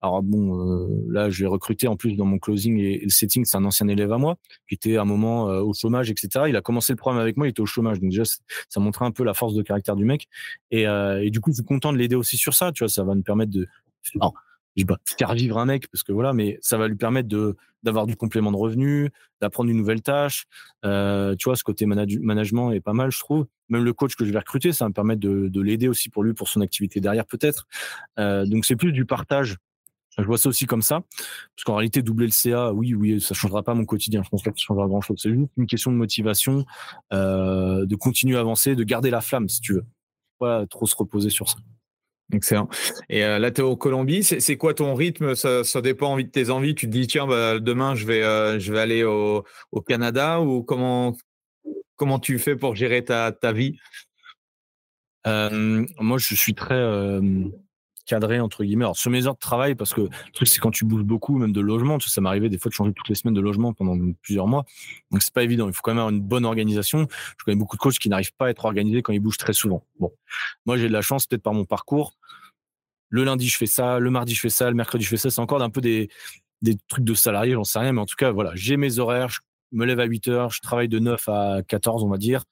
alors 0.00 0.22
bon, 0.22 0.60
euh, 0.60 1.04
là, 1.08 1.28
je 1.28 1.42
vais 1.42 1.48
recruter 1.48 1.88
en 1.88 1.96
plus 1.96 2.16
dans 2.16 2.24
mon 2.24 2.38
closing 2.38 2.78
et, 2.78 2.98
le 2.98 3.08
setting, 3.08 3.44
c'est 3.44 3.56
un 3.56 3.64
ancien 3.64 3.88
élève 3.88 4.12
à 4.12 4.18
moi 4.18 4.36
qui 4.68 4.74
était 4.74 4.96
à 4.96 5.02
un 5.02 5.04
moment 5.04 5.50
euh, 5.50 5.60
au 5.60 5.74
chômage, 5.74 6.10
etc. 6.10 6.44
Il 6.48 6.56
a 6.56 6.60
commencé 6.60 6.92
le 6.92 6.96
programme 6.96 7.20
avec 7.20 7.36
moi, 7.36 7.46
il 7.46 7.50
était 7.50 7.60
au 7.60 7.66
chômage, 7.66 8.00
donc 8.00 8.10
déjà 8.10 8.24
ça 8.24 8.80
montrait 8.80 9.06
un 9.06 9.10
peu 9.10 9.24
la 9.24 9.34
force 9.34 9.54
de 9.54 9.62
caractère 9.62 9.96
du 9.96 10.04
mec. 10.04 10.28
Et, 10.70 10.86
euh, 10.86 11.22
et 11.22 11.30
du 11.30 11.40
coup, 11.40 11.50
je 11.50 11.56
suis 11.56 11.64
content 11.64 11.92
de 11.92 11.98
l'aider 11.98 12.14
aussi 12.14 12.36
sur 12.36 12.54
ça, 12.54 12.70
tu 12.70 12.84
vois, 12.84 12.88
ça 12.88 13.02
va 13.02 13.14
me 13.14 13.22
permettre 13.22 13.50
de, 13.50 13.66
alors, 14.20 14.34
je 14.76 14.84
vais 14.86 14.94
faire 15.18 15.34
vivre 15.34 15.58
un 15.58 15.64
mec 15.66 15.88
parce 15.90 16.04
que 16.04 16.12
voilà, 16.12 16.32
mais 16.32 16.58
ça 16.62 16.78
va 16.78 16.88
lui 16.88 16.96
permettre 16.96 17.28
de 17.28 17.56
d'avoir 17.84 18.06
du 18.06 18.16
complément 18.16 18.50
de 18.50 18.56
revenus, 18.56 19.10
d'apprendre 19.40 19.70
une 19.70 19.76
nouvelle 19.76 20.02
tâche. 20.02 20.46
Euh, 20.84 21.36
tu 21.36 21.44
vois, 21.44 21.54
ce 21.54 21.62
côté 21.62 21.86
management 21.86 22.72
est 22.72 22.80
pas 22.80 22.92
mal, 22.92 23.12
je 23.12 23.20
trouve. 23.20 23.46
Même 23.68 23.84
le 23.84 23.92
coach 23.92 24.16
que 24.16 24.24
je 24.24 24.32
vais 24.32 24.38
recruter, 24.38 24.72
ça 24.72 24.84
va 24.84 24.88
me 24.88 24.94
permettre 24.94 25.20
de, 25.20 25.46
de 25.46 25.60
l'aider 25.60 25.86
aussi 25.86 26.08
pour 26.08 26.24
lui, 26.24 26.34
pour 26.34 26.48
son 26.48 26.60
activité 26.60 27.00
derrière 27.00 27.24
peut-être. 27.24 27.68
Euh, 28.18 28.46
donc 28.46 28.64
c'est 28.64 28.74
plus 28.74 28.92
du 28.92 29.04
partage 29.04 29.58
je 30.22 30.26
vois 30.26 30.38
ça 30.38 30.48
aussi 30.48 30.66
comme 30.66 30.82
ça, 30.82 31.02
parce 31.56 31.64
qu'en 31.64 31.76
réalité, 31.76 32.02
doubler 32.02 32.26
le 32.26 32.32
CA, 32.32 32.72
oui, 32.72 32.94
oui, 32.94 33.20
ça 33.20 33.34
changera 33.34 33.62
pas 33.62 33.74
mon 33.74 33.84
quotidien. 33.84 34.22
Je 34.22 34.28
pense 34.28 34.42
pas 34.42 34.50
que 34.50 34.58
ça 34.58 34.64
changera 34.66 34.86
grand 34.86 35.00
chose. 35.00 35.18
C'est 35.22 35.30
juste 35.30 35.50
une 35.56 35.66
question 35.66 35.92
de 35.92 35.96
motivation, 35.96 36.64
euh, 37.12 37.86
de 37.86 37.96
continuer 37.96 38.36
à 38.36 38.40
avancer, 38.40 38.74
de 38.74 38.84
garder 38.84 39.10
la 39.10 39.20
flamme, 39.20 39.48
si 39.48 39.60
tu 39.60 39.74
veux. 39.74 39.84
Pas 40.38 40.66
trop 40.66 40.86
se 40.86 40.96
reposer 40.96 41.30
sur 41.30 41.48
ça. 41.48 41.58
Excellent. 42.32 42.68
Et 43.08 43.24
euh, 43.24 43.38
là, 43.38 43.50
tu 43.50 43.62
es 43.62 43.64
au 43.64 43.76
Colombie. 43.76 44.22
C'est 44.22 44.56
quoi 44.56 44.74
ton 44.74 44.94
rythme? 44.94 45.34
Ça, 45.34 45.64
ça, 45.64 45.80
dépend 45.80 46.16
de 46.16 46.22
tes 46.22 46.50
envies. 46.50 46.74
Tu 46.74 46.86
te 46.86 46.92
dis, 46.92 47.06
tiens, 47.06 47.26
bah, 47.26 47.58
demain, 47.58 47.94
je 47.94 48.06
vais, 48.06 48.22
euh, 48.22 48.58
je 48.58 48.72
vais 48.72 48.80
aller 48.80 49.02
au, 49.02 49.44
au, 49.72 49.80
Canada 49.80 50.40
ou 50.40 50.62
comment, 50.62 51.16
comment 51.96 52.18
tu 52.18 52.38
fais 52.38 52.54
pour 52.54 52.76
gérer 52.76 53.02
ta, 53.04 53.32
ta 53.32 53.52
vie? 53.52 53.78
Euh, 55.26 55.86
Moi, 55.98 56.18
je 56.18 56.34
suis 56.34 56.54
très 56.54 57.20
cadré 58.08 58.40
entre 58.40 58.64
guillemets. 58.64 58.84
Alors 58.84 58.96
sur 58.96 59.10
mes 59.10 59.26
heures 59.26 59.34
de 59.34 59.38
travail, 59.38 59.74
parce 59.74 59.94
que 59.94 60.00
le 60.00 60.32
truc 60.32 60.48
c'est 60.48 60.58
quand 60.58 60.70
tu 60.70 60.84
bouges 60.84 61.04
beaucoup, 61.04 61.36
même 61.38 61.52
de 61.52 61.60
logement, 61.60 62.00
ça 62.00 62.20
m'arrivait 62.20 62.48
des 62.48 62.58
fois 62.58 62.70
de 62.70 62.74
changer 62.74 62.92
toutes 62.92 63.08
les 63.08 63.14
semaines 63.14 63.34
de 63.34 63.40
logement 63.40 63.72
pendant 63.72 63.96
plusieurs 64.22 64.46
mois. 64.46 64.64
Donc 65.10 65.22
c'est 65.22 65.32
pas 65.32 65.42
évident. 65.44 65.68
Il 65.68 65.74
faut 65.74 65.82
quand 65.82 65.92
même 65.92 65.98
avoir 65.98 66.12
une 66.12 66.22
bonne 66.22 66.44
organisation. 66.44 67.06
Je 67.38 67.44
connais 67.44 67.56
beaucoup 67.56 67.76
de 67.76 67.80
coachs 67.80 67.98
qui 67.98 68.08
n'arrivent 68.08 68.34
pas 68.34 68.46
à 68.46 68.50
être 68.50 68.64
organisés 68.64 69.02
quand 69.02 69.12
ils 69.12 69.20
bougent 69.20 69.38
très 69.38 69.52
souvent. 69.52 69.84
Bon, 70.00 70.12
moi 70.66 70.76
j'ai 70.78 70.88
de 70.88 70.92
la 70.92 71.02
chance 71.02 71.26
peut-être 71.26 71.42
par 71.42 71.54
mon 71.54 71.64
parcours. 71.64 72.14
Le 73.10 73.24
lundi 73.24 73.46
je 73.46 73.56
fais 73.56 73.66
ça, 73.66 73.98
le 73.98 74.10
mardi 74.10 74.34
je 74.34 74.40
fais 74.40 74.50
ça, 74.50 74.68
le 74.68 74.76
mercredi 74.76 75.04
je 75.04 75.10
fais 75.10 75.16
ça. 75.16 75.30
C'est 75.30 75.40
encore 75.40 75.62
un 75.62 75.70
peu 75.70 75.80
des 75.80 76.08
des 76.62 76.76
trucs 76.88 77.04
de 77.04 77.14
salarié, 77.14 77.52
j'en 77.52 77.64
sais 77.64 77.78
rien, 77.78 77.92
mais 77.92 78.00
en 78.00 78.06
tout 78.06 78.16
cas 78.16 78.32
voilà, 78.32 78.52
j'ai 78.54 78.76
mes 78.76 78.98
horaires. 78.98 79.28
Je 79.30 79.40
me 79.72 79.84
lève 79.84 80.00
à 80.00 80.04
8 80.04 80.28
heures, 80.28 80.50
je 80.50 80.62
travaille 80.62 80.88
de 80.88 80.98
9 80.98 81.28
à 81.28 81.60
14, 81.68 82.02
on 82.02 82.08
va 82.08 82.16
dire. 82.16 82.44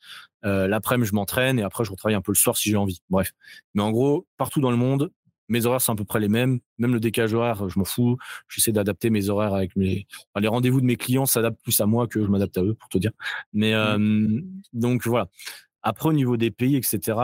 Euh, 0.44 0.68
L'après-midi, 0.68 1.08
je 1.08 1.14
m'entraîne 1.14 1.58
et 1.58 1.62
après, 1.62 1.84
je 1.84 1.90
retravaille 1.90 2.14
un 2.14 2.20
peu 2.20 2.32
le 2.32 2.36
soir 2.36 2.56
si 2.56 2.70
j'ai 2.70 2.76
envie. 2.76 3.00
Bref. 3.10 3.32
Mais 3.74 3.82
en 3.82 3.90
gros, 3.90 4.26
partout 4.36 4.60
dans 4.60 4.70
le 4.70 4.76
monde, 4.76 5.10
mes 5.48 5.66
horaires 5.66 5.80
sont 5.80 5.92
à 5.92 5.96
peu 5.96 6.04
près 6.04 6.20
les 6.20 6.28
mêmes. 6.28 6.60
Même 6.78 6.92
le 6.92 7.00
décalage 7.00 7.34
horaire, 7.34 7.68
je 7.68 7.78
m'en 7.78 7.84
fous. 7.84 8.16
J'essaie 8.48 8.72
d'adapter 8.72 9.10
mes 9.10 9.28
horaires 9.28 9.54
avec 9.54 9.76
mes. 9.76 10.06
les 10.38 10.48
rendez-vous 10.48 10.80
de 10.80 10.86
mes 10.86 10.96
clients 10.96 11.26
s'adaptent 11.26 11.62
plus 11.62 11.80
à 11.80 11.86
moi 11.86 12.06
que 12.06 12.22
je 12.22 12.28
m'adapte 12.28 12.58
à 12.58 12.62
eux, 12.62 12.74
pour 12.74 12.88
te 12.88 12.98
dire. 12.98 13.12
Mais 13.52 13.74
mmh. 13.74 14.42
donc 14.72 15.06
voilà. 15.06 15.28
Après, 15.82 16.08
au 16.08 16.12
niveau 16.12 16.36
des 16.36 16.50
pays, 16.50 16.76
etc., 16.76 17.18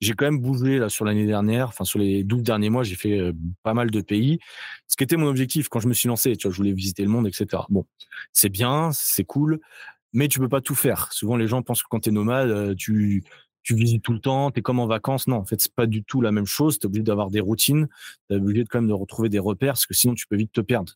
j'ai 0.00 0.12
quand 0.12 0.26
même 0.26 0.40
bougé 0.40 0.78
là 0.78 0.88
sur 0.88 1.04
l'année 1.04 1.26
dernière. 1.26 1.68
Enfin, 1.68 1.84
sur 1.84 1.98
les 1.98 2.24
12 2.24 2.42
derniers 2.42 2.70
mois, 2.70 2.82
j'ai 2.82 2.96
fait 2.96 3.32
pas 3.62 3.74
mal 3.74 3.90
de 3.90 4.00
pays. 4.00 4.38
Ce 4.86 4.96
qui 4.96 5.04
était 5.04 5.16
mon 5.16 5.26
objectif 5.26 5.68
quand 5.68 5.80
je 5.80 5.88
me 5.88 5.94
suis 5.94 6.08
lancé. 6.08 6.36
Tu 6.36 6.46
vois, 6.46 6.52
je 6.52 6.56
voulais 6.58 6.72
visiter 6.72 7.02
le 7.02 7.08
monde, 7.08 7.26
etc. 7.26 7.62
Bon, 7.68 7.86
c'est 8.32 8.50
bien, 8.50 8.90
c'est 8.92 9.24
cool 9.24 9.60
mais 10.14 10.28
tu 10.28 10.38
peux 10.38 10.48
pas 10.48 10.60
tout 10.60 10.76
faire. 10.76 11.12
Souvent, 11.12 11.36
les 11.36 11.48
gens 11.48 11.62
pensent 11.62 11.82
que 11.82 11.88
quand 11.90 12.00
tu 12.00 12.08
es 12.08 12.12
nomade, 12.12 12.76
tu, 12.76 13.24
tu 13.64 13.74
visites 13.74 14.02
tout 14.02 14.12
le 14.12 14.20
temps, 14.20 14.50
tu 14.50 14.60
es 14.60 14.62
comme 14.62 14.78
en 14.78 14.86
vacances. 14.86 15.26
Non, 15.26 15.36
en 15.36 15.44
fait, 15.44 15.60
c'est 15.60 15.74
pas 15.74 15.86
du 15.86 16.04
tout 16.04 16.20
la 16.20 16.30
même 16.30 16.46
chose. 16.46 16.78
Tu 16.78 16.84
es 16.84 16.86
obligé 16.86 17.02
d'avoir 17.02 17.30
des 17.30 17.40
routines, 17.40 17.88
tu 18.28 18.36
es 18.36 18.38
obligé 18.38 18.62
de, 18.62 18.68
quand 18.68 18.80
même 18.80 18.88
de 18.88 18.94
retrouver 18.94 19.28
des 19.28 19.40
repères, 19.40 19.72
parce 19.72 19.86
que 19.86 19.94
sinon, 19.94 20.14
tu 20.14 20.26
peux 20.28 20.36
vite 20.36 20.52
te 20.52 20.60
perdre. 20.60 20.92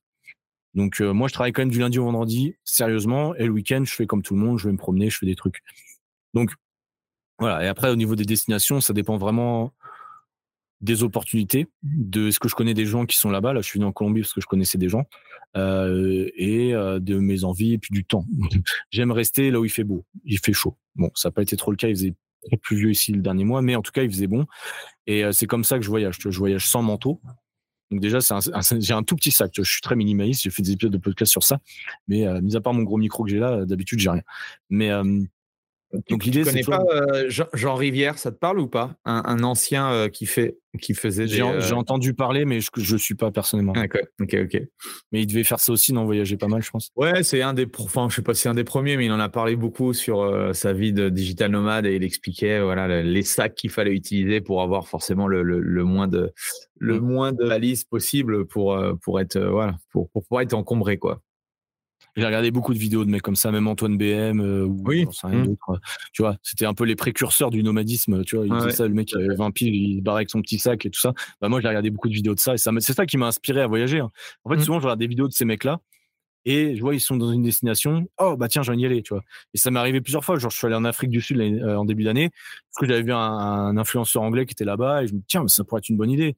Donc, 0.75 1.01
euh, 1.01 1.13
moi, 1.13 1.29
je 1.29 1.33
travaille 1.33 1.53
quand 1.53 1.63
même 1.63 1.71
du 1.71 1.81
lundi 1.81 1.99
au 1.99 2.05
vendredi, 2.05 2.55
sérieusement, 2.63 3.35
et 3.35 3.47
le 3.47 3.51
week-end, 3.51 3.83
je 3.85 3.93
fais 3.93 4.07
comme 4.07 4.23
tout 4.23 4.35
le 4.35 4.41
monde, 4.41 4.59
je 4.59 4.67
vais 4.67 4.73
me 4.73 4.79
promener, 4.79 5.11
je 5.11 5.19
fais 5.19 5.27
des 5.27 5.35
trucs. 5.35 5.63
Donc, 6.35 6.53
voilà. 7.39 7.65
Et 7.65 7.69
après, 7.69 7.91
au 7.91 7.97
niveau 7.97 8.15
des 8.17 8.25
destinations, 8.25 8.81
ça 8.81 8.93
dépend 8.93 9.17
vraiment 9.17 9.73
des 10.81 11.03
opportunités, 11.03 11.67
de 11.83 12.31
ce 12.31 12.39
que 12.39 12.49
je 12.49 12.55
connais 12.55 12.75
des 12.75 12.87
gens 12.87 13.07
qui 13.07 13.17
sont 13.17 13.31
là-bas. 13.31 13.53
Là, 13.53 13.63
je 13.63 13.67
suis 13.67 13.79
venu 13.79 13.89
en 13.89 13.93
Colombie 13.93 14.21
parce 14.21 14.35
que 14.35 14.41
je 14.41 14.47
connaissais 14.47 14.79
des 14.79 14.89
gens, 14.89 15.05
euh, 15.57 16.29
et 16.37 16.75
euh, 16.75 17.01
de 17.01 17.19
mes 17.19 17.45
envies 17.45 17.73
et 17.73 17.79
puis 17.79 17.93
du 17.93 18.05
temps. 18.05 18.27
J'aime 18.91 19.11
rester 19.11 19.51
là 19.51 19.59
où 19.59 19.65
il 19.65 19.71
fait 19.71 19.85
beau, 19.85 20.05
il 20.25 20.39
fait 20.39 20.53
chaud. 20.53 20.77
Bon, 20.95 21.11
ça 21.15 21.29
n'a 21.29 21.33
pas 21.33 21.43
été 21.43 21.57
trop 21.57 21.71
le 21.71 21.77
cas, 21.77 21.89
il 21.89 21.97
faisait 21.97 22.15
plus 22.57 22.77
vieux 22.77 22.91
ici 22.91 23.13
le 23.13 23.21
dernier 23.21 23.45
mois, 23.45 23.63
mais 23.63 23.77
en 23.77 23.83
tout 23.83 23.93
cas, 23.93 24.03
il 24.03 24.11
faisait 24.11 24.27
bon. 24.27 24.47
Et 25.07 25.25
euh, 25.25 25.33
c'est 25.33 25.47
comme 25.47 25.65
ça 25.65 25.79
que 25.79 25.85
je 25.85 25.91
voyage. 25.91 26.17
Je 26.19 26.39
voyage 26.39 26.67
sans 26.67 26.83
manteau. 26.83 27.21
Donc 27.91 28.01
déjà, 28.01 28.19
j'ai 28.79 28.93
un 28.93 29.03
tout 29.03 29.17
petit 29.17 29.31
sac. 29.31 29.53
Je 29.57 29.63
suis 29.63 29.81
très 29.81 29.97
minimaliste. 29.97 30.43
J'ai 30.43 30.51
fait 30.51 30.63
des 30.63 30.73
épisodes 30.73 30.93
de 30.93 30.99
podcast 30.99 31.33
sur 31.33 31.43
ça. 31.43 31.59
Mais 32.07 32.27
euh, 32.27 32.41
mis 32.43 32.57
à 32.57 32.61
part 32.61 32.75
mon 32.75 32.83
gros 32.83 32.99
micro 32.99 33.25
que 33.25 33.31
j'ai 33.31 33.39
là, 33.39 33.65
d'habitude, 33.65 33.99
j'ai 33.99 34.11
rien. 34.11 34.23
Mais 34.69 34.91
euh, 34.91 35.23
donc 36.11 36.25
l'idée, 36.25 36.45
c'est 36.45 36.67
pas 36.67 36.85
euh, 36.93 37.31
Jean, 37.31 37.75
Rivière, 37.75 38.19
ça 38.19 38.31
te 38.31 38.37
parle 38.37 38.59
ou 38.61 38.69
pas? 38.69 38.95
Un, 39.07 39.43
ancien 39.43 39.91
euh, 39.91 40.09
qui 40.09 40.27
fait, 40.27 40.59
qui 40.83 40.93
faisait. 40.93 41.27
J'ai 41.27 41.43
euh, 41.43 41.73
entendu 41.73 42.13
parler, 42.13 42.45
mais 42.45 42.61
je 42.61 42.69
je 42.77 42.97
suis 42.97 43.15
pas 43.15 43.31
personnellement. 43.31 43.73
Ok, 43.73 43.99
ok, 44.21 44.37
ok. 44.45 44.63
Mais 45.13 45.23
il 45.23 45.27
devait 45.27 45.45
faire 45.45 45.61
ça 45.61 45.73
aussi, 45.73 45.95
non 45.95 46.05
voyager 46.05 46.37
pas 46.37 46.49
mal, 46.49 46.63
je 46.63 46.71
pense. 46.71 46.91
Ouais, 46.97 47.23
c'est 47.23 47.41
un 47.41 47.55
des, 47.55 47.67
enfin, 47.79 48.09
je 48.11 48.17
sais 48.17 48.23
pas 48.23 48.35
c'est 48.35 48.51
un 48.51 48.55
des 48.55 48.65
premiers, 48.65 48.99
mais 48.99 49.07
il 49.07 49.13
en 49.13 49.21
a 49.21 49.31
parlé 49.31 49.57
beaucoup 49.57 49.95
sur 49.95 50.51
sa 50.55 50.75
vie 50.75 50.93
de 50.93 51.09
digital 51.09 51.51
nomade 51.51 51.87
et 51.87 51.95
il 51.95 52.05
expliquait 52.05 52.61
voilà 52.61 53.03
les 53.03 53.23
sacs 53.23 53.55
qu'il 53.55 53.71
fallait 53.71 53.95
utiliser 53.95 54.43
pour 54.43 54.61
avoir 54.63 54.89
forcément 54.89 55.27
le, 55.27 55.43
le, 55.43 55.85
moins 55.85 56.09
de 56.09 56.33
le 56.79 57.01
mm. 57.01 57.05
moins 57.05 57.33
de 57.33 57.45
valises 57.45 57.85
possible 57.85 58.47
pour 58.47 58.79
pour 59.03 59.21
être 59.21 59.39
voilà 59.39 59.77
pour, 59.91 60.11
pour 60.11 60.23
pouvoir 60.25 60.43
être 60.43 60.55
encombré 60.55 60.99
quoi. 60.99 61.23
J'ai 62.19 62.27
regardé 62.27 62.51
beaucoup 62.51 62.75
de 62.75 62.79
vidéos 62.79 63.05
de 63.05 63.11
mecs 63.11 63.23
comme 63.23 63.37
ça, 63.37 63.53
même 63.53 63.69
Antoine 63.69 63.97
BM 63.97 64.41
euh, 64.41 64.65
ou 64.65 64.83
oui. 64.85 65.07
rien 65.23 65.45
mmh. 65.45 65.57
Euh, 65.69 65.77
tu 66.13 66.23
vois, 66.23 66.37
c'était 66.43 66.67
un 66.67 66.75
peu 66.75 66.85
les 66.85 66.97
précurseurs 66.97 67.51
du 67.51 67.63
nomadisme. 67.63 68.25
Tu 68.25 68.35
vois, 68.35 68.45
il 68.45 68.53
disait 68.53 68.73
ça, 68.73 68.89
le 68.89 68.95
mec 68.95 69.15
avait 69.15 69.37
20 69.37 69.53
piles, 69.53 69.75
il 69.75 70.01
barrait 70.01 70.19
avec 70.19 70.31
son 70.31 70.43
petit 70.43 70.59
sac 70.59 70.85
et 70.85 70.91
tout 70.91 70.99
ça. 70.99 71.13
Bah, 71.41 71.49
moi, 71.49 71.61
j'ai 71.61 71.69
regardé 71.69 71.91
beaucoup 71.91 72.09
de 72.09 72.15
vidéos 72.15 72.35
de 72.35 72.41
ça 72.41 72.55
et 72.55 72.59
ça, 72.59 72.73
c'est 72.81 72.93
ça 72.93 73.07
qui 73.07 73.19
m'a 73.19 73.29
inspiré 73.29 73.61
à 73.61 73.69
voyager. 73.69 74.01
Hein. 74.01 74.11
En 74.45 74.51
fait, 74.51 74.57
mmh. 74.57 74.63
souvent, 74.63 74.81
je 74.81 74.85
regarde 74.85 74.99
des 74.99 75.07
vidéos 75.07 75.29
de 75.29 75.33
ces 75.33 75.45
mecs-là 75.45 75.79
et 76.45 76.75
je 76.75 76.81
vois 76.81 76.95
ils 76.95 77.01
sont 77.01 77.17
dans 77.17 77.31
une 77.31 77.43
destination. 77.43 78.09
Oh 78.19 78.37
bah 78.37 78.49
tiens, 78.49 78.63
j'ai 78.63 78.71
envie 78.71 78.79
d'y 78.79 78.87
aller, 78.87 79.03
tu 79.03 79.15
vois. 79.15 79.23
Et 79.55 79.59
ça 79.59 79.71
m'est 79.71 79.79
arrivé 79.79 80.01
plusieurs 80.01 80.25
fois. 80.25 80.39
Genre, 80.39 80.51
je 80.51 80.57
suis 80.57 80.67
allé 80.67 80.77
en 80.77 80.85
Afrique 80.85 81.11
du 81.11 81.21
Sud 81.21 81.39
euh, 81.39 81.77
en 81.77 81.85
début 81.85 82.03
d'année 82.03 82.31
parce 82.31 82.81
que 82.81 82.87
j'avais 82.87 83.03
vu 83.03 83.13
un, 83.13 83.77
influenceur 83.77 84.23
anglais 84.23 84.45
qui 84.45 84.53
était 84.53 84.65
là-bas 84.65 85.05
et 85.05 85.07
je 85.07 85.15
me 85.15 85.19
dis 85.19 85.25
tiens, 85.29 85.43
mais 85.43 85.49
ça 85.49 85.63
pourrait 85.63 85.81
être 85.81 85.89
une 85.89 85.97
bonne 85.97 86.11
idée. 86.11 86.37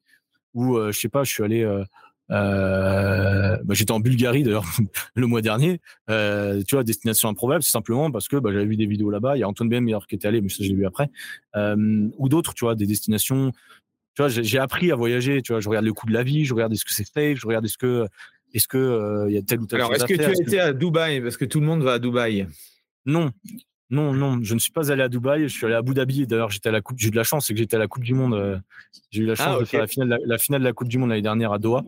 Ou 0.53 0.77
je 0.77 0.91
sais 0.91 1.09
pas, 1.09 1.23
je 1.23 1.31
suis 1.31 1.43
allé 1.43 1.63
euh, 1.63 1.83
bah, 2.31 3.57
j'étais 3.71 3.91
en 3.91 3.99
Bulgarie 3.99 4.43
d'ailleurs 4.43 4.65
le 5.15 5.27
mois 5.27 5.41
dernier. 5.41 5.79
Euh, 6.09 6.61
tu 6.67 6.75
vois, 6.75 6.83
destination 6.83 7.29
improbable, 7.29 7.63
c'est 7.63 7.71
simplement 7.71 8.11
parce 8.11 8.27
que 8.27 8.37
bah, 8.37 8.51
j'avais 8.51 8.65
vu 8.65 8.77
des 8.77 8.85
vidéos 8.85 9.09
là-bas. 9.09 9.37
Il 9.37 9.41
y 9.41 9.43
a 9.43 9.47
Antoine 9.47 9.69
BM 9.69 9.87
qui 10.07 10.15
était 10.15 10.27
allé, 10.27 10.41
mais 10.41 10.49
ça 10.49 10.63
je 10.63 10.69
l'ai 10.69 10.75
vu 10.75 10.85
après. 10.85 11.09
Euh, 11.55 12.07
ou 12.17 12.29
d'autres, 12.29 12.53
tu 12.53 12.65
vois, 12.65 12.75
des 12.75 12.85
destinations. 12.85 13.51
Tu 14.13 14.21
vois, 14.21 14.29
j'ai 14.29 14.59
appris 14.59 14.91
à 14.91 14.95
voyager. 14.95 15.41
Tu 15.41 15.53
vois, 15.53 15.61
je 15.61 15.69
regarde 15.69 15.85
le 15.85 15.93
coût 15.93 16.07
de 16.07 16.13
la 16.13 16.23
vie, 16.23 16.45
je 16.45 16.53
regarde 16.53 16.73
est-ce 16.73 16.85
que 16.85 16.93
c'est 16.93 17.05
safe, 17.05 17.37
je 17.37 17.47
regarde 17.47 17.65
est-ce 17.65 17.77
que 17.77 18.07
est-ce 18.53 18.67
que 18.67 18.77
euh, 18.77 19.29
il 19.29 19.35
y 19.35 19.37
a 19.37 19.41
tel 19.41 19.61
ou 19.61 19.65
tel. 19.65 19.79
Alors, 19.79 19.93
est-ce 19.93 20.05
que 20.05 20.13
tu 20.13 20.23
as 20.23 20.31
été 20.31 20.59
à 20.59 20.73
Dubaï? 20.73 21.21
Parce 21.21 21.37
que 21.37 21.45
tout 21.45 21.59
le 21.59 21.65
monde 21.65 21.83
va 21.83 21.93
à 21.93 21.99
Dubaï 21.99 22.47
Non. 23.05 23.31
Non, 23.89 24.13
non, 24.13 24.39
je 24.41 24.53
ne 24.53 24.59
suis 24.59 24.71
pas 24.71 24.89
allé 24.89 25.03
à 25.03 25.09
Dubaï. 25.09 25.43
Je 25.43 25.53
suis 25.53 25.65
allé 25.65 25.75
à 25.75 25.79
Abu 25.79 25.93
Dhabi. 25.93 26.25
D'ailleurs, 26.25 26.49
j'étais 26.49 26.69
à 26.69 26.71
la 26.71 26.79
coupe. 26.79 26.97
J'ai 26.97 27.09
eu 27.09 27.11
de 27.11 27.17
la 27.17 27.25
chance, 27.25 27.47
c'est 27.47 27.53
que 27.53 27.59
j'étais 27.59 27.75
à 27.75 27.79
la 27.79 27.87
Coupe 27.87 28.03
du 28.03 28.13
Monde. 28.13 28.33
Euh, 28.35 28.57
j'ai 29.09 29.23
eu 29.23 29.25
la 29.25 29.35
chance 29.35 29.55
ah, 29.57 29.59
de 29.59 29.65
faire 29.65 29.81
la 29.81 29.87
finale, 29.87 30.19
la 30.25 30.37
finale 30.37 30.61
de 30.61 30.65
la 30.65 30.71
Coupe 30.71 30.87
du 30.87 30.97
Monde 30.97 31.09
l'année 31.09 31.21
dernière 31.21 31.51
à 31.51 31.59
Doha. 31.59 31.83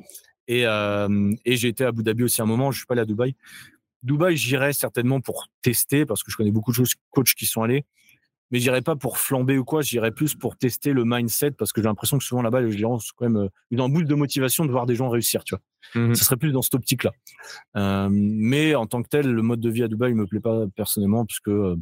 Et, 0.48 0.66
euh, 0.66 1.32
et 1.46 1.56
j'ai 1.56 1.70
été 1.70 1.86
à 1.86 1.90
Abu 1.90 2.04
Dhabi 2.04 2.24
aussi 2.24 2.42
un 2.42 2.46
moment. 2.46 2.72
Je 2.72 2.78
suis 2.78 2.86
pas 2.86 2.94
allé 2.94 3.02
à 3.02 3.06
Dubaï. 3.06 3.36
Dubaï, 4.04 4.36
j'irai 4.36 4.74
certainement 4.74 5.22
pour 5.22 5.48
tester 5.62 6.06
parce 6.06 6.24
que 6.24 6.32
je 6.32 6.38
connais 6.38 6.52
beaucoup 6.52 6.72
de 6.72 6.76
choses, 6.76 6.94
coachs 7.12 7.34
qui 7.34 7.46
sont 7.46 7.64
allés. 7.64 7.86
Mais 8.52 8.60
j'irai 8.60 8.82
pas 8.82 8.96
pour 8.96 9.18
flamber 9.18 9.58
ou 9.58 9.64
quoi. 9.64 9.82
J'irai 9.82 10.12
plus 10.12 10.36
pour 10.36 10.58
tester 10.58 10.94
le 10.94 11.06
mindset 11.06 11.52
parce 11.52 11.74
que 11.74 11.82
j'ai 11.82 11.88
l'impression 11.88 12.20
que 12.20 12.24
souvent 12.24 12.44
là-bas, 12.44 12.62
les 12.62 12.78
gens 12.78 13.00
sont 13.00 13.14
quand 13.16 13.28
même 13.28 13.46
euh, 13.46 13.50
dans 13.72 13.86
un 13.86 13.90
boule 13.90 14.06
de 14.06 14.14
motivation 14.14 14.66
de 14.66 14.72
voir 14.72 14.86
des 14.86 14.96
gens 14.96 15.10
réussir. 15.10 15.44
Tu 15.44 15.56
vois. 15.56 16.02
Mmh 16.02 16.14
Ça 16.14 16.26
serait 16.26 16.38
plus 16.38 16.52
dans 16.52 16.62
cette 16.62 16.76
optique-là. 16.76 17.12
Euh, 17.78 18.10
mais 18.12 18.76
en 18.76 18.86
tant 18.86 19.02
que 19.02 19.08
tel, 19.08 19.32
le 19.32 19.42
mode 19.42 19.60
de 19.60 19.70
vie 19.70 19.84
à 19.84 19.88
Dubaï 19.88 20.14
me 20.14 20.28
plaît 20.28 20.40
pas 20.40 20.66
personnellement 20.76 21.26
parce 21.26 21.40
que 21.40 21.78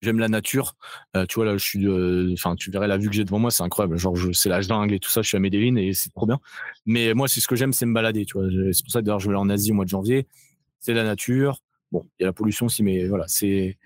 J'aime 0.00 0.18
la 0.18 0.28
nature. 0.28 0.74
Euh, 1.16 1.26
tu 1.26 1.36
vois, 1.36 1.44
là, 1.44 1.56
je 1.56 1.64
suis, 1.64 1.86
euh, 1.86 2.32
enfin, 2.32 2.56
tu 2.56 2.70
verrais 2.70 2.88
la 2.88 2.96
vue 2.96 3.08
que 3.08 3.14
j'ai 3.14 3.24
devant 3.24 3.38
moi, 3.38 3.50
c'est 3.50 3.62
incroyable. 3.62 3.98
Genre, 3.98 4.16
c'est 4.32 4.48
la 4.48 4.60
jungle 4.60 4.94
et 4.94 4.98
tout 4.98 5.10
ça. 5.10 5.22
Je 5.22 5.28
suis 5.28 5.36
à 5.36 5.40
Medellin 5.40 5.76
et 5.76 5.92
c'est 5.92 6.10
trop 6.10 6.26
bien. 6.26 6.38
Mais 6.86 7.14
moi, 7.14 7.28
c'est 7.28 7.40
ce 7.40 7.48
que 7.48 7.56
j'aime, 7.56 7.72
c'est 7.72 7.86
me 7.86 7.94
balader. 7.94 8.24
Tu 8.24 8.38
vois, 8.38 8.48
c'est 8.72 8.82
pour 8.82 8.92
ça 8.92 9.00
que 9.00 9.04
d'ailleurs, 9.04 9.20
je 9.20 9.28
vais 9.28 9.34
aller 9.34 9.40
en 9.40 9.48
Asie 9.48 9.72
au 9.72 9.74
mois 9.74 9.84
de 9.84 9.90
janvier. 9.90 10.26
C'est 10.80 10.94
la 10.94 11.04
nature. 11.04 11.62
Bon, 11.92 12.06
il 12.18 12.22
y 12.22 12.24
a 12.24 12.28
la 12.28 12.32
pollution 12.32 12.66
aussi, 12.66 12.82
mais 12.82 13.06
voilà, 13.06 13.24
c'est. 13.28 13.78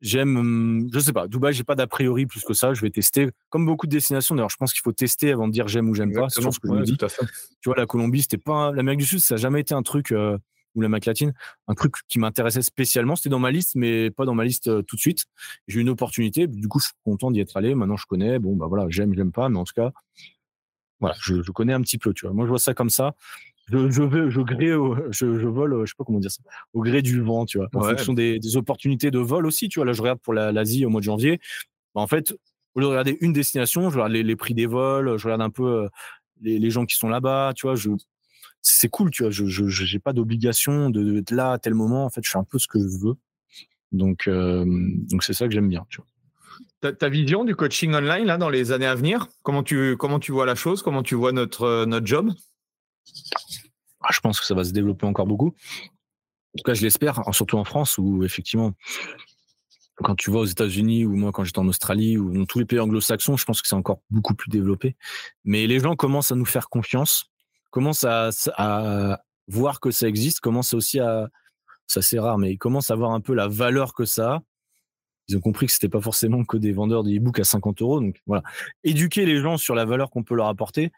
J'aime, 0.00 0.36
hum, 0.36 0.88
je 0.92 1.00
sais 1.00 1.12
pas, 1.12 1.26
Dubaï, 1.26 1.52
j'ai 1.52 1.64
pas 1.64 1.74
d'a 1.74 1.88
priori 1.88 2.26
plus 2.26 2.44
que 2.44 2.54
ça. 2.54 2.72
Je 2.72 2.80
vais 2.82 2.90
tester, 2.90 3.30
comme 3.48 3.66
beaucoup 3.66 3.86
de 3.86 3.90
destinations. 3.90 4.36
D'ailleurs, 4.36 4.50
je 4.50 4.56
pense 4.56 4.72
qu'il 4.72 4.82
faut 4.82 4.92
tester 4.92 5.32
avant 5.32 5.48
de 5.48 5.52
dire 5.52 5.66
j'aime 5.66 5.88
ou 5.88 5.94
j'aime 5.94 6.12
pas. 6.12 6.28
C'est 6.28 6.40
ce 6.40 6.60
que 6.60 6.68
je 6.68 6.72
me 6.72 6.84
dis. 6.84 6.96
Tu 6.96 7.68
vois, 7.68 7.76
la 7.76 7.86
Colombie, 7.86 8.22
c'était 8.22 8.38
pas 8.38 8.70
l'Amérique 8.72 9.00
du 9.00 9.06
Sud, 9.06 9.18
ça 9.18 9.34
n'a 9.34 9.40
jamais 9.40 9.60
été 9.60 9.74
un 9.74 9.82
truc. 9.82 10.12
Euh, 10.12 10.38
ou 10.74 10.80
la 10.80 10.88
latine, 10.88 11.32
un 11.66 11.74
truc 11.74 11.94
qui 12.08 12.18
m'intéressait 12.18 12.62
spécialement. 12.62 13.16
C'était 13.16 13.28
dans 13.28 13.38
ma 13.38 13.50
liste, 13.50 13.74
mais 13.74 14.10
pas 14.10 14.24
dans 14.24 14.34
ma 14.34 14.44
liste 14.44 14.68
euh, 14.68 14.82
tout 14.82 14.96
de 14.96 15.00
suite. 15.00 15.24
J'ai 15.66 15.78
eu 15.78 15.82
une 15.82 15.88
opportunité. 15.88 16.46
Du 16.46 16.68
coup, 16.68 16.78
je 16.78 16.86
suis 16.86 16.94
content 17.04 17.30
d'y 17.30 17.40
être 17.40 17.56
allé. 17.56 17.74
Maintenant, 17.74 17.96
je 17.96 18.06
connais. 18.06 18.38
Bon, 18.38 18.56
bah 18.56 18.66
voilà, 18.66 18.86
j'aime, 18.88 19.14
j'aime 19.14 19.32
pas, 19.32 19.48
mais 19.48 19.58
en 19.58 19.64
tout 19.64 19.74
cas, 19.74 19.92
voilà, 21.00 21.16
je, 21.20 21.40
connais 21.52 21.72
un 21.72 21.80
petit 21.80 21.98
peu. 21.98 22.12
Tu 22.12 22.26
vois, 22.26 22.34
moi, 22.34 22.44
je 22.44 22.50
vois 22.50 22.58
ça 22.58 22.74
comme 22.74 22.90
ça. 22.90 23.14
Je, 23.70 23.90
je 23.90 24.02
veux, 24.02 24.30
je 24.30 24.40
gré, 24.40 24.68
je, 25.10 25.46
vole, 25.46 25.84
je 25.84 25.90
sais 25.90 25.94
pas 25.96 26.04
comment 26.04 26.20
dire 26.20 26.30
ça, 26.30 26.42
au 26.72 26.80
gré 26.80 27.02
du 27.02 27.20
vent, 27.20 27.44
tu 27.44 27.58
vois, 27.58 27.68
en 27.74 27.82
fonction 27.82 28.14
des, 28.14 28.56
opportunités 28.56 29.10
de 29.10 29.18
vol 29.18 29.44
aussi, 29.44 29.68
tu 29.68 29.78
vois. 29.78 29.84
Là, 29.84 29.92
je 29.92 30.00
regarde 30.00 30.20
pour 30.20 30.32
l'Asie 30.32 30.86
au 30.86 30.88
mois 30.88 31.02
de 31.02 31.04
janvier. 31.04 31.38
Bah, 31.94 32.00
en 32.00 32.06
fait, 32.06 32.32
au 32.74 32.80
lieu 32.80 32.86
de 32.86 32.90
regarder 32.90 33.18
une 33.20 33.34
destination, 33.34 33.90
je 33.90 33.96
regarde 33.96 34.12
les, 34.12 34.36
prix 34.36 34.54
des 34.54 34.64
vols, 34.64 35.18
je 35.18 35.24
regarde 35.24 35.42
un 35.42 35.50
peu 35.50 35.84
euh, 35.84 35.88
les, 36.40 36.58
les 36.58 36.70
gens 36.70 36.86
qui 36.86 36.96
sont 36.96 37.08
là-bas, 37.08 37.52
tu 37.54 37.66
vois. 37.66 37.74
Je, 37.74 37.90
c'est 38.62 38.88
cool, 38.88 39.10
tu 39.10 39.22
vois. 39.22 39.30
Je 39.30 39.92
n'ai 39.92 39.98
pas 39.98 40.12
d'obligation 40.12 40.90
d'être 40.90 41.30
là 41.30 41.52
à 41.52 41.58
tel 41.58 41.74
moment. 41.74 42.04
En 42.04 42.10
fait, 42.10 42.24
je 42.24 42.30
fais 42.30 42.38
un 42.38 42.44
peu 42.44 42.58
ce 42.58 42.68
que 42.68 42.78
je 42.78 43.06
veux. 43.06 43.14
Donc, 43.92 44.28
euh, 44.28 44.64
donc 44.66 45.22
c'est 45.22 45.32
ça 45.32 45.46
que 45.46 45.54
j'aime 45.54 45.68
bien, 45.68 45.86
tu 45.88 46.00
vois. 46.00 46.92
Ta, 46.92 47.08
vision 47.08 47.44
du 47.44 47.56
coaching 47.56 47.92
online 47.92 48.24
là 48.24 48.36
dans 48.36 48.50
les 48.50 48.70
années 48.70 48.86
à 48.86 48.94
venir, 48.94 49.26
comment 49.42 49.64
tu 49.64 49.96
comment 49.96 50.20
tu 50.20 50.30
vois 50.30 50.46
la 50.46 50.54
chose, 50.54 50.80
comment 50.82 51.02
tu 51.02 51.16
vois 51.16 51.32
notre 51.32 51.62
euh, 51.62 51.86
notre 51.86 52.06
job? 52.06 52.32
Ah, 54.00 54.10
Je 54.12 54.20
pense 54.20 54.38
que 54.38 54.46
ça 54.46 54.54
va 54.54 54.62
se 54.62 54.72
développer 54.72 55.04
encore 55.04 55.26
beaucoup. 55.26 55.48
En 55.48 56.58
tout 56.58 56.64
cas, 56.64 56.74
je 56.74 56.82
l'espère, 56.82 57.20
surtout 57.32 57.58
en 57.58 57.64
France 57.64 57.98
où 57.98 58.22
effectivement 58.22 58.74
quand 59.96 60.14
tu 60.14 60.30
vois 60.30 60.42
aux 60.42 60.46
États-Unis 60.46 61.04
ou 61.04 61.16
moi 61.16 61.32
quand 61.32 61.44
j'étais 61.44 61.58
en 61.58 61.68
Australie 61.68 62.16
ou 62.16 62.32
dans 62.32 62.44
tous 62.44 62.58
les 62.58 62.64
pays 62.64 62.78
anglo-saxons, 62.78 63.36
je 63.36 63.44
pense 63.44 63.60
que 63.60 63.68
c'est 63.68 63.74
encore 63.74 64.00
beaucoup 64.10 64.34
plus 64.34 64.48
développé. 64.48 64.96
Mais 65.44 65.66
les 65.66 65.80
gens 65.80 65.96
commencent 65.96 66.32
à 66.32 66.36
nous 66.36 66.44
faire 66.44 66.68
confiance, 66.68 67.26
commencent 67.70 68.04
à, 68.04 69.20
voir 69.46 69.80
que 69.80 69.90
ça 69.90 70.06
existe, 70.08 70.40
commencent 70.40 70.74
aussi 70.74 71.00
à, 71.00 71.28
ça 71.86 72.02
c'est 72.02 72.18
rare, 72.18 72.38
mais 72.38 72.52
ils 72.52 72.58
commencent 72.58 72.90
à 72.90 72.94
voir 72.96 73.12
un 73.12 73.20
peu 73.20 73.34
la 73.34 73.48
valeur 73.48 73.94
que 73.94 74.04
ça 74.04 74.34
a. 74.34 74.42
Ils 75.28 75.36
ont 75.36 75.40
compris 75.40 75.66
que 75.66 75.72
c'était 75.72 75.88
pas 75.88 76.00
forcément 76.00 76.44
que 76.44 76.56
des 76.56 76.72
vendeurs 76.72 77.04
de 77.04 77.40
à 77.40 77.44
50 77.44 77.82
euros. 77.82 78.00
Donc 78.00 78.20
voilà, 78.26 78.42
éduquer 78.84 79.26
les 79.26 79.40
gens 79.40 79.56
sur 79.56 79.74
la 79.74 79.84
valeur 79.84 80.10
qu'on 80.10 80.22
peut 80.22 80.34
leur 80.34 80.48
apporter, 80.48 80.90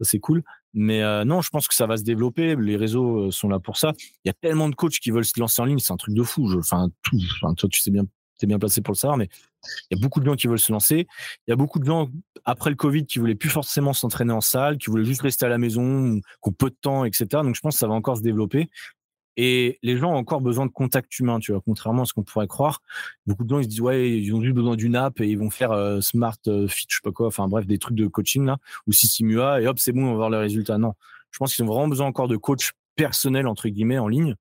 ça 0.00 0.08
c'est 0.10 0.18
cool. 0.18 0.42
Mais 0.74 1.02
euh, 1.02 1.24
non, 1.24 1.40
je 1.40 1.48
pense 1.50 1.66
que 1.66 1.74
ça 1.74 1.86
va 1.86 1.96
se 1.96 2.02
développer. 2.02 2.54
Les 2.56 2.76
réseaux 2.76 3.26
euh, 3.26 3.30
sont 3.30 3.48
là 3.48 3.58
pour 3.58 3.78
ça. 3.78 3.92
Il 4.24 4.28
y 4.28 4.30
a 4.30 4.34
tellement 4.34 4.68
de 4.68 4.74
coachs 4.74 4.98
qui 5.00 5.10
veulent 5.10 5.24
se 5.24 5.38
lancer 5.40 5.62
en 5.62 5.64
ligne, 5.64 5.78
c'est 5.78 5.92
un 5.92 5.96
truc 5.96 6.14
de 6.14 6.22
fou. 6.22 6.52
Tout, 6.52 6.58
enfin, 6.58 6.88
toi, 7.56 7.68
tu 7.70 7.80
sais 7.80 7.90
bien, 7.90 8.04
es 8.44 8.48
bien 8.48 8.58
placé 8.58 8.80
pour 8.80 8.92
le 8.92 8.98
savoir, 8.98 9.16
mais 9.16 9.28
il 9.90 9.96
y 9.96 10.00
a 10.00 10.02
beaucoup 10.02 10.20
de 10.20 10.26
gens 10.26 10.36
qui 10.36 10.46
veulent 10.46 10.58
se 10.58 10.72
lancer. 10.72 11.06
Il 11.46 11.50
y 11.50 11.52
a 11.52 11.56
beaucoup 11.56 11.78
de 11.78 11.84
gens 11.84 12.08
après 12.44 12.70
le 12.70 12.76
Covid 12.76 13.06
qui 13.06 13.18
voulaient 13.18 13.34
plus 13.34 13.48
forcément 13.48 13.92
s'entraîner 13.92 14.32
en 14.32 14.40
salle, 14.40 14.78
qui 14.78 14.90
voulaient 14.90 15.04
juste 15.04 15.22
rester 15.22 15.46
à 15.46 15.48
la 15.48 15.58
maison, 15.58 16.20
qui 16.20 16.48
ont 16.48 16.52
peu 16.52 16.70
de 16.70 16.76
temps, 16.80 17.04
etc. 17.04 17.26
Donc 17.42 17.54
je 17.54 17.60
pense 17.60 17.74
que 17.74 17.78
ça 17.78 17.88
va 17.88 17.94
encore 17.94 18.16
se 18.16 18.22
développer. 18.22 18.68
Et 19.40 19.78
les 19.84 19.96
gens 19.96 20.10
ont 20.10 20.16
encore 20.16 20.40
besoin 20.40 20.66
de 20.66 20.72
contact 20.72 21.16
humain, 21.20 21.38
tu 21.38 21.52
vois, 21.52 21.60
contrairement 21.60 22.02
à 22.02 22.06
ce 22.06 22.12
qu'on 22.12 22.24
pourrait 22.24 22.48
croire. 22.48 22.82
Beaucoup 23.24 23.44
de 23.44 23.48
gens, 23.48 23.60
ils 23.60 23.64
se 23.64 23.68
disent, 23.68 23.80
ouais, 23.80 24.10
ils 24.10 24.34
ont 24.34 24.42
juste 24.42 24.56
besoin 24.56 24.74
d'une 24.74 24.96
app 24.96 25.20
et 25.20 25.28
ils 25.28 25.38
vont 25.38 25.50
faire 25.50 25.70
euh, 25.70 26.00
Smart 26.00 26.36
euh, 26.48 26.66
Fit, 26.66 26.86
je 26.88 26.96
sais 26.96 27.00
pas 27.04 27.12
quoi, 27.12 27.28
enfin 27.28 27.46
bref, 27.46 27.64
des 27.64 27.78
trucs 27.78 27.96
de 27.96 28.08
coaching 28.08 28.44
là, 28.44 28.58
ou 28.88 28.92
Sissimua, 28.92 29.60
et 29.62 29.68
hop, 29.68 29.78
c'est 29.78 29.92
bon, 29.92 30.06
on 30.06 30.10
va 30.10 30.16
voir 30.16 30.30
les 30.30 30.38
résultats. 30.38 30.76
Non. 30.78 30.94
Je 31.30 31.38
pense 31.38 31.54
qu'ils 31.54 31.64
ont 31.64 31.68
vraiment 31.68 31.86
besoin 31.86 32.08
encore 32.08 32.26
de 32.26 32.36
coach 32.36 32.72
personnel, 32.96 33.46
entre 33.46 33.68
guillemets, 33.68 33.98
en 33.98 34.08
ligne. 34.08 34.34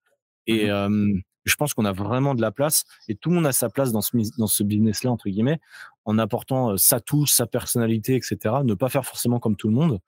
Et 0.48 0.72
mmh 0.72 1.22
je 1.50 1.56
pense 1.56 1.74
qu'on 1.74 1.86
a 1.86 1.92
vraiment 1.92 2.36
de 2.36 2.42
la 2.42 2.52
place 2.52 2.84
et 3.08 3.16
tout 3.16 3.30
le 3.30 3.36
monde 3.36 3.48
a 3.48 3.52
sa 3.52 3.70
place 3.70 3.92
dans 3.92 4.02
ce, 4.02 4.16
dans 4.38 4.48
ce 4.48 4.64
business-là, 4.64 5.12
entre 5.12 5.30
guillemets, 5.30 5.60
en 6.06 6.18
apportant 6.20 6.78
sa 6.78 7.00
touche, 7.00 7.32
sa 7.32 7.48
personnalité, 7.48 8.16
etc. 8.16 8.56
Ne 8.64 8.74
pas 8.74 8.90
faire 8.90 9.06
forcément 9.06 9.40
comme 9.40 9.56
tout 9.56 9.68
le 9.68 9.74
monde. 9.74 10.00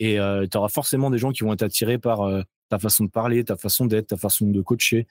Et 0.00 0.18
tu 0.50 0.56
auras 0.56 0.68
forcément 0.68 1.10
des 1.10 1.18
gens 1.18 1.30
qui 1.30 1.44
vont 1.44 1.52
être 1.52 1.62
attirés 1.62 1.98
par 1.98 2.28
ta 2.72 2.78
façon 2.78 3.04
de 3.04 3.10
parler, 3.10 3.44
ta 3.44 3.58
façon 3.58 3.84
d'être, 3.84 4.06
ta 4.06 4.16
façon 4.16 4.46
de 4.46 4.62
coacher. 4.62 5.06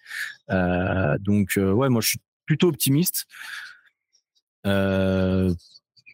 Euh, 0.50 1.16
donc, 1.20 1.58
euh, 1.58 1.72
ouais, 1.72 1.90
moi, 1.90 2.02
je 2.02 2.10
suis 2.10 2.20
plutôt 2.48 2.70
optimiste. 2.70 3.28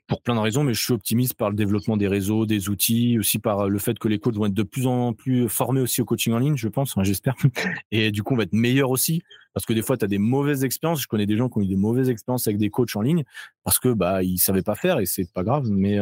Euh, 0.08 0.14
pour 0.18 0.22
plein 0.22 0.36
de 0.36 0.40
raisons, 0.40 0.64
mais 0.64 0.74
je 0.74 0.82
suis 0.82 0.94
optimiste 0.94 1.34
par 1.34 1.50
le 1.50 1.56
développement 1.56 1.98
des 1.98 2.08
réseaux, 2.08 2.46
des 2.46 2.70
outils, 2.70 3.20
aussi 3.20 3.40
par 3.40 3.68
le 3.68 3.80
fait 3.80 4.00
que 4.00 4.08
les 4.08 4.20
coachs 4.20 4.36
vont 4.36 4.46
être 4.46 4.54
de 4.54 4.64
plus 4.64 4.88
en 4.88 5.14
plus 5.14 5.50
formés 5.50 5.82
aussi 5.82 6.02
au 6.02 6.06
coaching 6.06 6.34
en 6.34 6.40
ligne, 6.40 6.56
je 6.56 6.68
pense, 6.68 6.96
j'espère. 7.02 7.36
Et 7.92 8.12
du 8.12 8.24
coup, 8.24 8.34
on 8.34 8.38
va 8.38 8.44
être 8.44 8.54
meilleur 8.54 8.90
aussi, 8.90 9.22
parce 9.54 9.66
que 9.66 9.74
des 9.74 9.82
fois, 9.82 9.98
tu 9.98 10.06
as 10.06 10.08
des 10.08 10.18
mauvaises 10.18 10.64
expériences. 10.64 11.02
Je 11.02 11.08
connais 11.08 11.26
des 11.26 11.38
gens 11.38 11.50
qui 11.50 11.58
ont 11.58 11.62
eu 11.62 11.68
des 11.68 11.76
mauvaises 11.76 12.10
expériences 12.10 12.48
avec 12.48 12.58
des 12.58 12.70
coachs 12.70 12.96
en 12.96 13.02
ligne, 13.02 13.24
parce 13.64 13.80
que 13.80 13.90
bah 13.90 14.24
ils 14.24 14.38
savaient 14.38 14.62
pas 14.62 14.76
faire 14.76 15.00
et 15.00 15.06
c'est 15.06 15.32
pas 15.32 15.44
grave. 15.44 15.70
Mais 15.70 16.00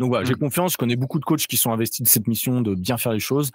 donc 0.00 0.08
voilà, 0.08 0.24
j'ai 0.24 0.34
mmh. 0.34 0.38
confiance. 0.38 0.72
Je 0.72 0.78
connais 0.78 0.96
beaucoup 0.96 1.18
de 1.18 1.24
coachs 1.24 1.46
qui 1.46 1.58
sont 1.58 1.72
investis 1.72 2.02
de 2.02 2.08
cette 2.08 2.26
mission 2.26 2.62
de 2.62 2.74
bien 2.74 2.96
faire 2.96 3.12
les 3.12 3.20
choses. 3.20 3.50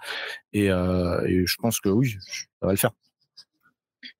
Et, 0.52 0.70
euh, 0.70 1.44
je 1.44 1.56
pense 1.56 1.80
que 1.80 1.88
oui, 1.88 2.16
ça 2.60 2.66
va 2.66 2.70
le 2.70 2.78
faire. 2.78 2.92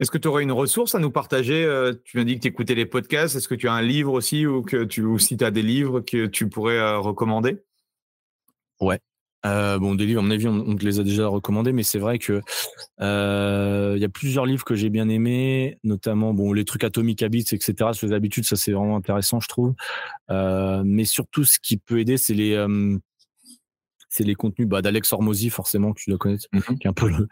Est-ce 0.01 0.11
que 0.11 0.19
tu 0.19 0.29
aurais 0.29 0.43
une 0.43 0.53
ressource 0.53 0.95
à 0.95 0.99
nous 0.99 1.11
partager 1.11 1.65
euh, 1.65 1.93
Tu 2.05 2.17
m'as 2.17 2.25
dit 2.25 2.37
que 2.37 2.41
tu 2.41 2.49
écoutais 2.49 2.75
les 2.75 2.87
podcasts. 2.87 3.37
Est-ce 3.37 3.49
que 3.49 3.55
tu 3.55 3.69
as 3.69 3.73
un 3.73 3.83
livre 3.83 4.13
aussi 4.13 4.47
ou, 4.47 4.63
que 4.63 4.85
tu, 4.85 5.03
ou 5.03 5.19
si 5.19 5.37
tu 5.37 5.45
as 5.45 5.51
des 5.51 5.63
livres 5.63 6.01
que 6.01 6.27
tu 6.27 6.49
pourrais 6.49 6.79
euh, 6.79 6.99
recommander? 6.99 7.59
Ouais. 8.81 9.01
Euh, 9.45 9.79
bon, 9.79 9.95
des 9.95 10.07
livres, 10.07 10.21
à 10.21 10.25
mon 10.25 10.31
avis, 10.31 10.49
on, 10.49 10.75
te 10.75 10.85
les 10.85 10.99
a 10.99 11.05
déjà 11.05 11.29
recommandés, 11.29 11.73
mais 11.73 11.85
c'est 11.85 12.01
vrai 12.01 12.19
que 12.19 12.41
il 12.99 14.01
y 14.01 14.05
a 14.05 14.09
plusieurs 14.09 14.45
livres 14.45 14.65
que 14.65 14.75
j'ai 14.75 14.91
bien 14.91 15.09
aimés, 15.09 15.79
notamment 15.85 16.35
bon 16.35 16.53
les 16.53 16.65
trucs 16.65 16.83
Atomic 16.83 17.23
Habits, 17.23 17.47
etc. 17.53 17.93
Sur 17.93 18.09
les 18.09 18.13
habitudes, 18.13 18.45
ça 18.45 18.57
c'est 18.57 18.73
vraiment 18.73 18.97
intéressant, 18.97 19.39
je 19.39 19.47
trouve. 19.49 19.75
Mais 20.29 21.05
surtout, 21.05 21.45
ce 21.45 21.61
qui 21.61 21.77
peut 21.77 22.01
aider, 22.01 22.17
c'est 22.17 22.35
les 22.35 22.57
c'est 24.17 24.25
les 24.25 24.35
contenus 24.35 24.69
bah, 24.69 24.83
d'Alex 24.83 25.13
Hormozy, 25.13 25.51
forcément, 25.51 25.93
que 25.93 26.01
tu 26.01 26.11
dois 26.11 26.19
connaître, 26.19 26.47
mmh 26.53 26.61
qui 26.81 26.87
est 26.87 26.89
un 26.89 26.93
peu 26.93 27.09
le, 27.09 27.29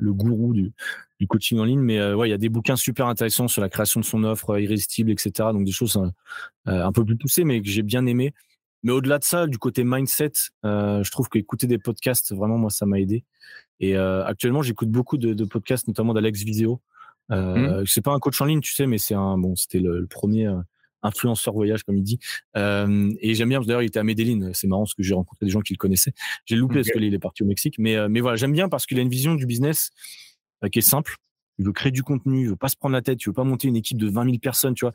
le, 0.00 0.12
gourou 0.12 0.54
du, 0.54 0.72
du, 1.20 1.26
coaching 1.26 1.58
en 1.58 1.64
ligne. 1.64 1.80
Mais 1.80 2.12
ouais, 2.14 2.28
il 2.28 2.30
y 2.30 2.34
a 2.34 2.38
des 2.38 2.48
bouquins 2.48 2.76
super 2.76 3.06
intéressants 3.06 3.48
sur 3.48 3.62
la 3.62 3.68
création 3.68 4.00
de 4.00 4.04
son 4.04 4.24
offre 4.24 4.58
irrésistible, 4.58 5.10
etc. 5.10 5.30
Donc 5.52 5.64
des 5.64 5.72
choses 5.72 6.00
un 6.66 6.92
peu 6.92 7.04
plus 7.04 7.16
poussées, 7.16 7.44
mais 7.44 7.60
que 7.60 7.68
j'ai 7.68 7.82
bien 7.82 8.06
aimé. 8.06 8.32
Mais 8.82 8.92
au-delà 8.92 9.18
de 9.18 9.24
ça, 9.24 9.48
du 9.48 9.58
côté 9.58 9.82
mindset, 9.82 10.32
euh, 10.64 11.02
je 11.02 11.10
trouve 11.10 11.28
qu'écouter 11.28 11.66
des 11.66 11.78
podcasts, 11.78 12.32
vraiment, 12.32 12.56
moi, 12.56 12.70
ça 12.70 12.86
m'a 12.86 13.00
aidé. 13.00 13.24
Et 13.80 13.96
euh, 13.96 14.24
actuellement, 14.24 14.62
j'écoute 14.62 14.90
beaucoup 14.90 15.18
de, 15.18 15.44
podcasts, 15.44 15.88
notamment 15.88 16.14
d'Alex 16.14 16.42
Viseo. 16.42 16.80
Euh, 17.32 17.82
mmh. 17.82 17.86
C'est 17.86 18.02
pas 18.02 18.12
un 18.12 18.20
coach 18.20 18.40
en 18.40 18.44
ligne, 18.44 18.60
tu 18.60 18.72
sais, 18.72 18.86
mais 18.86 18.98
c'est 18.98 19.14
un 19.14 19.38
bon, 19.38 19.56
c'était 19.56 19.80
le, 19.80 20.06
premier 20.06 20.46
euh, 20.46 20.60
influenceur 21.06 21.54
voyage, 21.54 21.82
comme 21.84 21.96
il 21.96 22.02
dit. 22.02 22.18
Euh, 22.56 23.12
et 23.20 23.34
j'aime 23.34 23.48
bien, 23.48 23.60
d'ailleurs, 23.60 23.82
il 23.82 23.86
était 23.86 23.98
à 23.98 24.04
Medellin. 24.04 24.50
C'est 24.52 24.66
marrant 24.66 24.82
parce 24.82 24.94
que 24.94 25.02
j'ai 25.02 25.14
rencontré 25.14 25.46
des 25.46 25.52
gens 25.52 25.60
qui 25.60 25.72
le 25.72 25.78
connaissaient. 25.78 26.12
J'ai 26.44 26.56
loupé 26.56 26.76
parce 26.76 26.90
qu'il 26.90 27.14
est 27.14 27.18
parti 27.18 27.42
au 27.42 27.46
Mexique. 27.46 27.76
Mais, 27.78 28.08
mais 28.08 28.20
voilà, 28.20 28.36
j'aime 28.36 28.52
bien 28.52 28.68
parce 28.68 28.86
qu'il 28.86 28.98
a 28.98 29.02
une 29.02 29.08
vision 29.08 29.34
du 29.34 29.46
business 29.46 29.90
qui 30.70 30.78
est 30.78 30.82
simple 30.82 31.16
il 31.58 31.64
veut 31.64 31.72
créer 31.72 31.92
du 31.92 32.02
contenu, 32.02 32.42
il 32.42 32.48
veut 32.48 32.56
pas 32.56 32.68
se 32.68 32.76
prendre 32.76 32.92
la 32.92 33.02
tête, 33.02 33.22
il 33.22 33.26
veut 33.26 33.32
pas 33.32 33.44
monter 33.44 33.68
une 33.68 33.76
équipe 33.76 33.98
de 33.98 34.08
20 34.08 34.24
000 34.24 34.38
personnes, 34.38 34.74
tu 34.74 34.84
vois. 34.84 34.92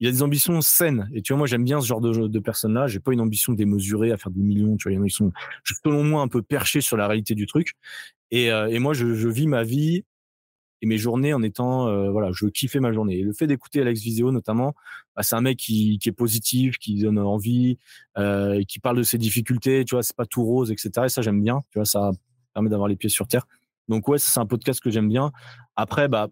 Il 0.00 0.08
a 0.08 0.10
des 0.10 0.22
ambitions 0.22 0.60
saines. 0.60 1.08
Et 1.14 1.22
tu 1.22 1.32
vois, 1.32 1.38
moi, 1.38 1.46
j'aime 1.46 1.64
bien 1.64 1.80
ce 1.80 1.86
genre 1.86 2.00
de, 2.00 2.26
de 2.26 2.38
personnes-là. 2.38 2.86
J'ai 2.86 3.00
pas 3.00 3.12
une 3.12 3.20
ambition 3.20 3.52
démesurée 3.52 4.12
à 4.12 4.16
faire 4.16 4.30
des 4.30 4.42
millions, 4.42 4.76
tu 4.76 4.84
vois. 4.84 4.92
Il 4.92 4.96
y 4.96 4.98
en 4.98 5.02
a, 5.02 5.06
ils 5.06 5.10
sont, 5.10 5.32
selon 5.84 6.04
moi, 6.04 6.22
un 6.22 6.28
peu 6.28 6.42
perchés 6.42 6.80
sur 6.80 6.96
la 6.96 7.06
réalité 7.06 7.34
du 7.34 7.46
truc. 7.46 7.74
Et, 8.30 8.50
euh, 8.50 8.68
et 8.68 8.78
moi, 8.78 8.94
je, 8.94 9.14
je, 9.14 9.28
vis 9.28 9.46
ma 9.46 9.62
vie 9.62 10.04
et 10.82 10.86
mes 10.86 10.98
journées 10.98 11.32
en 11.32 11.42
étant, 11.42 11.86
euh, 11.86 12.10
voilà, 12.10 12.30
je 12.32 12.46
kiffer 12.46 12.80
ma 12.80 12.92
journée. 12.92 13.18
Et 13.18 13.22
le 13.22 13.32
fait 13.32 13.46
d'écouter 13.46 13.80
Alex 13.80 14.00
Viseo, 14.00 14.32
notamment, 14.32 14.74
bah, 15.14 15.22
c'est 15.22 15.36
un 15.36 15.40
mec 15.40 15.56
qui, 15.56 15.98
est 16.04 16.12
positif, 16.12 16.76
qui 16.78 16.96
donne 16.96 17.20
envie, 17.20 17.78
euh, 18.18 18.62
qui 18.66 18.80
parle 18.80 18.98
de 18.98 19.04
ses 19.04 19.16
difficultés, 19.16 19.84
tu 19.84 19.94
vois, 19.94 20.02
c'est 20.02 20.16
pas 20.16 20.26
tout 20.26 20.44
rose, 20.44 20.72
etc. 20.72 20.90
Et 21.04 21.08
ça, 21.08 21.22
j'aime 21.22 21.40
bien, 21.40 21.62
tu 21.70 21.78
vois, 21.78 21.84
ça 21.84 22.10
permet 22.52 22.68
d'avoir 22.68 22.88
les 22.88 22.96
pieds 22.96 23.08
sur 23.08 23.28
terre. 23.28 23.46
Donc 23.88 24.08
ouais, 24.08 24.18
c'est 24.18 24.38
un 24.40 24.46
podcast 24.46 24.80
que 24.80 24.90
j'aime 24.90 25.08
bien. 25.08 25.30
Après, 25.76 26.08
bah 26.08 26.28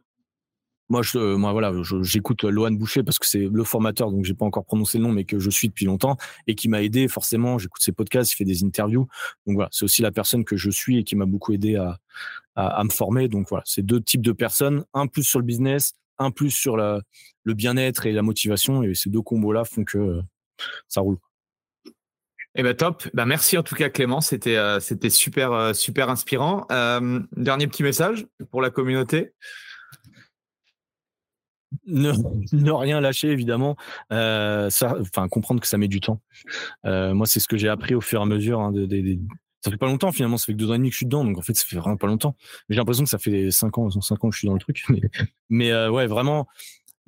moi, 0.91 1.03
euh, 1.15 2.03
j'écoute 2.03 2.43
Lohan 2.43 2.73
Boucher 2.73 3.05
parce 3.05 3.21
que 3.21 3.27
c'est 3.27 3.49
le 3.51 3.65
formateur, 3.65 4.11
donc 4.11 4.25
j'ai 4.25 4.35
pas 4.35 4.45
encore 4.45 4.65
prononcé 4.65 4.99
le 4.99 5.05
nom, 5.05 5.13
mais 5.13 5.25
que 5.25 5.39
je 5.39 5.49
suis 5.49 5.69
depuis 5.69 5.87
longtemps 5.87 6.17
et 6.49 6.57
qui 6.57 6.69
m'a 6.69 6.83
aidé 6.83 7.07
forcément. 7.07 7.59
J'écoute 7.59 7.81
ses 7.81 7.93
podcasts, 7.93 8.33
il 8.33 8.37
fait 8.37 8.45
des 8.45 8.65
interviews, 8.65 9.07
donc 9.47 9.55
voilà, 9.55 9.69
c'est 9.71 9.85
aussi 9.85 10.03
la 10.03 10.11
personne 10.11 10.45
que 10.45 10.57
je 10.57 10.69
suis 10.69 10.99
et 10.99 11.05
qui 11.05 11.15
m'a 11.15 11.27
beaucoup 11.27 11.53
aidé 11.53 11.77
à, 11.77 11.99
me 12.85 12.91
former. 12.91 13.29
Donc 13.29 13.49
voilà, 13.49 13.63
c'est 13.67 13.83
deux 13.83 14.03
types 14.03 14.21
de 14.21 14.33
personnes, 14.33 14.85
un 14.93 15.07
plus 15.07 15.23
sur 15.23 15.39
le 15.39 15.45
business, 15.45 15.95
un 16.19 16.33
plus 16.33 16.51
sur 16.51 16.77
le 16.77 17.55
bien-être 17.55 18.07
et 18.07 18.13
la 18.13 18.23
motivation, 18.23 18.83
et 18.83 18.93
ces 18.95 19.11
deux 19.11 19.23
combos 19.23 19.53
là 19.53 19.65
font 19.65 19.85
que 19.85 19.97
euh, 19.97 20.23
ça 20.89 21.01
roule. 21.03 21.19
Eh 22.57 22.65
ben 22.65 22.75
top. 22.75 23.09
Ben 23.15 23.27
merci 23.27 23.57
en 23.57 23.63
tout 23.63 23.77
cas 23.77 23.91
Clément, 23.91 24.21
c'était 24.21 24.57
euh, 24.57 24.81
super 24.81 25.73
super 25.73 26.11
inspirant. 26.11 26.67
Dernier 27.37 27.69
petit 27.69 27.85
message 27.85 28.27
pour 28.51 28.61
la 28.61 28.71
communauté. 28.71 29.33
Ne, 31.87 32.71
rien 32.73 33.01
lâcher 33.01 33.29
évidemment. 33.29 33.77
ça, 34.11 34.97
enfin 35.01 35.29
comprendre 35.29 35.61
que 35.61 35.67
ça 35.67 35.79
met 35.79 35.89
du 35.89 36.01
temps. 36.01 36.21
moi 36.85 37.27
c'est 37.27 37.41
ce 37.41 37.49
que 37.49 37.57
j'ai 37.57 37.69
appris 37.69 37.95
au 37.95 38.01
fur 38.01 38.21
et 38.21 38.23
à 38.23 38.27
mesure. 38.27 38.61
Hein, 38.61 38.73
de, 38.73 38.89
ça 39.61 39.71
fait 39.71 39.77
pas 39.77 39.87
longtemps 39.87 40.11
finalement, 40.11 40.37
ça 40.37 40.47
fait 40.47 40.53
que 40.53 40.59
deux 40.59 40.71
ans 40.71 40.75
et 40.75 40.79
demi 40.79 40.89
que 40.89 40.95
je 40.95 40.99
suis 40.99 41.07
dedans, 41.07 41.25
donc 41.25 41.39
en 41.39 41.43
fait 41.43 41.55
ça 41.55 41.65
fait 41.67 41.77
vraiment 41.77 41.97
pas 41.97 42.07
longtemps. 42.07 42.35
J'ai 42.69 42.77
l'impression 42.77 43.05
que 43.05 43.11
ça 43.11 43.19
fait 43.19 43.51
cinq 43.51 43.79
ans, 43.79 43.91
cinq 43.91 44.25
ans 44.25 44.31
que 44.31 44.35
je 44.35 44.39
suis 44.39 44.49
dans 44.49 44.55
le 44.55 44.61
truc. 44.61 44.85
Mais, 44.89 45.71
mais 45.73 45.89
ouais 45.89 46.07
vraiment 46.07 46.49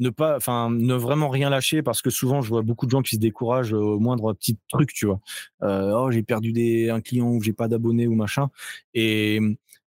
ne 0.02 0.10
pas, 0.10 0.36
enfin, 0.36 0.70
ne 0.70 0.94
vraiment 0.94 1.28
rien 1.28 1.48
lâcher 1.48 1.82
parce 1.82 2.02
que 2.02 2.10
souvent 2.10 2.42
je 2.42 2.48
vois 2.48 2.62
beaucoup 2.62 2.86
de 2.86 2.90
gens 2.90 3.02
qui 3.02 3.16
se 3.16 3.20
découragent 3.20 3.72
au 3.72 3.98
moindre 3.98 4.32
petit 4.34 4.58
truc, 4.68 4.92
tu 4.92 5.06
vois. 5.06 5.20
Euh, 5.62 5.92
oh, 5.96 6.10
j'ai 6.10 6.22
perdu 6.22 6.52
des, 6.52 6.90
un 6.90 7.00
client 7.00 7.28
ou 7.28 7.42
j'ai 7.42 7.52
pas 7.52 7.68
d'abonnés 7.68 8.06
ou 8.06 8.14
machin. 8.14 8.50
Et 8.94 9.40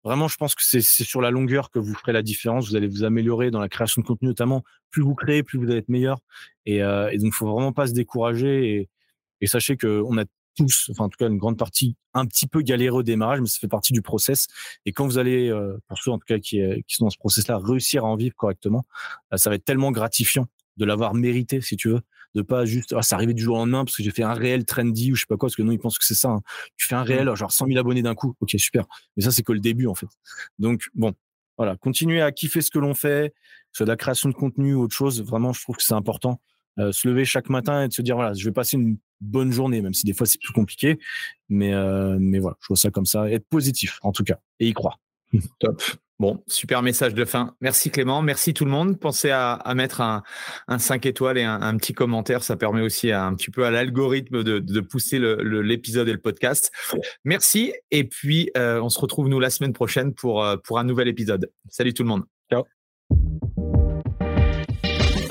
vraiment, 0.03 0.27
je 0.27 0.37
pense 0.37 0.55
que 0.55 0.63
c'est 0.63 0.81
sur 0.81 1.21
la 1.21 1.31
longueur 1.31 1.69
que 1.69 1.79
vous 1.79 1.93
ferez 1.93 2.13
la 2.13 2.21
différence. 2.21 2.69
Vous 2.69 2.75
allez 2.75 2.87
vous 2.87 3.03
améliorer 3.03 3.51
dans 3.51 3.59
la 3.59 3.69
création 3.69 4.01
de 4.01 4.07
contenu, 4.07 4.27
notamment. 4.27 4.63
Plus 4.89 5.01
vous 5.01 5.15
créez, 5.15 5.43
plus 5.43 5.57
vous 5.57 5.65
allez 5.65 5.77
être 5.77 5.89
meilleur. 5.89 6.19
Et, 6.65 6.83
euh, 6.83 7.09
et 7.11 7.17
donc, 7.17 7.33
faut 7.33 7.51
vraiment 7.51 7.73
pas 7.73 7.87
se 7.87 7.93
décourager. 7.93 8.75
Et, 8.75 8.89
et 9.41 9.47
sachez 9.47 9.77
que 9.77 10.01
on 10.05 10.17
a 10.17 10.25
tous, 10.55 10.89
enfin 10.91 11.05
en 11.05 11.09
tout 11.09 11.17
cas 11.17 11.27
une 11.27 11.37
grande 11.37 11.57
partie, 11.57 11.95
un 12.13 12.25
petit 12.25 12.47
peu 12.47 12.61
galéreux 12.61 12.99
au 12.99 13.03
démarrage, 13.03 13.39
mais 13.41 13.47
ça 13.47 13.57
fait 13.59 13.67
partie 13.67 13.93
du 13.93 14.01
process. 14.01 14.47
Et 14.85 14.91
quand 14.91 15.05
vous 15.05 15.17
allez, 15.17 15.49
euh, 15.49 15.77
pour 15.87 15.97
ceux 15.97 16.11
en 16.11 16.17
tout 16.17 16.25
cas 16.27 16.39
qui, 16.39 16.61
euh, 16.61 16.79
qui 16.87 16.95
sont 16.95 17.05
dans 17.05 17.09
ce 17.09 17.17
process-là, 17.17 17.57
réussir 17.57 18.05
à 18.05 18.07
en 18.07 18.15
vivre 18.15 18.35
correctement, 18.35 18.85
bah, 19.29 19.37
ça 19.37 19.49
va 19.49 19.55
être 19.55 19.65
tellement 19.65 19.91
gratifiant 19.91 20.47
de 20.77 20.85
l'avoir 20.85 21.13
mérité, 21.13 21.61
si 21.61 21.77
tu 21.77 21.89
veux, 21.89 22.01
de 22.35 22.41
pas 22.41 22.65
juste, 22.65 22.93
ah, 22.97 23.01
ça 23.01 23.15
arrivait 23.15 23.33
du 23.33 23.43
jour 23.43 23.55
au 23.55 23.59
lendemain 23.59 23.83
parce 23.83 23.95
que 23.95 24.03
j'ai 24.03 24.11
fait 24.11 24.23
un 24.23 24.33
réel 24.33 24.65
trendy 24.65 25.11
ou 25.11 25.15
je 25.15 25.21
sais 25.21 25.25
pas 25.27 25.37
quoi, 25.37 25.47
parce 25.47 25.55
que 25.55 25.61
non, 25.63 25.71
ils 25.71 25.79
pensent 25.79 25.97
que 25.97 26.05
c'est 26.05 26.15
ça. 26.15 26.29
Hein. 26.29 26.41
Tu 26.77 26.87
fais 26.87 26.95
un 26.95 27.03
réel, 27.03 27.33
genre 27.35 27.51
100 27.51 27.67
000 27.67 27.79
abonnés 27.79 28.01
d'un 28.01 28.15
coup, 28.15 28.35
ok, 28.39 28.51
super. 28.57 28.85
Mais 29.15 29.23
ça, 29.23 29.31
c'est 29.31 29.43
que 29.43 29.53
le 29.53 29.59
début 29.59 29.87
en 29.87 29.95
fait. 29.95 30.07
Donc 30.59 30.83
bon, 30.93 31.13
voilà, 31.57 31.75
continuer 31.77 32.21
à 32.21 32.31
kiffer 32.31 32.61
ce 32.61 32.71
que 32.71 32.79
l'on 32.79 32.93
fait, 32.93 33.33
soit 33.71 33.85
de 33.85 33.91
la 33.91 33.97
création 33.97 34.29
de 34.29 34.33
contenu 34.33 34.73
ou 34.73 34.83
autre 34.83 34.95
chose. 34.95 35.21
Vraiment, 35.21 35.53
je 35.53 35.61
trouve 35.61 35.75
que 35.75 35.83
c'est 35.83 35.93
important. 35.93 36.41
Euh, 36.79 36.91
se 36.93 37.07
lever 37.07 37.25
chaque 37.25 37.49
matin 37.49 37.83
et 37.83 37.87
de 37.89 37.93
se 37.93 38.01
dire 38.01 38.15
voilà, 38.15 38.33
je 38.33 38.45
vais 38.45 38.53
passer 38.53 38.77
une 38.77 38.97
bonne 39.19 39.51
journée, 39.51 39.81
même 39.81 39.93
si 39.93 40.05
des 40.05 40.13
fois 40.13 40.25
c'est 40.25 40.39
plus 40.39 40.53
compliqué. 40.53 40.99
Mais, 41.49 41.73
euh, 41.73 42.17
mais 42.19 42.39
voilà, 42.39 42.57
je 42.61 42.67
vois 42.67 42.77
ça 42.77 42.91
comme 42.91 43.05
ça. 43.05 43.29
Être 43.29 43.45
positif, 43.49 43.99
en 44.03 44.11
tout 44.11 44.23
cas, 44.23 44.39
et 44.59 44.67
y 44.67 44.73
croire. 44.73 44.99
Top. 45.59 45.81
Bon, 46.21 46.43
super 46.45 46.83
message 46.83 47.15
de 47.15 47.25
fin. 47.25 47.55
Merci 47.61 47.89
Clément, 47.89 48.21
merci 48.21 48.53
tout 48.53 48.63
le 48.63 48.69
monde. 48.69 48.99
Pensez 48.99 49.31
à, 49.31 49.59
mettre 49.73 50.01
un, 50.01 50.21
5 50.77 51.07
étoiles 51.07 51.39
et 51.39 51.43
un, 51.43 51.75
petit 51.77 51.93
commentaire. 51.93 52.43
Ça 52.43 52.55
permet 52.57 52.83
aussi 52.83 53.11
un 53.11 53.33
petit 53.33 53.49
peu 53.49 53.65
à 53.65 53.71
l'algorithme 53.71 54.43
de, 54.43 54.79
pousser 54.81 55.17
l'épisode 55.17 56.07
et 56.07 56.11
le 56.11 56.19
podcast. 56.19 56.71
Merci. 57.25 57.73
Et 57.89 58.03
puis, 58.03 58.51
euh, 58.55 58.79
on 58.83 58.89
se 58.89 58.99
retrouve 58.99 59.29
nous 59.29 59.39
la 59.39 59.49
semaine 59.49 59.73
prochaine 59.73 60.13
pour, 60.13 60.45
euh, 60.45 60.57
pour 60.57 60.77
un 60.77 60.83
nouvel 60.83 61.07
épisode. 61.07 61.51
Salut 61.69 61.95
tout 61.95 62.03
le 62.03 62.09
monde. 62.09 62.25
Ciao. 62.51 62.65